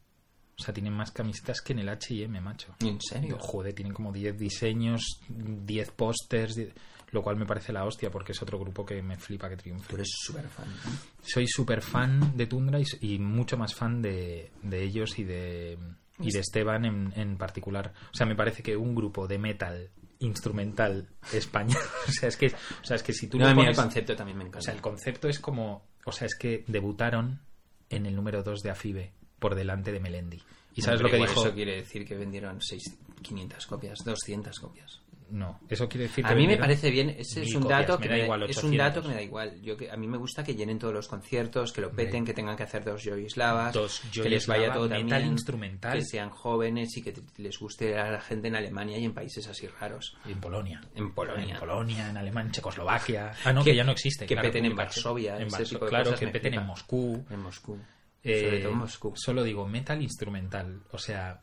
O 0.59 0.63
sea, 0.63 0.75
tienen 0.75 0.93
más 0.93 1.11
camisetas 1.11 1.63
que 1.63 1.73
en 1.73 1.79
el 1.81 1.89
H&M, 1.89 2.39
macho. 2.41 2.75
¿En 2.81 3.01
serio? 3.01 3.39
Joder, 3.41 3.73
tienen 3.73 3.95
como 3.95 4.13
10 4.13 4.39
diseños, 4.39 5.03
10 5.29 5.91
pósters, 5.93 6.55
10 6.55 6.75
lo 7.13 7.23
cual 7.23 7.37
me 7.37 7.47
parece 7.47 7.73
la 7.73 7.85
hostia 7.85 8.11
porque 8.11 8.33
es 8.33 8.43
otro 8.43 8.59
grupo 8.59 8.85
que 8.87 9.03
me 9.03 9.17
flipa 9.19 9.49
que 9.49 9.57
triunfe. 9.57 9.89
Tú 9.89 9.97
eres 9.97 10.11
súper 10.25 10.49
fan. 10.49 10.69
Soy 11.23 11.47
súper 11.49 11.83
fan 11.83 12.37
de 12.37 12.47
Tundra 12.47 12.79
y, 12.81 12.85
y 13.01 13.19
mucho 13.19 13.57
más 13.57 13.75
fan 13.75 14.01
de, 14.03 14.51
de 14.63 14.83
ellos 14.83 15.19
y 15.19 15.25
de, 15.25 15.79
y 16.21 16.31
de 16.31 16.39
Esteban 16.41 16.85
en, 16.85 17.13
en 17.17 17.37
particular. 17.37 17.93
O 18.13 18.17
sea, 18.17 18.27
me 18.27 18.37
parece 18.37 18.63
que 18.63 18.77
un 18.77 18.95
grupo 18.95 19.27
de 19.27 19.39
metal 19.39 19.91
instrumental 20.21 21.09
español, 21.33 21.81
o 22.09 22.13
sea, 22.13 22.29
es 22.29 22.37
que, 22.37 22.47
o 22.49 22.85
sea, 22.85 22.97
es 22.97 23.03
que 23.03 23.13
si 23.13 23.27
tú 23.27 23.39
No, 23.39 23.45
mí 23.55 23.63
el 23.63 23.69
pones- 23.69 23.77
concepto 23.77 24.15
también 24.17 24.39
me 24.39 24.45
encanta. 24.45 24.59
O 24.59 24.63
sea, 24.63 24.75
el 24.75 24.81
concepto 24.81 25.29
es 25.29 25.39
como, 25.41 25.87
o 26.05 26.13
sea, 26.13 26.27
es 26.27 26.35
que 26.37 26.65
debutaron 26.69 27.41
en 27.89 28.07
el 28.07 28.15
número 28.15 28.43
2 28.43 28.61
de 28.63 28.71
AFIBE 28.71 29.13
por 29.39 29.55
delante 29.55 29.91
de 29.93 30.01
Melendi. 30.01 30.41
¿Y 30.75 30.83
sabes 30.83 31.01
lo 31.01 31.11
que 31.11 31.17
dijo? 31.17 31.41
Eso 31.45 31.53
quiere 31.55 31.77
decir 31.77 32.07
que 32.07 32.15
vendieron 32.17 32.61
seis- 32.63 32.97
500 33.23 33.67
copias, 33.67 33.99
200 34.05 34.59
copias. 34.61 35.00
No, 35.31 35.61
eso 35.69 35.89
quiere 35.89 36.09
decir 36.09 36.25
que 36.25 36.33
A 36.33 36.35
mí 36.35 36.47
me 36.47 36.57
parece 36.57 36.91
bien, 36.91 37.11
ese 37.11 37.43
es 37.43 37.55
un 37.55 37.63
copias, 37.63 37.81
dato 37.87 37.99
me 37.99 38.03
que 38.03 38.09
da 38.09 38.15
me, 38.17 38.25
igual, 38.25 38.43
es 38.45 38.57
un 38.63 38.71
800. 38.71 38.79
dato 38.79 39.03
que 39.03 39.09
me 39.09 39.15
da 39.15 39.23
igual. 39.23 39.63
Yo 39.63 39.77
que 39.77 39.91
a 39.91 39.97
mí 39.97 40.07
me 40.09 40.19
gusta 40.19 40.43
que 40.45 40.55
llenen 40.55 40.79
todos 40.79 40.93
los 40.95 41.07
conciertos, 41.09 41.73
que 41.73 41.81
lo 41.81 41.93
peten, 41.93 42.25
que 42.25 42.35
tengan 42.35 42.57
que 42.57 42.65
hacer 42.65 42.85
dos 42.85 43.03
Joyislavas, 43.05 43.73
Dos 43.73 44.03
que 44.13 44.29
les 44.29 44.47
vaya 44.47 44.73
todo 44.73 44.89
metal 44.89 45.09
también, 45.09 45.33
instrumental. 45.33 45.99
que 45.99 46.05
sean 46.05 46.31
jóvenes 46.31 46.97
y 46.97 47.03
que 47.03 47.15
les 47.39 47.59
guste 47.59 47.99
a 47.99 48.11
la 48.11 48.21
gente 48.21 48.49
en 48.49 48.57
Alemania 48.57 48.99
y 48.99 49.05
en 49.05 49.15
países 49.15 49.47
así 49.47 49.67
raros. 49.69 50.17
Y 50.27 50.33
en 50.33 50.41
Polonia. 50.41 50.81
En 50.95 51.13
Polonia. 51.15 51.55
En 51.55 51.61
Polonia, 51.61 52.11
en 52.11 52.17
Alemania, 52.17 52.47
en 52.49 52.53
Checoslovaquia. 52.53 53.33
Ah, 53.45 53.53
no, 53.53 53.63
Que- 53.65 53.71
que, 53.71 53.77
ya 53.77 53.85
no 53.85 53.93
existe. 53.93 54.27
que 54.27 54.35
claro, 54.35 54.49
peten 54.49 54.65
en. 54.67 54.77
Varsovia, 54.77 55.37
En 55.37 55.47
ese 55.47 55.57
Varso- 55.59 55.69
tipo 55.71 55.85
de 55.85 55.89
claro, 55.91 56.05
cosas 56.07 56.21
que 56.21 56.27
peten 56.29 56.51
flipa. 56.53 56.61
en 56.63 56.67
Moscú. 56.67 57.25
En 57.31 57.41
Moscú. 57.41 57.79
Eh, 58.23 58.41
Sobre 58.45 58.59
todo 58.61 58.73
en 58.73 58.79
Moscú. 58.79 59.13
Solo 59.17 59.43
digo 59.43 59.67
metal 59.67 60.03
instrumental. 60.03 60.83
O 60.91 60.99
sea, 60.99 61.41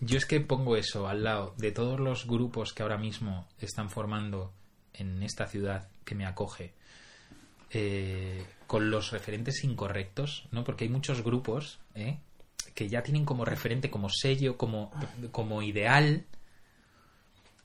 yo 0.00 0.18
es 0.18 0.26
que 0.26 0.40
pongo 0.40 0.76
eso 0.76 1.08
al 1.08 1.24
lado 1.24 1.54
de 1.58 1.72
todos 1.72 2.00
los 2.00 2.26
grupos 2.26 2.72
que 2.72 2.82
ahora 2.82 2.98
mismo 2.98 3.46
están 3.60 3.90
formando 3.90 4.52
en 4.94 5.22
esta 5.22 5.46
ciudad 5.46 5.88
que 6.04 6.14
me 6.14 6.26
acoge. 6.26 6.74
eh, 7.72 8.44
con 8.66 8.90
los 8.90 9.10
referentes 9.10 9.64
incorrectos, 9.64 10.46
¿no? 10.52 10.62
Porque 10.64 10.84
hay 10.84 10.90
muchos 10.90 11.22
grupos 11.24 11.80
¿eh? 11.94 12.18
que 12.74 12.88
ya 12.88 13.02
tienen 13.02 13.24
como 13.24 13.44
referente, 13.44 13.90
como 13.90 14.08
sello, 14.08 14.56
como, 14.56 14.92
como 15.32 15.60
ideal 15.62 16.24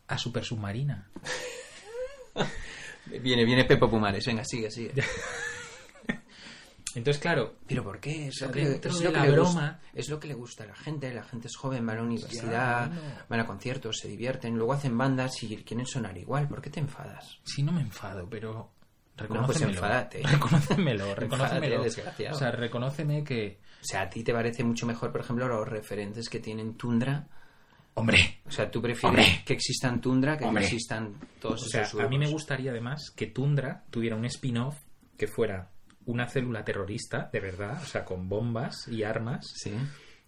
a 0.08 0.18
Super 0.18 0.44
Submarina. 0.44 1.10
Viene, 3.22 3.46
viene 3.46 3.66
Pepo 3.66 3.88
Pumares, 3.88 4.26
venga, 4.26 4.44
sigue, 4.44 4.72
sigue. 4.72 4.92
Entonces, 6.96 7.22
claro. 7.22 7.56
¿Pero 7.68 7.84
por 7.84 8.00
qué? 8.00 8.28
Es 8.28 8.42
lo 8.42 8.52
que, 8.52 8.66
dentro 8.70 8.92
es 8.92 9.00
de 9.00 9.06
lo 9.06 9.12
que 9.12 9.18
la 9.20 9.26
le 9.26 9.32
broma- 9.32 9.44
gusta, 9.44 9.80
es 9.94 10.10
lo 10.10 10.20
que 10.20 10.28
le 10.28 10.34
gusta 10.34 10.64
a 10.64 10.68
la 10.68 10.76
gente. 10.76 11.14
La 11.14 11.24
gente 11.24 11.48
es 11.48 11.56
joven, 11.56 11.88
va 11.88 11.92
a 11.94 11.96
la 11.98 12.04
universidad, 12.04 12.88
bueno. 12.88 13.02
van 13.30 13.40
a 13.42 13.46
conciertos, 13.46 13.98
se 14.00 14.08
divierten, 14.08 14.56
luego 14.56 14.74
hacen 14.74 14.98
bandas 14.98 15.44
y 15.44 15.56
quieren 15.58 15.86
sonar 15.86 16.18
igual. 16.18 16.48
¿Por 16.48 16.62
qué 16.62 16.70
te 16.70 16.80
enfadas? 16.80 17.40
Sí, 17.44 17.64
no 17.64 17.72
me 17.72 17.82
enfado, 17.82 18.28
pero 18.30 18.72
pues 19.16 19.30
reconócemelo. 19.30 19.72
enfádate. 19.74 20.22
Reconócemelo, 20.24 21.16
reconócemelo. 21.16 21.66
Enfádate, 21.76 21.84
desgraciado. 21.84 22.36
O 22.36 22.40
sea, 22.40 22.52
reconóceme 22.52 23.24
que... 23.24 23.60
O 23.82 23.86
sea, 23.88 24.02
¿a 24.02 24.10
ti 24.10 24.24
te 24.24 24.34
parece 24.34 24.64
mucho 24.64 24.86
mejor, 24.88 25.12
por 25.12 25.22
ejemplo, 25.22 25.48
los 25.48 25.68
referentes 25.68 26.28
que 26.30 26.40
tienen 26.40 26.76
Tundra? 26.76 27.28
Hombre. 27.94 28.42
O 28.46 28.52
sea, 28.52 28.70
¿tú 28.70 28.82
prefieres 28.82 29.06
Hombre. 29.20 29.44
que 29.46 29.54
existan 29.54 30.02
Tundra 30.02 30.38
que 30.38 30.50
que 30.50 30.60
existan 30.60 31.14
todos 31.40 31.64
O 31.64 31.66
sea, 31.70 31.84
esos 31.84 32.02
a 32.02 32.08
mí 32.08 32.18
me 32.18 32.28
gustaría 32.30 32.72
además 32.72 33.12
que 33.16 33.28
Tundra 33.28 33.84
tuviera 33.90 34.16
un 34.18 34.26
spin-off 34.26 34.76
que 35.18 35.28
fuera 35.28 35.70
una 36.06 36.28
célula 36.28 36.64
terrorista, 36.64 37.30
de 37.32 37.40
verdad, 37.40 37.82
o 37.82 37.86
sea, 37.86 38.06
con 38.06 38.30
bombas 38.30 38.88
y 38.88 39.04
armas, 39.04 39.46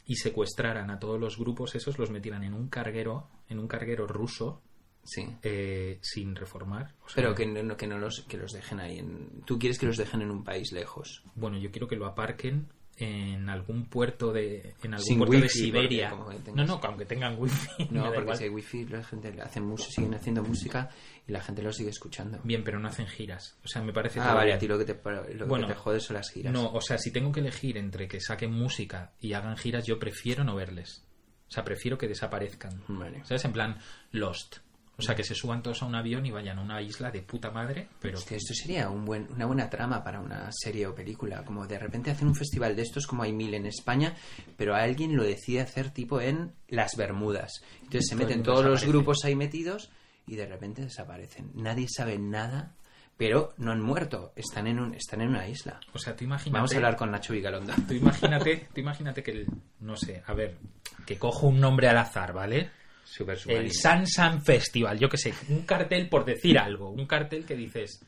y 0.06 0.16
secuestraran 0.16 0.90
a 0.90 1.00
todos 1.00 1.20
los 1.20 1.38
grupos 1.38 1.76
esos, 1.76 2.00
los 2.00 2.10
metieran 2.12 2.44
en 2.44 2.54
un 2.54 2.70
carguero, 2.70 3.30
en 3.50 3.60
un 3.60 3.68
carguero 3.68 4.08
ruso, 4.08 4.62
Sí. 5.04 5.26
eh, 5.42 6.00
sin 6.02 6.36
reformar. 6.36 6.94
O 7.06 7.08
sea, 7.08 7.16
Pero 7.24 7.34
que 7.34 7.46
no, 7.46 7.78
que 7.78 7.88
no 7.88 7.98
los, 7.98 8.26
que 8.28 8.36
los 8.38 8.52
dejen 8.52 8.82
ahí. 8.82 9.00
En... 9.00 9.42
Tú 9.46 9.58
quieres 9.58 9.80
que 9.80 9.86
los 9.86 9.96
dejen 9.96 10.22
en 10.22 10.32
un 10.32 10.44
país 10.44 10.74
lejos. 10.74 11.24
Bueno, 11.36 11.58
yo 11.58 11.72
quiero 11.72 11.88
que 11.88 11.96
lo 11.96 12.06
aparquen 12.06 12.68
en 13.00 13.48
algún 13.50 13.86
puerto 13.86 14.34
de 14.34 14.74
en 14.82 14.94
algún 14.96 15.06
Sin 15.06 15.18
puerto 15.20 15.40
de 15.40 15.50
Siberia. 15.50 16.14
No, 16.56 16.66
no, 16.66 16.80
aunque 16.84 17.06
tengan 17.06 17.36
wifi. 17.40 17.88
No, 17.92 18.06
porque 18.06 18.22
igual. 18.22 18.38
si 18.38 18.44
hay 18.46 18.50
wifi, 18.50 18.86
la 18.86 19.04
gente 19.04 19.42
hace 19.42 19.62
música, 19.62 19.92
siguen 19.92 20.16
haciendo 20.16 20.42
música 20.44 20.90
y 21.28 21.32
la 21.32 21.42
gente 21.42 21.62
lo 21.62 21.72
sigue 21.72 21.92
escuchando. 21.92 22.40
Bien, 22.44 22.64
pero 22.64 22.80
no 22.80 22.88
hacen 22.88 23.08
giras. 23.08 23.56
O 23.64 23.68
sea, 23.68 23.82
me 23.84 23.94
parece 23.94 24.20
Ah, 24.20 24.34
vale, 24.34 24.46
bien. 24.48 24.58
a 24.58 24.60
ti 24.60 24.68
lo 24.68 24.78
que 24.80 24.86
te, 24.86 24.94
lo 25.36 25.48
que 25.48 25.66
te 25.66 25.76
jode 25.76 26.00
son 26.00 26.16
las 26.16 26.30
giras. 26.32 26.52
No, 26.52 26.72
o 26.72 26.82
sea, 26.82 26.98
si 26.98 27.12
tengo 27.12 27.32
que 27.32 27.40
elegir 27.42 27.78
entre 27.78 28.08
que 28.08 28.20
saquen 28.20 28.52
música 28.52 29.14
y 29.22 29.34
hagan 29.34 29.58
giras, 29.58 29.86
yo 29.86 30.00
prefiero 30.00 30.44
no 30.44 30.56
verles. 30.56 31.04
O 31.48 31.52
sea, 31.52 31.64
prefiero 31.64 31.98
que 31.98 32.08
desaparezcan. 32.08 32.82
¿Sabes? 33.24 33.46
En 33.46 33.54
plan 33.54 33.78
Lost. 34.12 34.58
O 35.00 35.02
sea, 35.04 35.14
que 35.14 35.24
se 35.24 35.36
suban 35.36 35.62
todos 35.62 35.84
a 35.84 35.86
un 35.86 35.94
avión 35.94 36.26
y 36.26 36.32
vayan 36.32 36.58
a 36.58 36.62
una 36.62 36.82
isla 36.82 37.12
de 37.12 37.22
puta 37.22 37.52
madre, 37.52 37.88
pero... 38.02 38.18
Hostia, 38.18 38.38
esto 38.38 38.56
sería 38.56 38.90
un 38.90 39.06
buen, 39.06 39.28
una 39.32 39.46
buena 39.46 39.70
trama 39.70 40.04
para 40.04 40.20
una 40.20 40.50
serie 40.52 40.88
o 40.88 40.96
película. 40.96 41.46
Como 41.46 41.68
de 41.68 41.78
repente 41.78 42.10
hacen 42.10 42.28
un 42.28 42.36
festival 42.36 42.76
de 42.76 42.82
estos, 42.82 43.06
como 43.06 43.22
hay 43.22 43.32
mil 43.32 43.54
en 43.54 43.68
España, 43.68 44.16
pero 44.58 44.76
alguien 44.76 45.16
lo 45.16 45.24
decide 45.24 45.62
hacer 45.62 45.92
tipo 45.92 46.20
en 46.20 46.54
las 46.68 46.96
Bermudas. 46.96 47.62
Entonces 47.84 48.08
se 48.10 48.16
Todo 48.16 48.26
meten 48.26 48.44
todos 48.44 48.66
los 48.66 48.86
grupos 48.86 49.24
ahí 49.24 49.36
metidos 49.36 49.92
y 50.26 50.36
de 50.36 50.48
repente 50.48 50.82
desaparecen. 50.82 51.52
Nadie 51.54 51.88
sabe 51.88 52.18
nada, 52.18 52.74
pero 53.18 53.54
no 53.58 53.72
han 53.72 53.82
muerto. 53.82 54.34
Están 54.36 54.66
en, 54.66 54.80
un, 54.80 54.96
están 54.96 55.22
en 55.22 55.30
una 55.30 55.48
isla. 55.48 55.80
O 55.94 56.00
sea, 56.00 56.16
tú 56.16 56.24
imagínate... 56.24 56.58
Vamos 56.58 56.74
a 56.74 56.76
hablar 56.76 56.96
con 56.96 57.12
Nacho 57.12 57.34
Vigalondo. 57.34 57.72
Tú 57.88 57.94
imagínate, 57.94 58.68
tú 58.74 58.82
imagínate 58.82 59.22
que 59.22 59.32
el... 59.32 59.48
No 59.80 59.96
sé, 59.96 60.24
a 60.26 60.34
ver, 60.34 60.58
que 61.06 61.20
cojo 61.20 61.48
un 61.48 61.60
nombre 61.60 61.88
al 61.88 62.00
azar, 62.00 62.34
¿vale? 62.34 62.72
Super 63.08 63.38
El 63.48 63.72
San 63.72 64.06
San 64.06 64.44
Festival, 64.44 65.00
yo 65.00 65.08
qué 65.08 65.18
sé, 65.18 65.34
un 65.50 65.62
cartel 65.62 66.10
por 66.10 66.26
decir 66.26 66.60
algo, 66.60 66.90
un 66.90 67.06
cartel 67.06 67.46
que 67.46 67.56
dices... 67.56 68.06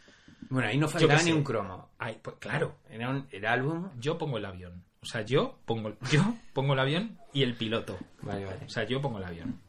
Bueno, 0.49 0.67
ahí 0.67 0.77
no 0.77 0.87
faltaba 0.87 1.21
ni 1.21 1.31
un 1.31 1.43
cromo. 1.43 1.91
Ay, 1.99 2.17
pues 2.21 2.37
claro. 2.39 2.77
Era 2.89 3.09
un, 3.09 3.27
el 3.31 3.45
álbum... 3.45 3.89
Yo 3.99 4.17
pongo 4.17 4.37
el 4.37 4.45
avión. 4.45 4.83
O 5.01 5.05
sea, 5.05 5.21
yo 5.21 5.59
pongo, 5.65 5.95
yo 6.11 6.35
pongo 6.53 6.73
el 6.73 6.79
avión 6.79 7.17
y 7.33 7.43
el 7.43 7.55
piloto. 7.55 7.97
Vale, 8.21 8.45
vale. 8.45 8.65
O 8.65 8.69
sea, 8.69 8.85
yo 8.85 8.99
pongo 8.99 9.19
el 9.19 9.25
avión. 9.25 9.59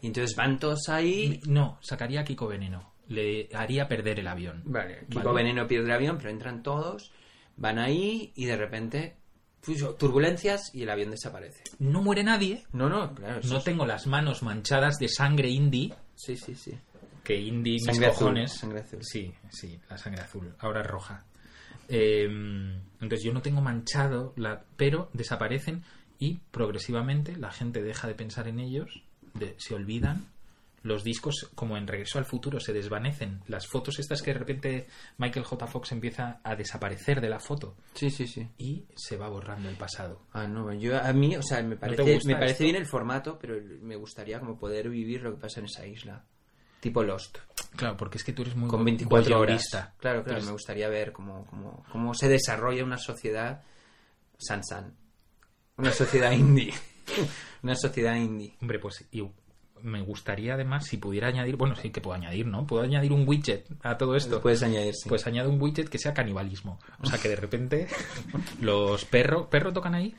Y 0.00 0.06
entonces 0.06 0.34
van 0.36 0.58
todos 0.58 0.88
ahí... 0.88 1.40
No, 1.46 1.78
sacaría 1.82 2.20
a 2.20 2.24
Kiko 2.24 2.48
Veneno. 2.48 2.94
Le 3.08 3.48
haría 3.54 3.86
perder 3.86 4.20
el 4.20 4.28
avión. 4.28 4.62
Vale, 4.64 5.06
Kiko 5.10 5.32
Vale. 5.32 5.44
Veneno 5.44 5.68
pierde 5.68 5.86
el 5.86 5.92
avión, 5.92 6.16
pero 6.16 6.30
entran 6.30 6.62
todos, 6.62 7.12
van 7.56 7.78
ahí 7.78 8.32
y 8.34 8.46
de 8.46 8.56
repente 8.56 9.19
turbulencias 9.98 10.74
y 10.74 10.82
el 10.82 10.90
avión 10.90 11.10
desaparece. 11.10 11.62
No 11.78 12.02
muere 12.02 12.22
nadie. 12.24 12.64
No, 12.72 12.88
no, 12.88 13.14
claro. 13.14 13.40
No 13.44 13.60
tengo 13.60 13.86
las 13.86 14.06
manos 14.06 14.42
manchadas 14.42 14.98
de 14.98 15.08
sangre 15.08 15.48
indie. 15.48 15.94
Sí, 16.14 16.36
sí, 16.36 16.54
sí. 16.54 16.72
Que 17.22 17.38
indie, 17.38 17.74
mis 17.74 17.84
Sangre 17.84 18.06
azul, 18.06 18.18
cojones. 18.18 18.52
sangre 18.52 18.80
azul. 18.80 18.98
Sí, 19.02 19.32
sí, 19.50 19.78
la 19.88 19.98
sangre 19.98 20.22
azul. 20.22 20.54
Ahora 20.58 20.80
es 20.80 20.86
roja. 20.86 21.24
Eh, 21.88 22.24
entonces 22.24 23.22
yo 23.22 23.32
no 23.32 23.42
tengo 23.42 23.60
manchado, 23.60 24.32
la, 24.36 24.64
pero 24.76 25.10
desaparecen 25.12 25.82
y 26.18 26.38
progresivamente 26.50 27.36
la 27.36 27.50
gente 27.50 27.82
deja 27.82 28.08
de 28.08 28.14
pensar 28.14 28.48
en 28.48 28.60
ellos, 28.60 29.02
de- 29.34 29.54
se 29.58 29.74
olvidan. 29.74 30.26
Los 30.82 31.04
discos, 31.04 31.50
como 31.54 31.76
en 31.76 31.86
Regreso 31.86 32.18
al 32.18 32.24
Futuro, 32.24 32.58
se 32.58 32.72
desvanecen. 32.72 33.42
Las 33.48 33.66
fotos 33.66 33.98
estas 33.98 34.22
que 34.22 34.32
de 34.32 34.38
repente 34.38 34.86
Michael 35.18 35.44
J. 35.44 35.66
Fox 35.66 35.92
empieza 35.92 36.40
a 36.42 36.56
desaparecer 36.56 37.20
de 37.20 37.28
la 37.28 37.38
foto. 37.38 37.76
Sí, 37.92 38.10
sí, 38.10 38.26
sí. 38.26 38.48
Y 38.56 38.86
se 38.96 39.16
va 39.16 39.28
borrando 39.28 39.68
el 39.68 39.76
pasado. 39.76 40.26
Ah, 40.32 40.46
no, 40.46 40.72
yo 40.72 40.98
a 40.98 41.12
mí, 41.12 41.36
o 41.36 41.42
sea, 41.42 41.62
me 41.62 41.76
parece, 41.76 42.20
me 42.24 42.34
parece 42.34 42.52
esto? 42.52 42.64
bien 42.64 42.76
el 42.76 42.86
formato, 42.86 43.38
pero 43.38 43.56
me 43.82 43.96
gustaría 43.96 44.40
como 44.40 44.58
poder 44.58 44.88
vivir 44.88 45.22
lo 45.22 45.34
que 45.34 45.40
pasa 45.42 45.60
en 45.60 45.66
esa 45.66 45.86
isla. 45.86 46.24
Tipo 46.80 47.02
Lost. 47.02 47.38
Claro, 47.76 47.96
porque 47.96 48.16
es 48.16 48.24
que 48.24 48.32
tú 48.32 48.42
eres 48.42 48.56
muy 48.56 48.68
Con 48.68 48.84
24 48.84 49.38
horas. 49.38 49.68
Claro, 49.98 50.24
claro, 50.24 50.42
me 50.42 50.52
gustaría 50.52 50.88
ver 50.88 51.12
cómo, 51.12 51.44
cómo, 51.46 51.84
cómo 51.92 52.14
se 52.14 52.28
desarrolla 52.28 52.84
una 52.84 52.96
sociedad 52.96 53.62
san 54.38 54.64
san. 54.64 54.96
Una 55.76 55.92
sociedad 55.92 56.32
indie. 56.32 56.72
una 57.62 57.74
sociedad 57.74 58.16
indie. 58.16 58.56
Hombre, 58.60 58.78
pues 58.78 59.06
me 59.82 60.02
gustaría 60.02 60.54
además 60.54 60.86
si 60.86 60.96
pudiera 60.96 61.28
añadir, 61.28 61.56
bueno, 61.56 61.76
sí 61.76 61.90
que 61.90 62.00
puedo 62.00 62.16
añadir, 62.16 62.46
¿no? 62.46 62.66
Puedo 62.66 62.82
añadir 62.82 63.12
un 63.12 63.26
widget 63.26 63.66
a 63.82 63.96
todo 63.96 64.16
esto. 64.16 64.40
Puedes 64.40 64.62
añadir, 64.62 64.94
sí. 64.94 65.08
Pues 65.08 65.26
añado 65.26 65.50
un 65.50 65.60
widget 65.60 65.88
que 65.88 65.98
sea 65.98 66.14
canibalismo. 66.14 66.78
O 67.00 67.06
sea, 67.06 67.18
que 67.18 67.28
de 67.28 67.36
repente 67.36 67.88
los 68.60 69.04
perros, 69.04 69.46
¿perro 69.48 69.72
tocan 69.72 69.94
ahí? 69.94 70.14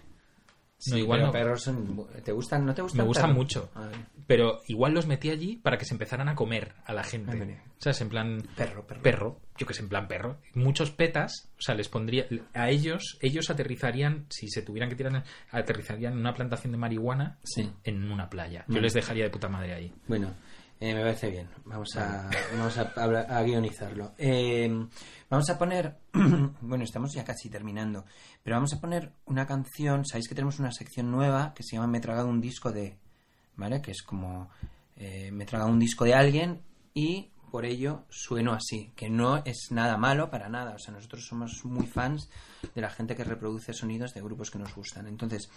Sí, 0.84 0.91
no, 0.91 0.98
igual 0.98 1.20
pero 1.20 1.28
no. 1.28 1.32
perros 1.34 1.62
son- 1.64 2.08
¿Te 2.24 2.32
gustan? 2.32 2.66
¿No 2.66 2.74
te 2.74 2.82
gustan? 2.82 2.98
Me 3.02 3.08
gustan 3.08 3.24
perros? 3.26 3.38
mucho. 3.38 3.72
A 3.76 3.86
ver. 3.88 3.98
Pero 4.26 4.62
igual 4.68 4.94
los 4.94 5.06
metí 5.06 5.30
allí 5.30 5.58
para 5.58 5.78
que 5.78 5.86
se 5.86 5.94
empezaran 5.94 6.28
a 6.28 6.34
comer 6.36 6.74
a 6.86 6.94
la 6.94 7.03
gente. 7.03 7.32
Ándale. 7.34 7.62
¿Sabes? 7.78 8.02
En 8.02 8.10
plan. 8.10 8.41
Perro, 8.56 8.86
perro. 8.88 9.02
Perro. 9.03 9.40
Yo 9.58 9.68
que 9.68 9.74
sé, 9.76 9.82
en 9.84 9.90
plan 9.90 10.08
perro. 10.08 10.38
Muchos 10.56 10.90
petas, 10.90 11.49
o 11.58 11.62
sea, 11.62 11.76
les 11.76 11.88
pondría. 11.88 12.26
A 12.56 12.70
ellos, 12.72 13.18
ellos 13.22 13.49
aterrizarían, 13.52 14.26
si 14.30 14.48
se 14.49 14.64
tuvieran 14.64 14.90
que 14.90 14.95
tirar, 14.95 15.24
aterrizarían 15.52 16.14
en 16.14 16.20
una 16.20 16.34
plantación 16.34 16.72
de 16.72 16.78
marihuana 16.80 17.38
Sí. 17.44 17.70
en 17.84 18.12
una 18.12 18.30
playa. 18.30 18.66
Yo 18.68 18.80
les 18.82 18.94
dejaría 18.94 19.26
de 19.26 19.30
puta 19.30 19.49
madre 19.49 19.74
ahí. 19.74 19.94
Bueno, 20.08 20.34
eh, 20.82 20.94
me 20.94 21.02
parece 21.02 21.30
bien. 21.30 21.48
Vamos 21.66 21.95
a, 21.95 22.30
vamos 22.58 22.78
a, 22.78 22.82
hablar- 22.98 23.32
a 23.32 23.41
guionizarlo. 23.44 24.14
Eh, 24.18 24.68
vamos 25.30 25.49
a 25.49 25.58
poner. 25.58 25.98
bueno, 26.62 26.84
estamos 26.84 27.14
ya 27.14 27.24
casi 27.24 27.49
terminando. 27.49 28.03
Pero 28.44 28.58
vamos 28.58 28.74
a 28.74 28.82
poner 28.82 29.14
una 29.26 29.45
canción. 29.48 30.06
Sabéis 30.06 30.28
que 30.28 30.36
tenemos 30.36 30.60
una 30.60 30.72
sección 30.72 31.10
nueva 31.10 31.53
que 31.53 31.64
se 31.64 31.76
llama 31.78 31.88
Me 31.88 31.99
he 31.99 32.02
tragado 32.02 32.28
un 32.28 32.41
disco 32.41 32.72
de. 32.72 32.98
¿Vale? 33.56 33.82
Que 33.82 33.91
es 33.91 34.02
como. 34.03 34.49
eh, 34.98 35.30
me 35.32 35.44
he 35.44 35.48
tragado 35.48 35.70
un 35.72 35.80
disco 35.80 36.03
de 36.03 36.14
alguien 36.16 36.62
y 36.94 37.30
por 37.52 37.65
ello 37.65 38.06
sueno 38.10 38.53
así. 38.53 38.91
Que 38.95 39.10
no 39.10 39.44
es 39.45 39.68
nada 39.69 39.98
malo 39.98 40.30
para 40.30 40.49
nada. 40.49 40.73
O 40.73 40.80
sea, 40.80 40.94
nosotros 40.94 41.26
somos 41.28 41.64
muy 41.65 41.86
fans 41.86 42.30
de 42.73 42.82
la 42.82 42.90
gente 42.90 43.15
que 43.15 43.23
reproduce 43.23 43.73
sonidos 43.73 44.14
de 44.14 44.22
grupos 44.22 44.49
que 44.49 44.57
nos 44.57 44.73
gustan. 44.73 45.07
Entonces, 45.07 45.49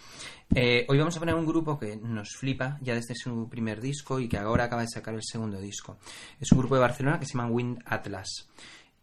eh, 0.53 0.85
hoy 0.89 0.97
vamos 0.99 1.15
a 1.15 1.19
poner 1.19 1.35
un 1.35 1.45
grupo 1.45 1.79
que 1.79 1.95
nos 1.95 2.35
flipa 2.35 2.77
ya 2.81 2.93
desde 2.93 3.15
su 3.15 3.47
primer 3.49 3.81
disco 3.81 4.19
y 4.19 4.27
que 4.27 4.37
ahora 4.37 4.65
acaba 4.65 4.81
de 4.81 4.89
sacar 4.89 5.15
el 5.15 5.23
segundo 5.23 5.59
disco. 5.59 5.97
Es 6.39 6.51
un 6.51 6.59
grupo 6.59 6.75
de 6.75 6.81
Barcelona 6.81 7.19
que 7.19 7.25
se 7.25 7.37
llama 7.37 7.49
Wind 7.49 7.81
Atlas. 7.85 8.47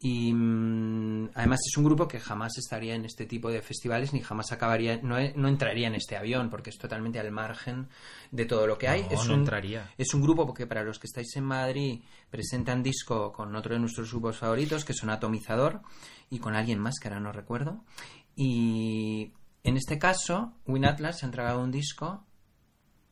Y 0.04 0.32
mm, 0.34 1.30
además 1.34 1.60
es 1.64 1.76
un 1.76 1.84
grupo 1.84 2.08
que 2.08 2.18
jamás 2.18 2.58
estaría 2.58 2.96
en 2.96 3.04
este 3.04 3.24
tipo 3.24 3.50
de 3.50 3.62
festivales 3.62 4.12
ni 4.12 4.20
jamás 4.20 4.50
acabaría, 4.50 4.98
no, 5.00 5.16
e- 5.16 5.32
no 5.36 5.46
entraría 5.46 5.86
en 5.86 5.94
este 5.94 6.16
avión 6.16 6.50
porque 6.50 6.70
es 6.70 6.78
totalmente 6.78 7.20
al 7.20 7.30
margen 7.30 7.88
de 8.32 8.44
todo 8.44 8.66
lo 8.66 8.76
que 8.78 8.88
hay. 8.88 9.02
No, 9.02 9.10
es 9.12 9.28
no 9.28 9.34
un, 9.34 9.40
entraría. 9.40 9.92
Es 9.96 10.12
un 10.12 10.22
grupo 10.22 10.44
porque 10.44 10.66
para 10.66 10.82
los 10.82 10.98
que 10.98 11.06
estáis 11.06 11.36
en 11.36 11.44
Madrid 11.44 12.02
presentan 12.30 12.82
disco 12.82 13.32
con 13.32 13.54
otro 13.54 13.74
de 13.74 13.80
nuestros 13.80 14.10
grupos 14.10 14.38
favoritos 14.38 14.84
que 14.84 14.92
son 14.92 15.08
Atomizador 15.08 15.82
y 16.30 16.40
con 16.40 16.56
alguien 16.56 16.80
más 16.80 16.98
que 17.00 17.06
ahora 17.06 17.20
no 17.20 17.30
recuerdo. 17.30 17.84
Y 18.34 19.32
en 19.62 19.76
este 19.76 20.00
caso, 20.00 20.54
Win 20.66 20.84
Atlas 20.84 21.20
se 21.20 21.26
ha 21.26 21.28
entregado 21.28 21.62
un 21.62 21.70
disco 21.70 22.26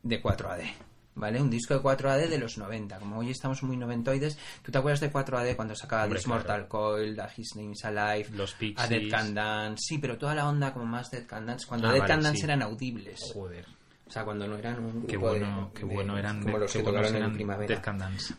de 0.03 0.21
4AD. 0.21 0.90
¿Vale? 1.13 1.41
Un 1.41 1.49
disco 1.49 1.73
de 1.73 1.81
4AD 1.81 2.29
de 2.29 2.37
los 2.37 2.57
90. 2.57 2.97
Como 2.99 3.19
hoy 3.19 3.31
estamos 3.31 3.61
muy 3.63 3.75
noventoides, 3.75 4.37
¿tú 4.63 4.71
te 4.71 4.77
acuerdas 4.77 5.01
de 5.01 5.11
4AD 5.11 5.55
cuando 5.57 5.75
sacaba 5.75 6.07
This 6.07 6.25
Mortal 6.25 6.67
Coil, 6.69 7.15
The 7.15 7.23
His 7.35 7.55
Name 7.57 7.73
is 7.73 7.83
Alive, 7.83 8.29
Los 8.33 8.55
A. 8.77 8.87
Dead 8.87 9.09
Can 9.09 9.33
Dance? 9.33 9.81
Sí, 9.85 9.97
pero 9.97 10.17
toda 10.17 10.33
la 10.35 10.47
onda 10.47 10.71
como 10.71 10.85
más 10.85 11.11
Dead 11.11 11.25
Can 11.25 11.45
Dance. 11.45 11.67
Cuando 11.67 11.89
Ah, 11.89 11.91
Dead 11.91 11.99
vale, 11.99 12.13
Can 12.13 12.23
Dance 12.23 12.37
sí. 12.39 12.45
eran 12.45 12.61
audibles. 12.61 13.19
Joder. 13.33 13.65
O 14.11 14.13
sea, 14.13 14.25
cuando 14.25 14.45
no 14.45 14.57
eran 14.57 14.83
un 14.83 15.03
Qué 15.03 15.13
de- 15.13 15.17
bueno, 15.17 15.71
qué 15.73 15.85
bueno 15.85 16.17
eran 16.17 16.41
como 16.41 16.55
de- 16.55 16.59
los 16.65 16.73
que 16.73 16.83
tocaron 16.83 17.15
en 17.15 17.31
primavera. 17.33 17.81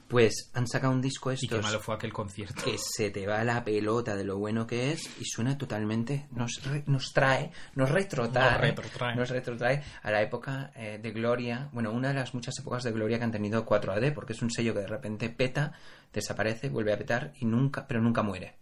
Pues 0.07 0.51
han 0.53 0.69
sacado 0.69 0.93
un 0.93 1.01
disco 1.01 1.31
estos 1.31 1.45
Y 1.45 1.49
qué 1.49 1.63
malo 1.63 1.81
fue 1.81 1.95
aquel 1.95 2.13
concierto. 2.13 2.63
que 2.63 2.77
se 2.77 3.09
te 3.11 3.27
va 3.27 3.43
la 3.43 3.65
pelota 3.65 4.15
de 4.15 4.23
lo 4.25 4.37
bueno 4.37 4.67
que 4.67 4.93
es 4.93 5.09
y 5.19 5.25
suena 5.25 5.57
totalmente 5.57 6.27
nos, 6.33 6.63
re- 6.65 6.85
nos 6.89 7.15
trae 7.15 7.53
nos 7.75 7.91
retrotrae 7.91 8.51
Nos 8.53 8.61
retrotrae. 8.61 9.17
nos 9.17 9.31
retrotrae 9.31 9.83
a 10.03 10.11
la 10.11 10.21
época 10.21 10.73
eh, 10.77 10.99
de 11.03 11.11
gloria 11.11 11.71
bueno 11.73 11.91
una 11.91 12.09
de 12.09 12.15
las 12.17 12.35
muchas 12.35 12.59
épocas 12.59 12.83
de 12.83 12.93
gloria 12.93 13.17
que 13.17 13.25
han 13.25 13.33
tenido 13.33 13.65
4AD 13.65 14.13
porque 14.13 14.35
es 14.35 14.43
un 14.43 14.51
sello 14.51 14.75
que 14.75 14.81
de 14.81 14.87
repente 14.89 15.31
peta 15.31 15.73
desaparece 16.13 16.69
vuelve 16.69 16.93
a 16.93 16.99
petar 16.99 17.33
y 17.41 17.47
nunca 17.47 17.87
pero 17.87 18.03
nunca 18.03 18.23
muere 18.23 18.57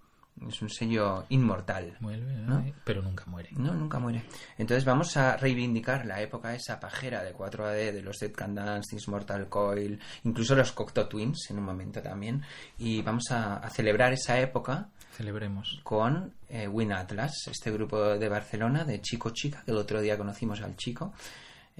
es 0.49 0.63
un 0.63 0.71
sello 0.71 1.25
inmortal 1.29 1.97
Vuelve, 2.01 2.33
¿no? 2.35 2.59
ay, 2.59 2.75
pero 2.85 3.03
nunca 3.03 3.25
muere. 3.27 3.51
no, 3.53 3.75
nunca 3.75 3.99
muere. 3.99 4.25
Entonces 4.59 4.85
vamos 4.85 5.17
a 5.17 5.37
reivindicar 5.37 6.07
la 6.07 6.21
época 6.21 6.55
esa 6.55 6.79
pajera 6.81 7.23
de 7.23 7.35
4AD, 7.35 7.93
de 7.93 8.03
los 8.03 8.19
Dead 8.19 8.33
Can 8.33 8.55
Dance, 8.55 8.97
Mortal 9.09 9.49
Coil, 9.49 9.99
incluso 10.25 10.55
los 10.55 10.73
Cocteau 10.73 11.09
Twins 11.09 11.51
en 11.51 11.59
un 11.59 11.65
momento 11.65 12.01
también. 12.01 12.43
Y 12.79 13.03
vamos 13.03 13.31
a, 13.31 13.57
a 13.57 13.71
celebrar 13.71 14.13
esa 14.13 14.39
época 14.41 14.89
Celebremos. 15.13 15.81
con 15.83 16.33
eh, 16.49 16.67
Win 16.69 16.93
Atlas, 16.93 17.49
este 17.51 17.71
grupo 17.71 18.17
de 18.19 18.29
Barcelona 18.29 18.85
de 18.85 19.01
Chico 19.01 19.31
Chica, 19.31 19.63
que 19.65 19.71
el 19.73 19.77
otro 19.77 20.01
día 20.01 20.17
conocimos 20.17 20.63
al 20.63 20.77
chico. 20.77 21.13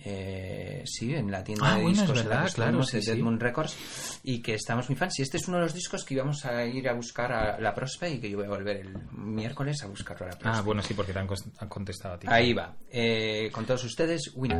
Eh, 0.03 0.83
sí, 0.87 1.15
en 1.15 1.31
la 1.31 1.45
tienda 1.45 1.67
Ah, 1.73 1.77
de 1.77 1.83
bueno, 1.83 1.99
discos 1.99 2.21
en 2.21 2.29
la 2.29 2.35
verdad, 2.37 2.47
estuvimos, 2.47 2.73
claro, 2.73 2.83
sí, 2.85 2.97
de 2.97 3.03
sí. 3.03 3.11
Dead 3.11 3.19
Moon 3.21 3.41
Records 3.41 3.77
y 4.25 4.41
que 4.43 4.55
estamos 4.55 4.89
muy 4.89 4.97
fans 4.97 5.19
y 5.19 5.23
este 5.23 5.37
es 5.37 5.47
uno 5.49 5.59
de 5.59 5.65
los 5.65 5.75
discos 5.75 6.05
que 6.05 6.15
íbamos 6.15 6.45
a 6.47 6.65
ir 6.65 6.89
a 6.89 6.95
buscar 6.95 7.33
a 7.33 7.61
la 7.61 7.75
Prospe 7.75 8.11
y 8.11 8.19
que 8.21 8.31
yo 8.31 8.39
voy 8.39 8.47
a 8.47 8.51
volver 8.51 8.79
el 8.79 8.95
miércoles 9.13 9.83
a 9.83 9.87
buscarlo 9.89 10.27
a 10.27 10.31
la 10.31 10.39
Prospe 10.39 10.59
Ah, 10.59 10.63
bueno, 10.63 10.83
sí, 10.83 10.95
porque 10.95 11.13
te 11.13 11.19
han, 11.19 11.29
contestado 11.69 12.15
a 12.15 12.19
ti. 12.19 12.27
Ahí 12.31 12.53
va. 12.53 12.75
Eh, 12.91 13.51
con 13.53 13.65
todos 13.67 13.85
ustedes, 13.85 14.31
Win 14.35 14.53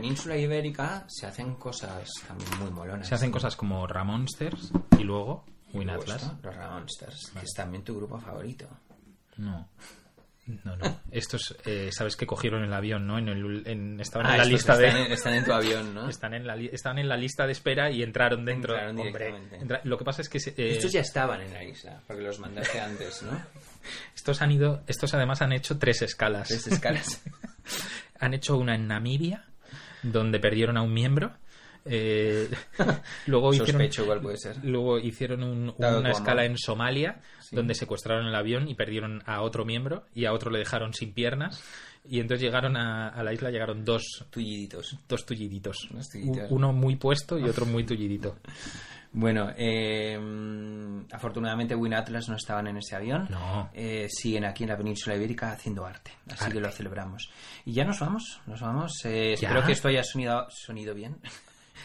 península 0.00 0.36
ibérica 0.36 1.04
se 1.08 1.26
hacen 1.26 1.54
cosas 1.54 2.08
también 2.26 2.50
muy 2.60 2.70
molonas. 2.70 3.06
Se 3.08 3.14
hacen 3.14 3.30
cosas 3.30 3.56
como 3.56 3.86
Ramonsters 3.86 4.72
y 4.98 5.02
luego 5.04 5.44
Win 5.72 5.90
Atlas. 5.90 6.32
Los 6.42 6.54
Ramonsters, 6.56 7.30
que 7.32 7.40
es 7.44 7.52
también 7.54 7.84
tu 7.84 7.96
grupo 7.96 8.18
favorito. 8.18 8.66
No. 9.36 9.68
No, 10.64 10.76
no. 10.76 11.00
Estos, 11.10 11.54
eh, 11.66 11.90
sabes 11.92 12.16
que 12.16 12.26
cogieron 12.26 12.64
el 12.64 12.72
avión, 12.72 13.06
¿no? 13.06 13.18
En 13.18 13.28
el, 13.28 13.66
en- 13.66 14.00
estaban 14.00 14.28
Ah, 14.28 14.32
en 14.32 14.38
la 14.38 14.44
lista 14.46 14.78
de. 14.78 14.86
están 14.86 15.02
en- 15.06 15.12
están 15.12 15.34
en 15.34 15.44
tu 15.44 15.52
avión, 15.52 15.94
¿no? 15.94 16.08
Están 16.08 16.32
en 16.32 16.46
la, 16.46 16.56
estaban 16.56 16.98
en 16.98 17.06
la 17.06 17.18
lista 17.18 17.44
de 17.44 17.52
espera 17.52 17.90
y 17.90 18.02
entraron 18.02 18.46
dentro. 18.46 18.72
Entraron 18.72 18.98
Hombre, 18.98 19.34
entra- 19.60 19.82
lo 19.84 19.98
que 19.98 20.04
pasa 20.06 20.22
es 20.22 20.30
que. 20.30 20.40
se- 20.40 20.52
eh, 20.56 20.70
Estos 20.70 20.90
ya 20.90 21.00
estaban 21.02 21.42
en 21.42 21.52
la 21.52 21.62
isla, 21.62 22.00
porque 22.06 22.22
los 22.22 22.38
mandaste 22.38 22.80
antes, 22.80 23.22
¿no? 23.24 23.32
Estos 24.16 24.40
han 24.40 24.50
ido, 24.50 24.82
estos 24.86 25.12
además 25.12 25.42
han 25.42 25.52
hecho 25.52 25.78
tres 25.78 26.00
escalas. 26.00 26.48
Tres 26.48 26.66
escalas. 26.66 27.22
han 28.18 28.32
hecho 28.32 28.56
una 28.56 28.74
en 28.74 28.86
Namibia, 28.88 29.44
donde 30.02 30.38
perdieron 30.40 30.76
a 30.76 30.82
un 30.82 30.92
miembro. 30.92 31.32
Eh, 31.84 32.48
luego 33.26 33.50
hicieron, 33.52 33.72
Sospecho 33.72 34.04
cuál 34.06 34.20
puede 34.20 34.36
ser. 34.36 34.56
Luego 34.64 34.98
hicieron 34.98 35.42
un- 35.42 35.74
una 35.78 36.10
escala 36.10 36.44
en 36.44 36.58
Somalia, 36.58 37.20
Sí. 37.40 37.56
donde 37.56 37.74
secuestraron 37.74 38.26
el 38.26 38.34
avión 38.34 38.68
y 38.68 38.74
perdieron 38.74 39.22
a 39.24 39.40
otro 39.40 39.64
miembro 39.64 40.04
y 40.14 40.26
a 40.26 40.32
otro 40.34 40.50
le 40.50 40.58
dejaron 40.58 40.92
sin 40.92 41.12
piernas. 41.14 41.62
Y 42.10 42.20
entonces 42.20 42.42
llegaron 42.42 42.76
a, 42.76 43.08
a 43.08 43.22
la 43.22 43.32
isla, 43.32 43.50
llegaron 43.50 43.84
dos 43.84 44.26
tulliditos. 44.30 44.96
Dos 45.08 45.24
tulliditos. 45.26 45.88
Uno 46.50 46.72
muy 46.72 46.96
puesto 46.96 47.38
y 47.38 47.44
otro 47.44 47.64
muy 47.66 47.84
tullidito. 47.84 48.36
Bueno, 49.12 49.50
eh, 49.56 50.18
afortunadamente 51.10 51.74
Win 51.74 51.94
Atlas 51.94 52.28
no 52.28 52.36
estaban 52.36 52.66
en 52.66 52.76
ese 52.76 52.94
avión. 52.94 53.26
No. 53.30 53.70
Eh, 53.72 54.06
siguen 54.10 54.44
aquí 54.44 54.64
en 54.64 54.70
la 54.70 54.76
península 54.76 55.16
ibérica 55.16 55.52
haciendo 55.52 55.86
arte. 55.86 56.12
Así 56.26 56.44
Arte. 56.44 56.54
que 56.54 56.60
lo 56.60 56.70
celebramos. 56.70 57.30
Y 57.64 57.72
ya 57.72 57.84
nos 57.84 58.00
vamos, 58.00 58.40
nos 58.46 58.60
vamos. 58.60 59.04
Eh, 59.04 59.32
espero 59.32 59.64
que 59.64 59.72
esto 59.72 59.88
haya 59.88 60.04
sonido, 60.04 60.46
sonido 60.50 60.94
bien. 60.94 61.16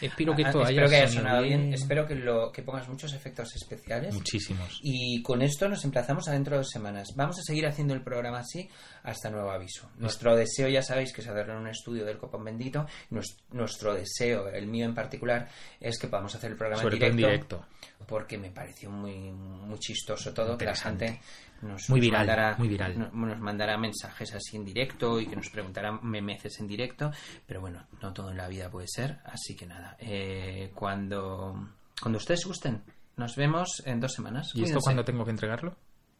Espero 0.01 0.35
que 0.35 0.43
Ah, 0.43 0.47
esto 0.47 0.59
haya 0.61 0.69
espero 0.69 0.89
que 0.89 0.95
haya 0.95 1.07
sonido 1.07 1.23
sonado 1.23 1.43
bien. 1.43 1.61
bien. 1.61 1.73
Espero 1.73 2.07
que, 2.07 2.15
lo, 2.15 2.51
que 2.51 2.61
pongas 2.63 2.87
muchos 2.89 3.13
efectos 3.13 3.55
especiales. 3.55 4.13
Muchísimos. 4.13 4.79
Y 4.81 5.21
con 5.21 5.41
esto 5.41 5.67
nos 5.69 5.83
emplazamos 5.85 6.27
a 6.27 6.31
dentro 6.33 6.53
de 6.55 6.57
dos 6.59 6.69
semanas. 6.69 7.09
Vamos 7.15 7.39
a 7.39 7.43
seguir 7.43 7.65
haciendo 7.67 7.93
el 7.93 8.01
programa 8.03 8.39
así 8.39 8.69
hasta 9.03 9.29
nuevo 9.29 9.49
aviso. 9.51 9.89
Nuestro 9.97 10.35
deseo, 10.35 10.67
ya 10.67 10.81
sabéis, 10.81 11.13
que 11.13 11.21
es 11.21 11.27
hacerlo 11.27 11.53
en 11.53 11.59
un 11.59 11.67
estudio 11.67 12.05
del 12.05 12.17
Copón 12.17 12.43
Bendito. 12.43 12.85
Nues- 13.11 13.37
Nuestro 13.51 13.93
deseo, 13.93 14.49
el 14.49 14.67
mío 14.67 14.85
en 14.85 14.93
particular, 14.95 15.47
es 15.79 15.97
que 15.99 16.07
podamos 16.07 16.33
hacer 16.35 16.51
el 16.51 16.57
programa 16.57 16.81
Sobre 16.81 16.95
en 16.95 16.99
todo 17.01 17.09
en 17.11 17.17
directo. 17.17 17.55
directo. 17.57 18.05
Porque 18.07 18.37
me 18.37 18.51
pareció 18.51 18.89
muy, 18.89 19.31
muy 19.31 19.79
chistoso 19.79 20.33
todo, 20.33 20.57
que 20.57 20.65
la 20.65 20.75
gente 20.75 21.21
nos, 21.63 21.89
Muy 21.89 21.99
nos 21.99 22.05
viral, 22.05 22.19
mandara, 22.27 22.55
muy 22.57 22.67
viral. 22.67 22.99
no- 22.99 23.09
nos 23.27 23.39
mandara 23.39 23.77
mensajes 23.77 24.33
así 24.33 24.57
en 24.57 24.65
directo 24.65 25.19
y 25.19 25.25
que 25.27 25.35
nos 25.35 25.49
preguntaran 25.49 25.99
memeces 26.03 26.59
en 26.59 26.67
directo. 26.67 27.11
Pero 27.47 27.61
bueno, 27.61 27.87
no 28.01 28.13
todo 28.13 28.29
en 28.31 28.37
la 28.37 28.47
vida 28.47 28.69
puede 28.69 28.87
ser. 28.87 29.19
Así 29.25 29.55
que 29.55 29.65
nada, 29.65 29.95
eh, 29.99 30.71
cuando, 30.75 31.69
cuando 32.01 32.17
ustedes 32.17 32.45
gusten, 32.45 32.83
nos 33.17 33.35
vemos 33.35 33.81
en 33.85 33.99
dos 33.99 34.13
semanas. 34.13 34.51
¿Y 34.53 34.63
esto 34.63 34.79
cuándo 34.79 35.03
tengo 35.03 35.23
que 35.25 35.31
entregarlo? 35.31 35.75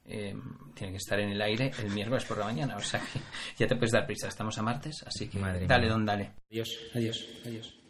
Eh, 0.05 0.35
tiene 0.73 0.91
que 0.91 0.97
estar 0.97 1.17
en 1.19 1.29
el 1.29 1.41
aire 1.41 1.71
el 1.79 1.89
miércoles 1.91 2.25
por 2.25 2.37
la 2.37 2.43
mañana, 2.45 2.75
o 2.75 2.81
sea 2.81 2.99
que 2.99 3.19
ya 3.57 3.67
te 3.67 3.75
puedes 3.75 3.91
dar 3.91 4.05
prisa. 4.05 4.27
Estamos 4.27 4.57
a 4.57 4.61
martes, 4.61 5.01
así 5.07 5.29
que 5.29 5.39
Madre 5.39 5.65
dale, 5.65 5.83
mía. 5.85 5.91
don, 5.93 6.05
dale. 6.05 6.31
Adiós, 6.51 6.69
adiós, 6.93 7.25
adiós. 7.45 7.82